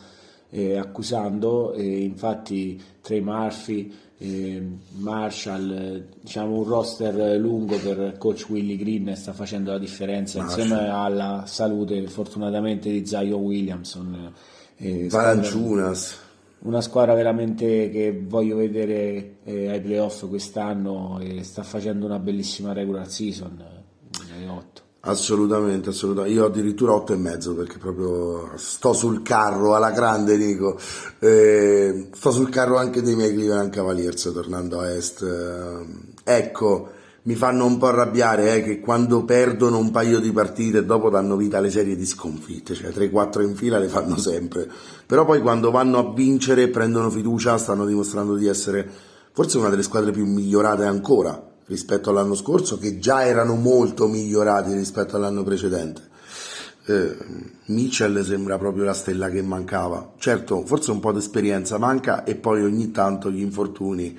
eh, 0.50 0.76
accusando 0.76 1.72
e 1.74 2.00
infatti 2.00 2.82
Trey 3.00 3.20
Murphy, 3.20 3.92
eh, 4.18 4.60
Marshall, 4.96 6.04
diciamo 6.20 6.58
un 6.58 6.64
roster 6.64 7.38
lungo 7.38 7.76
per 7.76 8.16
coach 8.18 8.46
Willy 8.48 8.76
Green 8.76 9.14
sta 9.14 9.32
facendo 9.32 9.70
la 9.70 9.78
differenza 9.78 10.40
Marshall. 10.40 10.60
insieme 10.62 10.88
alla 10.88 11.44
salute 11.46 12.08
fortunatamente 12.08 12.90
di 12.90 13.06
Zion 13.06 13.40
Williamson. 13.40 14.32
Eh, 14.78 15.06
Valanciunas 15.08 16.19
una 16.62 16.80
squadra 16.80 17.14
veramente 17.14 17.90
che 17.90 18.24
voglio 18.26 18.56
vedere 18.56 19.36
eh, 19.44 19.68
ai 19.70 19.80
playoff 19.80 20.28
quest'anno 20.28 21.18
e 21.20 21.42
sta 21.42 21.62
facendo 21.62 22.06
una 22.06 22.18
bellissima 22.18 22.72
regular 22.72 23.08
season 23.08 23.78
8. 24.48 24.82
Assolutamente, 25.02 25.88
assolutamente. 25.88 26.36
Io 26.36 26.44
addirittura 26.44 26.92
8 26.92 27.14
e 27.14 27.16
mezzo 27.16 27.54
perché 27.54 27.78
proprio 27.78 28.52
sto 28.56 28.92
sul 28.92 29.22
carro 29.22 29.74
alla 29.74 29.92
grande, 29.92 30.36
Nico. 30.36 30.78
Eh, 31.18 32.08
sto 32.12 32.30
sul 32.30 32.50
carro 32.50 32.76
anche 32.76 33.00
dei 33.00 33.16
miei 33.16 33.32
Cleveland 33.32 33.72
Cavaliers 33.72 34.30
tornando 34.32 34.80
a 34.80 34.90
est. 34.90 35.22
Eh, 35.22 36.32
ecco, 36.36 36.90
mi 37.22 37.34
fanno 37.34 37.66
un 37.66 37.76
po' 37.76 37.88
arrabbiare 37.88 38.54
eh, 38.54 38.62
che 38.62 38.80
quando 38.80 39.24
perdono 39.24 39.78
un 39.78 39.90
paio 39.90 40.20
di 40.20 40.32
partite 40.32 40.84
dopo 40.84 41.10
danno 41.10 41.36
vita 41.36 41.58
alle 41.58 41.70
serie 41.70 41.96
di 41.96 42.06
sconfitte, 42.06 42.74
cioè 42.74 42.90
3-4 42.90 43.42
in 43.42 43.54
fila 43.54 43.78
le 43.78 43.88
fanno 43.88 44.16
sempre, 44.16 44.68
però 45.04 45.24
poi 45.24 45.40
quando 45.40 45.70
vanno 45.70 45.98
a 45.98 46.12
vincere 46.14 46.68
prendono 46.68 47.10
fiducia, 47.10 47.58
stanno 47.58 47.84
dimostrando 47.84 48.36
di 48.36 48.46
essere 48.46 48.88
forse 49.32 49.58
una 49.58 49.68
delle 49.68 49.82
squadre 49.82 50.12
più 50.12 50.24
migliorate 50.24 50.84
ancora 50.84 51.48
rispetto 51.66 52.10
all'anno 52.10 52.34
scorso, 52.34 52.78
che 52.78 52.98
già 52.98 53.24
erano 53.24 53.54
molto 53.54 54.08
migliorati 54.08 54.72
rispetto 54.72 55.16
all'anno 55.16 55.44
precedente. 55.44 56.08
Eh, 56.86 57.16
Mitchell 57.66 58.22
sembra 58.22 58.58
proprio 58.58 58.82
la 58.84 58.94
stella 58.94 59.28
che 59.28 59.40
mancava, 59.42 60.14
certo 60.18 60.64
forse 60.64 60.90
un 60.90 60.98
po' 60.98 61.12
di 61.12 61.18
esperienza 61.18 61.78
manca 61.78 62.24
e 62.24 62.34
poi 62.34 62.64
ogni 62.64 62.90
tanto 62.90 63.30
gli 63.30 63.40
infortuni 63.40 64.18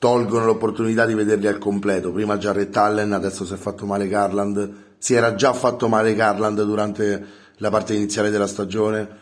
tolgono 0.00 0.46
l'opportunità 0.46 1.04
di 1.04 1.12
vederli 1.12 1.46
al 1.46 1.58
completo. 1.58 2.10
Prima 2.10 2.38
Jarrett 2.38 2.74
Allen, 2.74 3.12
adesso 3.12 3.44
si 3.44 3.52
è 3.52 3.58
fatto 3.58 3.84
male 3.84 4.08
Garland, 4.08 4.72
si 4.96 5.12
era 5.12 5.34
già 5.34 5.52
fatto 5.52 5.88
male 5.88 6.14
Garland 6.14 6.62
durante 6.64 7.26
la 7.58 7.68
parte 7.68 7.92
iniziale 7.94 8.30
della 8.30 8.46
stagione. 8.46 9.18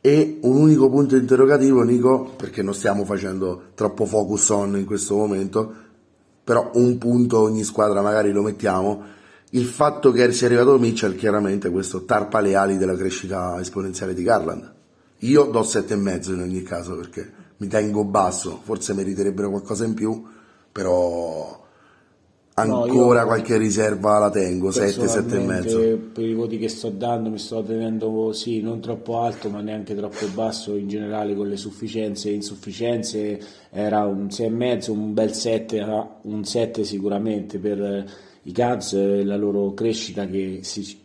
E 0.00 0.38
un 0.40 0.56
unico 0.56 0.88
punto 0.88 1.16
interrogativo, 1.16 1.82
Nico, 1.82 2.32
perché 2.34 2.62
non 2.62 2.72
stiamo 2.72 3.04
facendo 3.04 3.64
troppo 3.74 4.06
focus 4.06 4.48
on 4.48 4.78
in 4.78 4.86
questo 4.86 5.16
momento, 5.16 5.70
però 6.42 6.70
un 6.74 6.96
punto 6.96 7.40
ogni 7.40 7.62
squadra 7.62 8.00
magari 8.00 8.32
lo 8.32 8.40
mettiamo. 8.40 9.02
Il 9.50 9.66
fatto 9.66 10.12
che 10.12 10.32
sia 10.32 10.46
arrivato 10.46 10.78
Mitchell, 10.78 11.14
chiaramente 11.14 11.68
questo 11.68 12.06
tarpa 12.06 12.40
le 12.40 12.54
ali 12.54 12.78
della 12.78 12.96
crescita 12.96 13.60
esponenziale 13.60 14.14
di 14.14 14.22
Garland. 14.22 14.72
Io 15.18 15.44
do 15.44 15.62
sette 15.62 15.92
e 15.92 15.96
mezzo 15.96 16.32
in 16.32 16.40
ogni 16.40 16.62
caso 16.62 16.96
perché 16.96 17.41
mi 17.62 17.68
tengo 17.68 18.02
basso, 18.02 18.58
forse 18.60 18.92
meriterebbero 18.92 19.48
qualcosa 19.48 19.84
in 19.84 19.94
più, 19.94 20.20
però 20.72 21.60
ancora 22.54 23.20
no, 23.20 23.26
qualche 23.26 23.56
riserva 23.56 24.18
la 24.18 24.30
tengo, 24.30 24.72
7, 24.72 25.06
7 25.06 25.36
e 25.36 25.38
mezzo. 25.38 25.78
Per 26.12 26.24
i 26.24 26.34
voti 26.34 26.58
che 26.58 26.68
sto 26.68 26.88
dando 26.88 27.30
mi 27.30 27.38
sto 27.38 27.62
tenendo 27.62 28.32
sì, 28.32 28.60
non 28.60 28.80
troppo 28.80 29.20
alto 29.20 29.48
ma 29.48 29.60
neanche 29.60 29.94
troppo 29.94 30.26
basso 30.34 30.74
in 30.74 30.88
generale 30.88 31.36
con 31.36 31.48
le 31.48 31.56
sufficienze 31.56 32.30
e 32.30 32.32
insufficienze, 32.32 33.40
era 33.70 34.06
un 34.06 34.28
6 34.28 34.44
e 34.44 34.50
mezzo, 34.50 34.92
un 34.92 35.14
bel 35.14 35.32
7, 35.32 35.86
un 36.22 36.44
7 36.44 36.82
sicuramente 36.82 37.58
per 37.58 38.04
i 38.42 38.50
Cavs, 38.50 39.22
la 39.22 39.36
loro 39.36 39.72
crescita 39.72 40.28
si, 40.62 40.98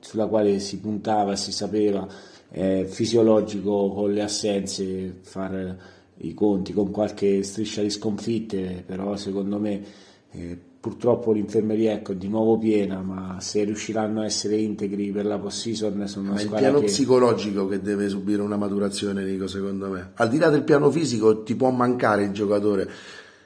sulla 0.00 0.26
quale 0.26 0.58
si 0.58 0.78
puntava, 0.78 1.36
si 1.36 1.52
sapeva 1.52 2.08
è 2.52 2.84
fisiologico 2.86 3.90
con 3.92 4.12
le 4.12 4.22
assenze 4.22 5.20
fare 5.22 5.78
i 6.18 6.34
conti 6.34 6.74
con 6.74 6.90
qualche 6.90 7.42
striscia 7.42 7.80
di 7.80 7.88
sconfitte, 7.88 8.84
però 8.86 9.16
secondo 9.16 9.58
me 9.58 9.82
eh, 10.30 10.58
purtroppo 10.78 11.32
l'infermeria 11.32 11.92
ecco, 11.92 12.12
è 12.12 12.16
di 12.16 12.28
nuovo 12.28 12.58
piena, 12.58 13.00
ma 13.00 13.38
se 13.40 13.64
riusciranno 13.64 14.20
a 14.20 14.26
essere 14.26 14.56
integri 14.56 15.10
per 15.10 15.24
la 15.24 15.38
post-season 15.38 16.06
sono 16.06 16.26
una 16.26 16.34
ma 16.34 16.40
squadra 16.40 16.58
è 16.58 16.60
il 16.60 16.64
piano 16.66 16.80
che... 16.80 16.92
psicologico 16.92 17.66
che 17.68 17.80
deve 17.80 18.08
subire 18.10 18.42
una 18.42 18.58
maturazione, 18.58 19.24
Nico, 19.24 19.46
secondo 19.46 19.88
me. 19.88 20.10
Al 20.14 20.28
di 20.28 20.36
là 20.36 20.50
del 20.50 20.64
piano 20.64 20.90
fisico 20.90 21.42
ti 21.42 21.54
può 21.54 21.70
mancare 21.70 22.24
il 22.24 22.32
giocatore, 22.32 22.86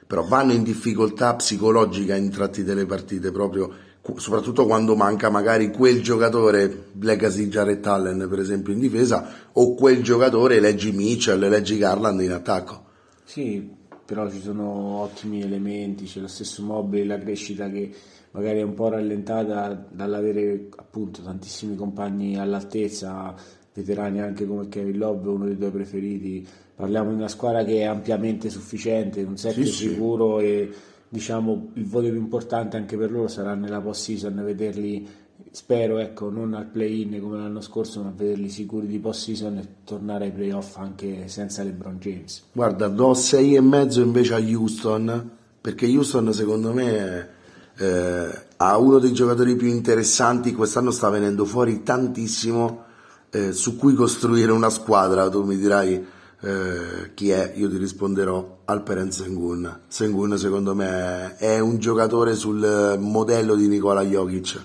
però 0.05 0.23
vanno 0.27 0.51
in 0.51 0.63
difficoltà 0.63 1.33
psicologica 1.35 2.13
in 2.15 2.29
tratti 2.29 2.63
delle 2.63 2.85
partite 2.85 3.31
proprio 3.31 3.71
soprattutto 4.15 4.65
quando 4.65 4.95
manca 4.95 5.29
magari 5.29 5.71
quel 5.71 6.01
giocatore, 6.01 6.89
legacy 6.99 7.47
Jared 7.47 7.85
Allen 7.85 8.27
per 8.29 8.39
esempio 8.39 8.73
in 8.73 8.79
difesa, 8.79 9.49
o 9.53 9.75
quel 9.75 10.01
giocatore, 10.01 10.59
leggi 10.59 10.91
Mitchell, 10.91 11.47
leggi 11.47 11.77
Garland 11.77 12.21
in 12.21 12.31
attacco. 12.31 12.85
Sì, 13.23 13.69
però 14.05 14.29
ci 14.29 14.39
sono 14.39 15.01
ottimi 15.01 15.41
elementi, 15.41 16.05
c'è 16.05 16.21
lo 16.21 16.27
stesso 16.27 16.63
mobile, 16.63 17.03
la 17.05 17.17
crescita 17.19 17.69
che 17.69 17.93
magari 18.31 18.59
è 18.59 18.63
un 18.63 18.73
po' 18.73 18.87
rallentata 18.87 19.87
dall'avere 19.89 20.69
appunto 20.77 21.21
tantissimi 21.21 21.75
compagni 21.75 22.37
all'altezza, 22.37 23.35
veterani 23.73 24.21
anche 24.21 24.45
come 24.45 24.69
Kevin 24.69 24.97
Love, 24.97 25.27
uno 25.29 25.45
dei 25.45 25.57
tuoi 25.57 25.71
preferiti. 25.71 26.47
Parliamo 26.75 27.09
di 27.09 27.15
una 27.15 27.27
squadra 27.27 27.63
che 27.63 27.79
è 27.79 27.83
ampiamente 27.83 28.49
sufficiente, 28.49 29.23
un 29.23 29.37
set 29.37 29.53
sì, 29.53 29.65
sicuro 29.65 30.39
sì. 30.39 30.45
e 30.45 30.71
diciamo 31.09 31.69
il 31.73 31.85
voto 31.85 32.07
più 32.07 32.17
importante 32.17 32.77
anche 32.77 32.97
per 32.97 33.11
loro 33.11 33.27
sarà 33.27 33.55
nella 33.55 33.79
post 33.79 34.03
season 34.03 34.43
vederli 34.43 35.07
spero 35.51 35.97
ecco 35.99 36.29
non 36.29 36.53
al 36.53 36.65
play-in 36.65 37.21
come 37.21 37.37
l'anno 37.37 37.61
scorso 37.61 38.01
ma 38.03 38.11
vederli 38.15 38.49
sicuri 38.49 38.87
di 38.87 38.99
post 38.99 39.23
season 39.23 39.57
e 39.57 39.67
tornare 39.83 40.25
ai 40.25 40.31
playoff 40.31 40.77
anche 40.77 41.27
senza 41.27 41.63
LeBron 41.63 41.97
James. 41.99 42.43
Guarda 42.51 42.87
do 42.87 43.13
6 43.13 43.55
e 43.55 43.61
mezzo 43.61 44.01
invece 44.01 44.33
a 44.33 44.39
Houston 44.39 45.31
perché 45.61 45.85
Houston 45.85 46.33
secondo 46.33 46.73
me 46.73 47.35
eh, 47.77 48.45
ha 48.57 48.77
uno 48.77 48.99
dei 48.99 49.13
giocatori 49.13 49.55
più 49.55 49.67
interessanti. 49.67 50.53
Quest'anno 50.53 50.91
sta 50.91 51.09
venendo 51.09 51.45
fuori 51.45 51.83
tantissimo 51.83 52.85
eh, 53.29 53.51
su 53.51 53.77
cui 53.77 53.93
costruire 53.93 54.51
una 54.51 54.69
squadra. 54.69 55.29
Tu 55.29 55.43
mi 55.43 55.57
dirai 55.57 56.05
eh, 56.41 57.13
chi 57.13 57.29
è, 57.29 57.53
io 57.55 57.69
ti 57.69 57.77
risponderò 57.77 58.56
Alperen 58.69 59.11
Sengun. 59.11 59.81
Sengun 59.87 60.37
secondo 60.37 60.75
me 60.75 61.37
è 61.37 61.59
un 61.59 61.77
giocatore 61.77 62.35
sul 62.35 62.97
modello 62.99 63.55
di 63.55 63.67
Nicola 63.69 64.03
Jokic, 64.03 64.61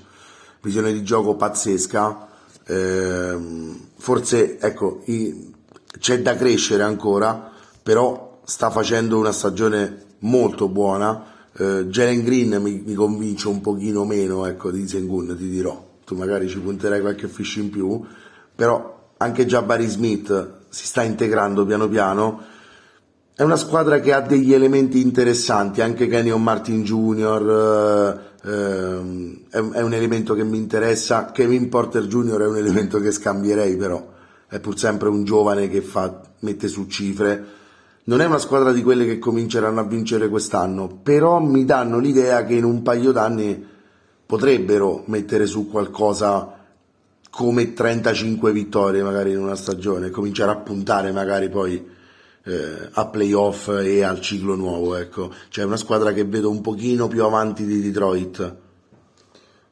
visione 0.61 0.93
di 0.93 1.05
gioco 1.05 1.37
pazzesca, 1.37 2.29
eh, 2.67 3.39
forse 3.97 4.59
ecco, 4.59 5.03
i, 5.05 5.53
c'è 6.01 6.21
da 6.21 6.35
crescere 6.35 6.83
ancora, 6.83 7.53
però 7.81 8.41
sta 8.45 8.71
facendo 8.71 9.19
una 9.19 9.31
stagione 9.31 10.17
molto 10.21 10.69
buona. 10.69 11.25
Eh, 11.57 11.87
Jalen 11.87 12.25
Green 12.25 12.61
mi, 12.61 12.83
mi, 12.85 12.95
convince 12.95 13.47
un 13.47 13.61
pochino 13.61 14.05
meno 14.05 14.47
ecco, 14.47 14.73
di 14.73 14.89
Sengun, 14.89 15.37
ti 15.37 15.49
dirò. 15.49 15.91
Tu 16.05 16.17
magari 16.17 16.49
ci 16.49 16.59
punterai 16.59 17.01
qualche 17.01 17.29
fish 17.29 17.57
in 17.57 17.71
più, 17.71 18.05
però 18.53 19.11
anche 19.19 19.47
Jabari 19.47 19.87
Smith 19.87 20.55
si 20.71 20.87
sta 20.87 21.05
integrando 21.05 21.65
piano 21.65 21.89
piano. 21.89 22.51
È 23.35 23.43
una 23.43 23.57
squadra 23.57 23.99
che 24.01 24.13
ha 24.13 24.21
degli 24.21 24.53
elementi 24.53 25.01
interessanti, 25.01 25.81
anche 25.81 26.07
Kenyon 26.07 26.43
Martin 26.43 26.83
Jr. 26.83 28.31
Eh, 28.45 28.51
ehm, 28.51 29.39
è, 29.49 29.57
è, 29.57 29.81
un 29.81 29.95
elemento 29.95 30.35
che 30.35 30.45
mi 30.45 30.59
interessa, 30.59 31.33
Kevin 31.33 31.71
Porter 31.71 32.07
Jr. 32.07 32.41
è 32.43 32.47
un 32.47 32.59
elemento 32.59 33.01
che 33.01 33.11
scambierei 33.11 33.77
però, 33.77 34.07
è 34.47 34.61
pur 34.61 34.79
sempre 34.79 35.09
un 35.09 35.25
giovane 35.25 35.71
che 35.71 35.81
fa, 35.81 36.21
mette 36.41 36.69
su 36.69 36.87
cifre. 36.89 37.45
Non 38.05 38.21
è 38.21 38.27
una 38.27 38.37
squadra 38.37 38.71
di 38.71 38.83
quelle 38.83 39.07
che 39.07 39.19
cominceranno 39.19 39.81
a 39.81 39.85
vincere 39.85 40.29
quest'anno, 40.29 41.01
però 41.03 41.41
mi 41.41 41.65
danno 41.65 41.99
l'idea 41.99 42.45
che 42.45 42.53
in 42.53 42.65
un 42.65 42.83
paio 42.83 43.13
d'anni 43.13 43.67
potrebbero 44.27 45.05
mettere 45.07 45.47
su 45.47 45.71
qualcosa 45.71 46.59
come 47.31 47.73
35 47.73 48.53
vittorie 48.53 49.03
magari 49.03 49.31
in 49.31 49.39
una 49.39 49.57
stagione, 49.57 50.11
cominciare 50.11 50.51
a 50.51 50.57
puntare 50.57 51.13
magari 51.13 51.49
poi 51.49 52.01
eh, 52.45 52.89
a 52.91 53.07
playoff 53.07 53.69
e 53.69 54.03
al 54.03 54.21
ciclo 54.21 54.55
nuovo, 54.55 54.97
ecco. 54.97 55.33
C'è 55.49 55.65
una 55.65 55.77
squadra 55.77 56.13
che 56.13 56.25
vedo 56.25 56.51
un 56.51 56.61
pochino 56.61 57.09
più 57.09 57.25
avanti 57.25 57.65
di 57.65 57.81
Detroit. 57.81 58.57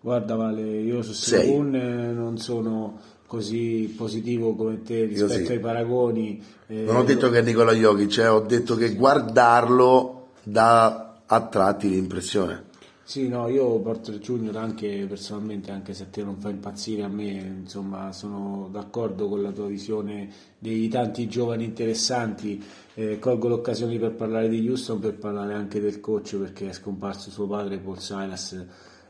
Guarda 0.01 0.35
Vale, 0.35 0.63
io 0.63 1.03
su 1.03 1.13
Segun 1.13 1.71
non 2.15 2.39
sono 2.39 2.99
così 3.27 3.93
positivo 3.97 4.57
come 4.57 4.83
te 4.83 5.05
rispetto 5.05 5.45
sì. 5.45 5.53
ai 5.53 5.61
paragoni. 5.61 6.43
Eh, 6.67 6.83
non 6.83 6.97
ho 6.97 7.05
detto 7.05 7.31
che 7.31 7.39
è 7.39 7.43
Nicola 7.43 7.73
Jokic, 7.73 8.19
eh, 8.19 8.27
ho 8.27 8.41
detto 8.41 8.77
che 8.77 8.95
guardarlo 8.95 10.31
dà 10.43 11.21
a 11.27 11.41
tratti 11.43 11.91
l'impressione. 11.91 12.70
Sì, 13.11 13.27
no, 13.27 13.49
io 13.49 13.81
Porter 13.81 14.21
Junior 14.21 14.57
anche 14.57 15.05
personalmente, 15.09 15.73
anche 15.73 15.95
se 15.95 16.05
a 16.05 16.07
te 16.07 16.23
non 16.23 16.37
fa 16.39 16.49
impazzire, 16.49 17.03
a 17.03 17.09
me 17.09 17.25
insomma 17.63 18.13
sono 18.13 18.69
d'accordo 18.71 19.29
con 19.29 19.43
la 19.43 19.51
tua 19.51 19.67
visione 19.67 20.31
dei 20.57 20.87
tanti 20.87 21.27
giovani 21.27 21.65
interessanti. 21.65 22.63
Eh, 22.95 23.19
colgo 23.19 23.49
l'occasione 23.49 23.99
per 23.99 24.13
parlare 24.13 24.49
di 24.49 24.65
Houston, 24.69 25.01
per 25.01 25.19
parlare 25.19 25.55
anche 25.55 25.81
del 25.81 25.99
coach 25.99 26.37
perché 26.37 26.69
è 26.69 26.73
scomparso 26.73 27.31
suo 27.31 27.49
padre 27.49 27.79
Paul 27.79 27.99
Silas. 27.99 28.65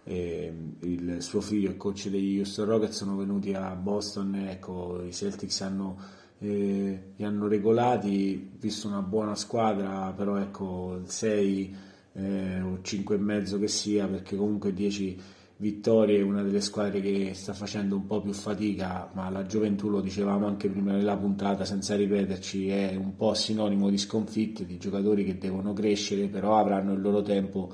Eh, 0.05 0.51
il 0.81 1.17
suo 1.21 1.43
figlio 1.43 1.69
è 1.69 1.77
coach 1.77 2.09
degli 2.09 2.39
Houston 2.39 2.65
Rockets, 2.65 2.97
sono 2.97 3.17
venuti 3.17 3.53
a 3.53 3.75
Boston, 3.75 4.35
ecco, 4.35 5.03
i 5.05 5.13
Celtics 5.13 5.61
hanno 5.61 5.99
eh, 6.39 7.13
li 7.17 7.25
hanno 7.25 7.49
regolati, 7.49 8.51
visto 8.59 8.89
una 8.89 9.03
buona 9.03 9.35
squadra, 9.35 10.11
però 10.17 10.37
ecco 10.37 10.97
il 11.03 11.11
6 11.11 11.89
eh, 12.15 12.61
o 12.61 12.79
5 12.83 13.15
e 13.15 13.19
mezzo 13.19 13.59
che 13.59 13.69
sia, 13.69 14.07
perché 14.07 14.37
comunque 14.37 14.73
10 14.73 15.39
vittorie 15.61 16.19
è 16.19 16.23
una 16.23 16.43
delle 16.43 16.63
squadre 16.63 17.03
che 17.03 17.33
sta 17.35 17.53
facendo 17.53 17.95
un 17.95 18.07
po' 18.07 18.21
più 18.23 18.33
fatica, 18.33 19.11
ma 19.13 19.29
la 19.29 19.45
gioventù, 19.45 19.89
lo 19.91 20.01
dicevamo 20.01 20.47
anche 20.47 20.69
prima 20.69 20.93
nella 20.93 21.17
puntata, 21.17 21.65
senza 21.65 21.95
ripeterci, 21.97 22.69
è 22.69 22.97
un 22.97 23.15
po' 23.15 23.35
sinonimo 23.35 23.91
di 23.91 23.99
sconfitte, 23.99 24.65
di 24.65 24.79
giocatori 24.79 25.23
che 25.25 25.37
devono 25.37 25.75
crescere, 25.75 26.29
però 26.29 26.59
avranno 26.59 26.95
il 26.95 27.01
loro 27.01 27.23
tempo. 27.23 27.71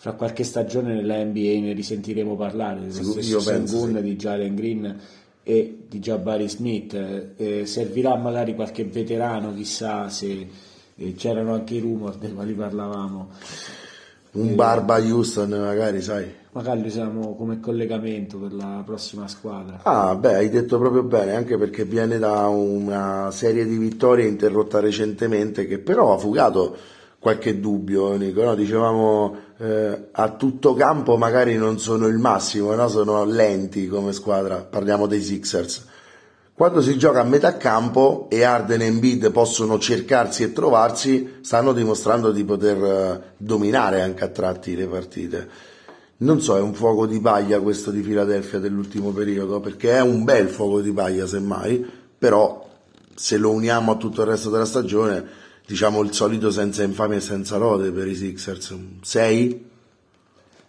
Fra 0.00 0.12
qualche 0.12 0.44
stagione 0.44 0.94
nella 0.94 1.22
NBA 1.24 1.60
ne 1.60 1.72
risentiremo 1.72 2.36
parlare 2.36 2.80
dello 2.80 2.92
stesso 2.92 3.40
Sengun, 3.40 3.94
sì. 3.96 4.02
di 4.02 4.16
Jalen 4.16 4.54
Green 4.54 5.00
e 5.42 5.78
di 5.88 5.98
Jabari 5.98 6.48
Smith. 6.48 7.32
Eh, 7.36 7.66
servirà 7.66 8.16
magari 8.16 8.54
qualche 8.54 8.84
veterano, 8.84 9.54
chissà 9.54 10.08
se 10.08 10.48
eh, 10.94 11.12
c'erano 11.14 11.54
anche 11.54 11.74
i 11.74 11.80
rumor 11.80 12.16
dei 12.16 12.32
quali 12.32 12.52
parlavamo 12.52 13.30
un 14.32 14.54
Barba 14.54 14.96
Houston 14.96 15.50
magari, 15.50 16.00
sai. 16.02 16.34
Magari 16.52 16.80
lo 16.80 16.86
usiamo 16.86 17.36
come 17.36 17.60
collegamento 17.60 18.38
per 18.38 18.52
la 18.52 18.82
prossima 18.84 19.28
squadra. 19.28 19.80
Ah, 19.82 20.14
beh, 20.14 20.34
hai 20.34 20.50
detto 20.50 20.78
proprio 20.78 21.02
bene, 21.02 21.34
anche 21.34 21.56
perché 21.56 21.84
viene 21.84 22.18
da 22.18 22.46
una 22.48 23.30
serie 23.30 23.66
di 23.66 23.76
vittorie 23.76 24.26
interrotta 24.26 24.80
recentemente 24.80 25.66
che 25.66 25.78
però 25.78 26.14
ha 26.14 26.18
fugato 26.18 26.76
qualche 27.18 27.60
dubbio, 27.60 28.16
Nico. 28.16 28.42
No? 28.42 28.54
Dicevamo 28.54 29.36
eh, 29.58 30.08
a 30.10 30.28
tutto 30.30 30.74
campo 30.74 31.16
magari 31.16 31.56
non 31.56 31.78
sono 31.78 32.06
il 32.06 32.18
massimo, 32.18 32.74
no? 32.74 32.88
sono 32.88 33.24
lenti 33.24 33.86
come 33.86 34.12
squadra, 34.12 34.56
parliamo 34.58 35.06
dei 35.06 35.20
Sixers 35.20 35.86
quando 36.58 36.80
si 36.80 36.98
gioca 36.98 37.20
a 37.20 37.24
metà 37.24 37.56
campo 37.56 38.26
e 38.28 38.42
Arden 38.42 38.80
e 38.80 38.86
Embiid 38.86 39.30
possono 39.30 39.78
cercarsi 39.78 40.42
e 40.42 40.52
trovarsi, 40.52 41.34
stanno 41.40 41.72
dimostrando 41.72 42.32
di 42.32 42.42
poter 42.42 42.82
eh, 42.82 43.34
dominare 43.36 44.02
anche 44.02 44.24
a 44.24 44.28
tratti 44.28 44.74
le 44.74 44.88
partite. 44.88 45.48
Non 46.16 46.40
so, 46.40 46.56
è 46.56 46.60
un 46.60 46.74
fuoco 46.74 47.06
di 47.06 47.20
paglia 47.20 47.60
questo 47.60 47.92
di 47.92 48.02
Filadelfia 48.02 48.58
dell'ultimo 48.58 49.12
periodo, 49.12 49.60
perché 49.60 49.92
è 49.92 50.00
un 50.00 50.24
bel 50.24 50.48
fuoco 50.48 50.80
di 50.80 50.90
paglia 50.90 51.28
semmai, 51.28 51.88
però 52.18 52.68
se 53.14 53.36
lo 53.36 53.52
uniamo 53.52 53.92
a 53.92 53.96
tutto 53.96 54.22
il 54.22 54.26
resto 54.26 54.50
della 54.50 54.64
stagione, 54.64 55.24
diciamo 55.64 56.02
il 56.02 56.12
solito 56.12 56.50
senza 56.50 56.82
infamia 56.82 57.18
e 57.18 57.20
senza 57.20 57.56
lode 57.56 57.92
per 57.92 58.08
i 58.08 58.16
Sixers. 58.16 58.76
6? 59.00 59.67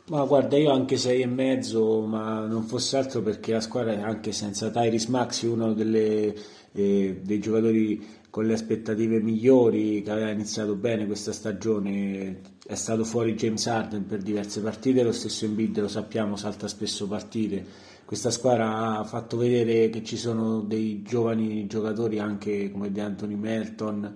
Ma 0.09 0.23
guarda, 0.25 0.57
io 0.57 0.71
anche 0.71 0.97
sei 0.97 1.21
e 1.21 1.27
mezzo, 1.27 2.01
ma 2.01 2.43
non 2.47 2.63
fosse 2.63 2.97
altro 2.97 3.21
perché 3.21 3.51
la 3.51 3.61
squadra 3.61 3.93
è 3.93 4.01
anche 4.01 4.31
senza 4.31 4.71
Tyrese 4.71 5.11
Maxi, 5.11 5.45
uno 5.45 5.73
delle, 5.73 6.35
eh, 6.71 7.19
dei 7.23 7.39
giocatori 7.39 8.03
con 8.31 8.45
le 8.45 8.53
aspettative 8.53 9.21
migliori, 9.21 10.01
che 10.01 10.09
aveva 10.09 10.31
iniziato 10.31 10.73
bene 10.73 11.05
questa 11.05 11.31
stagione, 11.31 12.41
è 12.65 12.73
stato 12.73 13.03
fuori 13.03 13.35
James 13.35 13.67
Harden 13.67 14.07
per 14.07 14.23
diverse 14.23 14.61
partite, 14.61 15.03
lo 15.03 15.11
stesso 15.11 15.45
Embiid 15.45 15.79
lo 15.79 15.87
sappiamo 15.87 16.35
salta 16.35 16.67
spesso 16.67 17.07
partite. 17.07 17.63
Questa 18.03 18.31
squadra 18.31 18.97
ha 18.97 19.03
fatto 19.03 19.37
vedere 19.37 19.89
che 19.91 20.03
ci 20.03 20.17
sono 20.17 20.61
dei 20.61 21.03
giovani 21.03 21.67
giocatori 21.67 22.17
anche 22.17 22.71
come 22.71 22.91
De 22.91 23.01
Anthony 23.01 23.35
Melton, 23.35 24.11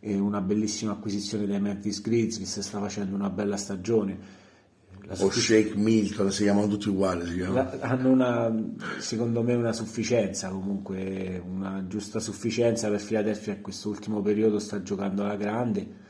una 0.00 0.40
bellissima 0.40 0.92
acquisizione 0.92 1.46
dai 1.46 1.60
Memphis 1.60 2.00
Grizzlies, 2.00 2.60
sta 2.60 2.78
facendo 2.78 3.16
una 3.16 3.30
bella 3.30 3.56
stagione 3.56 4.42
o 5.18 5.30
Shake 5.30 5.76
Milton, 5.76 6.30
si 6.32 6.44
chiamano 6.44 6.68
tutti 6.68 6.88
uguali. 6.88 7.36
La, 7.38 7.76
hanno 7.80 8.10
una, 8.10 8.52
secondo 8.98 9.42
me 9.42 9.54
una 9.54 9.72
sufficienza 9.72 10.48
comunque, 10.48 11.42
una 11.44 11.84
giusta 11.86 12.20
sufficienza 12.20 12.88
per 12.88 13.04
Philadelphia 13.04 13.54
in 13.54 13.60
quest'ultimo 13.60 14.22
periodo 14.22 14.58
sta 14.58 14.82
giocando 14.82 15.24
alla 15.24 15.36
grande 15.36 16.02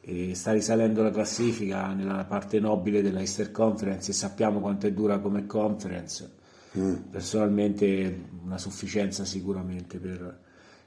e 0.00 0.34
sta 0.34 0.52
risalendo 0.52 1.02
la 1.02 1.10
classifica 1.10 1.92
nella 1.92 2.24
parte 2.24 2.58
nobile 2.58 3.02
della 3.02 3.20
Easter 3.20 3.50
Conference 3.50 4.10
e 4.10 4.14
sappiamo 4.14 4.60
quanto 4.60 4.86
è 4.86 4.92
dura 4.92 5.18
come 5.18 5.46
conference. 5.46 6.38
Mm. 6.78 6.94
Personalmente 7.10 8.28
una 8.44 8.58
sufficienza 8.58 9.24
sicuramente 9.24 9.98
per 9.98 10.38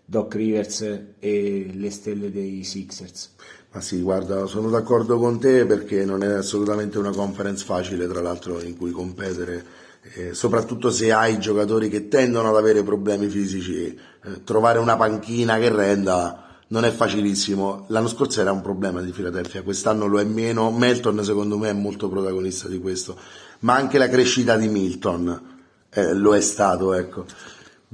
Doc 0.05 0.35
Rivers 0.35 0.81
e 1.19 1.69
le 1.73 1.89
stelle 1.91 2.31
dei 2.31 2.63
Sixers. 2.63 3.35
Ma 3.73 3.81
sì, 3.81 4.01
guarda, 4.01 4.45
sono 4.45 4.69
d'accordo 4.69 5.17
con 5.17 5.39
te 5.39 5.65
perché 5.65 6.05
non 6.05 6.21
è 6.21 6.27
assolutamente 6.27 6.99
una 6.99 7.09
conference 7.09 7.65
facile, 7.65 8.07
tra 8.07 8.21
l'altro, 8.21 8.61
in 8.61 8.77
cui 8.77 8.91
competere, 8.91 9.65
eh, 10.13 10.35
soprattutto 10.35 10.91
se 10.91 11.11
hai 11.11 11.39
giocatori 11.39 11.89
che 11.89 12.07
tendono 12.07 12.49
ad 12.49 12.55
avere 12.55 12.83
problemi 12.83 13.27
fisici. 13.29 13.97
Eh, 14.23 14.43
trovare 14.43 14.77
una 14.77 14.95
panchina 14.95 15.57
che 15.57 15.69
renda 15.69 16.59
non 16.67 16.85
è 16.85 16.91
facilissimo. 16.91 17.85
L'anno 17.87 18.07
scorso 18.09 18.41
era 18.41 18.51
un 18.51 18.61
problema 18.61 19.01
di 19.01 19.09
Philadelphia, 19.09 19.63
quest'anno 19.63 20.05
lo 20.05 20.19
è 20.19 20.23
meno. 20.23 20.69
Melton, 20.69 21.23
secondo 21.23 21.57
me, 21.57 21.69
è 21.69 21.73
molto 21.73 22.09
protagonista 22.09 22.67
di 22.67 22.79
questo, 22.79 23.17
ma 23.61 23.73
anche 23.73 23.97
la 23.97 24.07
crescita 24.07 24.55
di 24.55 24.67
Milton 24.67 25.41
eh, 25.89 26.13
lo 26.13 26.35
è 26.35 26.41
stato, 26.41 26.93
ecco. 26.93 27.25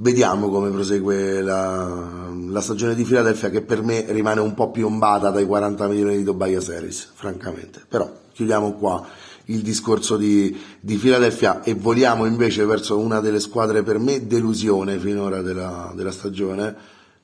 Vediamo 0.02 0.48
come 0.48 0.70
prosegue 0.70 1.42
la, 1.42 2.32
la, 2.48 2.60
stagione 2.62 2.94
di 2.94 3.04
Philadelphia 3.04 3.50
che 3.50 3.60
per 3.60 3.82
me 3.82 4.06
rimane 4.08 4.40
un 4.40 4.54
po' 4.54 4.70
piombata 4.70 5.28
dai 5.28 5.44
40 5.44 5.88
milioni 5.88 6.16
di 6.16 6.24
Tobias 6.24 6.70
Harris, 6.70 7.10
francamente. 7.12 7.84
Però 7.86 8.10
chiudiamo 8.32 8.72
qua 8.76 9.06
il 9.44 9.60
discorso 9.60 10.16
di, 10.16 10.58
di 10.80 10.96
Philadelphia 10.96 11.62
e 11.62 11.74
voliamo 11.74 12.24
invece 12.24 12.64
verso 12.64 12.98
una 12.98 13.20
delle 13.20 13.40
squadre 13.40 13.82
per 13.82 13.98
me 13.98 14.26
delusione 14.26 14.98
finora 14.98 15.42
della, 15.42 15.92
della 15.94 16.12
stagione, 16.12 16.74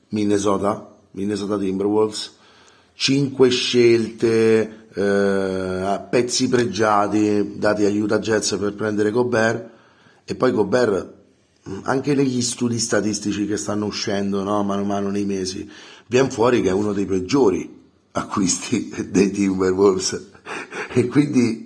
Minnesota, 0.09 0.97
Minnesota 1.13 1.57
Timberwolves. 1.57 2.37
Cinque 2.93 3.49
scelte, 3.49 4.89
eh, 4.93 6.01
pezzi 6.11 6.47
pregiati 6.51 7.55
dati 7.57 7.87
agli 7.87 8.01
Utah 8.01 8.19
Jets 8.19 8.55
per 8.59 8.75
prendere 8.75 9.11
Gobert 9.11 9.71
e 10.27 10.35
poi 10.35 10.51
Gobert 10.51 11.16
anche 11.83 12.15
negli 12.15 12.43
studi 12.43 12.79
statistici 12.79 13.47
che 13.47 13.57
stanno 13.57 13.87
uscendo 13.87 14.43
no, 14.43 14.63
mano 14.63 14.83
a 14.83 14.85
mano 14.85 15.11
nei 15.11 15.25
mesi, 15.25 15.69
viene 16.07 16.31
fuori 16.31 16.63
che 16.63 16.69
è 16.69 16.73
uno 16.73 16.93
dei 16.93 17.07
peggiori 17.07 17.85
acquisti 18.13 18.93
dei 19.11 19.31
Timberwolves. 19.31 20.31
E 20.93 21.07
quindi 21.09 21.65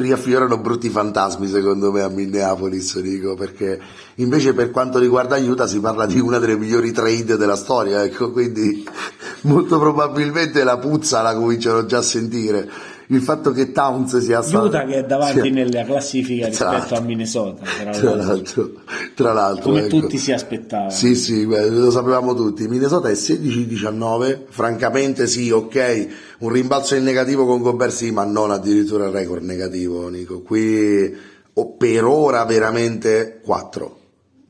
riaffiorano 0.00 0.58
brutti 0.58 0.88
fantasmi 0.88 1.46
secondo 1.48 1.92
me 1.92 2.00
a 2.00 2.08
Minneapolis 2.08 2.98
dico 3.00 3.34
perché 3.34 3.78
invece 4.16 4.54
per 4.54 4.70
quanto 4.70 4.98
riguarda 4.98 5.36
Utah 5.36 5.66
si 5.66 5.80
parla 5.80 6.06
di 6.06 6.18
una 6.18 6.38
delle 6.38 6.56
migliori 6.56 6.92
trade 6.92 7.36
della 7.36 7.56
storia 7.56 8.02
ecco 8.02 8.30
quindi 8.32 8.84
molto 9.42 9.78
probabilmente 9.78 10.64
la 10.64 10.78
puzza 10.78 11.20
la 11.20 11.34
cominciano 11.34 11.84
già 11.84 11.98
a 11.98 12.02
sentire 12.02 12.70
il 13.12 13.20
fatto 13.20 13.52
che 13.52 13.72
Towns 13.72 14.18
sia 14.18 14.40
stato 14.42 14.66
Utah 14.66 14.84
che 14.84 14.94
è 14.96 15.04
davanti 15.04 15.42
sia... 15.42 15.50
nella 15.50 15.84
classifica 15.84 16.46
rispetto 16.46 16.94
a 16.94 17.00
Minnesota 17.00 17.62
tra 17.64 18.14
l'altro, 18.14 18.70
tra 19.14 19.32
l'altro 19.32 19.62
come 19.62 19.84
ecco. 19.84 20.00
tutti 20.00 20.18
si 20.18 20.32
aspettavano. 20.32 20.90
Sì 20.90 21.14
sì 21.14 21.44
lo 21.44 21.90
sapevamo 21.90 22.34
tutti. 22.34 22.66
Minnesota 22.66 23.08
è 23.08 23.12
16-19 23.12 24.44
francamente 24.48 25.26
sì 25.26 25.50
ok 25.50 26.06
un 26.38 26.48
rimbalzo 26.48 26.94
in 26.94 27.04
negativo 27.04 27.44
con 27.44 27.60
Gobert 27.60 27.92
sì 27.92 28.10
ma 28.10 28.24
non 28.24 28.50
addirittura 28.50 29.06
il 29.06 29.12
record 29.12 29.42
negativo 29.42 30.08
Nico. 30.08 30.40
Qui 30.40 31.14
oh, 31.52 31.76
per 31.76 32.04
ora 32.04 32.44
veramente 32.44 33.40
4 33.44 33.98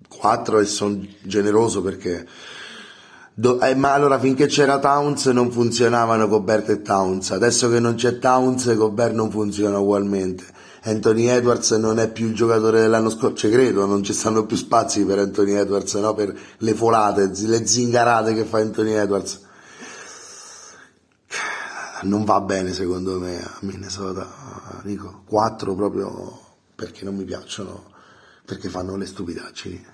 4 0.08 0.60
e 0.60 0.64
sono 0.66 1.04
generoso 1.22 1.82
perché 1.82 2.24
Do, 3.35 3.61
eh, 3.61 3.74
ma 3.74 3.95
allora 3.95 4.18
finché 4.18 4.47
c'era 4.47 4.78
Towns 4.78 5.24
non 5.26 5.51
funzionavano 5.51 6.28
Gobert 6.28 6.68
e 6.68 6.83
Towns, 6.83 7.30
adesso 7.30 7.70
che 7.70 7.80
non 7.80 7.95
c'è 7.95 8.18
Towns 8.18 8.74
Gobert 8.74 9.14
non 9.14 9.30
funziona 9.30 9.78
ugualmente. 9.78 10.45
Anthony 10.83 11.28
Edwards 11.28 11.70
non 11.72 11.99
è 11.99 12.11
più 12.11 12.26
il 12.26 12.35
giocatore 12.35 12.80
dell'anno 12.80 13.09
scorso, 13.09 13.37
ci 13.37 13.49
credo, 13.49 13.87
non 13.87 14.03
ci 14.03 14.12
stanno 14.12 14.45
più 14.45 14.57
spazi 14.57 15.07
per 15.07 15.18
Anthony 15.18 15.53
Edwards, 15.53 15.95
no? 15.95 16.12
per 16.12 16.37
le 16.59 16.74
folate, 16.74 17.30
le 17.47 17.66
zingarate 17.66 18.35
che 18.35 18.45
fa 18.45 18.59
Anthony 18.59 18.93
Edwards. 18.93 19.41
Non 22.03 22.24
va 22.24 22.41
bene 22.41 22.74
secondo 22.74 23.18
me 23.18 23.41
a 23.41 23.59
Minnesota, 23.61 24.28
dico 24.83 25.22
4 25.24 25.74
proprio 25.74 26.41
perché 26.74 27.05
non 27.05 27.14
mi 27.14 27.24
piacciono, 27.24 27.85
perché 28.45 28.68
fanno 28.68 28.97
le 28.97 29.07
stupidaggini. 29.07 29.87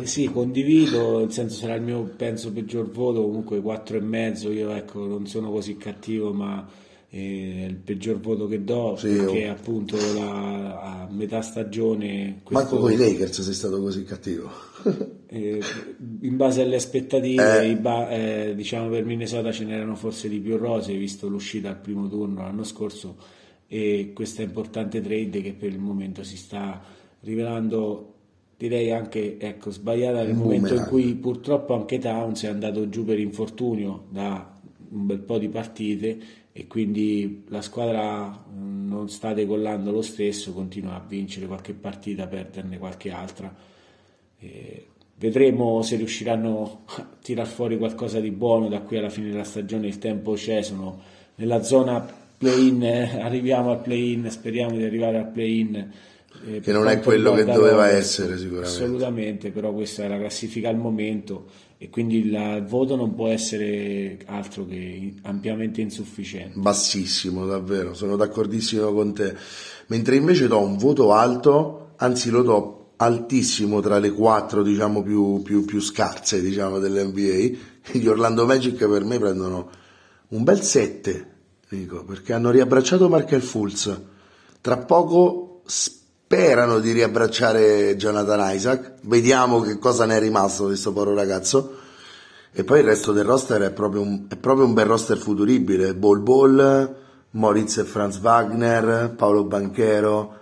Eh 0.00 0.06
sì, 0.06 0.26
condivido, 0.26 1.18
nel 1.18 1.32
senso 1.32 1.56
sarà 1.56 1.74
il 1.74 1.82
mio 1.82 2.02
penso 2.16 2.52
peggior 2.52 2.90
voto, 2.90 3.22
comunque 3.22 3.58
4,5, 3.60 4.52
io 4.52 4.70
ecco 4.70 5.06
non 5.06 5.26
sono 5.26 5.50
così 5.50 5.76
cattivo 5.76 6.32
ma 6.32 6.66
eh, 7.10 7.66
il 7.68 7.76
peggior 7.76 8.20
voto 8.20 8.46
che 8.46 8.62
do 8.64 8.94
sì, 8.96 9.08
perché 9.08 9.48
oh. 9.48 9.52
appunto 9.52 9.96
la, 9.96 10.80
a 10.80 11.08
metà 11.10 11.40
stagione... 11.40 12.40
Questo, 12.42 12.74
Manco 12.74 12.86
con 12.86 12.92
i 12.92 12.96
Lakers 12.96 13.40
sei 13.40 13.54
stato 13.54 13.80
così 13.80 14.04
cattivo. 14.04 14.50
eh, 15.26 15.60
in 16.20 16.36
base 16.36 16.62
alle 16.62 16.76
aspettative, 16.76 17.64
eh. 17.64 17.76
ba- 17.76 18.10
eh, 18.10 18.54
diciamo 18.54 18.90
per 18.90 19.04
Minnesota 19.04 19.52
ce 19.52 19.64
n'erano 19.64 19.96
forse 19.96 20.28
di 20.28 20.38
più 20.38 20.56
rose, 20.58 20.94
visto 20.94 21.28
l'uscita 21.28 21.70
al 21.70 21.78
primo 21.78 22.08
turno 22.08 22.42
l'anno 22.42 22.64
scorso 22.64 23.16
e 23.66 24.12
questa 24.14 24.42
importante 24.42 25.00
trade 25.00 25.42
che 25.42 25.52
per 25.52 25.70
il 25.70 25.78
momento 25.78 26.22
si 26.24 26.36
sta 26.36 26.82
rivelando 27.20 28.14
direi 28.58 28.90
anche 28.90 29.38
ecco, 29.38 29.70
sbagliata 29.70 30.24
nel 30.24 30.34
momento 30.34 30.74
in 30.74 30.84
cui 30.88 31.14
purtroppo 31.14 31.74
anche 31.74 31.98
Towns 31.98 32.42
è 32.42 32.48
andato 32.48 32.88
giù 32.88 33.04
per 33.04 33.20
infortunio 33.20 34.06
da 34.10 34.58
un 34.90 35.06
bel 35.06 35.20
po' 35.20 35.38
di 35.38 35.48
partite 35.48 36.18
e 36.52 36.66
quindi 36.66 37.44
la 37.48 37.62
squadra 37.62 38.46
non 38.52 39.08
sta 39.10 39.32
decollando 39.32 39.92
lo 39.92 40.02
stesso, 40.02 40.52
continua 40.52 40.96
a 40.96 41.04
vincere 41.06 41.46
qualche 41.46 41.72
partita, 41.72 42.24
a 42.24 42.26
perderne 42.26 42.78
qualche 42.78 43.12
altra. 43.12 43.54
E 44.40 44.86
vedremo 45.14 45.80
se 45.82 45.94
riusciranno 45.94 46.80
a 46.86 47.06
tirar 47.22 47.46
fuori 47.46 47.78
qualcosa 47.78 48.18
di 48.18 48.32
buono 48.32 48.68
da 48.68 48.80
qui 48.80 48.98
alla 48.98 49.08
fine 49.08 49.30
della 49.30 49.44
stagione, 49.44 49.86
il 49.86 49.98
tempo 49.98 50.32
c'è, 50.32 50.62
sono 50.62 51.00
nella 51.36 51.62
zona 51.62 52.04
play-in, 52.36 52.82
eh, 52.82 53.20
arriviamo 53.20 53.70
al 53.70 53.80
play-in, 53.80 54.28
speriamo 54.28 54.76
di 54.76 54.82
arrivare 54.82 55.18
al 55.18 55.28
play-in 55.28 55.92
eh, 56.46 56.60
che 56.60 56.72
non 56.72 56.88
è 56.88 57.00
quello 57.00 57.32
che 57.34 57.44
doveva 57.44 57.88
essere 57.88 58.36
sicuramente. 58.38 58.68
Assolutamente, 58.68 59.50
però 59.50 59.72
questa 59.72 60.04
è 60.04 60.08
la 60.08 60.18
classifica 60.18 60.68
al 60.68 60.76
momento 60.76 61.46
e 61.78 61.90
quindi 61.90 62.18
il 62.18 62.64
voto 62.68 62.96
non 62.96 63.14
può 63.14 63.28
essere 63.28 64.18
altro 64.26 64.66
che 64.66 65.14
ampiamente 65.22 65.80
insufficiente. 65.80 66.58
Bassissimo, 66.58 67.46
davvero, 67.46 67.94
sono 67.94 68.16
d'accordissimo 68.16 68.92
con 68.92 69.14
te. 69.14 69.34
Mentre 69.86 70.16
invece 70.16 70.48
do 70.48 70.60
un 70.60 70.76
voto 70.76 71.12
alto, 71.12 71.92
anzi 71.96 72.30
lo 72.30 72.42
do 72.42 72.92
altissimo 72.96 73.80
tra 73.80 73.98
le 73.98 74.10
quattro 74.10 74.64
diciamo 74.64 75.02
più, 75.02 75.40
più, 75.42 75.64
più 75.64 75.80
scarse 75.80 76.40
diciamo, 76.40 76.78
dell'NBA, 76.78 77.58
gli 77.92 78.06
Orlando 78.06 78.44
Magic 78.44 78.86
per 78.86 79.04
me 79.04 79.18
prendono 79.18 79.70
un 80.30 80.42
bel 80.42 80.60
7, 80.60 81.26
dico, 81.70 82.04
perché 82.04 82.32
hanno 82.32 82.50
riabbracciato 82.50 83.08
Markel 83.08 83.40
Fulz. 83.40 84.00
Tra 84.60 84.78
poco 84.78 85.62
sperano 86.28 86.78
di 86.78 86.92
riabbracciare 86.92 87.96
Jonathan 87.96 88.54
Isaac, 88.54 88.96
vediamo 89.04 89.62
che 89.62 89.78
cosa 89.78 90.04
ne 90.04 90.18
è 90.18 90.20
rimasto 90.20 90.64
di 90.64 90.68
questo 90.68 90.92
povero 90.92 91.14
ragazzo. 91.14 91.76
E 92.52 92.64
poi 92.64 92.80
il 92.80 92.84
resto 92.84 93.12
del 93.12 93.24
roster 93.24 93.62
è 93.62 93.72
proprio 93.72 94.02
un, 94.02 94.26
è 94.28 94.36
proprio 94.36 94.66
un 94.66 94.74
bel 94.74 94.84
roster 94.84 95.16
futuribile. 95.16 95.94
Ball 95.94 96.22
Ball, 96.22 96.96
Moritz 97.30 97.78
e 97.78 97.84
Franz 97.84 98.18
Wagner, 98.18 99.14
Paolo 99.16 99.44
Banchero, 99.44 100.34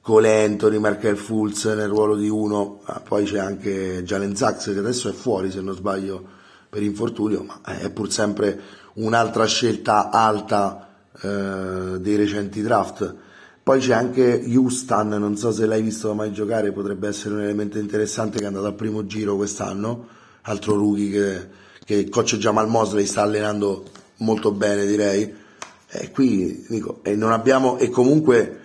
Cole 0.00 0.44
Anthony, 0.44 0.78
Markel 0.78 1.16
Fulz 1.16 1.64
nel 1.64 1.88
ruolo 1.88 2.14
di 2.14 2.28
uno, 2.28 2.82
ah, 2.84 3.00
poi 3.00 3.24
c'è 3.24 3.40
anche 3.40 4.04
Jalen 4.04 4.36
Zax 4.36 4.72
che 4.72 4.78
adesso 4.78 5.08
è 5.08 5.12
fuori 5.12 5.50
se 5.50 5.60
non 5.60 5.74
sbaglio 5.74 6.22
per 6.70 6.84
infortunio, 6.84 7.42
ma 7.42 7.60
è 7.76 7.90
pur 7.90 8.08
sempre 8.08 8.60
un'altra 8.94 9.46
scelta 9.46 10.10
alta 10.10 10.90
eh, 11.20 11.98
dei 11.98 12.14
recenti 12.14 12.62
draft. 12.62 13.22
Poi 13.64 13.80
c'è 13.80 13.94
anche 13.94 14.44
Houston, 14.46 15.08
non 15.08 15.38
so 15.38 15.50
se 15.50 15.64
l'hai 15.64 15.80
visto 15.80 16.12
mai 16.12 16.34
giocare, 16.34 16.70
potrebbe 16.70 17.08
essere 17.08 17.32
un 17.32 17.40
elemento 17.40 17.78
interessante 17.78 18.36
che 18.36 18.44
è 18.44 18.46
andato 18.46 18.66
al 18.66 18.74
primo 18.74 19.06
giro 19.06 19.36
quest'anno, 19.36 20.06
altro 20.42 20.76
rookie 20.76 21.10
che, 21.10 21.48
che 21.82 21.94
il 21.94 22.10
coach 22.10 22.36
Jamal 22.36 22.68
Mosley 22.68 23.06
sta 23.06 23.22
allenando 23.22 23.84
molto 24.18 24.52
bene 24.52 24.84
direi. 24.84 25.34
E 25.88 26.10
qui 26.10 26.66
dico, 26.68 27.00
e 27.04 27.16
non 27.16 27.32
abbiamo, 27.32 27.78
e 27.78 27.88
comunque 27.88 28.63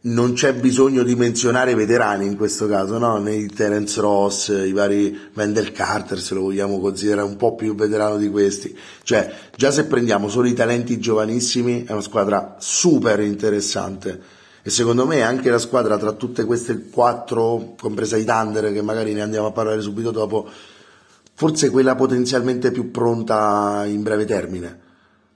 non 0.00 0.34
c'è 0.34 0.54
bisogno 0.54 1.02
di 1.02 1.16
menzionare 1.16 1.74
veterani 1.74 2.24
in 2.24 2.36
questo 2.36 2.68
caso, 2.68 2.98
no? 2.98 3.18
Nei 3.18 3.48
Terence 3.48 4.00
Ross, 4.00 4.48
i 4.48 4.72
vari 4.72 5.30
Wendell 5.34 5.72
Carter, 5.72 6.20
se 6.20 6.34
lo 6.34 6.42
vogliamo 6.42 6.78
considerare 6.78 7.26
un 7.26 7.36
po' 7.36 7.56
più 7.56 7.74
veterano 7.74 8.16
di 8.16 8.30
questi. 8.30 8.76
Cioè, 9.02 9.32
già 9.56 9.72
se 9.72 9.86
prendiamo 9.86 10.28
solo 10.28 10.46
i 10.46 10.54
talenti 10.54 11.00
giovanissimi, 11.00 11.84
è 11.84 11.90
una 11.90 12.00
squadra 12.00 12.56
super 12.58 13.18
interessante. 13.20 14.36
E 14.62 14.70
secondo 14.70 15.04
me 15.04 15.22
anche 15.22 15.50
la 15.50 15.58
squadra 15.58 15.98
tra 15.98 16.12
tutte 16.12 16.44
queste 16.44 16.90
quattro, 16.90 17.74
compresa 17.76 18.16
i 18.16 18.24
Thunder, 18.24 18.72
che 18.72 18.82
magari 18.82 19.14
ne 19.14 19.22
andiamo 19.22 19.48
a 19.48 19.52
parlare 19.52 19.80
subito 19.80 20.12
dopo, 20.12 20.48
forse 21.34 21.70
quella 21.70 21.96
potenzialmente 21.96 22.70
più 22.70 22.92
pronta 22.92 23.84
in 23.86 24.02
breve 24.02 24.26
termine 24.26 24.80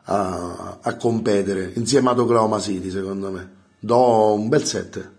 a, 0.05 0.79
a 0.81 0.97
competere, 0.97 1.73
insieme 1.75 2.11
ad 2.11 2.21
Oklahoma 2.21 2.61
City, 2.61 2.91
secondo 2.91 3.31
me 3.31 3.61
do 3.83 4.35
un 4.35 4.49
bel 4.49 4.62
7. 4.62 5.11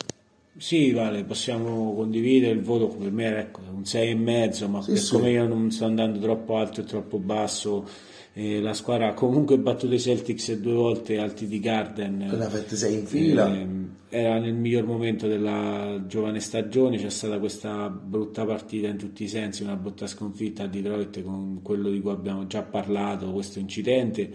Sì, 0.55 0.91
vale, 0.91 1.23
possiamo 1.25 1.93
condividere 1.93 2.53
il 2.53 2.61
voto 2.61 2.87
per 2.87 3.11
me 3.11 3.37
ecco, 3.37 3.59
un 3.73 3.81
6,5, 3.81 4.69
ma 4.69 4.81
sì, 4.81 4.95
siccome 4.95 5.25
sì. 5.25 5.31
io 5.31 5.47
non 5.47 5.71
sto 5.71 5.85
andando 5.85 6.19
troppo 6.19 6.55
alto 6.55 6.81
e 6.81 6.83
troppo 6.85 7.17
basso, 7.17 7.85
eh, 8.33 8.61
la 8.61 8.73
squadra 8.73 9.09
ha 9.09 9.13
comunque 9.13 9.57
battuto 9.57 9.93
i 9.93 9.99
Celtics 9.99 10.53
due 10.53 10.73
volte 10.73 11.17
alti 11.17 11.47
di 11.47 11.59
Garden. 11.59 12.29
La 12.31 12.49
fette 12.49 12.75
6 12.75 12.93
in 12.93 13.05
fila. 13.05 13.53
Eh, 13.53 13.67
era 14.09 14.37
nel 14.37 14.53
miglior 14.53 14.85
momento 14.85 15.27
della 15.27 16.01
giovane 16.07 16.39
stagione, 16.39 16.97
c'è 16.97 17.09
stata 17.09 17.39
questa 17.39 17.89
brutta 17.89 18.45
partita 18.45 18.87
in 18.87 18.97
tutti 18.97 19.23
i 19.23 19.27
sensi, 19.27 19.63
una 19.63 19.75
brutta 19.75 20.05
sconfitta 20.07 20.63
a 20.63 20.67
Detroit 20.67 21.23
con 21.23 21.61
quello 21.63 21.89
di 21.89 21.99
cui 21.99 22.11
abbiamo 22.11 22.45
già 22.45 22.61
parlato, 22.61 23.33
questo 23.33 23.57
incidente 23.57 24.31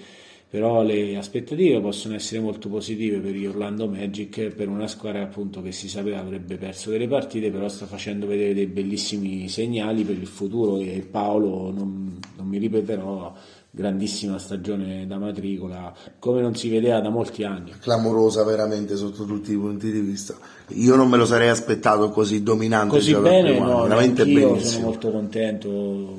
però 0.50 0.82
le 0.82 1.16
aspettative 1.16 1.78
possono 1.80 2.14
essere 2.14 2.40
molto 2.40 2.70
positive 2.70 3.18
per 3.18 3.32
gli 3.32 3.44
Orlando 3.44 3.86
Magic, 3.86 4.48
per 4.54 4.68
una 4.68 4.86
squadra 4.86 5.22
appunto 5.22 5.60
che 5.60 5.72
si 5.72 5.88
sapeva 5.88 6.20
avrebbe 6.20 6.56
perso 6.56 6.90
delle 6.90 7.06
partite, 7.06 7.50
però 7.50 7.68
sta 7.68 7.84
facendo 7.84 8.26
vedere 8.26 8.54
dei 8.54 8.66
bellissimi 8.66 9.46
segnali 9.48 10.04
per 10.04 10.16
il 10.16 10.26
futuro 10.26 10.78
e 10.78 11.06
Paolo, 11.10 11.70
non, 11.70 12.18
non 12.36 12.46
mi 12.46 12.56
ripeterò, 12.56 13.34
grandissima 13.70 14.38
stagione 14.38 15.06
da 15.06 15.18
matricola, 15.18 15.92
come 16.18 16.40
non 16.40 16.54
si 16.54 16.70
vedeva 16.70 17.00
da 17.00 17.10
molti 17.10 17.44
anni. 17.44 17.72
Clamorosa 17.78 18.42
veramente 18.42 18.96
sotto 18.96 19.24
tutti 19.24 19.52
i 19.52 19.56
punti 19.56 19.92
di 19.92 20.00
vista. 20.00 20.34
Io 20.68 20.96
non 20.96 21.08
me 21.08 21.16
lo 21.16 21.26
sarei 21.26 21.48
aspettato 21.48 22.10
così 22.10 22.42
dominante. 22.42 22.96
Così 22.96 23.14
bene, 23.14 23.58
no, 23.58 23.82
veramente 23.82 24.24
benissimo. 24.24 24.58
sono 24.58 24.84
molto 24.86 25.10
contento, 25.10 26.14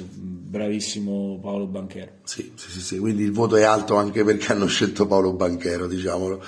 bravissimo 0.50 1.39
Paolo 1.41 1.68
Banchero. 1.68 2.12
Sì, 2.24 2.52
sì, 2.56 2.72
sì, 2.72 2.82
sì, 2.82 2.97
quindi 2.97 3.24
il 3.24 3.32
voto 3.32 3.56
è 3.56 3.64
alto 3.64 3.95
anche 3.95 4.24
perché 4.24 4.52
hanno 4.52 4.68
scelto 4.68 5.06
Paolo 5.06 5.34
Banchero, 5.34 5.88
diciamolo. 5.88 6.41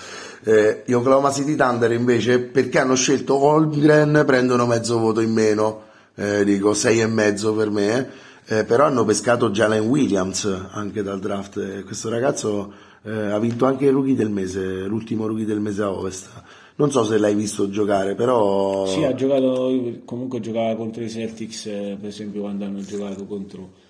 Eh, 0.43 0.84
gli 0.86 0.93
Oklahoma 0.93 1.32
City 1.32 1.56
Thunder 1.56 1.91
invece 1.91 2.39
perché 2.39 2.80
hanno 2.80 2.95
scelto 2.95 3.36
Holmgren 3.36 4.24
prendono 4.26 4.66
mezzo 4.66 4.97
voto 4.97 5.22
in 5.22 5.32
meno, 5.32 5.84
eh, 6.16 6.43
dico 6.43 6.74
sei 6.74 6.99
e 6.99 7.08
mezzo 7.08 7.54
per 7.54 7.70
me 7.70 8.30
eh, 8.52 8.66
però 8.66 8.86
hanno 8.86 9.06
pescato 9.06 9.49
Jalen 9.49 9.88
Williams 9.88 10.45
anche 10.72 11.04
dal 11.04 11.20
draft 11.20 11.58
e 11.58 11.84
questo 11.84 12.10
ragazzo 12.10 12.74
eh, 13.04 13.10
ha 13.10 13.39
vinto 13.39 13.66
anche 13.66 13.86
il 13.86 13.91
rookie 13.91 14.16
del 14.16 14.30
mese, 14.30 14.86
l'ultimo 14.86 15.26
rookie 15.26 15.45
del 15.45 15.62
mese 15.62 15.84
a 15.84 15.91
Ovest. 15.91 16.30
Non 16.76 16.91
so 16.91 17.06
se 17.06 17.18
l'hai 17.18 17.36
visto 17.36 17.70
giocare, 17.70 18.16
però... 18.16 18.86
Sì, 18.88 19.04
ha 19.04 19.14
giocato, 19.14 19.72
comunque 20.04 20.39
giocava 20.39 20.76
contro 20.76 21.04
i 21.04 21.10
Celtics, 21.10 21.66
eh, 21.68 21.97
per 21.99 22.10
esempio 22.10 22.41
quando 22.41 22.66
hanno 22.66 22.82
giocato 22.82 23.26
contro... 23.26 23.80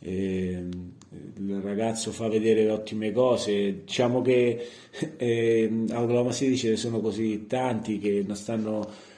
Eh, 0.00 0.64
il 1.38 1.60
ragazzo 1.62 2.12
fa 2.12 2.28
vedere 2.28 2.70
ottime 2.70 3.12
cose. 3.12 3.82
Diciamo 3.84 4.22
che 4.22 4.66
eh, 5.16 5.84
a 5.90 6.02
Oklahoma 6.02 6.32
City 6.32 6.56
ce 6.56 6.70
ne 6.70 6.76
sono 6.76 7.00
così 7.00 7.46
tanti 7.46 7.98
che 7.98 8.24
non 8.26 8.36
stanno 8.36 9.14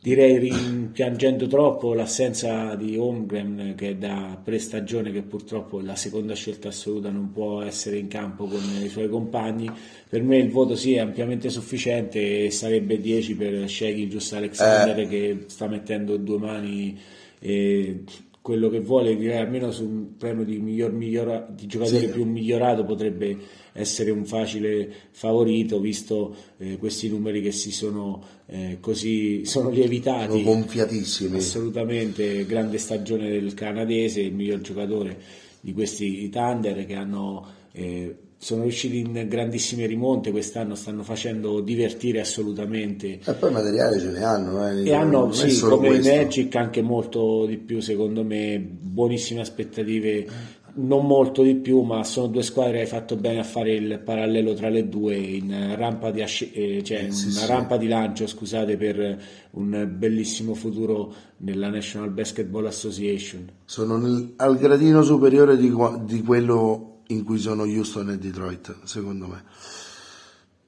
direi 0.00 0.38
rimpiangendo 0.38 1.48
troppo 1.48 1.92
l'assenza 1.92 2.76
di 2.76 2.96
Holmgren 2.96 3.74
che 3.76 3.90
è 3.90 3.94
da 3.96 4.40
prestagione 4.42 5.10
che 5.10 5.22
purtroppo 5.22 5.80
è 5.80 5.82
la 5.82 5.96
seconda 5.96 6.34
scelta 6.34 6.68
assoluta 6.68 7.10
non 7.10 7.32
può 7.32 7.62
essere 7.62 7.98
in 7.98 8.06
campo 8.06 8.46
con 8.46 8.60
i 8.80 8.88
suoi 8.88 9.08
compagni 9.08 9.68
per 10.08 10.22
me 10.22 10.38
il 10.38 10.50
voto 10.50 10.76
sì 10.76 10.94
è 10.94 11.00
ampiamente 11.00 11.50
sufficiente 11.50 12.44
e 12.44 12.50
sarebbe 12.52 13.00
10 13.00 13.34
per 13.34 13.68
Shaggy 13.68 14.06
Giusto 14.06 14.36
Alexander 14.36 15.00
eh. 15.00 15.08
che 15.08 15.44
sta 15.46 15.66
mettendo 15.66 16.16
due 16.16 16.38
mani 16.38 16.98
e 17.40 18.04
quello 18.48 18.70
che 18.70 18.80
vuole 18.80 19.14
direi 19.14 19.36
almeno 19.36 19.70
su 19.70 19.84
un 19.84 20.16
premio 20.16 20.42
di, 20.42 20.56
miglior, 20.58 20.90
migliora, 20.90 21.46
di 21.54 21.66
giocatore 21.66 22.06
sì. 22.06 22.08
più 22.08 22.24
migliorato 22.24 22.82
potrebbe 22.82 23.36
essere 23.74 24.10
un 24.10 24.24
facile 24.24 24.90
favorito 25.10 25.78
visto 25.80 26.34
eh, 26.56 26.78
questi 26.78 27.10
numeri 27.10 27.42
che 27.42 27.52
si 27.52 27.70
sono 27.70 28.24
eh, 28.46 28.78
così 28.80 29.44
sono 29.46 29.68
lievitati 29.68 30.40
sono 30.40 30.42
gonfiatissimi 30.44 31.36
assolutamente 31.36 32.46
grande 32.46 32.78
stagione 32.78 33.28
del 33.28 33.52
canadese 33.52 34.22
il 34.22 34.32
miglior 34.32 34.62
giocatore 34.62 35.20
di 35.60 35.74
questi 35.74 36.30
Thunder 36.30 36.86
che 36.86 36.94
hanno 36.94 37.46
eh, 37.72 38.16
sono 38.40 38.62
riusciti 38.62 39.00
in 39.00 39.26
grandissime 39.28 39.86
rimonte 39.86 40.30
quest'anno, 40.30 40.76
stanno 40.76 41.02
facendo 41.02 41.60
divertire 41.60 42.20
assolutamente. 42.20 43.18
E 43.24 43.32
poi 43.32 43.50
materiale 43.50 43.98
ce 43.98 44.10
ne 44.10 44.22
hanno, 44.22 44.68
eh, 44.68 44.84
e 44.84 44.94
hanno 44.94 45.32
sì, 45.32 45.60
come 45.60 45.88
questo. 45.88 46.14
Magic 46.14 46.54
anche 46.54 46.80
molto 46.80 47.46
di 47.46 47.56
più, 47.56 47.80
secondo 47.80 48.22
me, 48.22 48.60
buonissime 48.60 49.40
aspettative, 49.40 50.26
non 50.74 51.04
molto 51.04 51.42
di 51.42 51.56
più, 51.56 51.80
ma 51.80 52.04
sono 52.04 52.28
due 52.28 52.44
squadre 52.44 52.74
che 52.74 52.80
hai 52.82 52.86
fatto 52.86 53.16
bene 53.16 53.40
a 53.40 53.44
fare 53.44 53.74
il 53.74 54.00
parallelo 54.04 54.54
tra 54.54 54.68
le 54.68 54.88
due 54.88 55.16
in 55.16 55.74
rampa 55.76 56.12
di, 56.12 56.22
asce- 56.22 56.52
eh, 56.52 56.84
cioè 56.84 57.06
eh, 57.06 57.10
sì, 57.10 57.26
una 57.26 57.40
sì. 57.40 57.46
rampa 57.46 57.76
di 57.76 57.88
lancio, 57.88 58.28
scusate, 58.28 58.76
per 58.76 59.20
un 59.50 59.94
bellissimo 59.96 60.54
futuro 60.54 61.12
nella 61.38 61.70
National 61.70 62.10
Basketball 62.10 62.66
Association. 62.66 63.50
Sono 63.64 63.96
nel, 63.96 64.34
al 64.36 64.56
gradino 64.58 65.02
superiore 65.02 65.56
di, 65.56 65.74
di 66.04 66.22
quello 66.22 66.87
in 67.08 67.24
cui 67.24 67.38
sono 67.38 67.62
Houston 67.62 68.10
e 68.10 68.18
Detroit, 68.18 68.76
secondo 68.84 69.26
me. 69.26 69.42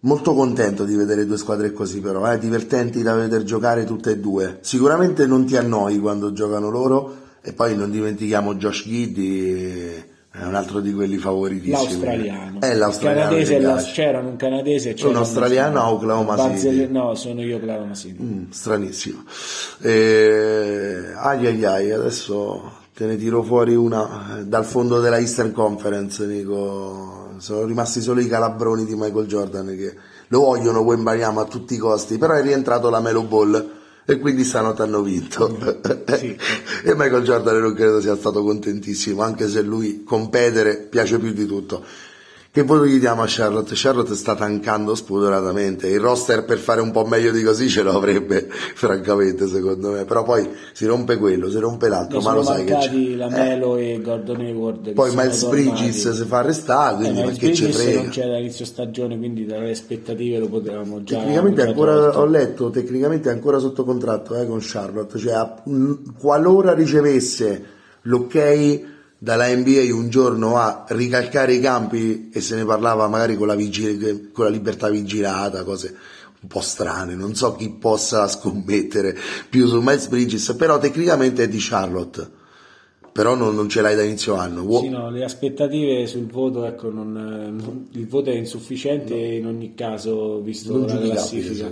Molto 0.01 0.33
contento 0.33 0.85
di 0.85 0.95
vedere 0.97 1.27
due 1.27 1.37
squadre 1.37 1.73
così, 1.73 2.01
però, 2.01 2.31
eh? 2.33 2.39
divertenti 2.39 3.03
da 3.03 3.15
vedere 3.15 3.45
giocare 3.45 3.85
tutte 3.85 4.13
e 4.13 4.19
due. 4.19 4.59
Sicuramente 4.63 5.27
non 5.27 5.45
ti 5.45 5.57
annoi 5.57 5.99
quando 5.99 6.33
giocano 6.33 6.71
loro, 6.71 7.17
e 7.43 7.53
poi 7.53 7.77
non 7.77 7.91
dimentichiamo 7.91 8.55
Josh 8.55 8.85
Giddy, 8.85 10.09
è 10.33 10.45
un 10.45 10.55
altro 10.55 10.81
di 10.81 10.95
quelli 10.95 11.17
favoritissimi. 11.17 11.73
L'australiano. 11.73 12.61
È 12.61 12.75
l'australiano. 12.75 13.31
Canadese, 13.31 13.93
c'era 13.93 14.19
un 14.21 14.37
canadese. 14.37 14.95
C'era 14.95 15.09
un 15.09 15.17
australiano 15.17 15.81
a 15.81 15.93
Oklahoma 15.93 16.37
Barzell- 16.37 16.79
City. 16.79 16.93
No, 16.93 17.15
sono 17.17 17.43
io 17.43 17.57
Oklahoma 17.57 17.95
City. 17.95 18.23
Mm, 18.23 18.51
stranissimo. 18.51 19.25
Eh, 19.83 21.13
ai 21.17 21.47
ai 21.47 21.65
ai, 21.65 21.91
adesso 21.91 22.79
te 23.01 23.07
ne 23.07 23.17
tiro 23.17 23.43
fuori 23.43 23.75
una 23.75 24.41
eh, 24.41 24.45
dal 24.45 24.67
fondo 24.67 25.01
della 25.01 25.17
Eastern 25.17 25.53
Conference, 25.53 26.27
Nico. 26.27 27.33
Sono 27.39 27.65
rimasti 27.65 28.03
solo 28.03 28.21
i 28.21 28.29
calabroni 28.29 28.85
di 28.85 28.95
Michael 28.95 29.27
Jordan 29.27 29.69
che 29.69 29.97
lo 30.29 30.41
vogliono 30.41 30.81
Wembanyama 30.81 31.41
a 31.41 31.45
tutti 31.47 31.73
i 31.73 31.79
costi, 31.79 32.19
però 32.19 32.35
è 32.35 32.43
rientrato 32.43 32.91
la 32.91 33.01
Melo 33.01 33.23
Ball 33.23 33.71
e 34.05 34.19
quindi 34.19 34.45
stanotte 34.45 34.83
hanno 34.83 35.01
vinto. 35.01 35.49
Sì. 36.15 36.37
e 36.85 36.95
Michael 36.95 37.23
Jordan 37.23 37.59
non 37.63 37.73
credo 37.73 38.03
sia 38.03 38.17
stato 38.17 38.43
contentissimo, 38.43 39.23
anche 39.23 39.49
se 39.49 39.63
lui 39.63 40.05
competere 40.05 40.77
piace 40.77 41.19
più 41.19 41.33
di 41.33 41.47
tutto. 41.47 41.83
Che 42.53 42.63
voto 42.63 42.85
gli 42.85 42.99
diamo 42.99 43.23
a 43.23 43.27
Charlotte? 43.29 43.75
Charlotte 43.77 44.17
sta 44.17 44.35
tancando 44.35 44.97
spudoratamente. 44.97 45.87
Il 45.87 46.01
roster 46.01 46.45
per 46.45 46.59
fare 46.59 46.81
un 46.81 46.91
po' 46.91 47.05
meglio 47.05 47.31
di 47.31 47.45
così 47.45 47.69
ce 47.69 47.83
lo 47.83 47.93
avrebbe, 47.93 48.49
francamente, 48.75 49.47
secondo 49.47 49.93
me. 49.93 50.05
Però 50.05 50.25
poi 50.25 50.51
si 50.73 50.85
rompe 50.85 51.17
quello, 51.17 51.49
si 51.49 51.61
rompe 51.61 51.87
l'altro. 51.87 52.19
No, 52.19 52.25
ma 52.25 52.35
lo 52.35 52.43
sai 52.43 52.65
che 52.65 52.77
c'è. 52.77 53.15
la 53.15 53.29
Melo 53.29 53.77
eh. 53.77 53.93
e 53.93 54.01
Gordon 54.01 54.41
Hayward. 54.41 54.95
Poi 54.95 55.15
Miles 55.15 55.45
Bridges 55.45 56.11
si 56.11 56.25
fa 56.25 56.39
arrestare, 56.39 56.97
quindi 56.97 57.21
eh, 57.21 57.33
che 57.35 57.55
ci 57.55 57.71
frega? 57.71 58.01
non 58.01 58.09
c'è 58.09 58.27
da 58.27 58.39
inizio 58.39 58.65
stagione, 58.65 59.17
quindi 59.17 59.47
dalle 59.47 59.71
aspettative 59.71 60.41
lo 60.41 60.49
potevamo 60.49 61.05
già. 61.05 61.19
Tecnicamente 61.19 61.63
ancora, 61.63 62.19
ho 62.19 62.27
letto, 62.27 62.71
tecnicamente 62.71 63.29
è 63.29 63.33
ancora 63.33 63.59
sotto 63.59 63.85
contratto 63.85 64.35
eh, 64.35 64.45
con 64.49 64.59
Charlotte. 64.61 65.17
Cioè, 65.17 65.53
qualora 66.19 66.75
ricevesse 66.75 67.65
l'ok 68.03 68.99
dalla 69.23 69.55
NBA 69.55 69.95
un 69.95 70.09
giorno 70.09 70.57
a 70.57 70.87
ricalcare 70.89 71.53
i 71.53 71.61
campi 71.61 72.31
e 72.33 72.41
se 72.41 72.57
ne 72.57 72.65
parlava 72.65 73.07
magari 73.07 73.37
con 73.37 73.49
la, 73.49 73.55
vigil- 73.55 74.31
con 74.33 74.47
la 74.47 74.51
libertà 74.51 74.89
vigilata, 74.89 75.63
cose 75.63 75.95
un 76.41 76.49
po' 76.49 76.63
strane, 76.63 77.15
non 77.15 77.35
so 77.35 77.55
chi 77.55 77.69
possa 77.69 78.27
scommettere 78.27 79.15
più 79.51 79.67
su 79.67 79.79
Miles 79.81 80.07
Bridges, 80.07 80.55
però 80.55 80.79
tecnicamente 80.79 81.43
è 81.43 81.49
di 81.49 81.59
Charlotte 81.61 82.39
però 83.13 83.35
non, 83.35 83.55
non, 83.55 83.69
ce 83.69 83.81
l'hai 83.81 83.97
da 83.97 84.03
inizio 84.03 84.35
anno. 84.35 84.71
Sì, 84.79 84.89
no, 84.89 85.11
le 85.11 85.25
aspettative 85.25 86.07
sul 86.07 86.27
voto, 86.27 86.65
ecco, 86.65 86.91
non, 86.91 87.13
non, 87.13 87.89
il 87.93 88.07
voto 88.07 88.31
è 88.31 88.35
insufficiente 88.35 89.15
no. 89.15 89.21
in 89.21 89.47
ogni 89.47 89.75
caso, 89.75 90.41
visto 90.41 90.77
non 90.77 90.87
la 90.87 90.99
classifica. 90.99 91.71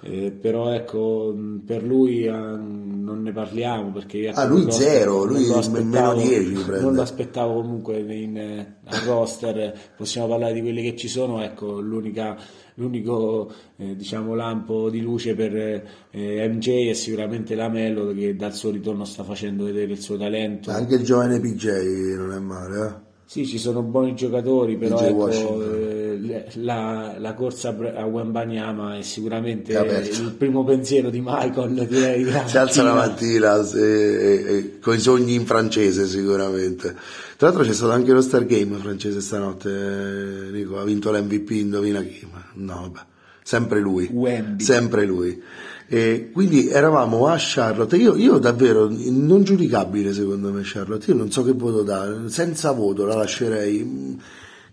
Eh, 0.00 0.30
però 0.30 0.72
ecco, 0.72 1.34
per 1.64 1.82
lui 1.82 2.24
eh, 2.24 2.30
non 2.30 3.20
ne 3.22 3.32
parliamo 3.32 3.90
perché 3.90 4.28
ah, 4.28 4.44
lui 4.44 4.70
zero, 4.70 5.24
lui 5.24 5.46
meno 5.70 6.14
10 6.14 6.64
non 6.80 6.94
lo 6.94 7.02
aspettavo 7.02 7.54
comunque 7.54 7.98
in, 7.98 8.76
al 8.90 9.00
roster, 9.00 9.92
possiamo 9.96 10.28
parlare 10.28 10.52
di 10.54 10.60
quelli 10.60 10.82
che 10.82 10.96
ci 10.96 11.08
sono, 11.08 11.42
ecco, 11.42 11.80
l'unica 11.80 12.36
l'unico 12.80 13.52
eh, 13.76 13.94
diciamo, 13.94 14.34
lampo 14.34 14.88
di 14.88 15.00
luce 15.00 15.34
per 15.34 15.54
eh, 15.54 16.48
MJ 16.48 16.88
è 16.88 16.94
sicuramente 16.94 17.54
la 17.54 17.68
Melo 17.68 18.12
che 18.14 18.34
dal 18.34 18.54
suo 18.54 18.70
ritorno 18.70 19.04
sta 19.04 19.22
facendo 19.22 19.64
vedere 19.64 19.92
il 19.92 20.00
suo 20.00 20.16
talento. 20.16 20.70
Anche 20.70 20.94
il 20.94 21.04
giovane 21.04 21.38
PJ 21.38 22.16
non 22.16 22.32
è 22.32 22.38
male, 22.38 22.86
eh? 22.86 23.08
Sì, 23.30 23.46
ci 23.46 23.58
sono 23.58 23.82
buoni 23.82 24.16
giocatori, 24.16 24.76
però 24.76 24.98
ecco, 24.98 25.30
eh, 25.30 26.46
la, 26.54 27.14
la, 27.16 27.34
corsa 27.34 27.68
a 27.68 28.04
Wembanyama 28.04 28.98
è 28.98 29.02
sicuramente 29.02 29.72
il 29.72 30.34
primo 30.36 30.64
pensiero 30.64 31.10
di 31.10 31.20
Michael. 31.24 31.86
Direi, 31.86 32.26
si 32.46 32.58
alza 32.58 32.82
la 32.82 32.94
mattina 32.94 33.62
sì, 33.62 34.78
con 34.82 34.96
i 34.96 34.98
sogni 34.98 35.34
in 35.34 35.46
francese 35.46 36.08
sicuramente. 36.08 36.96
Tra 37.40 37.48
l'altro 37.48 37.66
c'è 37.66 37.72
stato 37.72 37.92
anche 37.92 38.12
lo 38.12 38.20
Star 38.20 38.44
Game 38.44 38.76
francese 38.76 39.22
stanotte, 39.22 40.50
Nico, 40.52 40.78
ha 40.78 40.84
vinto 40.84 41.10
l'MVP, 41.10 41.50
indovina 41.52 42.02
chi? 42.02 42.28
No, 42.56 42.80
vabbè, 42.82 43.00
sempre 43.42 43.80
lui. 43.80 44.10
Wemby. 44.12 44.62
Sempre 44.62 45.06
lui. 45.06 45.42
E 45.88 46.28
quindi 46.34 46.68
eravamo 46.68 47.28
a 47.28 47.36
Charlotte. 47.38 47.96
Io, 47.96 48.14
io, 48.16 48.36
davvero 48.36 48.90
non 48.90 49.42
giudicabile 49.42 50.12
secondo 50.12 50.52
me 50.52 50.60
Charlotte. 50.64 51.10
Io 51.10 51.16
non 51.16 51.30
so 51.30 51.42
che 51.42 51.52
voto 51.52 51.82
dare, 51.82 52.28
senza 52.28 52.72
voto 52.72 53.06
la 53.06 53.14
lascerei. 53.14 54.20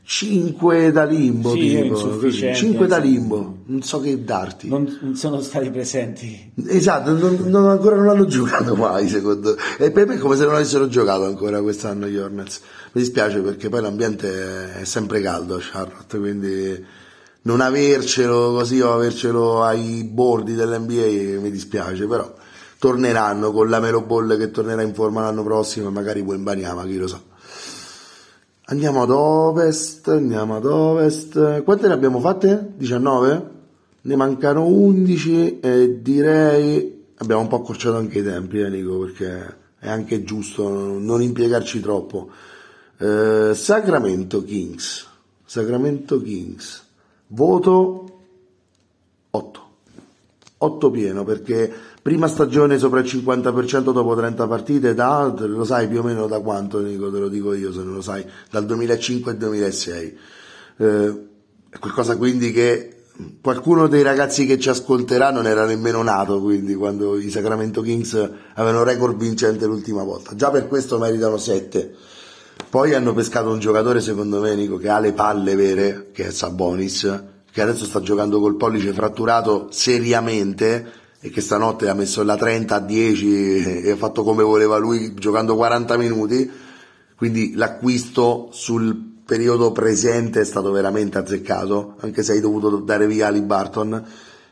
5 0.09 0.89
da 0.93 1.03
limbo, 1.03 1.51
Sì, 1.51 1.59
tipo, 1.59 1.83
insufficiente, 1.83 2.57
5 2.57 2.87
da 2.87 2.95
limbo, 2.97 3.57
non 3.65 3.81
so 3.81 3.99
che 3.99 4.23
darti. 4.23 4.69
Non, 4.69 5.15
sono 5.15 5.41
stati 5.41 5.69
presenti. 5.69 6.53
Esatto, 6.65 7.11
non, 7.11 7.37
non- 7.47 7.67
ancora 7.67 7.97
non 7.97 8.07
hanno 8.07 8.25
giocato 8.25 8.73
mai, 8.77 9.09
secondo 9.09 9.57
E 9.77 9.91
per 9.91 10.07
me 10.07 10.15
è 10.15 10.17
come 10.17 10.37
se 10.37 10.45
non 10.45 10.53
avessero 10.53 10.87
giocato 10.87 11.25
ancora 11.25 11.61
quest'anno 11.61 12.07
gli 12.07 12.15
Hornets. 12.15 12.61
Mi 12.93 13.01
dispiace 13.01 13.41
perché 13.41 13.67
poi 13.67 13.81
l'ambiente 13.81 14.75
è 14.79 14.85
sempre 14.85 15.19
caldo 15.19 15.55
a 15.55 15.59
Charlotte, 15.59 16.17
quindi 16.17 16.85
non 17.41 17.59
avercelo 17.59 18.53
così 18.53 18.79
o 18.79 18.93
avercelo 18.93 19.61
ai 19.61 20.05
bordi 20.05 20.53
dell'NBA 20.53 21.41
mi 21.41 21.51
dispiace, 21.51 22.07
però 22.07 22.33
torneranno 22.79 23.51
con 23.51 23.69
la 23.69 23.81
Melo 23.81 24.03
Ball 24.03 24.37
che 24.37 24.51
tornerà 24.51 24.83
in 24.83 24.93
forma 24.93 25.19
l'anno 25.19 25.43
prossimo 25.43 25.89
e 25.89 25.91
magari 25.91 26.21
Wembanyama, 26.21 26.85
chi 26.85 26.95
lo 26.95 27.07
sa. 27.07 27.19
Andiamo 28.70 29.03
ad 29.03 29.11
ovest, 29.11 30.09
andiamo 30.09 30.57
ad 30.57 30.65
ovest. 30.65 31.63
Quante 31.63 31.88
ne 31.88 31.93
abbiamo 31.93 32.20
fatte? 32.20 32.74
19? 32.76 33.49
Ne 34.01 34.15
mancano 34.18 34.65
11 34.65 35.61
e 35.61 36.01
direi 36.01 37.05
abbiamo 37.15 37.43
un 37.43 37.47
po' 37.47 37.55
accorciato 37.55 37.95
anche 37.95 38.20
i 38.20 38.24
tempi, 38.24 38.59
eh, 38.59 38.68
Nico, 38.68 38.99
perché 38.99 39.57
è 39.80 39.88
anche 39.88 40.26
giusto 40.26 40.68
non 40.68 41.22
impiegarci 41.22 41.80
troppo. 41.80 42.30
Eh, 42.97 43.53
Sacramento 43.55 44.43
Kings. 44.43 45.07
Sacramento 45.45 46.22
Kings. 46.22 46.86
Voto 47.28 48.20
8. 49.30 49.70
8 50.57 50.91
pieno 50.91 51.24
perché 51.24 51.74
prima 52.07 52.27
stagione 52.29 52.77
sopra 52.77 53.01
il 53.01 53.05
50% 53.05 53.91
dopo 53.91 54.15
30 54.15 54.47
partite 54.47 54.93
da, 54.93 55.29
lo 55.35 55.65
sai 55.65 55.89
più 55.89 55.99
o 55.99 56.03
meno 56.03 56.25
da 56.25 56.39
quanto 56.39 56.79
Nico, 56.79 57.11
te 57.11 57.19
lo 57.19 57.27
dico 57.27 57.53
io 57.53 57.73
se 57.73 57.79
non 57.83 57.95
lo 57.95 58.01
sai, 58.01 58.25
dal 58.49 58.65
2005 58.65 59.31
al 59.33 59.37
2006. 59.37 60.17
Eh, 60.77 61.25
è 61.69 61.79
qualcosa 61.79 62.15
quindi 62.15 62.53
che 62.53 63.03
qualcuno 63.41 63.87
dei 63.87 64.03
ragazzi 64.03 64.45
che 64.45 64.57
ci 64.57 64.69
ascolterà 64.69 65.31
non 65.31 65.47
era 65.47 65.65
nemmeno 65.65 66.01
nato 66.01 66.39
quindi 66.39 66.75
quando 66.75 67.19
i 67.19 67.29
Sacramento 67.29 67.81
Kings 67.81 68.13
avevano 68.53 68.85
record 68.85 69.17
vincente 69.17 69.65
l'ultima 69.65 70.03
volta. 70.03 70.33
Già 70.33 70.49
per 70.49 70.69
questo 70.69 70.97
meritano 70.97 71.35
7. 71.35 71.93
Poi 72.69 72.93
hanno 72.93 73.13
pescato 73.13 73.49
un 73.49 73.59
giocatore, 73.59 73.99
secondo 73.99 74.39
me, 74.39 74.55
Nico, 74.55 74.77
che 74.77 74.87
ha 74.87 74.99
le 74.99 75.11
palle 75.11 75.55
vere, 75.55 76.07
che 76.13 76.27
è 76.27 76.31
Sabonis, 76.31 77.23
che 77.51 77.61
adesso 77.61 77.83
sta 77.83 77.99
giocando 77.99 78.39
col 78.39 78.55
pollice 78.55 78.93
fratturato 78.93 79.67
seriamente 79.71 81.03
e 81.20 81.30
che 81.30 81.41
stanotte 81.41 81.89
ha 81.89 81.93
messo 81.93 82.24
la 82.24 82.36
30 82.36 82.76
a 82.76 82.80
10 82.80 83.82
e 83.84 83.91
ha 83.91 83.95
fatto 83.95 84.24
come 84.24 84.43
voleva 84.43 84.78
lui 84.78 85.13
giocando 85.15 85.55
40 85.55 85.97
minuti. 85.97 86.49
Quindi 87.15 87.55
l'acquisto 87.55 88.49
sul 88.51 89.15
periodo 89.26 89.72
presente 89.72 90.41
è 90.41 90.45
stato 90.45 90.72
veramente 90.72 91.18
azzeccato, 91.18 91.95
anche 91.99 92.24
se 92.24 92.34
hai 92.34 92.39
dovuto 92.39 92.78
dare 92.78 93.07
via 93.07 93.28
Ali 93.28 93.41
Barton, 93.41 94.05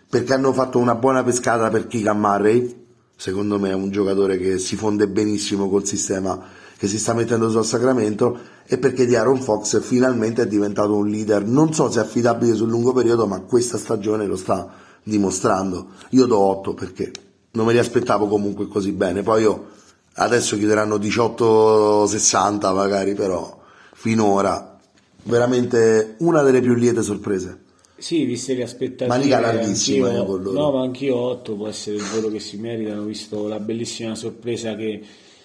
perché 0.09 0.33
hanno 0.33 0.51
fatto 0.51 0.79
una 0.79 0.95
buona 0.95 1.23
pescata 1.23 1.69
per 1.69 1.87
Keegan 1.87 2.19
Murray, 2.19 2.85
secondo 3.15 3.59
me 3.59 3.69
è 3.69 3.73
un 3.73 3.91
giocatore 3.91 4.37
che 4.37 4.57
si 4.57 4.75
fonde 4.75 5.07
benissimo 5.07 5.69
col 5.69 5.85
sistema 5.85 6.63
che 6.77 6.87
si 6.87 6.99
sta 6.99 7.13
mettendo 7.13 7.49
su 7.49 7.57
a 7.57 7.63
Sacramento 7.63 8.37
e 8.65 8.77
perché 8.77 9.05
di 9.05 9.15
Aaron 9.15 9.39
Fox 9.39 9.79
finalmente 9.81 10.41
è 10.41 10.47
diventato 10.47 10.93
un 10.95 11.07
leader, 11.07 11.45
non 11.45 11.73
so 11.73 11.89
se 11.89 11.99
affidabile 12.01 12.53
sul 12.53 12.67
lungo 12.67 12.91
periodo, 12.91 13.27
ma 13.27 13.39
questa 13.39 13.77
stagione 13.77 14.25
lo 14.25 14.35
sta 14.35 14.84
dimostrando. 15.05 15.87
Io 16.09 16.25
do 16.25 16.37
8 16.39 16.73
perché 16.73 17.11
non 17.51 17.65
me 17.67 17.71
li 17.73 17.79
aspettavo 17.79 18.27
comunque 18.27 18.67
così 18.67 18.91
bene, 18.91 19.21
poi 19.23 19.43
io 19.43 19.67
adesso 20.15 20.57
chiederanno 20.57 20.97
18-60 20.97 22.73
magari, 22.73 23.13
però 23.13 23.57
finora 23.93 24.77
veramente 25.23 26.15
una 26.19 26.41
delle 26.41 26.61
più 26.61 26.73
liete 26.73 27.01
sorprese. 27.01 27.59
Sì, 27.97 28.25
viste 28.25 28.53
le 28.55 28.63
aspettative. 28.63 29.07
Manica 29.07 29.39
larghissima, 29.39 30.07
anch'io- 30.07 30.23
eh, 30.23 30.25
con 30.25 30.41
loro. 30.41 30.59
No, 30.59 30.71
ma 30.71 30.81
anch'io 30.81 31.15
8 31.15 31.55
può 31.55 31.67
essere 31.67 31.95
il 31.95 32.03
voto 32.03 32.29
che 32.29 32.39
si 32.39 32.57
meritano, 32.57 33.03
visto 33.03 33.47
la 33.47 33.59
bellissima 33.59 34.15
sorpresa 34.15 34.75
che 34.75 35.01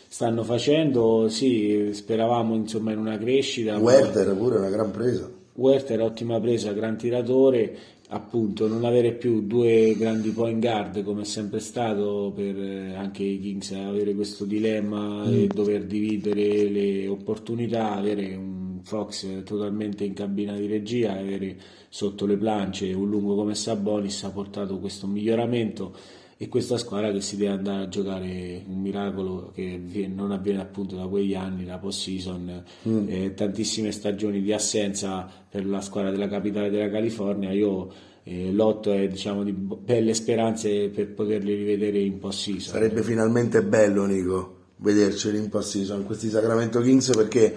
stanno 0.08 0.42
facendo. 0.42 1.28
Sì, 1.28 1.90
speravamo 1.92 2.56
insomma 2.56 2.90
in 2.92 2.98
una 2.98 3.16
crescita. 3.18 3.74
ma- 3.74 3.78
Werther 3.80 4.34
pure 4.34 4.56
una 4.58 4.68
gran 4.68 4.90
presa. 4.90 5.30
Werther 5.54 6.00
ottima 6.00 6.40
presa, 6.40 6.72
gran 6.72 6.96
tiratore, 6.96 7.76
appunto 8.12 8.66
non 8.66 8.84
avere 8.84 9.12
più 9.12 9.46
due 9.46 9.94
grandi 9.96 10.30
point 10.30 10.60
guard 10.60 11.02
come 11.04 11.22
è 11.22 11.24
sempre 11.24 11.60
stato 11.60 12.32
per 12.34 12.58
eh, 12.58 12.94
anche 12.94 13.22
i 13.22 13.38
Kings 13.40 13.72
avere 13.72 14.14
questo 14.14 14.44
dilemma 14.44 15.24
e 15.30 15.46
dover 15.46 15.84
dividere 15.84 16.68
le 16.68 17.06
opportunità, 17.06 17.92
avere 17.92 18.34
un 18.34 18.80
Fox 18.82 19.42
totalmente 19.44 20.04
in 20.04 20.14
cabina 20.14 20.56
di 20.56 20.66
regia, 20.66 21.12
avere 21.12 21.56
sotto 21.88 22.26
le 22.26 22.36
planche 22.36 22.92
un 22.92 23.08
lungo 23.08 23.34
come 23.34 23.54
Sabonis 23.54 24.24
ha 24.24 24.30
portato 24.30 24.78
questo 24.78 25.06
miglioramento 25.06 25.94
e 26.42 26.48
questa 26.48 26.78
squadra 26.78 27.12
che 27.12 27.20
si 27.20 27.36
deve 27.36 27.52
andare 27.52 27.82
a 27.82 27.88
giocare 27.88 28.64
un 28.66 28.80
miracolo 28.80 29.52
che 29.54 30.10
non 30.10 30.30
avviene 30.30 30.62
appunto 30.62 30.96
da 30.96 31.06
quegli 31.06 31.34
anni, 31.34 31.66
la 31.66 31.76
post-season, 31.76 32.64
eh, 33.08 33.34
tantissime 33.34 33.92
stagioni 33.92 34.40
di 34.40 34.50
assenza 34.50 35.28
per 35.50 35.66
la 35.66 35.82
squadra 35.82 36.10
della 36.10 36.28
capitale 36.28 36.70
della 36.70 36.88
California. 36.88 37.52
Io 37.52 37.92
eh, 38.22 38.50
lotto 38.52 38.90
è 38.90 39.06
diciamo 39.06 39.44
di 39.44 39.52
belle 39.52 40.14
speranze 40.14 40.88
per 40.88 41.12
poterli 41.12 41.54
rivedere 41.54 41.98
in 41.98 42.18
post-season. 42.18 42.72
Sarebbe 42.72 43.02
finalmente 43.02 43.62
bello, 43.62 44.06
Nico, 44.06 44.54
vederceli 44.76 45.36
in 45.36 45.50
post-season 45.50 46.06
questi 46.06 46.30
Sacramento 46.30 46.80
Kings 46.80 47.10
perché 47.14 47.54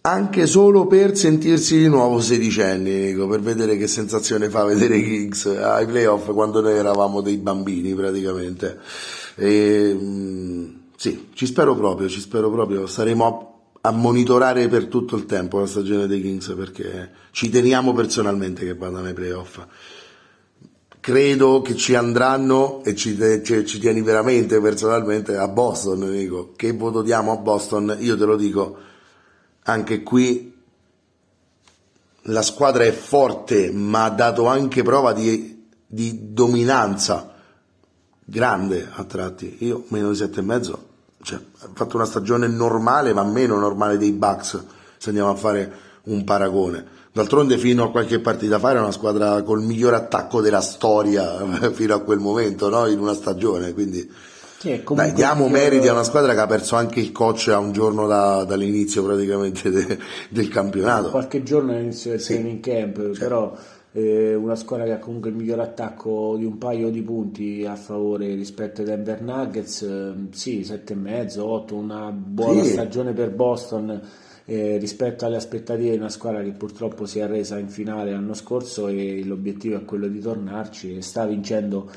anche 0.00 0.46
solo 0.46 0.86
per 0.86 1.16
sentirsi 1.16 1.78
di 1.78 1.88
nuovo 1.88 2.20
sedicenni, 2.20 3.06
Nico, 3.06 3.26
per 3.26 3.40
vedere 3.40 3.76
che 3.76 3.86
sensazione 3.86 4.48
fa 4.48 4.64
vedere 4.64 5.02
Kings 5.02 5.46
ai 5.46 5.86
playoff 5.86 6.32
quando 6.32 6.60
noi 6.60 6.74
eravamo 6.74 7.20
dei 7.20 7.36
bambini 7.36 7.94
praticamente. 7.94 8.78
E, 9.34 9.96
mm, 10.00 10.68
sì, 10.96 11.28
ci 11.34 11.46
spero 11.46 11.74
proprio, 11.74 12.08
ci 12.08 12.20
spero 12.20 12.50
proprio, 12.50 12.86
saremo 12.86 13.70
a, 13.82 13.88
a 13.88 13.92
monitorare 13.92 14.68
per 14.68 14.86
tutto 14.86 15.16
il 15.16 15.26
tempo 15.26 15.58
la 15.58 15.66
stagione 15.66 16.06
dei 16.06 16.20
Kings 16.20 16.54
perché 16.56 17.10
ci 17.32 17.50
teniamo 17.50 17.92
personalmente 17.92 18.64
che 18.64 18.74
vadano 18.74 19.06
ai 19.06 19.14
playoff 19.14 19.60
credo 21.00 21.62
che 21.62 21.74
ci 21.74 21.94
andranno 21.94 22.82
e 22.84 22.94
ci, 22.94 23.16
ci- 23.42 23.64
ci 23.64 23.78
tieni 23.78 24.02
veramente 24.02 24.60
personalmente 24.60 25.36
a 25.36 25.48
Boston, 25.48 26.10
dico. 26.10 26.52
Che 26.54 26.72
voto 26.72 27.00
diamo 27.00 27.32
a 27.32 27.36
Boston? 27.36 27.96
Io 28.00 28.18
te 28.18 28.24
lo 28.26 28.36
dico, 28.36 28.76
anche 29.68 30.02
qui 30.02 30.54
la 32.22 32.42
squadra 32.42 32.84
è 32.84 32.92
forte, 32.92 33.70
ma 33.70 34.04
ha 34.04 34.10
dato 34.10 34.46
anche 34.46 34.82
prova 34.82 35.12
di, 35.12 35.66
di 35.86 36.32
dominanza 36.32 37.34
grande 38.24 38.88
a 38.90 39.04
tratti. 39.04 39.56
Io 39.60 39.84
meno 39.88 40.10
di 40.10 40.16
sette 40.16 40.40
e 40.40 40.42
mezzo, 40.42 40.86
cioè, 41.22 41.38
ha 41.60 41.68
fatto 41.72 41.96
una 41.96 42.04
stagione 42.06 42.46
normale, 42.48 43.12
ma 43.12 43.24
meno 43.24 43.58
normale 43.58 43.98
dei 43.98 44.12
Bucks, 44.12 44.62
se 44.96 45.08
andiamo 45.08 45.30
a 45.30 45.36
fare 45.36 45.72
un 46.04 46.24
paragone. 46.24 46.96
D'altronde 47.12 47.58
fino 47.58 47.84
a 47.84 47.90
qualche 47.90 48.20
partita 48.20 48.58
fa 48.58 48.70
era 48.70 48.80
una 48.80 48.92
squadra 48.92 49.42
col 49.42 49.62
miglior 49.62 49.94
attacco 49.94 50.40
della 50.40 50.60
storia 50.60 51.36
fino 51.72 51.94
a 51.94 52.00
quel 52.00 52.18
momento, 52.18 52.68
no? 52.68 52.86
in 52.86 52.98
una 52.98 53.14
stagione, 53.14 53.72
quindi 53.74 54.10
Sì, 54.58 54.82
dai, 54.92 55.12
diamo 55.12 55.46
il- 55.46 55.52
meriti 55.52 55.86
a 55.88 55.92
una 55.92 56.02
squadra 56.02 56.34
che 56.34 56.40
ha 56.40 56.46
perso 56.46 56.74
anche 56.74 56.98
il 57.00 57.12
coach 57.12 57.48
a 57.48 57.58
un 57.58 57.70
giorno 57.72 58.06
da- 58.08 58.44
dall'inizio 58.44 59.04
praticamente 59.04 59.70
de- 59.70 59.98
del 60.30 60.48
campionato. 60.48 61.10
qualche 61.10 61.42
giorno 61.44 61.72
all'inizio 61.72 62.10
del 62.10 62.20
Sì. 62.20 62.32
training 62.34 62.60
camp, 62.60 63.18
però 63.18 63.54
eh, 63.92 64.34
una 64.34 64.54
squadra 64.54 64.84
che 64.84 64.92
ha 64.92 64.98
comunque 64.98 65.30
il 65.30 65.36
miglior 65.36 65.60
attacco 65.60 66.34
di 66.36 66.44
un 66.44 66.58
paio 66.58 66.90
di 66.90 67.02
punti 67.02 67.64
a 67.64 67.74
favore 67.74 68.34
rispetto 68.34 68.82
ai 68.82 68.86
Denver 68.86 69.22
Nuggets, 69.22 69.82
eh, 69.82 70.12
sì, 70.30 70.62
7,5, 70.62 71.40
8, 71.40 71.74
una 71.74 72.10
buona 72.12 72.62
Sì. 72.64 72.70
stagione 72.72 73.12
per 73.12 73.30
Boston 73.30 74.00
eh, 74.44 74.76
rispetto 74.78 75.24
alle 75.26 75.36
aspettative 75.36 75.90
di 75.90 75.96
una 75.98 76.08
squadra 76.08 76.42
che 76.42 76.52
purtroppo 76.52 77.04
si 77.06 77.18
è 77.18 77.22
arresa 77.22 77.58
in 77.58 77.68
finale 77.68 78.12
l'anno 78.12 78.32
scorso 78.34 78.88
e 78.88 79.22
l'obiettivo 79.24 79.76
è 79.76 79.84
quello 79.84 80.06
di 80.06 80.20
tornarci 80.20 80.96
e 80.96 81.02
sta 81.02 81.26
vincendo 81.26 81.90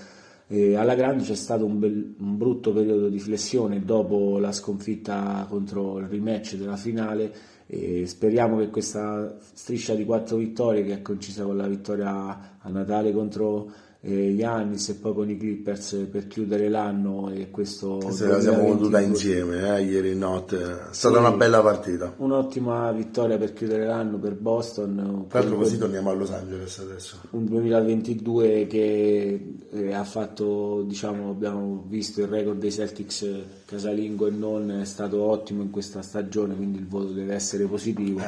eh, 0.51 0.75
alla 0.75 0.95
grande 0.95 1.23
c'è 1.23 1.35
stato 1.35 1.65
un, 1.65 1.79
bel- 1.79 2.15
un 2.19 2.37
brutto 2.37 2.73
periodo 2.73 3.07
di 3.07 3.19
flessione 3.19 3.85
dopo 3.85 4.37
la 4.37 4.51
sconfitta 4.51 5.45
contro 5.49 5.97
il 5.99 6.07
rematch 6.07 6.55
della 6.55 6.75
finale 6.75 7.33
e 7.67 8.05
speriamo 8.05 8.57
che 8.57 8.69
questa 8.69 9.37
striscia 9.53 9.95
di 9.95 10.03
quattro 10.03 10.35
vittorie 10.35 10.83
che 10.83 10.95
è 10.95 11.01
concisa 11.01 11.45
con 11.45 11.55
la 11.55 11.67
vittoria 11.67 12.57
a 12.59 12.69
Natale 12.69 13.13
contro 13.13 13.71
eh, 14.03 14.33
Giannis 14.35 14.89
e 14.89 14.95
poi 14.95 15.13
con 15.13 15.29
i 15.29 15.37
Clippers 15.37 16.07
per 16.09 16.25
chiudere 16.27 16.69
l'anno 16.69 17.29
e 17.29 17.51
questo 17.51 18.01
Se 18.11 18.25
la 18.25 18.41
siamo 18.41 18.63
goduta 18.63 18.99
2022. 18.99 19.07
insieme 19.07 19.77
eh, 19.77 19.83
ieri 19.83 20.15
notte, 20.15 20.57
è 20.57 20.77
stata 20.91 21.15
Sì. 21.15 21.19
una 21.19 21.31
bella 21.31 21.61
partita. 21.61 22.13
Un'ottima 22.17 22.91
vittoria 22.91 23.37
per 23.37 23.53
chiudere 23.53 23.85
l'anno 23.85 24.17
per 24.17 24.33
Boston. 24.35 25.25
Tra 25.27 25.39
l'altro 25.39 25.57
così 25.57 25.77
torniamo 25.77 26.09
a 26.09 26.13
Los 26.13 26.31
Angeles 26.31 26.79
adesso. 26.79 27.17
un 27.31 27.45
2022 27.45 28.65
che 28.67 29.53
eh, 29.71 29.93
ha 29.93 30.03
fatto, 30.03 30.83
diciamo, 30.87 31.29
abbiamo 31.29 31.83
visto 31.87 32.21
il 32.21 32.27
record 32.27 32.57
dei 32.59 32.71
Celtics 32.71 33.21
eh, 33.21 33.43
casalingo 33.65 34.25
e 34.25 34.31
non 34.31 34.71
è 34.71 34.85
stato 34.85 35.21
ottimo 35.21 35.61
in 35.61 35.69
questa 35.69 36.01
stagione, 36.01 36.55
quindi 36.55 36.79
il 36.79 36.87
voto 36.87 37.11
deve 37.11 37.35
essere 37.35 37.65
positivo. 37.65 38.19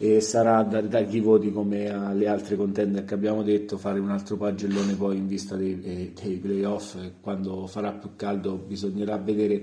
E 0.00 0.20
sarà 0.20 0.62
da 0.62 0.80
dargli 0.80 1.20
voti 1.20 1.50
come 1.50 1.88
alle 1.90 2.28
altre 2.28 2.54
contender 2.54 3.04
che 3.04 3.14
abbiamo 3.14 3.42
detto, 3.42 3.76
fare 3.76 3.98
un 3.98 4.10
altro 4.10 4.36
pagellone 4.36 4.94
poi 4.94 5.16
in 5.16 5.26
vista 5.26 5.56
dei, 5.56 6.12
dei 6.14 6.36
playoff, 6.36 6.96
quando 7.20 7.66
farà 7.66 7.92
più 7.92 8.10
caldo 8.14 8.54
bisognerà 8.56 9.16
vedere 9.16 9.60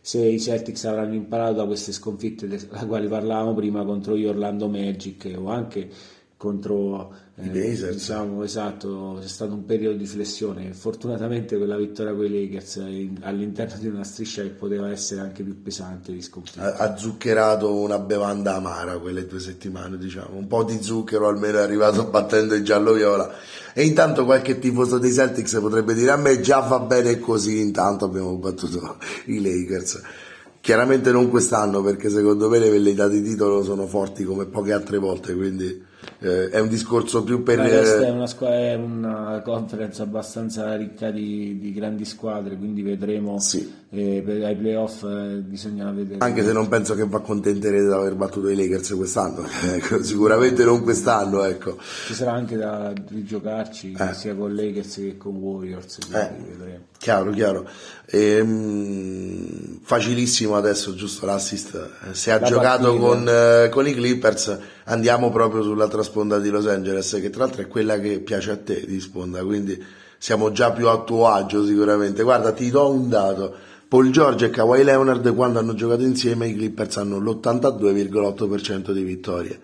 se 0.00 0.24
i 0.24 0.38
Celtics 0.40 0.84
avranno 0.84 1.14
imparato 1.14 1.54
da 1.54 1.66
queste 1.66 1.92
sconfitte 1.92 2.46
delle 2.46 2.66
quali 2.86 3.08
parlavamo 3.08 3.54
prima 3.54 3.84
contro 3.84 4.16
gli 4.16 4.26
Orlando 4.26 4.68
Magic 4.68 5.32
o 5.36 5.48
anche 5.48 5.88
contro 6.36 7.14
I 7.36 7.48
Blazers. 7.48 7.92
diciamo, 7.94 8.42
esatto, 8.42 9.18
c'è 9.20 9.26
stato 9.26 9.54
un 9.54 9.64
periodo 9.64 9.96
di 9.96 10.06
flessione. 10.06 10.72
Fortunatamente 10.72 11.56
quella 11.56 11.76
vittoria 11.76 12.12
con 12.12 12.24
i 12.24 12.28
Lakers 12.28 12.76
in- 12.86 13.18
all'interno 13.22 13.76
di 13.78 13.86
una 13.86 14.04
striscia 14.04 14.42
che 14.42 14.50
poteva 14.50 14.90
essere 14.90 15.20
anche 15.20 15.42
più 15.42 15.62
pesante 15.62 16.12
di 16.12 16.20
sconfitte. 16.20 16.60
Ha 16.60 16.76
ha 16.76 16.96
zuccherato 16.96 17.74
una 17.74 17.98
bevanda 17.98 18.56
amara 18.56 18.98
quelle 18.98 19.26
due 19.26 19.40
settimane, 19.40 19.96
diciamo. 19.96 20.36
Un 20.36 20.46
po' 20.46 20.64
di 20.64 20.78
zucchero 20.82 21.28
almeno 21.28 21.58
è 21.58 21.62
arrivato 21.62 22.04
battendo 22.10 22.54
il 22.54 22.62
giallo-viola. 22.64 23.32
E 23.72 23.84
intanto 23.84 24.24
qualche 24.24 24.58
tifoso 24.58 24.98
dei 24.98 25.12
Celtics 25.12 25.58
potrebbe 25.60 25.94
dire 25.94 26.10
a 26.10 26.16
me 26.16 26.40
già 26.40 26.60
va 26.60 26.78
bene 26.80 27.18
così, 27.18 27.60
intanto 27.60 28.04
abbiamo 28.04 28.36
battuto 28.36 28.98
i 29.26 29.40
Lakers. 29.40 30.00
Chiaramente 30.60 31.10
non 31.10 31.28
quest'anno 31.28 31.82
perché 31.82 32.08
secondo 32.08 32.48
me 32.48 32.58
le 32.58 32.70
velleità 32.70 33.08
di 33.08 33.22
titolo 33.22 33.62
sono 33.62 33.86
forti 33.86 34.24
come 34.24 34.46
poche 34.46 34.72
altre 34.72 34.98
volte, 34.98 35.34
quindi 35.34 35.92
eh, 36.24 36.48
è 36.48 36.58
un 36.58 36.68
discorso 36.68 37.22
più 37.22 37.42
per... 37.42 37.58
Ma 37.58 37.68
questa 37.68 38.06
è 38.06 38.10
una, 38.10 38.26
squa- 38.26 38.54
è 38.54 38.74
una 38.74 39.42
conference 39.44 40.00
abbastanza 40.02 40.74
ricca 40.76 41.10
di, 41.10 41.58
di 41.58 41.72
grandi 41.72 42.04
squadre, 42.04 42.56
quindi 42.56 42.82
vedremo 42.82 43.38
Sì. 43.38 43.70
Eh, 43.94 44.22
per, 44.22 44.42
ai 44.44 44.56
playoff 44.56 45.02
eh, 45.04 45.42
bisogna 45.44 45.90
vedere. 45.92 46.18
Anche 46.18 46.44
se 46.44 46.52
non 46.52 46.68
penso 46.68 46.94
che 46.94 47.06
vi 47.06 47.14
accontenterete 47.14 47.86
di 47.86 47.92
aver 47.92 48.14
battuto 48.14 48.48
i 48.48 48.56
Lakers 48.56 48.90
quest'anno, 48.96 49.46
ecco, 49.72 50.02
sicuramente 50.02 50.64
non 50.64 50.82
quest'anno, 50.82 51.44
ecco. 51.44 51.76
Ci 52.06 52.14
sarà 52.14 52.32
anche 52.32 52.56
da 52.56 52.92
rigiocarci 53.08 53.96
Eh. 53.98 54.14
sia 54.14 54.34
con 54.34 54.54
Lakers 54.54 54.94
che 54.94 55.16
con 55.16 55.36
Warriors, 55.36 55.98
vedremo. 56.08 56.86
Chiaro, 56.98 57.30
chiaro. 57.32 57.68
Ehm, 58.54 59.80
facilissimo 59.82 60.56
adesso, 60.56 60.94
giusto 60.94 61.26
l'assist. 61.26 61.74
Eh, 61.74 62.14
Se 62.14 62.30
ha 62.30 62.40
La 62.40 62.46
giocato 62.46 62.96
con, 62.96 63.26
eh, 63.28 63.68
con 63.70 63.86
i 63.86 63.94
Clippers, 63.94 64.58
andiamo 64.84 65.30
proprio 65.30 65.62
sull'altra 65.62 66.02
sponda 66.02 66.38
di 66.38 66.48
Los 66.48 66.66
Angeles, 66.66 67.18
che 67.20 67.30
tra 67.30 67.44
l'altro 67.44 67.62
è 67.62 67.68
quella 67.68 67.98
che 67.98 68.20
piace 68.20 68.50
a 68.52 68.56
te 68.56 68.84
di 68.86 69.00
sponda, 69.00 69.44
quindi 69.44 69.82
siamo 70.18 70.52
già 70.52 70.72
più 70.72 70.88
a 70.88 71.02
tuo 71.02 71.28
agio 71.28 71.64
sicuramente. 71.66 72.22
Guarda, 72.22 72.52
ti 72.52 72.70
do 72.70 72.90
un 72.90 73.08
dato. 73.08 73.54
Paul 73.94 74.10
George 74.10 74.46
e 74.46 74.50
Kawhi 74.50 74.82
Leonard 74.82 75.32
quando 75.36 75.60
hanno 75.60 75.72
giocato 75.72 76.02
insieme 76.02 76.48
i 76.48 76.52
Clippers 76.52 76.96
hanno 76.96 77.20
l'82,8% 77.20 78.90
di 78.90 79.04
vittorie. 79.04 79.60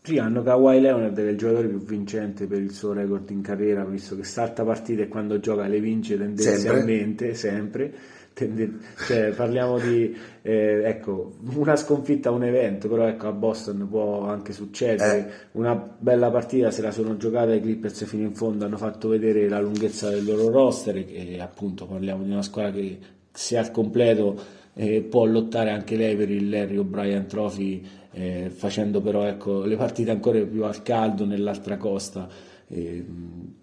Sì, 0.00 0.16
hanno 0.16 0.42
Kawhi 0.42 0.80
Leonard 0.80 1.14
che 1.14 1.26
è 1.26 1.30
il 1.30 1.36
giocatore 1.36 1.68
più 1.68 1.84
vincente 1.84 2.46
per 2.46 2.58
il 2.58 2.72
suo 2.72 2.94
record 2.94 3.28
in 3.28 3.42
carriera, 3.42 3.84
visto 3.84 4.16
che 4.16 4.24
salta 4.24 4.64
partite 4.64 5.02
e 5.02 5.08
quando 5.08 5.40
gioca 5.40 5.66
le 5.66 5.78
vince 5.78 6.16
tendenzialmente, 6.16 7.34
sempre. 7.34 7.92
Tende- 8.32 8.78
cioè, 9.06 9.34
parliamo 9.36 9.78
di 9.78 10.16
eh, 10.40 10.80
ecco, 10.82 11.34
una 11.56 11.76
sconfitta 11.76 12.30
a 12.30 12.32
un 12.32 12.44
evento, 12.44 12.88
però 12.88 13.06
ecco, 13.06 13.26
a 13.26 13.32
Boston 13.32 13.86
può 13.90 14.22
anche 14.22 14.54
succedere. 14.54 15.48
Una 15.52 15.74
bella 15.76 16.30
partita 16.30 16.70
se 16.70 16.80
la 16.80 16.92
sono 16.92 17.18
giocata 17.18 17.52
i 17.52 17.60
Clippers 17.60 18.06
fino 18.06 18.22
in 18.22 18.34
fondo, 18.34 18.64
hanno 18.64 18.78
fatto 18.78 19.08
vedere 19.08 19.50
la 19.50 19.60
lunghezza 19.60 20.08
del 20.08 20.24
loro 20.24 20.48
roster 20.48 20.96
e 20.96 21.38
appunto 21.38 21.84
parliamo 21.84 22.22
di 22.22 22.30
una 22.30 22.40
squadra 22.40 22.80
che 22.80 23.18
se 23.32 23.56
al 23.56 23.70
completo 23.70 24.58
eh, 24.74 25.02
può 25.02 25.24
lottare 25.24 25.70
anche 25.70 25.96
lei 25.96 26.16
per 26.16 26.30
il 26.30 26.48
Larry 26.48 26.76
O'Brien 26.76 27.26
Trophy 27.26 27.82
eh, 28.12 28.50
facendo 28.52 29.00
però 29.00 29.24
ecco, 29.24 29.64
le 29.64 29.76
partite 29.76 30.10
ancora 30.10 30.40
più 30.40 30.64
al 30.64 30.82
caldo 30.82 31.24
nell'altra 31.24 31.76
costa. 31.76 32.28
Eh, 32.68 33.04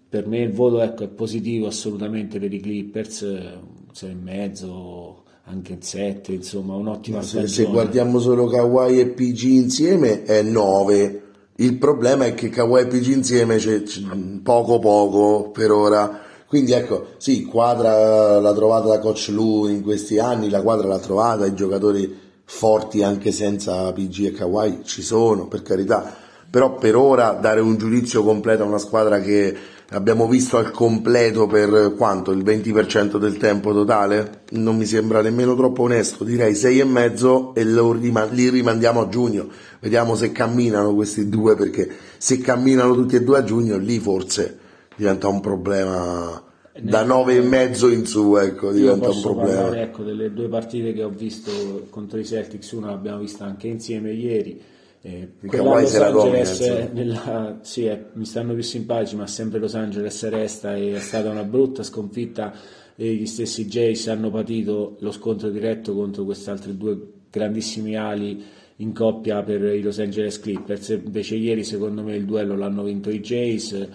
per 0.08 0.26
me 0.26 0.38
il 0.40 0.52
voto 0.52 0.80
ecco, 0.80 1.04
è 1.04 1.08
positivo 1.08 1.66
assolutamente 1.66 2.38
per 2.38 2.52
i 2.52 2.60
Clippers, 2.60 3.22
eh, 3.22 3.26
un 3.26 3.92
6,5, 3.94 5.14
anche 5.44 5.72
un 5.72 5.82
7, 5.82 6.32
insomma 6.32 6.74
un'ottima 6.74 7.20
Se, 7.20 7.28
stagione. 7.28 7.48
se 7.48 7.64
guardiamo 7.64 8.18
solo 8.18 8.46
Kawhi 8.46 9.00
e 9.00 9.06
PG 9.08 9.42
insieme 9.44 10.22
è 10.22 10.42
9. 10.42 11.22
Il 11.56 11.76
problema 11.76 12.24
è 12.24 12.34
che 12.34 12.48
Kawhi 12.48 12.82
e 12.82 12.86
PG 12.86 13.06
insieme 13.08 13.56
c'è, 13.56 13.82
c'è 13.82 14.02
poco 14.42 14.78
poco 14.78 15.50
per 15.50 15.72
ora. 15.72 16.26
Quindi 16.48 16.72
ecco, 16.72 17.08
sì, 17.18 17.44
quadra 17.44 18.40
l'ha 18.40 18.54
trovata 18.54 18.88
da 18.88 19.00
coach 19.00 19.28
Lu 19.28 19.66
in 19.66 19.82
questi 19.82 20.18
anni, 20.18 20.48
la 20.48 20.62
quadra 20.62 20.88
l'ha 20.88 20.98
trovata, 20.98 21.44
i 21.44 21.52
giocatori 21.52 22.18
forti 22.42 23.02
anche 23.02 23.32
senza 23.32 23.92
PG 23.92 24.24
e 24.24 24.32
Kawhi 24.32 24.80
ci 24.82 25.02
sono, 25.02 25.46
per 25.46 25.60
carità. 25.60 26.10
Però 26.50 26.76
per 26.76 26.96
ora 26.96 27.32
dare 27.32 27.60
un 27.60 27.76
giudizio 27.76 28.24
completo 28.24 28.62
a 28.62 28.66
una 28.66 28.78
squadra 28.78 29.20
che 29.20 29.54
abbiamo 29.90 30.26
visto 30.26 30.56
al 30.56 30.70
completo 30.70 31.46
per 31.46 31.92
quanto? 31.94 32.30
Il 32.30 32.42
20% 32.42 33.18
del 33.18 33.36
tempo 33.36 33.74
totale? 33.74 34.44
Non 34.52 34.74
mi 34.78 34.86
sembra 34.86 35.20
nemmeno 35.20 35.54
troppo 35.54 35.82
onesto, 35.82 36.24
direi 36.24 36.54
6,5 36.54 37.52
e 37.52 37.64
lo 37.64 37.92
rima- 37.92 38.24
li 38.24 38.48
rimandiamo 38.48 39.02
a 39.02 39.08
giugno. 39.10 39.48
Vediamo 39.80 40.14
se 40.14 40.32
camminano 40.32 40.94
questi 40.94 41.28
due, 41.28 41.54
perché 41.56 41.90
se 42.16 42.38
camminano 42.38 42.94
tutti 42.94 43.16
e 43.16 43.22
due 43.22 43.36
a 43.36 43.44
giugno 43.44 43.76
lì 43.76 43.98
forse 43.98 44.60
diventa 44.98 45.28
un 45.28 45.40
problema 45.40 46.42
da 46.80 47.04
9,5 47.04 47.92
in 47.92 48.06
su, 48.06 48.36
ecco, 48.36 48.72
diventa 48.72 49.08
un 49.08 49.20
problema. 49.20 49.62
parlare 49.62 49.82
ecco, 49.82 50.02
delle 50.02 50.32
due 50.32 50.48
partite 50.48 50.92
che 50.92 51.02
ho 51.02 51.08
visto 51.08 51.86
contro 51.90 52.18
i 52.18 52.24
Celtics, 52.24 52.72
una 52.72 52.90
l'abbiamo 52.90 53.18
vista 53.18 53.44
anche 53.44 53.68
insieme 53.68 54.12
ieri. 54.12 54.60
Eh, 55.00 55.34
quella 55.46 55.80
Los 55.80 55.94
Angeles, 55.94 56.60
eh, 56.60 56.90
nella- 56.92 57.58
sì, 57.62 57.86
eh, 57.86 58.06
mi 58.14 58.24
stanno 58.24 58.54
più 58.54 58.62
simpatici, 58.62 59.16
ma 59.16 59.26
sempre 59.26 59.60
Los 59.60 59.74
Angeles 59.74 60.28
resta 60.28 60.74
e 60.74 60.94
è 60.94 61.00
stata 61.00 61.30
una 61.30 61.44
brutta 61.44 61.82
sconfitta. 61.82 62.52
E 62.96 63.14
gli 63.14 63.26
stessi 63.26 63.66
Jays 63.66 64.08
hanno 64.08 64.28
patito 64.28 64.96
lo 64.98 65.12
scontro 65.12 65.50
diretto 65.50 65.94
contro 65.94 66.24
queste 66.24 66.50
altre 66.50 66.76
due 66.76 66.98
grandissimi 67.30 67.96
ali 67.96 68.44
in 68.76 68.92
coppia 68.92 69.42
per 69.44 69.62
i 69.62 69.82
Los 69.82 70.00
Angeles 70.00 70.40
Clippers. 70.40 70.88
Invece, 70.88 71.36
ieri, 71.36 71.62
secondo 71.62 72.02
me, 72.02 72.16
il 72.16 72.24
duello 72.24 72.56
l'hanno 72.56 72.82
vinto 72.82 73.10
i 73.10 73.20
Jays. 73.20 73.88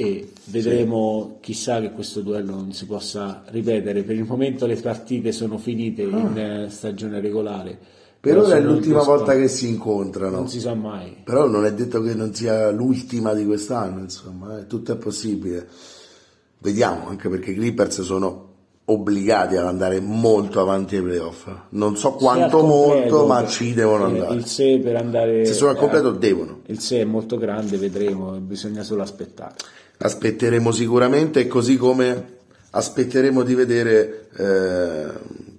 E 0.00 0.30
vedremo, 0.44 1.38
chissà 1.40 1.80
che 1.80 1.90
questo 1.90 2.20
duello 2.20 2.54
non 2.54 2.72
si 2.72 2.86
possa 2.86 3.42
ripetere. 3.46 4.04
Per 4.04 4.14
il 4.14 4.22
momento 4.22 4.64
le 4.64 4.76
partite 4.76 5.32
sono 5.32 5.58
finite 5.58 6.02
in 6.02 6.38
eh, 6.38 6.70
stagione 6.70 7.18
regolare. 7.18 7.76
Per 8.20 8.32
Però 8.32 8.46
ora 8.46 8.56
è 8.58 8.60
l'ultima 8.60 9.02
volta 9.02 9.34
che 9.34 9.48
si 9.48 9.68
incontrano. 9.68 10.36
Non 10.36 10.48
si 10.48 10.60
sa 10.60 10.74
mai. 10.74 11.16
Però 11.24 11.48
non 11.48 11.64
è 11.64 11.74
detto 11.74 12.00
che 12.00 12.14
non 12.14 12.32
sia 12.32 12.70
l'ultima 12.70 13.34
di 13.34 13.44
quest'anno, 13.44 13.98
insomma, 13.98 14.60
eh, 14.60 14.66
tutto 14.68 14.92
è 14.92 14.96
possibile. 14.96 15.66
Vediamo, 16.60 17.08
anche 17.08 17.28
perché 17.28 17.50
i 17.50 17.54
Clippers 17.54 18.02
sono 18.02 18.46
obbligati 18.84 19.56
ad 19.56 19.66
andare 19.66 19.98
molto 19.98 20.60
avanti 20.60 20.94
ai 20.94 21.02
playoff. 21.02 21.48
Non 21.70 21.96
so 21.96 22.12
quanto 22.12 22.58
completo, 22.58 23.16
molto, 23.16 23.26
ma 23.26 23.46
ci 23.46 23.74
devono 23.74 24.04
andare. 24.04 24.34
Il 24.34 24.46
se 24.46 24.78
per 24.78 24.94
andare 24.94 25.44
Se 25.44 25.54
sono 25.54 25.70
al 25.70 25.76
completo 25.76 26.14
eh, 26.14 26.18
devono. 26.18 26.60
Il 26.66 26.78
se 26.78 27.00
è 27.00 27.04
molto 27.04 27.36
grande, 27.36 27.76
vedremo, 27.76 28.30
bisogna 28.38 28.84
solo 28.84 29.02
aspettare. 29.02 29.54
Aspetteremo 29.98 30.70
sicuramente, 30.70 31.46
così 31.46 31.76
come 31.76 32.36
aspetteremo 32.70 33.42
di 33.42 33.54
vedere 33.54 34.28
eh, 34.36 35.12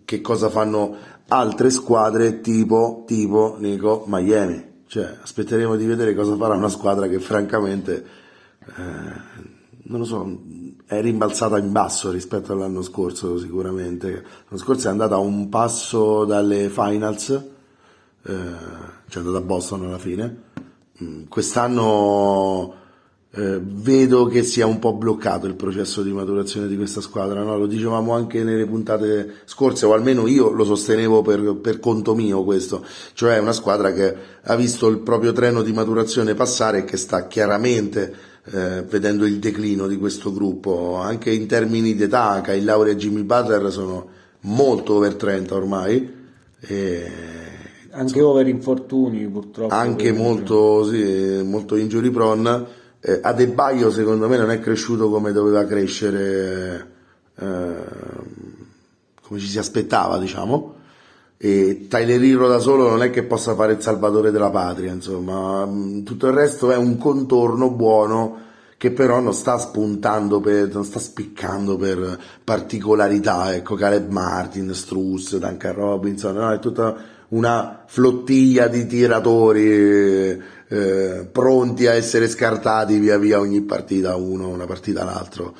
che 0.05 0.21
cosa 0.21 0.49
fanno 0.49 0.95
altre 1.27 1.69
squadre 1.69 2.41
tipo, 2.41 3.03
tipo 3.05 3.57
Nico 3.59 4.05
Miami. 4.07 4.67
Cioè, 4.87 5.17
aspetteremo 5.21 5.75
di 5.75 5.85
vedere 5.85 6.15
cosa 6.15 6.35
farà 6.35 6.55
una 6.55 6.69
squadra 6.69 7.07
che 7.07 7.19
francamente 7.19 8.05
eh, 8.65 9.47
non 9.89 9.99
lo 9.99 10.05
so, 10.05 10.41
è 10.85 11.01
rimbalzata 11.01 11.57
in 11.57 11.71
basso 11.71 12.11
rispetto 12.11 12.53
all'anno 12.53 12.81
scorso 12.81 13.37
sicuramente. 13.37 14.11
L'anno 14.11 14.61
scorso 14.61 14.87
è 14.87 14.91
andata 14.91 15.17
un 15.17 15.49
passo 15.49 16.25
dalle 16.25 16.69
finals, 16.69 17.29
eh, 17.29 17.43
cioè 18.21 19.23
è 19.23 19.25
andata 19.25 19.37
a 19.37 19.41
Boston 19.41 19.85
alla 19.85 19.97
fine. 19.97 20.43
Mm, 21.03 21.23
Quest'anno 21.27 22.75
eh, 23.31 23.59
vedo 23.61 24.25
che 24.25 24.41
sia 24.41 24.65
un 24.65 24.79
po' 24.79 24.93
bloccato 24.93 25.45
il 25.45 25.53
processo 25.53 26.01
di 26.01 26.11
maturazione 26.11 26.67
di 26.67 26.75
questa 26.75 26.99
squadra, 26.99 27.43
no? 27.43 27.57
lo 27.57 27.67
dicevamo 27.67 28.13
anche 28.13 28.43
nelle 28.43 28.65
puntate 28.65 29.41
scorse, 29.45 29.85
o 29.85 29.93
almeno 29.93 30.25
io 30.25 30.51
lo 30.51 30.63
sostenevo 30.63 31.21
per, 31.21 31.55
per 31.61 31.79
conto 31.79 32.15
mio 32.15 32.43
questo, 32.43 32.83
cioè 33.13 33.37
una 33.37 33.53
squadra 33.53 33.93
che 33.93 34.15
ha 34.41 34.55
visto 34.55 34.87
il 34.87 34.99
proprio 34.99 35.31
treno 35.31 35.61
di 35.61 35.73
maturazione 35.73 36.33
passare 36.33 36.79
e 36.79 36.83
che 36.85 36.97
sta 36.97 37.27
chiaramente 37.27 38.13
eh, 38.45 38.83
vedendo 38.89 39.25
il 39.25 39.37
declino 39.37 39.85
di 39.85 39.97
questo 39.97 40.33
gruppo, 40.33 40.95
anche 40.95 41.31
in 41.31 41.45
termini 41.45 41.93
di 41.95 42.03
età, 42.03 42.41
Kyle 42.41 42.63
Laurea 42.63 42.93
e 42.93 42.97
Jimmy 42.97 43.21
Butler 43.21 43.71
sono 43.71 44.07
molto 44.41 44.95
over 44.95 45.13
30 45.15 45.53
ormai. 45.55 46.17
E 46.61 47.11
Anche 47.91 48.21
over 48.21 48.47
infortuni 48.47 49.27
purtroppo. 49.27 49.73
anche 49.73 50.11
molto, 50.11 50.83
sì, 50.85 51.41
molto 51.43 51.75
injury 51.75 52.09
prone. 52.09 52.77
Eh, 53.01 53.19
Adebayo 53.21 53.91
secondo 53.91 54.27
me 54.27 54.37
non 54.37 54.51
è 54.51 54.59
cresciuto 54.59 55.09
come 55.09 55.31
doveva 55.31 55.65
crescere, 55.65 56.87
eh, 57.35 57.75
come 59.21 59.39
ci 59.39 59.47
si 59.47 59.57
aspettava, 59.57 60.17
diciamo. 60.17 60.75
e 61.37 61.87
Tyler 61.89 62.21
Hero 62.21 62.47
da 62.49 62.59
solo 62.59 62.89
non 62.89 63.01
è 63.01 63.09
che 63.11 63.23
possa 63.23 63.55
fare 63.55 63.73
il 63.73 63.81
salvatore 63.81 64.31
della 64.31 64.49
patria, 64.49 64.91
insomma, 64.91 65.65
mm, 65.65 66.03
tutto 66.03 66.27
il 66.27 66.33
resto 66.33 66.71
è 66.71 66.75
un 66.75 66.97
contorno 66.97 67.71
buono 67.71 68.47
che 68.77 68.91
però 68.91 69.19
non 69.19 69.33
sta 69.33 69.57
spuntando 69.57 70.39
per, 70.39 70.73
non 70.73 70.83
sta 70.85 70.99
spiccando 70.99 71.77
per 71.77 72.19
particolarità, 72.43 73.53
ecco, 73.53 73.75
Caleb 73.75 74.09
Martin, 74.09 74.73
Struss, 74.73 75.37
Duncan 75.37 75.73
Robinson, 75.73 76.35
no, 76.35 76.51
è 76.51 76.59
tutta 76.59 76.95
una 77.29 77.83
flottiglia 77.85 78.67
di 78.67 78.85
tiratori 78.87 80.41
eh, 80.67 81.27
pronti 81.31 81.87
a 81.87 81.93
essere 81.93 82.27
scartati 82.27 82.97
via 82.99 83.17
via 83.17 83.39
ogni 83.39 83.61
partita 83.61 84.15
uno, 84.15 84.47
una 84.49 84.65
partita 84.65 85.03
l'altro. 85.03 85.55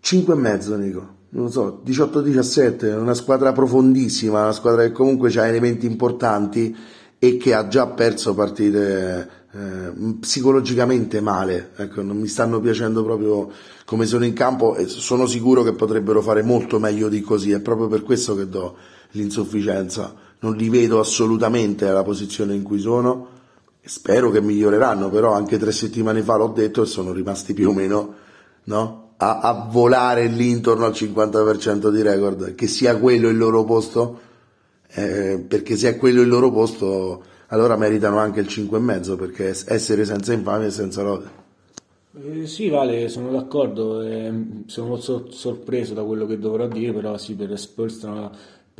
5 0.00 0.34
e 0.34 0.36
mezzo, 0.36 0.76
Nico. 0.76 1.18
Non 1.32 1.50
so, 1.50 1.82
18-17, 1.86 2.96
una 2.96 3.14
squadra 3.14 3.52
profondissima, 3.52 4.40
una 4.42 4.52
squadra 4.52 4.82
che 4.82 4.90
comunque 4.90 5.32
ha 5.38 5.46
elementi 5.46 5.86
importanti 5.86 6.76
e 7.18 7.36
che 7.36 7.54
ha 7.54 7.68
già 7.68 7.86
perso 7.86 8.34
partite 8.34 9.28
eh, 9.52 9.92
psicologicamente 10.18 11.20
male, 11.20 11.70
ecco, 11.76 12.02
non 12.02 12.16
mi 12.16 12.26
stanno 12.26 12.58
piacendo 12.58 13.04
proprio 13.04 13.48
come 13.84 14.06
sono 14.06 14.24
in 14.24 14.32
campo 14.32 14.74
e 14.74 14.88
sono 14.88 15.26
sicuro 15.26 15.62
che 15.62 15.72
potrebbero 15.72 16.20
fare 16.20 16.42
molto 16.42 16.80
meglio 16.80 17.08
di 17.08 17.20
così, 17.20 17.52
è 17.52 17.60
proprio 17.60 17.86
per 17.86 18.02
questo 18.02 18.34
che 18.34 18.48
do 18.48 18.76
l'insufficienza, 19.12 20.14
non 20.40 20.56
li 20.56 20.68
vedo 20.68 21.00
assolutamente 21.00 21.86
alla 21.86 22.02
posizione 22.02 22.54
in 22.54 22.62
cui 22.62 22.80
sono, 22.80 23.28
spero 23.82 24.30
che 24.30 24.40
miglioreranno, 24.40 25.08
però 25.10 25.32
anche 25.32 25.58
tre 25.58 25.72
settimane 25.72 26.22
fa 26.22 26.36
l'ho 26.36 26.48
detto 26.48 26.82
e 26.82 26.86
sono 26.86 27.12
rimasti 27.12 27.54
più 27.54 27.70
o 27.70 27.72
meno, 27.72 28.14
no? 28.64 29.10
a, 29.16 29.40
a, 29.40 29.68
volare 29.70 30.26
lì 30.26 30.50
intorno 30.50 30.86
al 30.86 30.92
50% 30.92 31.90
di 31.90 32.02
record, 32.02 32.54
che 32.54 32.66
sia 32.66 32.96
quello 32.96 33.28
il 33.28 33.36
loro 33.36 33.64
posto, 33.64 34.20
eh, 34.88 35.44
perché 35.46 35.76
se 35.76 35.90
è 35.90 35.96
quello 35.96 36.22
il 36.22 36.28
loro 36.28 36.50
posto 36.50 37.22
allora 37.48 37.76
meritano 37.76 38.18
anche 38.18 38.40
il 38.40 38.46
5,5 38.46 39.16
perché 39.16 39.48
essere 39.48 40.04
senza 40.04 40.32
infamia 40.32 40.68
e 40.68 40.70
senza 40.70 41.02
lode. 41.02 41.38
Eh, 42.22 42.46
sì, 42.46 42.68
Vale, 42.68 43.08
sono 43.08 43.30
d'accordo, 43.30 44.00
eh, 44.02 44.32
sono 44.66 44.88
molto 44.88 45.30
sorpreso 45.30 45.94
da 45.94 46.02
quello 46.02 46.26
che 46.26 46.38
dovrò 46.38 46.66
dire, 46.66 46.92
però 46.92 47.16
sì, 47.18 47.34
per 47.34 47.56
Spurs 47.58 48.04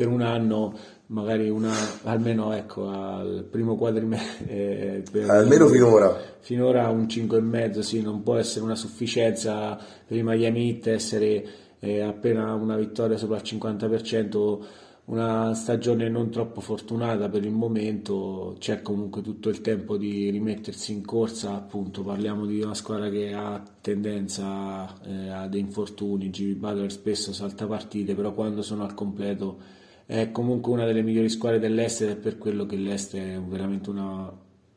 per 0.00 0.08
un 0.08 0.22
anno 0.22 0.74
magari 1.08 1.50
una, 1.50 1.74
almeno 2.04 2.54
ecco, 2.54 2.88
al 2.88 3.46
primo 3.50 3.76
quadrimestre. 3.76 4.38
Eh, 4.50 5.28
almeno 5.28 5.66
finora. 5.68 6.18
Finora 6.38 6.88
un 6.88 7.04
5,5, 7.04 7.80
sì, 7.80 8.00
non 8.00 8.22
può 8.22 8.36
essere 8.36 8.64
una 8.64 8.74
sufficienza 8.74 9.78
per 10.06 10.16
i 10.16 10.22
Miami 10.22 10.70
Heat 10.70 10.86
essere 10.86 11.44
eh, 11.78 12.00
appena 12.00 12.54
una 12.54 12.76
vittoria 12.76 13.18
sopra 13.18 13.36
il 13.36 13.42
50%, 13.44 14.58
una 15.06 15.52
stagione 15.54 16.08
non 16.08 16.30
troppo 16.30 16.60
fortunata 16.62 17.28
per 17.28 17.44
il 17.44 17.52
momento, 17.52 18.56
c'è 18.58 18.80
comunque 18.80 19.20
tutto 19.20 19.50
il 19.50 19.60
tempo 19.60 19.98
di 19.98 20.30
rimettersi 20.30 20.92
in 20.92 21.04
corsa, 21.04 21.54
appunto 21.54 22.02
parliamo 22.02 22.46
di 22.46 22.62
una 22.62 22.74
squadra 22.74 23.10
che 23.10 23.34
ha 23.34 23.62
tendenza 23.80 24.98
eh, 25.04 25.28
a 25.28 25.46
dei 25.46 25.60
infortuni, 25.60 26.30
Jimmy 26.30 26.54
Butler 26.54 26.90
spesso 26.90 27.34
salta 27.34 27.66
partite, 27.66 28.14
però 28.14 28.32
quando 28.32 28.62
sono 28.62 28.84
al 28.84 28.94
completo 28.94 29.78
è 30.10 30.32
comunque 30.32 30.72
una 30.72 30.86
delle 30.86 31.02
migliori 31.02 31.28
squadre 31.28 31.60
dell'Est 31.60 32.00
ed 32.00 32.08
è 32.08 32.16
per 32.16 32.36
quello 32.36 32.66
che 32.66 32.74
l'Est 32.74 33.14
è 33.14 33.40
veramente 33.48 33.90
una, 33.90 34.28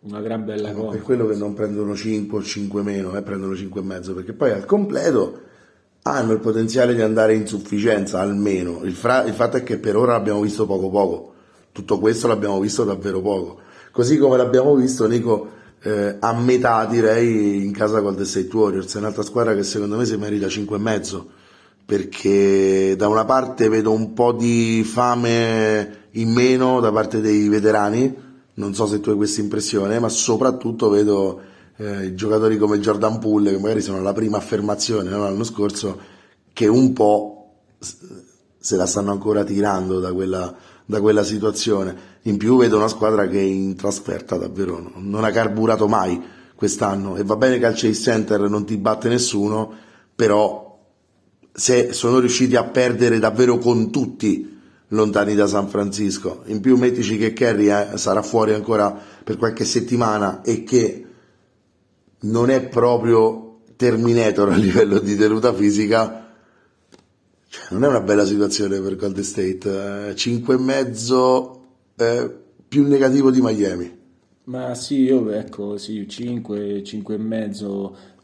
una 0.01 0.21
gran 0.21 0.45
bella 0.45 0.69
eh, 0.69 0.73
cosa. 0.73 0.91
Per 0.91 1.01
quello 1.01 1.25
che 1.25 1.35
non 1.35 1.55
prendono 1.55 1.95
5 1.95 2.37
o 2.37 2.43
5 2.43 2.83
meno, 2.83 3.17
eh, 3.17 3.23
prendono 3.23 3.55
5 3.55 3.81
e 3.81 3.83
mezzo, 3.83 4.13
perché 4.13 4.33
poi 4.33 4.51
al 4.51 4.65
completo 4.65 5.41
hanno 6.03 6.33
il 6.33 6.39
potenziale 6.39 6.93
di 6.93 7.01
andare 7.01 7.33
in 7.33 7.47
sufficienza 7.47 8.19
almeno. 8.19 8.81
Il, 8.83 8.93
fra- 8.93 9.23
il 9.23 9.33
fatto 9.33 9.57
è 9.57 9.63
che 9.63 9.79
per 9.79 9.95
ora 9.95 10.11
l'abbiamo 10.11 10.39
visto 10.39 10.67
poco 10.67 10.91
poco, 10.91 11.33
tutto 11.71 11.97
questo 11.97 12.27
l'abbiamo 12.27 12.59
visto 12.59 12.83
davvero 12.83 13.19
poco. 13.19 13.59
Così 13.91 14.19
come 14.19 14.37
l'abbiamo 14.37 14.75
visto, 14.75 15.07
Nico, 15.07 15.49
eh, 15.81 16.15
a 16.19 16.33
metà 16.39 16.85
direi 16.85 17.65
in 17.65 17.71
casa 17.71 18.01
Golden 18.01 18.25
State 18.25 18.55
Warriors, 18.55 18.93
è 18.93 18.99
un'altra 18.99 19.23
squadra 19.23 19.55
che 19.55 19.63
secondo 19.63 19.97
me 19.97 20.05
si 20.05 20.15
merita 20.15 20.47
5 20.47 20.75
e 20.75 20.79
mezzo 20.79 21.29
perché 21.85 22.95
da 22.95 23.07
una 23.07 23.25
parte 23.25 23.69
vedo 23.69 23.91
un 23.91 24.13
po' 24.13 24.31
di 24.31 24.83
fame 24.83 26.07
in 26.11 26.31
meno 26.31 26.79
da 26.79 26.91
parte 26.91 27.21
dei 27.21 27.47
veterani, 27.49 28.15
non 28.55 28.73
so 28.73 28.85
se 28.85 28.99
tu 28.99 29.09
hai 29.09 29.15
questa 29.15 29.41
impressione, 29.41 29.99
ma 29.99 30.09
soprattutto 30.09 30.89
vedo 30.89 31.41
eh, 31.77 32.13
giocatori 32.13 32.57
come 32.57 32.79
Jordan 32.79 33.19
Poole, 33.19 33.51
che 33.51 33.59
magari 33.59 33.81
sono 33.81 34.01
la 34.01 34.13
prima 34.13 34.37
affermazione 34.37 35.09
no? 35.09 35.19
l'anno 35.19 35.43
scorso, 35.43 35.99
che 36.53 36.67
un 36.67 36.93
po' 36.93 37.55
se 37.79 38.75
la 38.75 38.85
stanno 38.85 39.11
ancora 39.11 39.43
tirando 39.43 39.99
da 39.99 40.13
quella, 40.13 40.55
da 40.85 41.01
quella 41.01 41.23
situazione. 41.23 42.11
In 42.23 42.37
più 42.37 42.57
vedo 42.57 42.77
una 42.77 42.87
squadra 42.87 43.27
che 43.27 43.39
in 43.39 43.75
trasferta 43.75 44.37
davvero 44.37 44.91
non 44.95 45.23
ha 45.23 45.31
carburato 45.31 45.87
mai 45.87 46.21
quest'anno 46.55 47.17
e 47.17 47.23
va 47.23 47.35
bene 47.35 47.59
che 47.59 47.65
al 47.65 47.73
Chase 47.73 47.93
Center 47.93 48.41
non 48.41 48.65
ti 48.65 48.77
batte 48.77 49.09
nessuno, 49.09 49.73
però 50.15 50.72
se 51.53 51.93
sono 51.93 52.19
riusciti 52.19 52.55
a 52.55 52.63
perdere 52.63 53.19
davvero 53.19 53.59
con 53.59 53.91
tutti 53.91 54.59
lontani 54.89 55.35
da 55.35 55.47
San 55.47 55.67
Francisco. 55.67 56.43
In 56.45 56.59
più 56.61 56.77
mettici 56.77 57.17
che 57.17 57.33
Kerry 57.33 57.69
eh, 57.69 57.97
sarà 57.97 58.21
fuori 58.21 58.53
ancora 58.53 58.97
per 59.23 59.37
qualche 59.37 59.63
settimana 59.65 60.41
e 60.41 60.63
che 60.63 61.05
non 62.21 62.49
è 62.49 62.67
proprio 62.67 63.59
Terminator 63.75 64.49
a 64.51 64.55
livello 64.57 64.99
di 64.99 65.15
tenuta 65.15 65.53
fisica. 65.53 66.31
Cioè, 67.47 67.65
non 67.69 67.83
è 67.83 67.87
una 67.87 68.01
bella 68.01 68.25
situazione 68.25 68.79
per 68.79 68.95
Golden 68.95 69.23
State. 69.23 70.09
Eh, 70.09 70.13
5,5 70.13 71.57
eh, 71.97 72.35
più 72.67 72.87
negativo 72.87 73.29
di 73.29 73.41
Miami. 73.41 74.01
Ma 74.45 74.75
sì, 74.75 75.03
io 75.03 75.29
ecco, 75.31 75.77
sì, 75.77 76.07
5, 76.07 76.83
5 76.83 77.17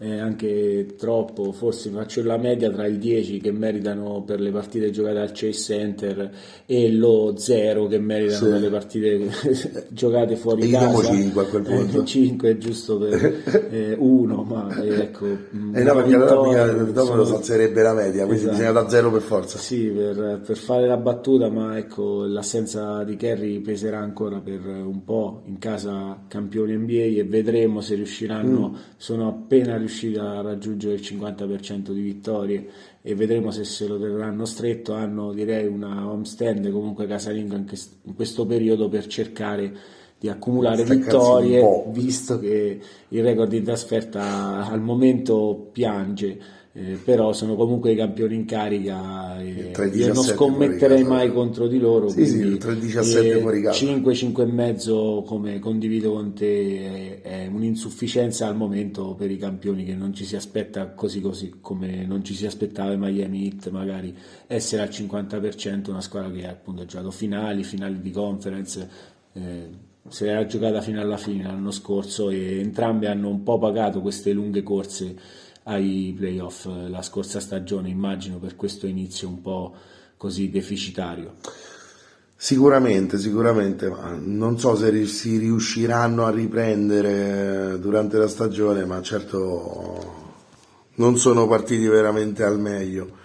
e 0.02 0.16
è 0.16 0.18
anche 0.18 0.96
troppo, 0.98 1.52
forse 1.52 1.90
faccio 1.90 2.24
la 2.24 2.38
media 2.38 2.72
tra 2.72 2.88
il 2.88 3.00
10 3.00 3.42
che 3.42 3.52
meritano 3.52 4.24
per 4.26 4.40
le 4.40 4.50
partite 4.50 4.92
giocate 4.92 5.20
al 5.20 5.32
Chase 5.34 5.52
Center 5.52 6.32
e 6.66 6.90
lo 6.94 7.34
0 7.36 7.88
che 7.88 8.00
meritano 8.00 8.46
sì. 8.46 8.46
per 8.46 8.62
le 8.62 8.70
partite 8.70 9.30
giocate 9.92 10.38
fuori 10.38 10.62
e 10.62 10.70
casa. 10.72 11.04
5 11.04 11.42
a 11.42 11.46
quel 11.46 11.64
punto. 11.64 12.02
Eh, 12.02 12.06
5 12.06 12.50
è 12.50 12.58
giusto 12.58 12.98
per 12.98 13.44
eh, 13.72 13.96
uno, 14.00 14.44
ma 14.44 14.74
eh, 14.82 15.02
ecco... 15.02 15.26
Eh 15.26 15.84
no, 15.84 15.94
perché 15.94 16.16
allora 16.16 16.72
dopo 16.72 17.04
sono... 17.04 17.16
lo 17.16 17.26
salzerebbe 17.26 17.82
la 17.82 17.94
media, 17.94 18.24
quindi 18.24 18.44
esatto. 18.44 18.56
bisogna 18.56 18.72
da 18.72 18.88
0 18.88 19.12
per 19.12 19.22
forza. 19.22 19.58
Sì, 19.58 19.88
per, 19.88 20.40
per, 20.46 20.56
fare 20.56 20.88
la 20.88 20.98
battuta, 20.98 21.50
ma 21.50 21.78
ecco, 21.78 22.24
l'assenza 22.26 23.04
di 23.04 23.18
Kerry 23.18 23.60
peserà 23.60 24.00
ancora 24.00 24.40
per 24.40 24.66
un 24.66 25.04
po' 25.04 25.42
in 25.48 25.58
casa 25.60 26.24
campioni 26.30 26.78
NBA 26.78 27.20
e 27.20 27.26
vedremo 27.26 27.82
se 27.82 27.96
riusciranno, 27.96 28.70
mm. 28.70 28.76
sono 28.96 29.28
appena 29.28 29.76
riusciti 29.76 29.88
riusciti 29.90 30.18
a 30.18 30.42
raggiungere 30.42 30.94
il 30.94 31.02
50% 31.02 31.92
di 31.92 32.02
vittorie 32.02 32.70
e 33.02 33.16
vedremo 33.16 33.50
se 33.50 33.64
se 33.64 33.88
lo 33.88 34.00
terranno 34.00 34.46
stretto. 34.46 34.94
Hanno 34.94 35.34
direi 35.34 35.66
una 35.66 36.08
homestand 36.08 36.72
comunque 36.72 37.08
casalinga 37.08 37.56
in 37.56 38.16
questo 38.16 38.46
periodo 38.46 38.88
per 38.88 39.08
cercare 39.08 39.98
di 40.20 40.30
accumulare 40.30 40.84
vittorie, 40.84 41.86
visto 41.88 42.40
che 42.40 42.80
il 43.08 43.24
record 43.24 43.50
di 43.50 43.62
trasferta 43.62 44.66
al 44.68 44.82
momento 44.82 45.70
piange 45.72 46.58
eh, 46.72 47.00
però 47.04 47.34
sono 47.34 47.56
comunque 47.56 47.94
i 47.94 47.96
campioni 47.96 48.36
in 48.36 48.46
carica 48.46 49.42
e 49.42 49.72
io 49.92 50.14
non 50.14 50.24
scommetterei 50.24 51.04
mai 51.04 51.34
contro 51.34 51.66
di 51.68 51.80
loro 51.80 52.10
sì, 52.10 52.22
quindi, 52.22 52.62
sì, 52.62 53.00
3-17 53.00 53.72
5 53.72 54.14
5 54.14 54.44
e 54.44 54.46
mezzo 54.46 55.24
come 55.26 55.58
condivido 55.58 56.12
con 56.14 56.34
te 56.34 57.22
è, 57.22 57.50
un'insufficienza 57.52 58.46
al 58.46 58.56
momento 58.56 59.16
per 59.16 59.32
i 59.32 59.38
campioni 59.38 59.84
che 59.84 59.96
non 59.96 60.14
ci 60.14 60.26
si 60.26 60.36
aspetta 60.36 60.92
così 60.92 61.22
così 61.22 61.56
come 61.60 62.06
non 62.06 62.24
ci 62.24 62.36
si 62.36 62.46
aspettava 62.46 62.94
i 62.94 62.98
Miami 62.98 63.46
Heat 63.46 63.72
magari 63.72 64.16
essere 64.46 64.84
al 64.84 64.90
50% 64.90 65.90
una 65.90 66.02
squadra 66.02 66.30
che 66.30 66.48
appunto 66.48 66.84
ha 66.84 66.86
giocato 66.86 67.10
finali 67.10 67.64
finali 67.64 68.00
di 68.00 68.12
conference 68.12 68.90
eh, 69.34 69.70
se 70.08 70.26
l'era 70.26 70.46
giocata 70.46 70.82
fino 70.82 71.02
alla 71.02 71.18
fine 71.18 71.44
l'anno 71.44 71.72
scorso 71.72 72.30
e 72.30 72.60
entrambi 72.60 73.08
hanno 73.08 73.30
un 73.30 73.42
po' 73.42 73.58
pagato 73.58 74.02
queste 74.02 74.34
lunghe 74.34 74.62
corse 74.62 75.48
ai 75.64 76.14
playoff 76.18 76.66
la 76.66 77.02
scorsa 77.02 77.40
stagione, 77.40 77.90
immagino 77.90 78.38
per 78.38 78.56
questo 78.56 78.88
inizio 78.88 79.28
un 79.28 79.42
po' 79.42 79.74
così 80.18 80.50
deficitario. 80.50 81.36
Sicuramente, 82.36 83.18
sicuramente, 83.18 83.94
non 84.22 84.58
so 84.58 84.76
se 84.76 85.06
si 85.08 85.38
riusciranno 85.38 86.26
a 86.26 86.30
riprendere 86.30 87.78
durante 87.80 88.18
la 88.18 88.30
stagione, 88.30 88.86
ma 88.86 89.02
certo 89.02 90.28
non 90.96 91.18
sono 91.18 91.48
partiti 91.48 91.86
veramente 91.88 92.44
al 92.44 92.60
meglio. 92.60 93.18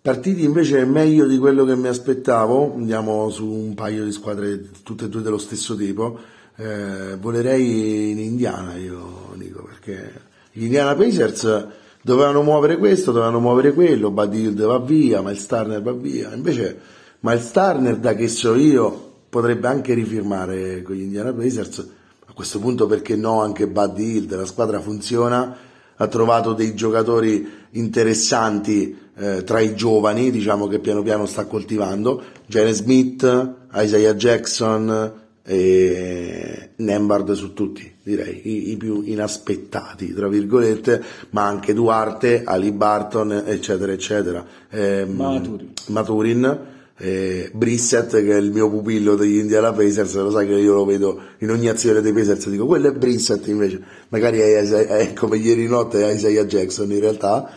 Partiti 0.00 0.44
invece 0.44 0.84
meglio 0.84 1.26
di 1.26 1.38
quello 1.38 1.64
che 1.64 1.76
mi 1.76 1.88
aspettavo, 1.88 2.74
andiamo 2.74 3.30
su 3.30 3.48
un 3.48 3.74
paio 3.74 4.04
di 4.04 4.12
squadre 4.12 4.70
tutte 4.82 5.04
e 5.04 5.08
due 5.08 5.22
dello 5.22 5.38
stesso 5.38 5.76
tipo, 5.76 6.18
eh, 6.56 7.16
volerei 7.16 8.10
in 8.10 8.18
Indiana 8.18 8.76
io 8.76 9.32
dico 9.36 9.62
perché 9.62 10.30
gli 10.52 10.64
Indiana 10.64 10.94
Pacers 10.94 11.66
dovevano 12.02 12.42
muovere 12.42 12.76
questo, 12.76 13.10
dovevano 13.10 13.40
muovere 13.40 13.72
quello, 13.72 14.10
Buddy 14.10 14.42
Hield 14.42 14.62
va 14.64 14.78
via, 14.78 15.22
Miles 15.22 15.46
Turner 15.46 15.80
va 15.80 15.92
via, 15.92 16.32
invece 16.34 16.78
Miles 17.20 17.50
Turner, 17.50 17.96
da 17.96 18.14
che 18.14 18.28
so 18.28 18.54
io, 18.54 19.10
potrebbe 19.28 19.68
anche 19.68 19.94
rifirmare 19.94 20.82
con 20.82 20.94
gli 20.94 21.02
Indiana 21.02 21.32
Pacers. 21.32 21.88
A 22.26 22.32
questo 22.34 22.58
punto 22.58 22.86
perché 22.86 23.16
no 23.16 23.40
anche 23.40 23.66
Buddy 23.66 24.16
Hill, 24.16 24.36
la 24.36 24.44
squadra 24.44 24.80
funziona, 24.80 25.56
ha 25.96 26.06
trovato 26.06 26.52
dei 26.52 26.74
giocatori 26.74 27.48
interessanti 27.70 28.98
eh, 29.16 29.44
tra 29.44 29.60
i 29.60 29.74
giovani, 29.74 30.30
diciamo 30.30 30.66
che 30.66 30.80
piano 30.80 31.02
piano 31.02 31.26
sta 31.26 31.46
coltivando, 31.46 32.22
Jane 32.46 32.72
Smith, 32.72 33.54
Isaiah 33.74 34.14
Jackson 34.14 35.12
e 35.44 36.41
Nembard 36.82 37.32
su 37.32 37.52
tutti, 37.52 37.90
direi, 38.02 38.40
i, 38.44 38.70
i, 38.70 38.76
più 38.76 39.02
inaspettati, 39.04 40.12
tra 40.12 40.28
virgolette, 40.28 41.02
ma 41.30 41.46
anche 41.46 41.72
Duarte, 41.72 42.42
Ali 42.44 42.72
Barton, 42.72 43.44
eccetera, 43.46 43.92
eccetera. 43.92 44.44
Eh, 44.68 45.04
Maturin. 45.06 45.72
Maturin 45.88 46.70
eh, 46.98 47.50
Brissett 47.52 48.10
che 48.10 48.32
è 48.32 48.36
il 48.36 48.52
mio 48.52 48.70
pupillo 48.70 49.16
degli 49.16 49.38
Indiana 49.38 49.72
Pacers 49.72 50.14
lo 50.16 50.30
sai 50.30 50.46
che 50.46 50.54
io 50.54 50.74
lo 50.74 50.84
vedo 50.84 51.20
in 51.38 51.50
ogni 51.50 51.68
azione 51.68 52.00
dei 52.00 52.12
Pacers 52.12 52.48
dico 52.48 52.66
quello 52.66 52.88
è 52.88 52.92
Brissett 52.92 53.46
invece 53.48 53.82
magari 54.10 54.38
è, 54.38 54.62
è, 54.62 54.86
è 54.86 55.12
come 55.12 55.38
ieri 55.38 55.66
notte 55.66 56.04
è 56.04 56.12
Isaiah 56.12 56.44
Jackson 56.44 56.92
in 56.92 57.00
realtà 57.00 57.50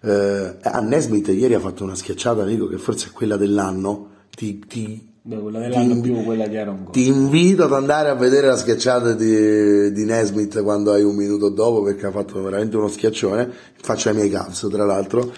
eh, 0.00 0.56
a 0.62 0.80
Nesmith 0.80 1.28
ieri 1.28 1.54
ha 1.54 1.60
fatto 1.60 1.84
una 1.84 1.94
schiacciata 1.94 2.44
dico 2.44 2.66
che 2.66 2.78
forse 2.78 3.08
è 3.08 3.12
quella 3.12 3.36
dell'anno 3.36 4.10
ti, 4.30 4.58
ti 4.66 5.07
Beh, 5.22 5.40
quella 5.40 5.58
dell'anno 5.58 5.94
ti, 5.94 6.00
più 6.00 6.22
quella 6.24 6.46
di 6.46 6.56
Aaron 6.56 6.88
Ti 6.90 7.06
invito 7.06 7.64
ad 7.64 7.72
andare 7.72 8.08
a 8.08 8.14
vedere 8.14 8.46
la 8.46 8.56
schiacciata 8.56 9.12
di, 9.12 9.92
di 9.92 10.04
Nesmith 10.04 10.62
quando 10.62 10.92
hai 10.92 11.02
un 11.02 11.14
minuto 11.14 11.48
dopo 11.48 11.82
perché 11.82 12.06
ha 12.06 12.10
fatto 12.10 12.40
veramente 12.42 12.76
uno 12.76 12.88
schiaccione 12.88 13.50
faccia 13.80 14.10
i 14.10 14.14
miei 14.14 14.30
cazzo 14.30 14.68
tra 14.68 14.84
l'altro. 14.84 15.32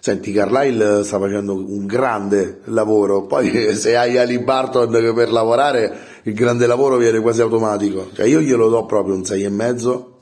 Senti, 0.00 0.32
Carlisle 0.32 1.04
sta 1.04 1.18
facendo 1.18 1.54
un 1.54 1.84
grande 1.86 2.60
lavoro, 2.64 3.26
poi 3.26 3.74
se 3.74 3.96
hai 3.96 4.18
Ali 4.18 4.38
Barton 4.38 4.90
per 5.14 5.30
lavorare 5.30 5.96
il 6.22 6.34
grande 6.34 6.66
lavoro 6.66 6.96
viene 6.96 7.20
quasi 7.20 7.40
automatico. 7.40 8.08
Cioè 8.12 8.26
io 8.26 8.40
glielo 8.40 8.68
do 8.68 8.86
proprio 8.86 9.14
un 9.14 9.22
6,5 9.22 10.15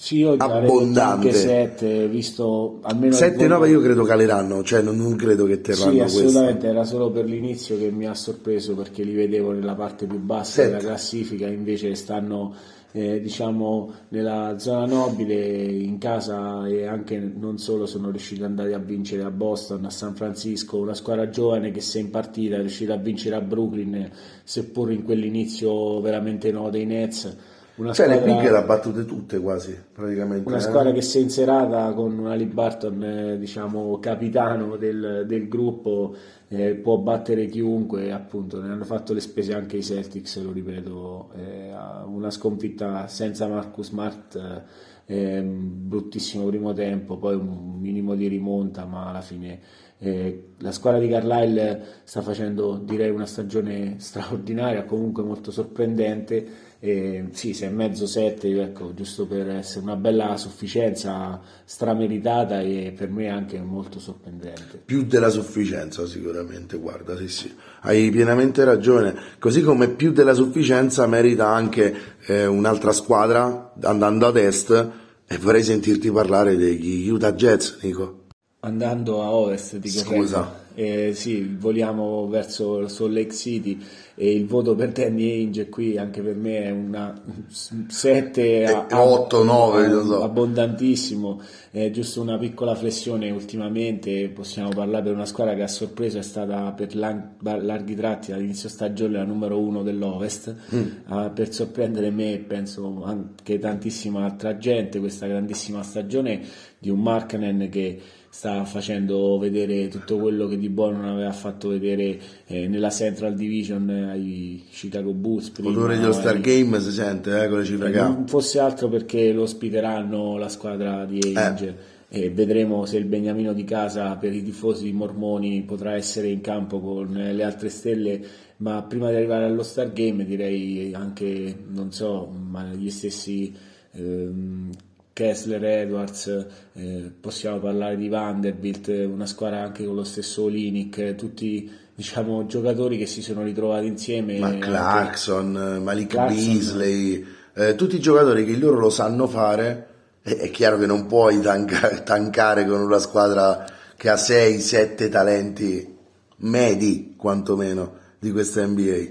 sì, 0.00 0.18
io 0.18 0.34
abbondante. 0.34 1.32
7, 1.32 2.06
visto 2.06 2.78
almeno 2.82 3.16
7-9 3.16 3.68
io 3.68 3.80
credo 3.80 4.04
caleranno, 4.04 4.62
cioè 4.62 4.80
non, 4.80 4.96
non 4.96 5.16
credo 5.16 5.44
che 5.44 5.60
terranno 5.60 5.90
sì, 5.90 5.98
assolutamente, 5.98 6.52
questo. 6.52 6.68
era 6.68 6.84
solo 6.84 7.10
per 7.10 7.24
l'inizio 7.24 7.76
che 7.76 7.90
mi 7.90 8.06
ha 8.06 8.14
sorpreso 8.14 8.76
perché 8.76 9.02
li 9.02 9.12
vedevo 9.12 9.50
nella 9.50 9.74
parte 9.74 10.06
più 10.06 10.20
bassa 10.20 10.62
7. 10.62 10.68
della 10.68 10.82
classifica, 10.82 11.48
invece 11.48 11.96
stanno 11.96 12.54
eh, 12.92 13.20
diciamo 13.20 13.92
nella 14.10 14.54
zona 14.58 14.86
nobile 14.86 15.64
in 15.64 15.98
casa 15.98 16.64
e 16.68 16.86
anche 16.86 17.18
non 17.18 17.58
solo 17.58 17.84
sono 17.84 18.10
riusciti 18.10 18.40
ad 18.40 18.50
andare 18.50 18.74
a 18.74 18.78
vincere 18.78 19.24
a 19.24 19.32
Boston, 19.32 19.84
a 19.84 19.90
San 19.90 20.14
Francisco, 20.14 20.78
una 20.78 20.94
squadra 20.94 21.28
giovane 21.28 21.72
che 21.72 21.80
se 21.80 21.98
in 21.98 22.10
partita 22.10 22.54
è 22.54 22.60
riuscita 22.60 22.94
a 22.94 22.98
vincere 22.98 23.34
a 23.34 23.40
Brooklyn 23.40 24.08
seppur 24.44 24.92
in 24.92 25.02
quell'inizio 25.02 26.00
veramente 26.00 26.52
no 26.52 26.70
dei 26.70 26.86
Nets 26.86 27.56
una 27.78 27.92
cioè 27.92 28.06
squadra, 28.06 28.26
le 28.26 28.32
big 28.32 28.50
le 28.50 28.56
ha 28.56 28.62
battute 28.62 29.04
tutte 29.04 29.38
quasi, 29.38 29.76
praticamente. 29.92 30.48
Una 30.48 30.58
eh? 30.58 30.60
squadra 30.60 30.92
che 30.92 31.00
si 31.00 31.18
è 31.18 31.20
inserata 31.20 31.92
con 31.92 32.16
Barton, 32.52 33.02
eh, 33.02 33.38
diciamo, 33.38 33.98
capitano 34.00 34.76
del, 34.76 35.24
del 35.26 35.48
gruppo, 35.48 36.14
eh, 36.48 36.74
può 36.74 36.98
battere 36.98 37.46
chiunque, 37.46 38.10
appunto, 38.10 38.60
ne 38.60 38.72
hanno 38.72 38.84
fatto 38.84 39.12
le 39.12 39.20
spese 39.20 39.54
anche 39.54 39.76
i 39.76 39.82
Celtics, 39.82 40.42
lo 40.42 40.50
ripeto, 40.50 41.30
eh, 41.36 41.72
una 42.06 42.30
sconfitta 42.30 43.06
senza 43.06 43.46
Marcus 43.46 43.86
Smart, 43.86 44.64
eh, 45.06 45.42
bruttissimo 45.42 46.46
primo 46.46 46.72
tempo, 46.72 47.16
poi 47.16 47.36
un 47.36 47.78
minimo 47.78 48.14
di 48.14 48.26
rimonta, 48.26 48.84
ma 48.84 49.08
alla 49.08 49.22
fine... 49.22 49.86
Eh, 50.00 50.50
la 50.58 50.70
squadra 50.70 51.00
di 51.00 51.08
Carlisle 51.08 51.82
sta 52.04 52.22
facendo 52.22 52.76
direi 52.76 53.10
una 53.10 53.26
stagione 53.26 53.96
straordinaria, 53.98 54.84
comunque 54.84 55.24
molto 55.24 55.50
sorprendente 55.50 56.46
e 56.80 57.24
sì, 57.32 57.54
sei 57.54 57.68
e 57.68 57.72
mezzo, 57.72 58.06
sette, 58.06 58.48
ecco, 58.62 58.94
giusto 58.94 59.26
per 59.26 59.48
essere 59.50 59.80
una 59.80 59.96
bella 59.96 60.36
sufficienza 60.36 61.40
strameritata 61.64 62.60
e 62.60 62.94
per 62.96 63.10
me 63.10 63.28
anche 63.28 63.60
molto 63.60 63.98
sorprendente. 63.98 64.80
Più 64.84 65.04
della 65.04 65.28
sufficienza 65.28 66.06
sicuramente, 66.06 66.76
guarda, 66.76 67.16
sì 67.16 67.28
sì, 67.28 67.52
hai 67.80 68.10
pienamente 68.10 68.62
ragione, 68.62 69.14
così 69.40 69.62
come 69.62 69.88
più 69.88 70.12
della 70.12 70.34
sufficienza 70.34 71.06
merita 71.08 71.48
anche 71.48 71.94
eh, 72.26 72.46
un'altra 72.46 72.92
squadra 72.92 73.72
andando 73.82 74.26
ad 74.26 74.36
est 74.36 74.90
e 75.26 75.38
vorrei 75.38 75.64
sentirti 75.64 76.10
parlare 76.12 76.56
degli 76.56 77.08
Utah 77.08 77.32
Jets, 77.32 77.78
Nico. 77.82 78.26
Andando 78.60 79.22
a 79.22 79.30
ovest, 79.30 79.78
ti 79.78 79.88
Scusa. 79.88 80.66
Eh, 80.74 81.12
sì, 81.12 81.56
voliamo 81.58 82.28
verso 82.28 82.86
Salt 82.86 83.12
Lake 83.12 83.34
City 83.34 83.84
e 84.20 84.32
il 84.32 84.46
voto 84.46 84.74
per 84.74 84.90
Danny 84.90 85.30
Ainge 85.30 85.68
qui 85.68 85.96
anche 85.96 86.20
per 86.20 86.34
me 86.34 86.64
è 86.64 86.70
una 86.70 87.14
7 87.46 88.64
a, 88.64 89.00
8 89.00 89.44
9 89.44 89.90
so. 89.90 90.22
abbondantissimo 90.24 91.40
è 91.70 91.88
giusto 91.90 92.20
una 92.20 92.36
piccola 92.36 92.74
flessione 92.74 93.30
ultimamente 93.30 94.28
possiamo 94.30 94.70
parlare 94.70 95.04
per 95.04 95.12
una 95.12 95.24
squadra 95.24 95.54
che 95.54 95.62
ha 95.62 95.68
sorpreso 95.68 96.18
è 96.18 96.22
stata 96.22 96.72
per 96.72 96.96
larghi 96.96 97.94
tratti 97.94 98.32
all'inizio 98.32 98.68
stagione 98.68 99.18
la 99.18 99.22
numero 99.22 99.60
1 99.60 99.84
dell'Ovest 99.84 100.52
mm. 100.74 100.86
uh, 101.06 101.32
per 101.32 101.52
sorprendere 101.54 102.10
me 102.10 102.32
e 102.32 102.38
penso 102.38 103.04
anche 103.04 103.60
tantissima 103.60 104.24
altra 104.24 104.58
gente 104.58 104.98
questa 104.98 105.28
grandissima 105.28 105.84
stagione 105.84 106.40
di 106.76 106.90
un 106.90 107.00
Markkanen 107.00 107.68
che 107.70 108.00
sta 108.30 108.64
facendo 108.64 109.38
vedere 109.38 109.88
tutto 109.88 110.18
quello 110.18 110.46
che 110.46 110.58
di 110.58 110.68
buono 110.68 110.98
non 110.98 111.10
aveva 111.10 111.32
fatto 111.32 111.68
vedere 111.68 112.18
eh, 112.46 112.68
nella 112.68 112.90
Central 112.90 113.34
Division 113.34 113.88
eh, 113.90 114.10
ai 114.10 114.64
Chicago 114.70 115.12
Bulls. 115.12 115.50
Prima, 115.50 115.70
L'odore 115.70 115.98
dello 115.98 116.12
Star 116.12 116.40
Game 116.40 116.78
si 116.80 116.92
sente 116.92 117.44
eh, 117.44 117.48
con 117.48 117.58
le 117.58 117.64
cifre 117.64 117.90
eh, 117.90 117.96
Non 117.96 118.26
fosse 118.26 118.60
altro 118.60 118.88
perché 118.88 119.32
lo 119.32 119.42
ospiteranno 119.42 120.36
la 120.36 120.48
squadra 120.48 121.04
di 121.04 121.32
Angel. 121.34 121.68
Eh. 121.68 121.96
E 122.10 122.30
vedremo 122.30 122.86
se 122.86 122.96
il 122.96 123.04
beniamino 123.04 123.52
di 123.52 123.64
casa 123.64 124.14
per 124.16 124.32
i 124.32 124.42
tifosi 124.42 124.90
mormoni 124.92 125.62
potrà 125.62 125.92
essere 125.92 126.28
in 126.28 126.40
campo 126.40 126.80
con 126.80 127.08
le 127.12 127.44
altre 127.44 127.68
stelle 127.68 128.20
ma 128.58 128.82
prima 128.82 129.10
di 129.10 129.16
arrivare 129.16 129.44
allo 129.44 129.62
Star 129.62 129.92
Game 129.92 130.24
direi 130.24 130.94
anche 130.94 131.54
non 131.68 131.92
so 131.92 132.26
ma 132.26 132.64
gli 132.72 132.88
stessi 132.88 133.54
ehm, 133.92 134.70
Kessler, 135.18 135.64
Edwards, 135.64 136.46
eh, 136.74 137.10
possiamo 137.18 137.58
parlare 137.58 137.96
di 137.96 138.08
Vanderbilt, 138.08 138.86
una 138.86 139.26
squadra 139.26 139.62
anche 139.62 139.84
con 139.84 139.96
lo 139.96 140.04
stesso 140.04 140.44
Olinic, 140.44 141.16
tutti 141.16 141.68
diciamo, 141.92 142.46
giocatori 142.46 142.96
che 142.96 143.06
si 143.06 143.20
sono 143.20 143.42
ritrovati 143.42 143.88
insieme. 143.88 144.38
Ma 144.38 144.56
Clarkson, 144.56 145.56
anche... 145.56 145.80
Malik 145.80 146.06
Clarkson, 146.10 146.36
Beasley, 146.36 147.26
eh, 147.52 147.74
tutti 147.74 147.96
i 147.96 148.00
giocatori 148.00 148.44
che 148.44 148.56
loro 148.56 148.78
lo 148.78 148.90
sanno 148.90 149.26
fare, 149.26 149.86
è, 150.22 150.36
è 150.36 150.50
chiaro 150.52 150.78
che 150.78 150.86
non 150.86 151.06
puoi 151.06 151.40
tanca- 151.40 152.00
tancare 152.02 152.64
con 152.64 152.80
una 152.80 153.00
squadra 153.00 153.66
che 153.96 154.10
ha 154.10 154.14
6-7 154.14 155.08
talenti 155.10 155.96
medi 156.36 157.14
quantomeno 157.16 157.92
di 158.20 158.30
questa 158.30 158.64
NBA. 158.64 159.06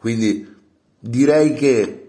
Quindi 0.00 0.44
direi 0.98 1.54
che 1.54 2.01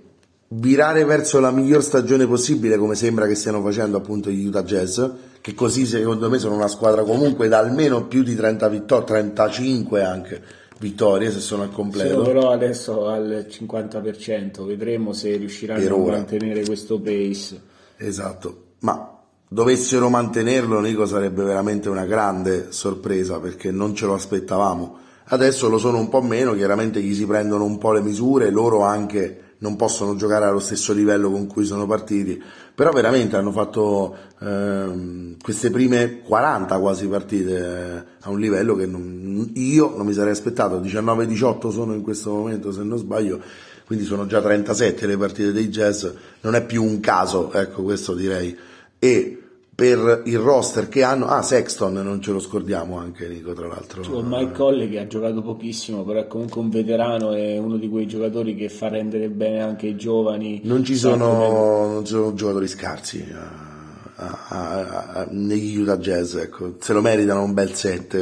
virare 0.56 1.06
verso 1.06 1.40
la 1.40 1.52
miglior 1.52 1.84
stagione 1.84 2.28
possibile 2.28 2.78
come 2.78 2.96
sembra 2.96 3.28
che 3.28 3.36
stiano 3.36 3.62
facendo 3.62 3.98
appunto 3.98 4.30
gli 4.30 4.46
Utah 4.46 4.64
Jazz 4.64 5.02
che 5.42 5.54
così 5.54 5.86
secondo 5.86 6.30
me 6.30 6.38
sono 6.38 6.56
una 6.56 6.68
squadra 6.68 7.04
comunque 7.04 7.48
da 7.48 7.60
almeno 7.60 8.06
più 8.08 8.24
di 8.24 8.36
30 8.36 8.68
vittorie 8.70 9.06
35 9.06 10.04
anche 10.04 10.42
vittorie 10.84 11.32
se 11.32 11.40
sono 11.40 11.64
al 11.64 11.72
completo. 11.72 12.10
Sono 12.10 12.24
però 12.24 12.52
adesso 12.52 13.08
al 13.08 13.48
50% 13.50 14.66
vedremo 14.66 15.14
se 15.14 15.36
riusciranno 15.38 15.96
a 15.96 16.12
mantenere 16.12 16.66
questo 16.66 17.00
pace. 17.00 17.62
Esatto. 17.98 18.64
Ma 18.80 19.18
dovessero 19.48 20.10
mantenerlo 20.10 20.82
Nico 20.82 21.06
sarebbe 21.06 21.44
veramente 21.44 21.88
una 21.88 22.06
grande 22.06 22.68
sorpresa 22.72 23.40
perché 23.40 23.72
non 23.72 23.96
ce 23.96 24.06
lo 24.06 24.14
aspettavamo. 24.14 24.98
Adesso 25.26 25.70
lo 25.70 25.78
sono 25.78 26.00
un 26.00 26.10
po' 26.10 26.22
meno 26.22 26.54
chiaramente 26.54 27.02
gli 27.02 27.16
si 27.16 27.26
prendono 27.26 27.64
un 27.64 27.78
po' 27.78 27.94
le 27.94 28.02
misure 28.02 28.50
loro 28.50 28.82
anche 28.82 29.53
non 29.64 29.78
possono 29.78 30.16
giocare 30.18 30.46
allo 30.46 30.60
stesso 30.60 30.92
livello 30.92 31.32
con 31.32 31.48
cui 31.48 31.64
sono 31.64 31.88
partiti, 31.88 32.42
però 32.76 32.92
veramente 32.92 33.38
hanno 33.38 33.54
fatto 33.54 34.14
ehm, 34.42 35.38
queste 35.42 35.72
prime 35.72 36.20
40 36.20 36.78
quasi 36.80 37.08
partite 37.08 37.58
eh, 37.58 38.04
a 38.20 38.30
un 38.30 38.40
livello 38.40 38.76
che 38.76 38.86
non, 38.86 39.52
io 39.54 39.96
non 39.96 40.06
mi 40.06 40.12
sarei 40.12 40.34
aspettato, 40.34 40.82
19-18 40.82 41.70
sono 41.70 41.94
in 41.94 42.02
questo 42.02 42.32
momento 42.32 42.74
se 42.74 42.84
non 42.84 42.98
sbaglio, 42.98 43.40
quindi 43.86 44.04
sono 44.04 44.26
già 44.26 44.42
37 44.42 45.08
le 45.08 45.18
partite 45.18 45.54
dei 45.54 45.70
Jazz, 45.70 46.08
non 46.42 46.56
è 46.56 46.66
più 46.66 46.84
un 46.84 47.00
caso, 47.00 47.54
ecco 47.54 47.84
questo 47.84 48.14
direi. 48.14 48.56
E 49.00 49.43
per 49.84 50.22
il 50.28 50.40
roster 50.40 50.88
che 50.88 51.04
hanno. 51.04 51.28
Ah, 51.28 51.42
Sexton, 51.42 51.92
non 51.94 52.22
ce 52.22 52.32
lo 52.32 52.40
scordiamo 52.40 52.98
anche 52.98 53.28
Nico, 53.28 53.52
tra 53.52 53.68
l'altro. 53.68 54.02
C'è 54.02 54.10
Mike 54.22 54.54
Colle 54.54 54.88
che 54.88 55.00
ha 55.00 55.08
giocato 55.08 55.42
pochissimo, 55.42 56.04
però 56.04 56.22
è 56.22 56.28
comunque 56.28 56.62
un 56.62 56.70
veterano 56.70 57.34
e 57.34 57.58
uno 57.58 57.76
di 57.76 57.90
quei 57.90 58.08
giocatori 58.08 58.56
che 58.56 58.70
fa 58.70 58.88
rendere 58.88 59.28
bene 59.28 59.62
anche 59.62 59.88
i 59.88 59.98
giovani. 59.98 60.62
Non 60.64 60.86
ci 60.86 60.96
sono, 60.96 61.92
non 61.92 62.06
ci 62.06 62.14
sono 62.14 62.34
giocatori 62.34 62.68
scarsi 62.70 63.26
uh, 63.30 64.24
uh, 64.24 64.56
uh, 64.56 65.26
negli 65.32 65.78
Utah 65.78 65.98
Jazz, 65.98 66.36
ecco. 66.36 66.76
se 66.80 66.94
lo 66.94 67.02
meritano 67.02 67.44
un 67.44 67.54
bel 67.54 67.74
set. 67.74 68.14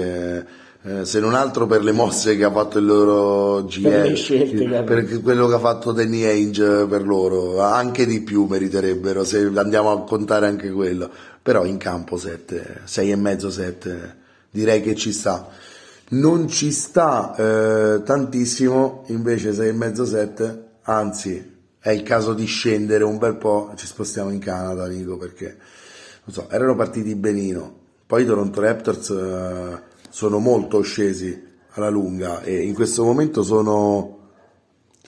eh, 0.83 1.05
se 1.05 1.19
non 1.19 1.35
altro 1.35 1.67
per 1.67 1.83
le 1.83 1.91
mosse 1.91 2.35
che 2.35 2.43
ha 2.43 2.51
fatto 2.51 2.79
il 2.79 2.85
loro 2.85 3.63
GM, 3.65 3.83
per, 3.83 4.17
scelte 4.17 4.81
per 4.81 5.21
quello 5.21 5.47
che 5.47 5.53
ha 5.53 5.59
fatto 5.59 5.91
Danny 5.91 6.23
Ainge 6.23 6.87
per 6.89 7.05
loro, 7.05 7.61
anche 7.61 8.07
di 8.07 8.21
più 8.21 8.45
meriterebbero 8.45 9.23
se 9.23 9.51
andiamo 9.53 9.91
a 9.91 10.01
contare 10.01 10.47
anche 10.47 10.71
quello, 10.71 11.11
però 11.41 11.65
in 11.65 11.77
campo 11.77 12.17
7, 12.17 12.81
6 12.83 13.11
e 13.11 13.15
mezzo 13.15 13.49
7, 13.49 14.15
direi 14.51 14.81
che 14.81 14.95
ci 14.95 15.11
sta. 15.11 15.47
Non 16.09 16.47
ci 16.47 16.71
sta 16.71 17.35
eh, 17.35 18.03
tantissimo 18.03 19.05
invece 19.07 19.53
6 19.53 19.67
e 19.67 19.73
mezzo 19.73 20.05
7, 20.05 20.63
anzi 20.83 21.59
è 21.79 21.89
il 21.89 22.03
caso 22.03 22.33
di 22.33 22.45
scendere 22.45 23.03
un 23.03 23.17
bel 23.17 23.37
po', 23.37 23.71
ci 23.75 23.87
spostiamo 23.87 24.29
in 24.29 24.39
Canada 24.39 24.87
Nico 24.87 25.17
perché 25.17 25.57
non 26.23 26.35
so, 26.35 26.47
erano 26.49 26.75
partiti 26.75 27.15
benino, 27.15 27.79
poi 28.05 28.21
i 28.21 28.25
Toronto 28.25 28.61
Raptors 28.61 29.09
eh, 29.09 29.81
sono 30.09 30.37
molto 30.37 30.81
scesi 30.81 31.49
alla 31.71 31.89
lunga 31.89 32.41
e 32.41 32.61
in 32.61 32.73
questo 32.73 33.03
momento 33.03 33.41
sono 33.41 34.19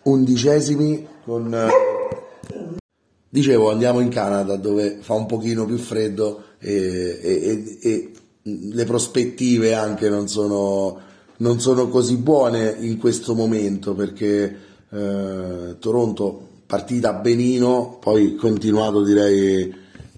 undicesimi 0.03 1.07
con... 1.23 1.92
Dicevo, 3.33 3.71
andiamo 3.71 3.99
in 3.99 4.09
Canada 4.09 4.57
dove 4.57 4.97
fa 4.99 5.15
un 5.15 5.25
pochino 5.25 5.65
più 5.65 5.77
freddo 5.77 6.43
e, 6.59 7.19
e, 7.19 7.77
e 7.81 8.11
le 8.43 8.85
prospettive 8.85 9.73
anche 9.73 10.07
non 10.07 10.27
sono, 10.27 10.99
non 11.37 11.59
sono, 11.59 11.87
così 11.87 12.17
buone 12.17 12.75
in 12.81 12.99
questo 12.99 13.33
momento 13.33 13.95
perché 13.95 14.55
eh, 14.87 15.75
Toronto 15.79 16.47
partita 16.67 17.13
benino, 17.13 17.97
poi 17.99 18.35
continuato 18.35 19.01
direi 19.01 19.73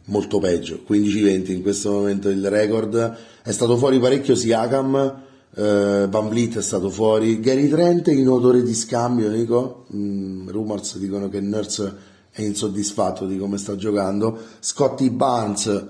molto 0.07 0.39
peggio, 0.39 0.81
15-20 0.85 1.51
in 1.51 1.61
questo 1.61 1.91
momento 1.91 2.27
il 2.27 2.49
record. 2.49 3.15
È 3.41 3.51
stato 3.53 3.77
fuori 3.77 3.97
parecchio 3.97 4.35
Siakam, 4.35 5.21
eh, 5.55 6.07
Van 6.09 6.27
Vliet 6.27 6.57
è 6.57 6.61
stato 6.61 6.89
fuori, 6.89 7.39
Gary 7.39 7.69
Trent 7.69 8.07
in 8.07 8.27
odore 8.27 8.61
di 8.61 8.73
scambio, 8.73 9.29
Nico, 9.29 9.85
mm, 9.95 10.49
rumors 10.49 10.97
dicono 10.97 11.29
che 11.29 11.39
Nurse 11.39 12.13
è 12.36 12.41
insoddisfatto 12.41 13.26
di 13.26 13.38
come 13.38 13.57
sta 13.57 13.78
giocando, 13.78 14.38
Scotty 14.60 15.10
Barnes 15.10 15.86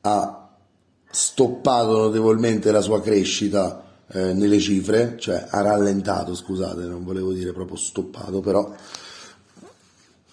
ha 0.00 0.48
stoppato 1.10 1.98
notevolmente 1.98 2.72
la 2.72 2.80
sua 2.80 3.02
crescita 3.02 3.84
eh, 4.08 4.32
nelle 4.32 4.58
cifre, 4.60 5.16
cioè 5.18 5.46
ha 5.50 5.60
rallentato, 5.60 6.34
scusate, 6.34 6.84
non 6.84 7.04
volevo 7.04 7.34
dire 7.34 7.52
proprio 7.52 7.76
stoppato, 7.76 8.40
però 8.40 8.74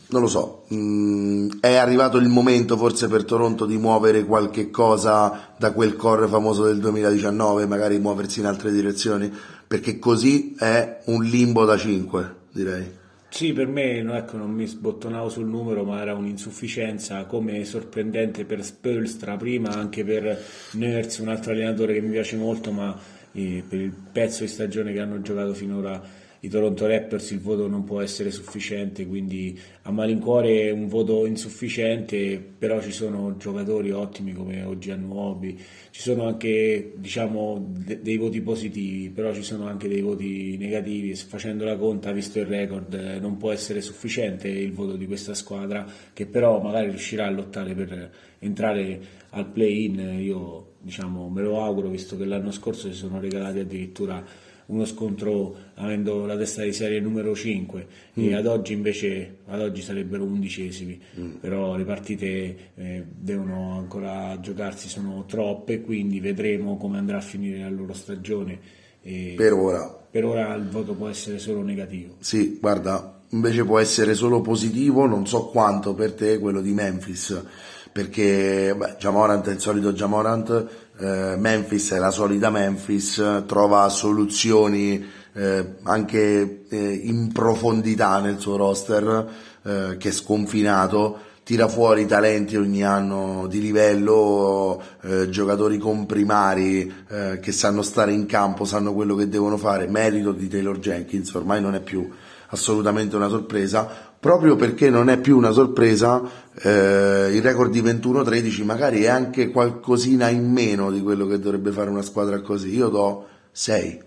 non 0.07 0.22
lo 0.22 0.28
so, 0.28 0.64
mm, 0.73 1.60
è 1.60 1.76
arrivato 1.76 2.18
il 2.18 2.30
momento 2.30 2.78
forse 2.78 3.10
per 3.10 3.26
Toronto 3.26 3.65
di 3.65 3.78
muovere 3.78 4.23
qualche 4.23 4.69
cosa 4.69 5.53
da 5.57 5.73
quel 5.73 5.98
core 5.98 6.30
famoso 6.30 6.64
del 6.64 6.80
2019, 6.80 7.65
magari 7.65 7.99
muoversi 7.99 8.40
in 8.40 8.45
altre 8.45 8.72
direzioni, 8.72 9.30
perché 9.68 9.99
così 9.99 10.56
è 10.57 11.02
un 11.07 11.23
limbo 11.23 11.65
da 11.65 11.78
5, 11.78 12.36
direi. 12.53 12.99
Sì, 13.33 13.53
per 13.53 13.65
me 13.67 13.99
ecco, 13.99 14.35
non 14.35 14.51
mi 14.51 14.67
sbottonavo 14.67 15.29
sul 15.29 15.47
numero, 15.47 15.85
ma 15.85 16.01
era 16.01 16.13
un'insufficienza 16.13 17.23
come 17.25 17.63
sorprendente 17.63 18.43
per 18.43 18.61
Spolstra 18.61 19.37
prima, 19.37 19.69
anche 19.69 20.03
per 20.03 20.37
Nurse, 20.73 21.21
un 21.21 21.29
altro 21.29 21.53
allenatore 21.53 21.93
che 21.93 22.01
mi 22.01 22.11
piace 22.11 22.35
molto, 22.35 22.71
ma 22.73 22.93
eh, 23.31 23.63
per 23.67 23.79
il 23.79 23.93
pezzo 24.11 24.43
di 24.43 24.49
stagione 24.49 24.91
che 24.91 24.99
hanno 24.99 25.21
giocato 25.21 25.53
finora 25.53 25.99
i 26.43 26.49
Toronto 26.49 26.88
Raptors 26.88 27.30
il 27.31 27.39
voto 27.39 27.68
non 27.68 27.84
può 27.84 28.01
essere 28.01 28.31
sufficiente, 28.31 29.05
quindi 29.05 29.59
a 29.84 29.91
malincuore 29.91 30.63
è 30.63 30.72
un 30.72 30.88
voto 30.88 31.27
insufficiente, 31.27 32.43
però 32.57 32.81
ci 32.81 32.91
sono 32.91 33.38
giocatori 33.38 33.91
ottimi 33.91 34.34
come 34.34 34.63
oggi 34.63 34.89
a 34.89 34.95
Nuobi, 34.95 35.55
ci 35.91 36.01
sono 36.01 36.26
anche 36.26 36.93
diciamo, 36.95 37.63
de- 37.85 38.01
dei 38.01 38.18
voti 38.18 38.41
positivi, 38.41 39.09
però 39.09 39.31
ci 39.34 39.43
sono 39.43 39.68
anche 39.68 39.88
dei 39.88 40.01
voti 40.01 40.57
negativi, 40.57 41.13
facendo 41.13 41.63
la 41.63 41.76
conta, 41.76 42.11
visto 42.11 42.39
il 42.39 42.47
record, 42.47 42.95
non 43.22 43.38
può 43.38 43.51
essere 43.51 43.81
sufficiente 43.81 44.47
il 44.47 44.72
voto 44.72 44.95
di 44.95 45.05
questa 45.05 45.35
squadra, 45.35 45.85
che 46.11 46.26
però 46.26 46.59
magari 46.59 46.89
riuscirà 46.89 47.27
a 47.27 47.30
lottare 47.30 47.76
per 47.76 48.11
entrare 48.39 48.99
al 49.30 49.45
play-in, 49.45 50.18
io 50.19 50.69
diciamo, 50.80 51.30
me 51.30 51.43
lo 51.43 51.61
auguro, 51.61 51.89
visto 51.89 52.18
che 52.18 52.26
l'anno 52.26 52.49
scorso 52.49 52.91
si 52.91 52.97
sono 52.97 53.19
regalati 53.19 53.59
addirittura 53.59 54.49
uno 54.67 54.85
scontro 54.85 55.55
avendo 55.75 56.25
la 56.25 56.38
testa 56.38 56.63
di 56.63 56.73
serie 56.73 56.99
numero 56.99 57.35
5 57.35 57.88
mm. 58.19 58.23
e 58.23 58.35
ad 58.35 58.45
oggi 58.45 58.73
invece 58.73 59.38
ad 59.47 59.61
oggi 59.61 59.81
sarebbero 59.81 60.23
undicesimi. 60.23 60.99
Mm. 61.19 61.35
però 61.35 61.75
le 61.75 61.83
partite 61.83 62.57
eh, 62.75 63.05
devono 63.07 63.77
ancora 63.77 64.39
giocarsi 64.39 64.88
sono 64.88 65.25
troppe 65.27 65.81
quindi 65.81 66.19
vedremo 66.19 66.77
come 66.77 66.97
andrà 66.97 67.17
a 67.17 67.21
finire 67.21 67.59
la 67.59 67.69
loro 67.69 67.93
stagione. 67.93 68.79
E 69.01 69.33
per 69.35 69.53
ora. 69.53 69.99
Per 70.11 70.25
ora 70.25 70.53
il 70.53 70.67
voto 70.67 70.93
può 70.93 71.07
essere 71.07 71.39
solo 71.39 71.61
negativo. 71.61 72.15
Sì 72.19 72.57
guarda 72.59 73.19
invece 73.29 73.63
può 73.63 73.79
essere 73.79 74.13
solo 74.13 74.41
positivo 74.41 75.05
non 75.05 75.25
so 75.25 75.45
quanto 75.45 75.93
per 75.93 76.13
te 76.13 76.39
quello 76.39 76.61
di 76.61 76.73
Memphis. 76.73 77.43
Perché 77.91 78.73
beh, 78.73 78.95
Jamorant 78.97 79.49
è 79.49 79.51
il 79.51 79.59
solito 79.59 79.91
Jamorant 79.91 80.90
eh, 81.02 81.36
Memphis 81.36 81.94
è 81.94 81.98
la 81.98 82.11
solita 82.11 82.52
Memphis, 82.52 83.44
trova 83.48 83.90
soluzioni 83.90 85.03
eh, 85.34 85.76
anche 85.84 86.65
eh, 86.69 86.94
in 87.03 87.32
profondità 87.32 88.19
nel 88.19 88.38
suo 88.40 88.56
roster 88.56 89.28
eh, 89.64 89.95
che 89.98 90.10
è 90.10 90.11
sconfinato, 90.11 91.19
tira 91.44 91.68
fuori 91.68 92.06
talenti 92.06 92.56
ogni 92.56 92.84
anno 92.84 93.48
di 93.48 93.60
livello, 93.60 94.82
eh, 95.02 95.30
giocatori 95.30 95.80
comprimari 95.80 96.94
eh, 97.10 97.40
che 97.41 97.52
sanno 97.52 97.82
stare 97.82 98.11
in 98.11 98.28
campo, 98.28 98.65
sanno 98.65 98.94
quello 98.94 99.15
che 99.15 99.28
devono 99.28 99.57
fare, 99.57 99.88
merito 99.88 100.32
di 100.32 100.48
Taylor 100.48 100.78
Jenkins, 100.78 101.34
ormai 101.34 101.61
non 101.61 101.73
è 101.73 101.82
più 101.82 102.07
assolutamente 102.53 103.15
una 103.15 103.30
sorpresa, 103.30 104.10
proprio 104.22 104.56
perché 104.56 104.91
non 104.91 105.10
è 105.10 105.19
più 105.19 105.35
una 105.35 105.49
sorpresa, 105.49 106.22
eh, 106.53 107.31
il 107.34 107.41
record 107.41 107.72
di 107.72 107.81
21-13 107.81 108.64
magari 108.64 109.02
è 109.02 109.07
anche 109.07 109.49
qualcosina 109.49 110.30
in 110.30 110.48
meno 110.49 110.91
di 110.91 111.02
quello 111.02 111.26
che 111.26 111.39
dovrebbe 111.39 111.72
fare 111.72 111.89
una 111.89 112.03
squadra 112.03 112.39
così. 112.39 112.76
Io 112.76 112.89
do 112.89 113.27
6 113.52 113.99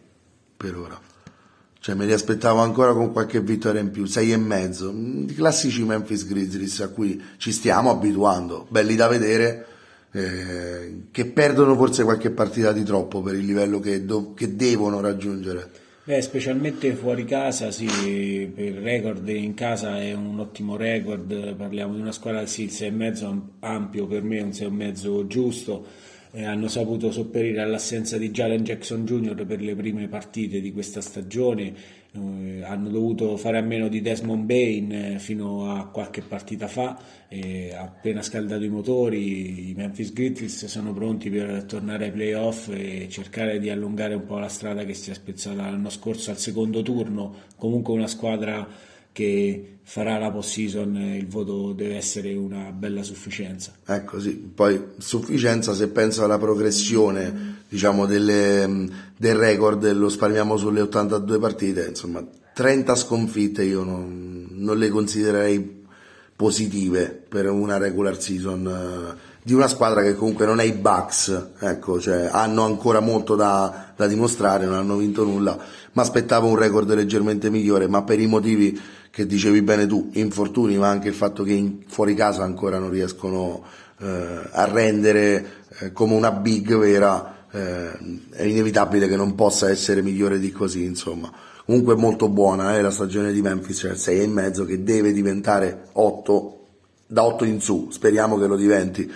per 0.57 0.77
ora. 0.77 1.01
Cioè 1.81 1.97
me 1.97 2.07
li 2.07 2.13
aspettavo 2.13 2.61
ancora 2.61 2.93
con 2.93 3.11
qualche 3.11 3.41
vittoria 3.41 3.81
in 3.81 3.91
più, 3.91 4.05
6 4.05 4.33
e 4.33 4.37
mezzo. 4.37 4.91
I 4.91 5.35
classici 5.35 5.83
Memphis 5.83 6.27
Grizzlies 6.29 6.81
a 6.81 6.91
cui 6.91 7.21
ci 7.37 7.51
stiamo 7.51 7.91
abituando, 7.91 8.67
belli 8.71 8.95
da 8.95 9.09
vedere, 9.09 9.67
eh, 10.13 11.07
che 11.11 11.27
perdono 11.27 11.75
forse 11.75 12.05
qualche 12.05 12.31
partita 12.31 12.71
di 12.71 12.85
troppo 12.85 13.21
per 13.21 13.35
il 13.35 13.45
livello 13.45 13.81
che, 13.81 14.05
do- 14.05 14.33
che 14.33 14.55
devono 14.55 15.01
raggiungere. 15.01 15.83
Beh, 16.07 16.21
specialmente 16.21 16.93
fuori 16.93 17.25
casa, 17.25 17.71
sì, 17.71 17.87
il 17.87 18.75
record 18.75 19.27
in 19.27 19.55
casa 19.55 19.99
è 20.03 20.13
un 20.13 20.39
ottimo 20.39 20.77
record, 20.77 21.55
parliamo 21.55 21.95
di 21.95 22.01
una 22.03 22.13
squadra 22.13 22.45
sì, 22.45 22.65
il 22.65 22.73
6,5 22.73 23.41
ampio 23.61 24.07
per 24.07 24.23
me, 24.23 24.43
un 24.43 24.51
6,5 24.51 25.27
giusto, 25.27 25.87
eh, 26.33 26.45
hanno 26.45 26.69
saputo 26.69 27.11
sopperire 27.11 27.63
all'assenza 27.63 28.19
di 28.19 28.31
Jalen 28.31 28.65
Jackson 28.65 29.07
Jr. 29.07 29.47
per 29.47 29.63
le 29.63 29.75
prime 29.75 30.07
partite 30.07 30.61
di 30.61 30.73
questa 30.73 31.01
stagione, 31.01 31.73
hanno 32.17 32.89
dovuto 32.91 33.37
fare 33.37 33.59
a 33.59 33.63
meno 33.63 33.89
di 33.89 34.01
Desmond 34.01 34.45
Bain 34.45 34.93
eh, 34.93 35.19
fino 35.19 35.73
a 35.73 35.89
qualche 35.89 36.23
partita 36.23 36.69
fa, 36.69 36.97
eh, 37.29 37.75
appena 37.75 38.23
scaldato 38.23 38.63
i 38.63 38.69
motori 38.69 39.71
i 39.71 39.75
Memphis 39.75 40.13
Grizzlies 40.13 40.67
sono 40.67 40.93
pronti 40.93 41.29
per 41.29 41.65
tornare 41.65 42.07
ai 42.07 42.13
playoff 42.13 42.69
e 42.73 43.09
cercare 43.09 43.59
di 43.59 43.69
allungare 43.69 44.15
un 44.15 44.25
po' 44.27 44.39
la 44.39 44.49
strada 44.49 44.85
che 44.85 44.95
si 44.95 45.11
è 45.11 45.15
spezzata 45.15 45.63
l'anno 45.63 45.91
scorso 45.91 46.31
al 46.31 46.39
secondo 46.39 46.83
turno, 46.83 47.35
comunque 47.57 47.93
una 47.93 48.07
squadra 48.07 48.93
che 49.15 49.77
farà 49.85 50.19
la 50.19 50.33
post-season 50.33 50.97
il 50.97 51.29
voto 51.29 51.73
deve 51.73 51.95
essere 51.95 52.35
una 52.35 52.73
bella 52.73 53.05
sufficienza. 53.05 53.75
Ecco 53.87 54.19
sì, 54.19 54.31
poi 54.33 54.83
sufficienza 54.99 55.73
se 55.73 55.87
penso 55.89 56.25
alla 56.25 56.37
progressione 56.37 57.63
diciamo 57.69 58.05
delle, 58.07 58.89
del 59.17 59.37
record, 59.37 59.89
lo 59.93 60.09
spariamo 60.09 60.57
sulle 60.57 60.81
82 60.81 61.39
partite, 61.39 61.87
insomma 61.91 62.27
30 62.55 62.95
sconfitte 62.97 63.63
io 63.63 63.85
non, 63.85 64.49
non 64.51 64.79
le 64.79 64.89
considererei 64.89 65.83
positive 66.35 67.25
per 67.29 67.49
una 67.49 67.79
regular 67.79 68.21
season 68.21 68.67
uh, 68.67 69.33
di 69.45 69.53
una 69.53 69.69
squadra 69.69 70.03
che 70.03 70.17
comunque 70.17 70.47
non 70.47 70.59
è 70.59 70.65
i 70.65 70.73
Bucks, 70.73 71.51
ecco, 71.61 72.01
cioè 72.01 72.31
hanno 72.33 72.65
ancora 72.65 73.01
molto 73.01 73.37
da, 73.37 73.93
da 73.95 74.07
dimostrare, 74.07 74.65
non 74.65 74.77
hanno 74.77 74.97
vinto 74.97 75.23
nulla, 75.23 75.57
ma 75.93 76.03
aspettavo 76.03 76.49
un 76.49 76.57
record 76.57 76.93
leggermente 76.95 77.51
migliore, 77.51 77.87
ma 77.87 78.03
per 78.03 78.21
i 78.21 78.27
motivi 78.27 78.81
che 79.15 79.27
dicevi 79.27 79.63
bene 79.63 79.87
tu, 79.87 80.11
infortuni, 80.15 80.77
ma 80.77 80.89
anche 80.89 81.07
il 81.07 81.15
fatto 81.15 81.45
che 81.45 81.53
in, 81.53 81.85
fuori 81.87 82.15
casa 82.15 82.43
ancora 82.43 82.81
non 82.81 82.91
riescono 82.91 83.63
eh, 84.01 84.41
a 84.51 84.65
rendere 84.65 85.63
eh, 85.79 85.93
come 85.93 86.15
una 86.15 86.33
big 86.33 86.77
vera, 86.77 87.47
eh, 87.49 87.91
è 88.31 88.43
inevitabile 88.43 89.07
che 89.07 89.15
non 89.15 89.37
possa 89.37 89.71
essere 89.71 90.03
migliore 90.03 90.41
di 90.41 90.51
così, 90.51 90.83
insomma. 90.83 91.31
Comunque 91.65 91.95
molto 91.95 92.29
buona 92.29 92.77
eh, 92.77 92.83
la 92.83 92.91
stagione 92.91 93.33
di 93.33 93.41
Memphis, 93.41 93.79
cioè 93.79 93.95
6 93.95 94.21
e 94.21 94.27
mezzo 94.27 94.65
che 94.65 94.83
deve 94.83 95.13
diventare 95.13 95.85
8 95.93 96.67
da 97.07 97.25
8 97.25 97.45
in 97.45 97.61
su, 97.61 97.91
speriamo 97.93 98.37
che 98.37 98.49
lo 98.49 98.57
diventi. 98.57 99.09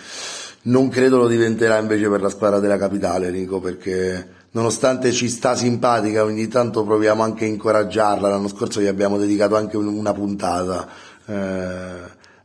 Non 0.63 0.89
credo 0.91 1.17
lo 1.17 1.27
diventerà 1.27 1.77
invece 1.77 2.09
per 2.09 2.21
la 2.21 2.29
squadra 2.29 2.61
della 2.61 2.79
capitale, 2.79 3.33
Nico, 3.33 3.59
perché 3.59 4.37
nonostante 4.59 5.13
ci 5.13 5.29
sta 5.29 5.55
simpatica, 5.55 6.25
ogni 6.25 6.49
tanto 6.49 6.83
proviamo 6.83 7.23
anche 7.23 7.45
a 7.45 7.49
incoraggiarla. 7.49 8.29
L'anno 8.29 8.49
scorso 8.49 8.81
gli 8.81 8.87
abbiamo 8.87 9.17
dedicato 9.17 9.55
anche 9.55 9.77
una 9.77 10.13
puntata 10.13 10.89
eh, 11.27 11.35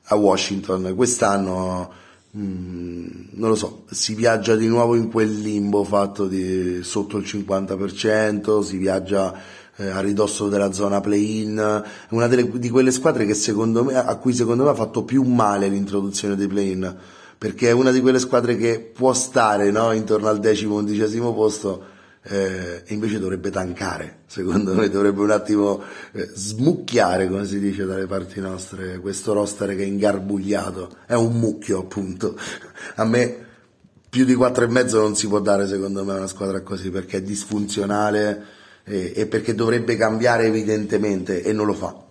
a 0.03 0.15
Washington. 0.15 0.93
Quest'anno, 0.95 1.91
mh, 2.29 2.39
mm, 2.39 3.05
non 3.31 3.49
lo 3.49 3.55
so, 3.55 3.85
si 3.89 4.13
viaggia 4.13 4.55
di 4.55 4.67
nuovo 4.67 4.93
in 4.93 5.09
quel 5.09 5.39
limbo 5.39 5.83
fatto 5.83 6.27
di 6.27 6.83
sotto 6.83 7.17
il 7.17 7.25
50%, 7.25 8.61
si 8.61 8.77
viaggia 8.77 9.33
eh, 9.77 9.89
a 9.89 9.99
ridosso 9.99 10.49
della 10.49 10.71
zona 10.71 11.01
play-in, 11.01 11.83
una 12.09 12.27
delle, 12.27 12.47
di 12.59 12.69
quelle 12.69 12.91
squadre 12.91 13.25
me, 13.25 13.95
a 13.95 14.15
cui 14.17 14.33
secondo 14.33 14.65
me 14.65 14.69
ha 14.69 14.75
fatto 14.75 15.03
più 15.03 15.23
male 15.23 15.67
l'introduzione 15.67 16.35
dei 16.35 16.47
play-in 16.47 16.95
perché 17.35 17.67
è 17.67 17.71
una 17.71 17.91
di 17.91 17.99
quelle 17.99 18.19
squadre 18.19 18.55
che 18.55 18.79
può 18.79 19.11
stare 19.11 19.69
no, 19.69 19.91
intorno 19.91 20.29
al 20.29 20.39
decimo, 20.39 20.75
undicesimo 20.75 21.33
posto 21.33 21.91
eh, 22.23 22.83
invece 22.87 23.19
dovrebbe 23.19 23.49
tankare, 23.49 24.19
secondo 24.27 24.73
me 24.73 24.89
dovrebbe 24.89 25.21
un 25.21 25.31
attimo 25.31 25.81
eh, 26.13 26.29
smucchiare, 26.33 27.27
come 27.27 27.45
si 27.45 27.59
dice 27.59 27.85
dalle 27.85 28.05
parti 28.05 28.39
nostre, 28.39 28.99
questo 28.99 29.33
roster 29.33 29.75
che 29.75 29.83
è 29.83 29.85
ingarbugliato, 29.85 30.97
è 31.05 31.15
un 31.15 31.37
mucchio 31.37 31.79
appunto. 31.79 32.37
A 32.95 33.05
me 33.05 33.45
più 34.09 34.25
di 34.25 34.35
quattro 34.35 34.63
e 34.63 34.67
mezzo 34.67 34.99
non 35.01 35.15
si 35.15 35.27
può 35.27 35.39
dare 35.39 35.67
secondo 35.67 36.03
me 36.05 36.13
una 36.13 36.27
squadra 36.27 36.61
così 36.61 36.91
perché 36.91 37.17
è 37.17 37.21
disfunzionale 37.21 38.43
e, 38.83 39.11
e 39.15 39.25
perché 39.25 39.55
dovrebbe 39.55 39.95
cambiare 39.97 40.45
evidentemente 40.45 41.41
e 41.41 41.51
non 41.51 41.65
lo 41.65 41.73
fa. 41.73 42.02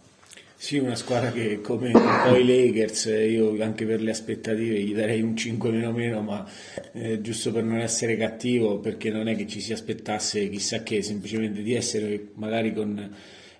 Sì, 0.62 0.78
una 0.78 0.94
squadra 0.94 1.32
che 1.32 1.60
come 1.60 1.90
i 1.90 2.44
Lakers, 2.46 3.06
io 3.06 3.60
anche 3.60 3.84
per 3.84 4.00
le 4.00 4.12
aspettative 4.12 4.80
gli 4.80 4.94
darei 4.94 5.20
un 5.20 5.36
5 5.36 5.72
meno 5.72 5.90
meno, 5.90 6.22
ma 6.22 6.48
eh, 6.92 7.20
giusto 7.20 7.50
per 7.50 7.64
non 7.64 7.78
essere 7.78 8.16
cattivo, 8.16 8.78
perché 8.78 9.10
non 9.10 9.26
è 9.26 9.34
che 9.34 9.48
ci 9.48 9.60
si 9.60 9.72
aspettasse 9.72 10.48
chissà 10.48 10.84
che, 10.84 11.02
semplicemente 11.02 11.62
di 11.62 11.74
essere 11.74 12.28
magari 12.34 12.72
con 12.72 13.12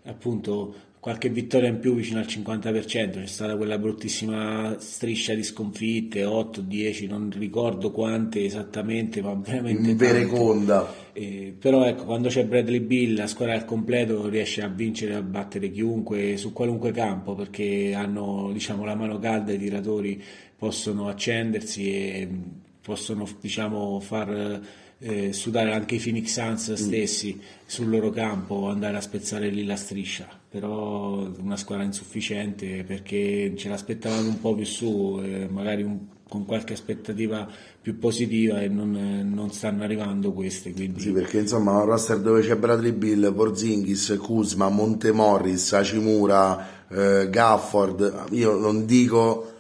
appunto 0.05 0.75
qualche 1.03 1.31
vittoria 1.31 1.69
in 1.69 1.81
più 1.81 1.97
vicino 1.97 2.21
al 2.21 2.27
50%, 2.27 2.85
c'è 2.85 3.27
stata 3.27 3.57
quella 3.57 3.77
bruttissima 3.77 4.77
striscia 4.79 5.35
di 5.35 5.43
sconfitte, 5.43 6.23
8, 6.25 6.61
10, 6.61 7.09
non 7.09 7.29
ricordo 7.37 7.91
quante 7.91 8.45
esattamente, 8.45 9.21
ma 9.21 9.35
veramente 9.35 9.97
vereconda. 9.97 10.95
Eh, 11.13 11.57
però 11.59 11.85
ecco, 11.87 12.05
quando 12.05 12.29
c'è 12.29 12.45
Bradley 12.45 12.79
Bill, 12.79 13.17
la 13.17 13.27
squadra 13.27 13.57
al 13.57 13.65
completo 13.65 14.29
riesce 14.29 14.63
a 14.63 14.69
vincere 14.69 15.15
e 15.15 15.17
a 15.17 15.23
battere 15.23 15.73
chiunque 15.73 16.37
su 16.37 16.53
qualunque 16.53 16.93
campo, 16.93 17.35
perché 17.35 17.95
hanno 17.95 18.51
diciamo, 18.53 18.85
la 18.85 18.95
mano 18.95 19.19
calda, 19.19 19.53
i 19.53 19.59
tiratori 19.59 20.23
possono 20.57 21.09
accendersi 21.09 21.93
e 21.93 22.29
possono 22.81 23.27
diciamo, 23.41 23.99
far 23.99 24.61
eh, 25.01 25.33
sudare 25.33 25.73
anche 25.73 25.97
i 25.97 25.99
Phoenix 25.99 26.33
Suns 26.33 26.71
mm. 26.71 26.75
stessi 26.75 27.41
sul 27.67 27.89
loro 27.89 28.11
campo, 28.11 28.69
andare 28.69 28.97
a 28.97 29.01
spezzare 29.01 29.49
lì 29.49 29.65
la 29.65 29.75
striscia, 29.75 30.39
però 30.53 31.27
una 31.41 31.57
squadra 31.57 31.83
insufficiente 31.83 32.85
perché 32.85 33.55
ce 33.57 33.71
l'aspettavamo 33.71 34.29
un 34.29 34.39
po' 34.39 34.55
più 34.55 34.67
su, 34.67 35.19
eh, 35.23 35.49
magari 35.51 35.83
un, 35.83 35.99
con 36.29 36.45
qualche 36.45 36.75
aspettativa 36.75 37.49
più 37.81 37.99
positiva 37.99 38.61
e 38.61 38.69
non, 38.69 39.31
non 39.33 39.51
stanno 39.51 39.83
arrivando 39.83 40.33
queste. 40.33 40.75
Quindi... 40.75 41.01
Sì, 41.01 41.11
perché 41.11 41.39
insomma 41.39 41.73
un 41.73 41.87
roster 41.87 42.19
dove 42.19 42.43
c'è 42.43 42.57
Bradley 42.57 42.93
Bill, 42.93 43.33
Porzingis, 43.35 44.19
Kuzma, 44.21 44.69
Montemorris, 44.69 45.73
Hachimura, 45.73 46.87
eh, 46.87 47.31
Gafford, 47.31 48.27
io 48.33 48.55
non 48.55 48.85
dico 48.85 49.53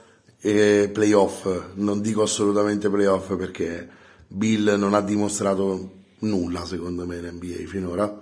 eh, 0.42 0.90
playoff, 0.92 1.72
non 1.76 2.02
dico 2.02 2.20
assolutamente 2.20 2.90
playoff 2.90 3.34
perché 3.36 3.88
Bill 4.28 4.74
non 4.76 4.92
ha 4.92 5.00
dimostrato 5.00 6.00
nulla 6.18 6.66
secondo 6.66 7.06
me 7.06 7.16
in 7.16 7.30
NBA 7.32 7.66
finora 7.66 8.21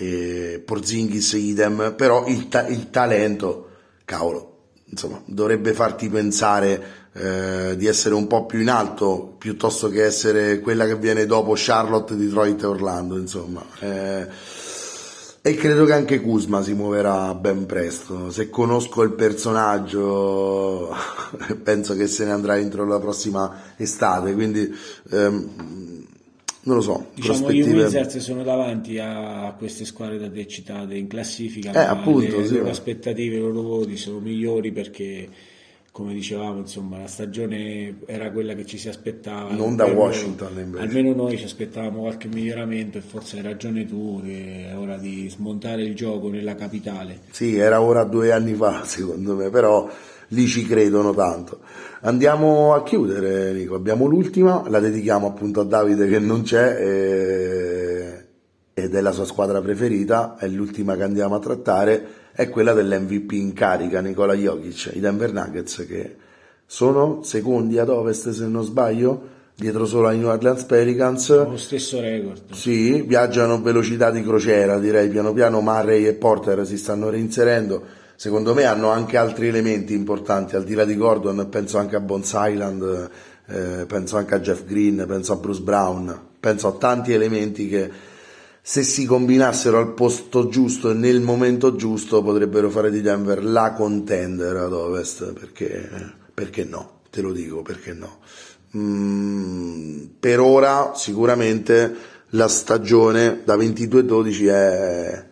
e 0.00 0.62
Porzingis 0.64 1.32
idem 1.32 1.94
però 1.96 2.26
il, 2.26 2.48
ta- 2.48 2.68
il 2.68 2.88
talento 2.90 3.70
cavolo 4.04 4.58
insomma 4.84 5.20
dovrebbe 5.26 5.72
farti 5.72 6.08
pensare 6.08 6.82
eh, 7.12 7.74
di 7.76 7.86
essere 7.86 8.14
un 8.14 8.28
po' 8.28 8.46
più 8.46 8.60
in 8.60 8.70
alto 8.70 9.34
piuttosto 9.36 9.88
che 9.88 10.04
essere 10.04 10.60
quella 10.60 10.86
che 10.86 10.96
viene 10.96 11.26
dopo 11.26 11.54
Charlotte, 11.56 12.14
Detroit 12.14 12.62
e 12.62 12.66
Orlando 12.66 13.18
insomma 13.18 13.64
eh, 13.80 14.26
e 15.40 15.54
credo 15.54 15.84
che 15.84 15.94
anche 15.94 16.20
Kuzma 16.20 16.62
si 16.62 16.74
muoverà 16.74 17.32
ben 17.32 17.64
presto. 17.64 18.30
Se 18.30 18.50
conosco 18.50 19.02
il 19.02 19.12
personaggio, 19.12 20.94
penso 21.62 21.94
che 21.94 22.06
se 22.06 22.26
ne 22.26 22.32
andrà 22.32 22.58
entro 22.58 22.84
la 22.84 22.98
prossima 22.98 23.74
estate. 23.76 24.34
Quindi 24.34 24.70
ehm, 25.10 25.97
non 26.68 26.76
lo 26.76 26.82
so. 26.82 27.06
Diciamo 27.14 27.50
i 27.50 27.62
Wizards 27.62 28.18
sono 28.18 28.42
davanti 28.42 28.98
a 28.98 29.54
queste 29.56 29.86
squadre 29.86 30.18
da 30.18 30.30
te 30.30 30.46
citate 30.46 30.96
in 30.96 31.06
classifica. 31.06 31.72
Eh, 31.72 31.78
appunto, 31.78 32.38
le, 32.38 32.46
sì. 32.46 32.58
loro 32.58 32.68
aspettative, 32.68 33.36
i 33.36 33.38
loro 33.38 33.62
voti 33.62 33.96
sono 33.96 34.18
migliori 34.18 34.70
perché 34.70 35.28
come 35.90 36.12
dicevamo, 36.12 36.58
insomma, 36.58 36.98
la 36.98 37.06
stagione 37.06 38.00
era 38.06 38.30
quella 38.30 38.54
che 38.54 38.66
ci 38.66 38.76
si 38.76 38.88
aspettava. 38.88 39.50
Non 39.52 39.74
da 39.76 39.86
Washington 39.86 40.58
invece. 40.58 40.84
Almeno 40.84 41.14
noi 41.14 41.38
ci 41.38 41.44
aspettavamo 41.44 42.00
qualche 42.00 42.28
miglioramento 42.28 42.98
e 42.98 43.00
forse 43.00 43.38
hai 43.38 43.42
ragione 43.42 43.86
tu 43.86 44.20
che 44.22 44.68
è 44.68 44.76
ora 44.76 44.98
di 44.98 45.28
smontare 45.30 45.82
il 45.82 45.94
gioco 45.96 46.28
nella 46.28 46.54
capitale. 46.54 47.20
Sì, 47.30 47.56
era 47.56 47.80
ora 47.80 48.04
due 48.04 48.30
anni 48.30 48.52
fa 48.52 48.84
secondo 48.84 49.34
me, 49.34 49.48
però 49.48 49.90
lì 50.28 50.46
ci 50.46 50.66
credono 50.66 51.14
tanto. 51.14 51.60
Andiamo 52.02 52.74
a 52.74 52.82
chiudere 52.84 53.52
Nico, 53.52 53.74
abbiamo 53.74 54.06
l'ultima, 54.06 54.62
la 54.68 54.78
dedichiamo 54.78 55.26
appunto 55.26 55.60
a 55.60 55.64
Davide 55.64 56.06
che 56.08 56.18
non 56.18 56.42
c'è 56.42 56.76
e... 56.80 58.24
ed 58.74 58.94
è 58.94 59.00
la 59.00 59.10
sua 59.10 59.24
squadra 59.24 59.60
preferita, 59.60 60.36
è 60.38 60.46
l'ultima 60.46 60.96
che 60.96 61.02
andiamo 61.02 61.34
a 61.34 61.40
trattare 61.40 62.06
è 62.38 62.48
quella 62.50 62.72
dell'MVP 62.72 63.32
in 63.32 63.52
carica, 63.52 64.00
Nicola 64.00 64.32
Jokic, 64.32 64.92
i 64.94 65.00
Denver 65.00 65.32
Nuggets 65.32 65.84
che 65.88 66.16
sono 66.64 67.24
secondi 67.24 67.80
ad 67.80 67.88
ovest 67.88 68.30
se 68.30 68.46
non 68.46 68.62
sbaglio, 68.62 69.36
dietro 69.56 69.86
solo 69.86 70.06
ai 70.06 70.18
New 70.18 70.28
Orleans 70.28 70.62
Pelicans. 70.62 71.30
Lo 71.30 71.56
stesso 71.56 72.00
record. 72.00 72.52
Sì, 72.52 73.02
viaggiano 73.02 73.54
a 73.54 73.58
velocità 73.58 74.12
di 74.12 74.22
crociera, 74.22 74.78
direi 74.78 75.08
piano 75.08 75.32
piano 75.32 75.60
Murray 75.60 76.06
e 76.06 76.12
Porter 76.12 76.64
si 76.64 76.78
stanno 76.78 77.10
reinserendo. 77.10 77.82
Secondo 78.20 78.52
me 78.52 78.64
hanno 78.64 78.90
anche 78.90 79.16
altri 79.16 79.46
elementi 79.46 79.94
importanti, 79.94 80.56
al 80.56 80.64
di 80.64 80.74
là 80.74 80.84
di 80.84 80.96
Gordon, 80.96 81.46
penso 81.48 81.78
anche 81.78 81.94
a 81.94 82.00
Bones 82.00 82.34
Island, 82.34 83.10
eh, 83.46 83.86
penso 83.86 84.16
anche 84.16 84.34
a 84.34 84.40
Jeff 84.40 84.64
Green, 84.64 85.04
penso 85.06 85.34
a 85.34 85.36
Bruce 85.36 85.62
Brown, 85.62 86.20
penso 86.40 86.66
a 86.66 86.72
tanti 86.72 87.12
elementi 87.12 87.68
che 87.68 87.88
se 88.60 88.82
si 88.82 89.06
combinassero 89.06 89.78
al 89.78 89.94
posto 89.94 90.48
giusto 90.48 90.90
e 90.90 90.94
nel 90.94 91.20
momento 91.20 91.76
giusto 91.76 92.20
potrebbero 92.20 92.70
fare 92.70 92.90
di 92.90 93.02
Denver 93.02 93.44
la 93.44 93.72
contender 93.72 94.56
ad 94.56 94.72
ovest 94.72 95.32
perché, 95.34 95.88
perché 96.34 96.64
no, 96.64 97.02
te 97.10 97.20
lo 97.20 97.30
dico 97.30 97.62
perché 97.62 97.92
no. 97.92 98.18
Mm, 98.76 100.06
per 100.18 100.40
ora 100.40 100.90
sicuramente 100.96 101.94
la 102.30 102.48
stagione 102.48 103.42
da 103.44 103.54
22-12 103.54 104.48
è 104.48 105.27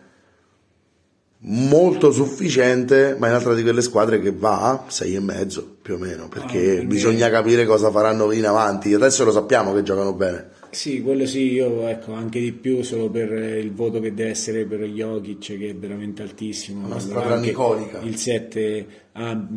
molto 1.47 2.11
sufficiente, 2.11 3.15
ma 3.17 3.27
è 3.27 3.29
un'altra 3.29 3.53
di 3.53 3.61
quelle 3.61 3.81
squadre 3.81 4.19
che 4.19 4.31
va 4.31 4.69
a 4.69 4.83
6 4.87 5.15
e 5.15 5.19
mezzo 5.19 5.77
più 5.81 5.95
o 5.95 5.97
meno, 5.97 6.27
perché 6.27 6.79
ah, 6.79 6.83
bisogna 6.83 7.29
capire 7.29 7.65
cosa 7.65 7.89
faranno 7.91 8.31
in 8.31 8.45
avanti. 8.45 8.93
Adesso 8.93 9.23
lo 9.23 9.31
sappiamo 9.31 9.73
che 9.73 9.83
giocano 9.83 10.13
bene. 10.13 10.55
Sì, 10.69 11.01
quello 11.01 11.25
sì, 11.25 11.53
io 11.53 11.87
ecco 11.87 12.13
anche 12.13 12.39
di 12.39 12.51
più 12.51 12.83
solo 12.83 13.09
per 13.09 13.31
il 13.31 13.71
voto 13.71 14.01
che 14.01 14.13
deve 14.13 14.31
essere 14.31 14.65
per 14.65 14.81
Jokic 14.81 15.57
che 15.57 15.69
è 15.69 15.75
veramente 15.75 16.21
altissimo. 16.21 16.85
Una 16.85 16.99
squadra 16.99 17.39
nicolica. 17.39 18.01
Il 18.01 18.17
7, 18.17 18.87
ah, 19.13 19.47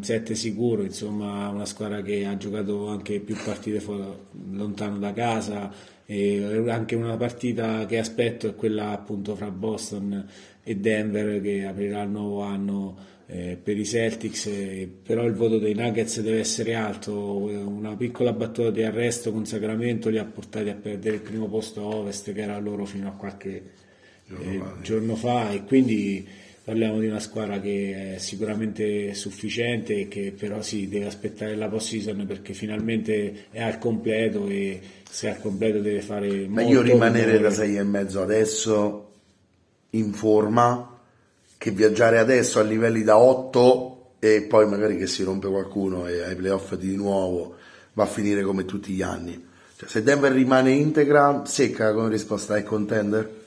7 0.00 0.34
sicuro, 0.34 0.82
insomma 0.82 1.48
una 1.48 1.64
squadra 1.64 2.02
che 2.02 2.26
ha 2.26 2.36
giocato 2.36 2.88
anche 2.88 3.20
più 3.20 3.36
partite 3.44 3.80
lontano 4.50 4.98
da 4.98 5.12
casa 5.12 5.70
e 6.10 6.64
anche 6.68 6.96
una 6.96 7.16
partita 7.16 7.84
che 7.84 7.98
aspetto 7.98 8.48
è 8.48 8.54
quella 8.54 8.92
appunto 8.92 9.36
fra 9.36 9.50
Boston 9.50 10.26
e 10.68 10.76
Denver 10.76 11.40
che 11.40 11.64
aprirà 11.64 12.02
il 12.02 12.10
nuovo 12.10 12.42
anno 12.42 12.94
eh, 13.26 13.58
per 13.62 13.78
i 13.78 13.86
Celtics, 13.86 14.46
eh, 14.48 14.86
però 15.02 15.24
il 15.24 15.32
voto 15.32 15.58
dei 15.58 15.72
Nuggets 15.72 16.20
deve 16.20 16.40
essere 16.40 16.74
alto, 16.74 17.14
una 17.16 17.96
piccola 17.96 18.34
battuta 18.34 18.70
di 18.70 18.82
arresto 18.82 19.32
con 19.32 19.46
Sacramento 19.46 20.10
li 20.10 20.18
ha 20.18 20.26
portati 20.26 20.68
a 20.68 20.74
perdere 20.74 21.16
il 21.16 21.22
primo 21.22 21.48
posto 21.48 21.80
a 21.80 21.96
Ovest 21.96 22.34
che 22.34 22.42
era 22.42 22.58
loro 22.58 22.84
fino 22.84 23.08
a 23.08 23.12
qualche 23.12 23.62
eh, 24.28 24.60
giorno 24.82 25.16
fa. 25.16 25.52
E 25.52 25.64
quindi 25.64 26.26
parliamo 26.62 27.00
di 27.00 27.06
una 27.06 27.20
squadra 27.20 27.58
che 27.60 28.16
è 28.16 28.18
sicuramente 28.18 29.14
sufficiente 29.14 30.00
e 30.00 30.08
che 30.08 30.34
però 30.38 30.60
si 30.60 30.86
deve 30.86 31.06
aspettare 31.06 31.56
la 31.56 31.68
post 31.68 31.88
season 31.88 32.26
perché 32.26 32.52
finalmente 32.52 33.46
è 33.50 33.62
al 33.62 33.78
completo 33.78 34.46
e 34.48 34.78
se 35.08 35.28
è 35.28 35.30
al 35.30 35.40
completo 35.40 35.80
deve 35.80 36.02
fare 36.02 36.46
meglio 36.46 36.82
rimanere 36.82 37.38
da 37.40 37.50
sei 37.50 37.78
e 37.78 37.82
mezzo 37.84 38.20
adesso 38.20 39.07
in 39.90 40.12
forma 40.12 40.98
che 41.56 41.70
viaggiare 41.70 42.18
adesso 42.18 42.60
a 42.60 42.62
livelli 42.62 43.02
da 43.02 43.18
8 43.18 44.12
e 44.20 44.42
poi 44.42 44.66
magari 44.66 44.96
che 44.96 45.06
si 45.06 45.22
rompe 45.22 45.48
qualcuno 45.48 46.06
e 46.06 46.22
ai 46.22 46.36
playoff 46.36 46.74
di 46.74 46.94
nuovo 46.96 47.56
va 47.92 48.04
a 48.04 48.06
finire 48.06 48.42
come 48.42 48.64
tutti 48.64 48.92
gli 48.92 49.02
anni. 49.02 49.46
Cioè, 49.76 49.88
se 49.88 50.02
Denver 50.02 50.32
rimane 50.32 50.72
integra, 50.72 51.44
secca 51.44 51.92
come 51.92 52.08
risposta 52.08 52.54
ai 52.54 52.64
contender? 52.64 53.46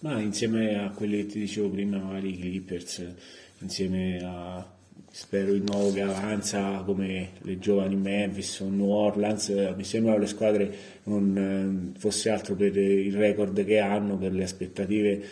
Ma 0.00 0.20
insieme 0.20 0.84
a 0.84 0.90
quelli 0.90 1.18
che 1.18 1.32
ti 1.32 1.38
dicevo 1.40 1.70
prima, 1.70 1.98
magari 1.98 2.34
i 2.34 2.38
Clippers, 2.38 3.02
insieme 3.58 4.20
a 4.22 4.76
spero 5.10 5.52
il 5.52 5.62
nuovo 5.62 5.92
che 5.92 6.02
avanza 6.02 6.82
come 6.84 7.30
le 7.38 7.58
giovani 7.58 7.96
Memphis 7.96 8.60
o 8.60 8.68
New 8.68 8.88
Orleans, 8.88 9.48
mi 9.76 9.84
sembrano 9.84 10.18
le 10.18 10.26
squadre 10.26 10.74
non 11.04 11.92
eh, 11.94 11.98
fosse 11.98 12.30
altro 12.30 12.54
per 12.54 12.76
il 12.76 13.16
record 13.16 13.64
che 13.64 13.78
hanno, 13.78 14.16
per 14.16 14.32
le 14.32 14.44
aspettative 14.44 15.22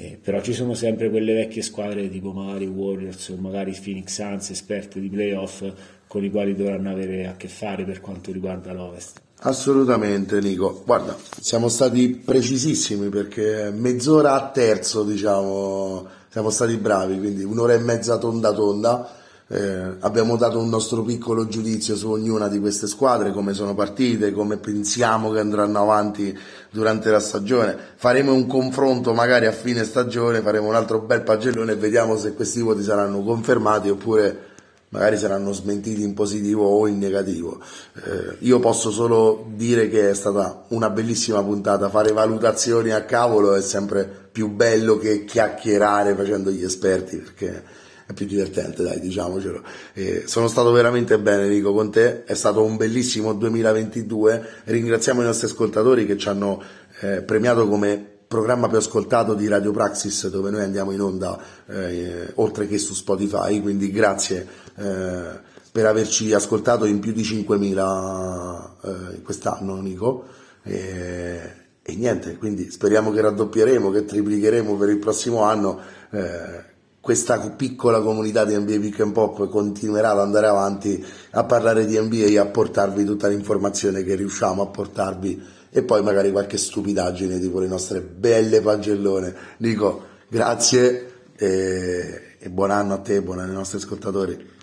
eh, 0.00 0.16
però 0.22 0.40
ci 0.40 0.52
sono 0.52 0.74
sempre 0.74 1.10
quelle 1.10 1.34
vecchie 1.34 1.60
squadre 1.60 2.08
tipo 2.08 2.30
magari 2.30 2.66
Warriors 2.66 3.30
o 3.30 3.36
magari 3.36 3.76
Phoenix 3.82 4.14
Suns 4.14 4.50
esperte 4.50 5.00
di 5.00 5.08
playoff 5.08 5.64
con 6.06 6.22
i 6.22 6.30
quali 6.30 6.54
dovranno 6.54 6.90
avere 6.90 7.26
a 7.26 7.34
che 7.36 7.48
fare 7.48 7.84
per 7.84 8.00
quanto 8.00 8.30
riguarda 8.30 8.72
l'Ovest. 8.72 9.20
Assolutamente 9.40 10.40
Nico, 10.40 10.82
guarda, 10.86 11.16
siamo 11.40 11.68
stati 11.68 12.10
precisissimi 12.10 13.08
perché 13.08 13.72
mezz'ora 13.72 14.34
a 14.34 14.50
terzo 14.50 15.02
diciamo 15.02 16.06
siamo 16.30 16.50
stati 16.50 16.76
bravi, 16.76 17.18
quindi 17.18 17.42
un'ora 17.42 17.72
e 17.72 17.78
mezza 17.78 18.18
tonda 18.18 18.52
tonda 18.52 19.17
eh, 19.50 19.96
abbiamo 20.00 20.36
dato 20.36 20.58
un 20.58 20.68
nostro 20.68 21.02
piccolo 21.02 21.48
giudizio 21.48 21.96
su 21.96 22.10
ognuna 22.10 22.48
di 22.48 22.58
queste 22.58 22.86
squadre, 22.86 23.32
come 23.32 23.54
sono 23.54 23.74
partite, 23.74 24.32
come 24.32 24.58
pensiamo 24.58 25.30
che 25.30 25.40
andranno 25.40 25.80
avanti 25.80 26.36
durante 26.70 27.10
la 27.10 27.20
stagione. 27.20 27.76
Faremo 27.96 28.34
un 28.34 28.46
confronto 28.46 29.14
magari 29.14 29.46
a 29.46 29.52
fine 29.52 29.84
stagione, 29.84 30.42
faremo 30.42 30.68
un 30.68 30.74
altro 30.74 31.00
bel 31.00 31.22
pagellone 31.22 31.72
e 31.72 31.76
vediamo 31.76 32.18
se 32.18 32.34
questi 32.34 32.60
voti 32.60 32.82
saranno 32.82 33.22
confermati 33.22 33.88
oppure 33.88 34.46
magari 34.90 35.16
saranno 35.16 35.52
smentiti 35.52 36.02
in 36.02 36.12
positivo 36.12 36.66
o 36.66 36.86
in 36.86 36.98
negativo. 36.98 37.58
Eh, 37.94 38.36
io 38.40 38.58
posso 38.58 38.90
solo 38.90 39.46
dire 39.54 39.88
che 39.88 40.10
è 40.10 40.14
stata 40.14 40.64
una 40.68 40.90
bellissima 40.90 41.42
puntata, 41.42 41.88
fare 41.88 42.12
valutazioni 42.12 42.90
a 42.90 43.02
cavolo 43.04 43.54
è 43.54 43.62
sempre 43.62 44.28
più 44.30 44.48
bello 44.48 44.98
che 44.98 45.24
chiacchierare 45.24 46.14
facendo 46.14 46.50
gli 46.50 46.62
esperti 46.62 47.16
perché 47.16 47.77
è 48.08 48.14
più 48.14 48.24
divertente, 48.24 48.82
dai, 48.82 49.00
diciamocelo. 49.00 49.62
Eh, 49.92 50.22
sono 50.24 50.48
stato 50.48 50.72
veramente 50.72 51.18
bene, 51.18 51.46
Nico, 51.46 51.74
con 51.74 51.90
te, 51.90 52.24
è 52.24 52.32
stato 52.32 52.64
un 52.64 52.78
bellissimo 52.78 53.34
2022. 53.34 54.62
Ringraziamo 54.64 55.20
i 55.20 55.24
nostri 55.24 55.46
ascoltatori 55.46 56.06
che 56.06 56.16
ci 56.16 56.26
hanno 56.26 56.62
eh, 57.00 57.20
premiato 57.20 57.68
come 57.68 58.02
programma 58.26 58.66
più 58.66 58.78
ascoltato 58.78 59.34
di 59.34 59.46
Radio 59.46 59.72
Praxis 59.72 60.28
dove 60.28 60.50
noi 60.50 60.62
andiamo 60.62 60.92
in 60.92 61.02
onda 61.02 61.38
eh, 61.66 62.30
oltre 62.36 62.66
che 62.66 62.78
su 62.78 62.94
Spotify, 62.94 63.60
quindi 63.60 63.90
grazie 63.90 64.46
eh, 64.76 65.40
per 65.70 65.84
averci 65.84 66.32
ascoltato 66.32 66.86
in 66.86 67.00
più 67.00 67.12
di 67.12 67.22
5.000 67.22 68.70
eh, 69.16 69.22
quest'anno 69.22 69.76
Nico 69.82 70.24
e, 70.62 71.40
e, 71.82 71.94
niente, 71.94 72.38
quindi 72.38 72.70
speriamo 72.70 73.12
che 73.12 73.20
raddoppieremo, 73.20 73.90
che 73.90 74.06
triplicheremo 74.06 74.76
per 74.76 74.88
il 74.88 74.98
prossimo 74.98 75.42
anno 75.42 75.78
eh, 76.10 76.76
questa 77.08 77.38
piccola 77.38 78.02
comunità 78.02 78.44
di 78.44 78.54
NBA 78.54 78.80
Pick 78.80 79.00
and 79.00 79.12
Pop 79.12 79.48
continuerà 79.48 80.10
ad 80.10 80.18
andare 80.18 80.46
avanti 80.46 81.02
a 81.30 81.42
parlare 81.44 81.86
di 81.86 81.98
NBA 81.98 82.26
e 82.26 82.36
a 82.36 82.44
portarvi 82.44 83.02
tutta 83.06 83.28
l'informazione 83.28 84.04
che 84.04 84.14
riusciamo 84.14 84.60
a 84.60 84.66
portarvi 84.66 85.42
e 85.70 85.82
poi 85.84 86.02
magari 86.02 86.30
qualche 86.30 86.58
stupidaggine 86.58 87.40
tipo 87.40 87.60
le 87.60 87.66
nostre 87.66 88.02
belle 88.02 88.60
pagellone. 88.60 89.34
Nico, 89.56 90.02
grazie 90.28 91.12
e, 91.34 92.36
e 92.38 92.50
buon 92.50 92.72
anno 92.72 92.92
a 92.92 92.98
te, 92.98 93.22
buon 93.22 93.38
anno 93.38 93.52
ai 93.52 93.56
nostri 93.56 93.78
ascoltatori. 93.78 94.56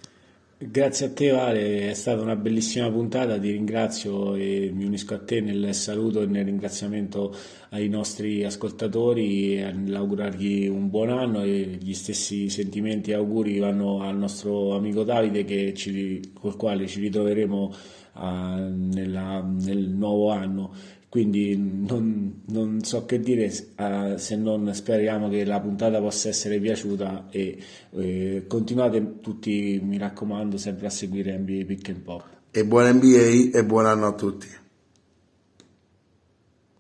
Grazie 0.58 1.08
a 1.08 1.12
te 1.12 1.32
Vale, 1.32 1.90
è 1.90 1.94
stata 1.94 2.22
una 2.22 2.38
bellissima 2.38 2.90
puntata, 2.90 3.38
ti 3.38 3.52
ringrazio 3.52 4.36
e 4.36 4.72
mi 4.74 4.86
unisco 4.86 5.14
a 5.14 5.20
te 5.20 5.42
nel 5.42 5.74
saluto 5.74 6.22
e 6.22 6.28
nel 6.28 6.46
ringraziamento 6.46 7.36
ai 7.72 7.90
nostri 7.90 8.46
ascoltatori 8.46 9.58
e 9.60 9.70
nell'augurargli 9.74 10.68
un 10.68 10.90
buon 10.90 11.10
anno 11.10 11.42
e 11.42 11.78
gli 11.78 11.94
stessi 11.94 12.50
sentimenti 12.50 13.12
e 13.12 13.16
auguri 13.16 13.60
vanno 13.60 14.02
al 14.02 14.16
nostro 14.16 14.74
amico 14.78 15.04
Davide 15.04 15.74
ci, 15.74 16.32
col 16.34 16.56
quale 16.56 16.88
ci 16.88 17.02
ritroveremo 17.02 17.74
uh, 18.14 18.20
nella, 18.22 19.42
nel 19.42 19.90
nuovo 19.90 20.30
anno 20.32 20.74
quindi 21.16 21.56
non, 21.56 22.42
non, 22.48 22.84
so 22.84 23.06
che 23.06 23.22
dire 23.22 23.46
uh, 23.78 24.18
se 24.18 24.36
non 24.36 24.70
speriamo 24.74 25.30
che 25.30 25.46
la 25.46 25.62
puntata 25.62 26.02
possa 26.02 26.28
essere 26.28 26.60
piaciuta 26.60 27.28
e 27.30 27.58
eh, 27.92 28.44
continuate 28.50 29.22
tutti 29.22 29.80
mi 29.82 29.98
raccomando 29.98 30.58
sempre 30.58 30.88
a 30.88 30.90
seguire 30.90 31.38
NBA 31.38 31.64
Pick 31.68 31.88
and 31.88 32.00
Pop. 32.00 32.24
E 32.52 32.66
buon 32.66 32.98
NBA 32.98 33.58
e 33.58 33.64
buon 33.64 33.86
anno 33.86 34.08
a 34.08 34.12
tutti 34.12 34.64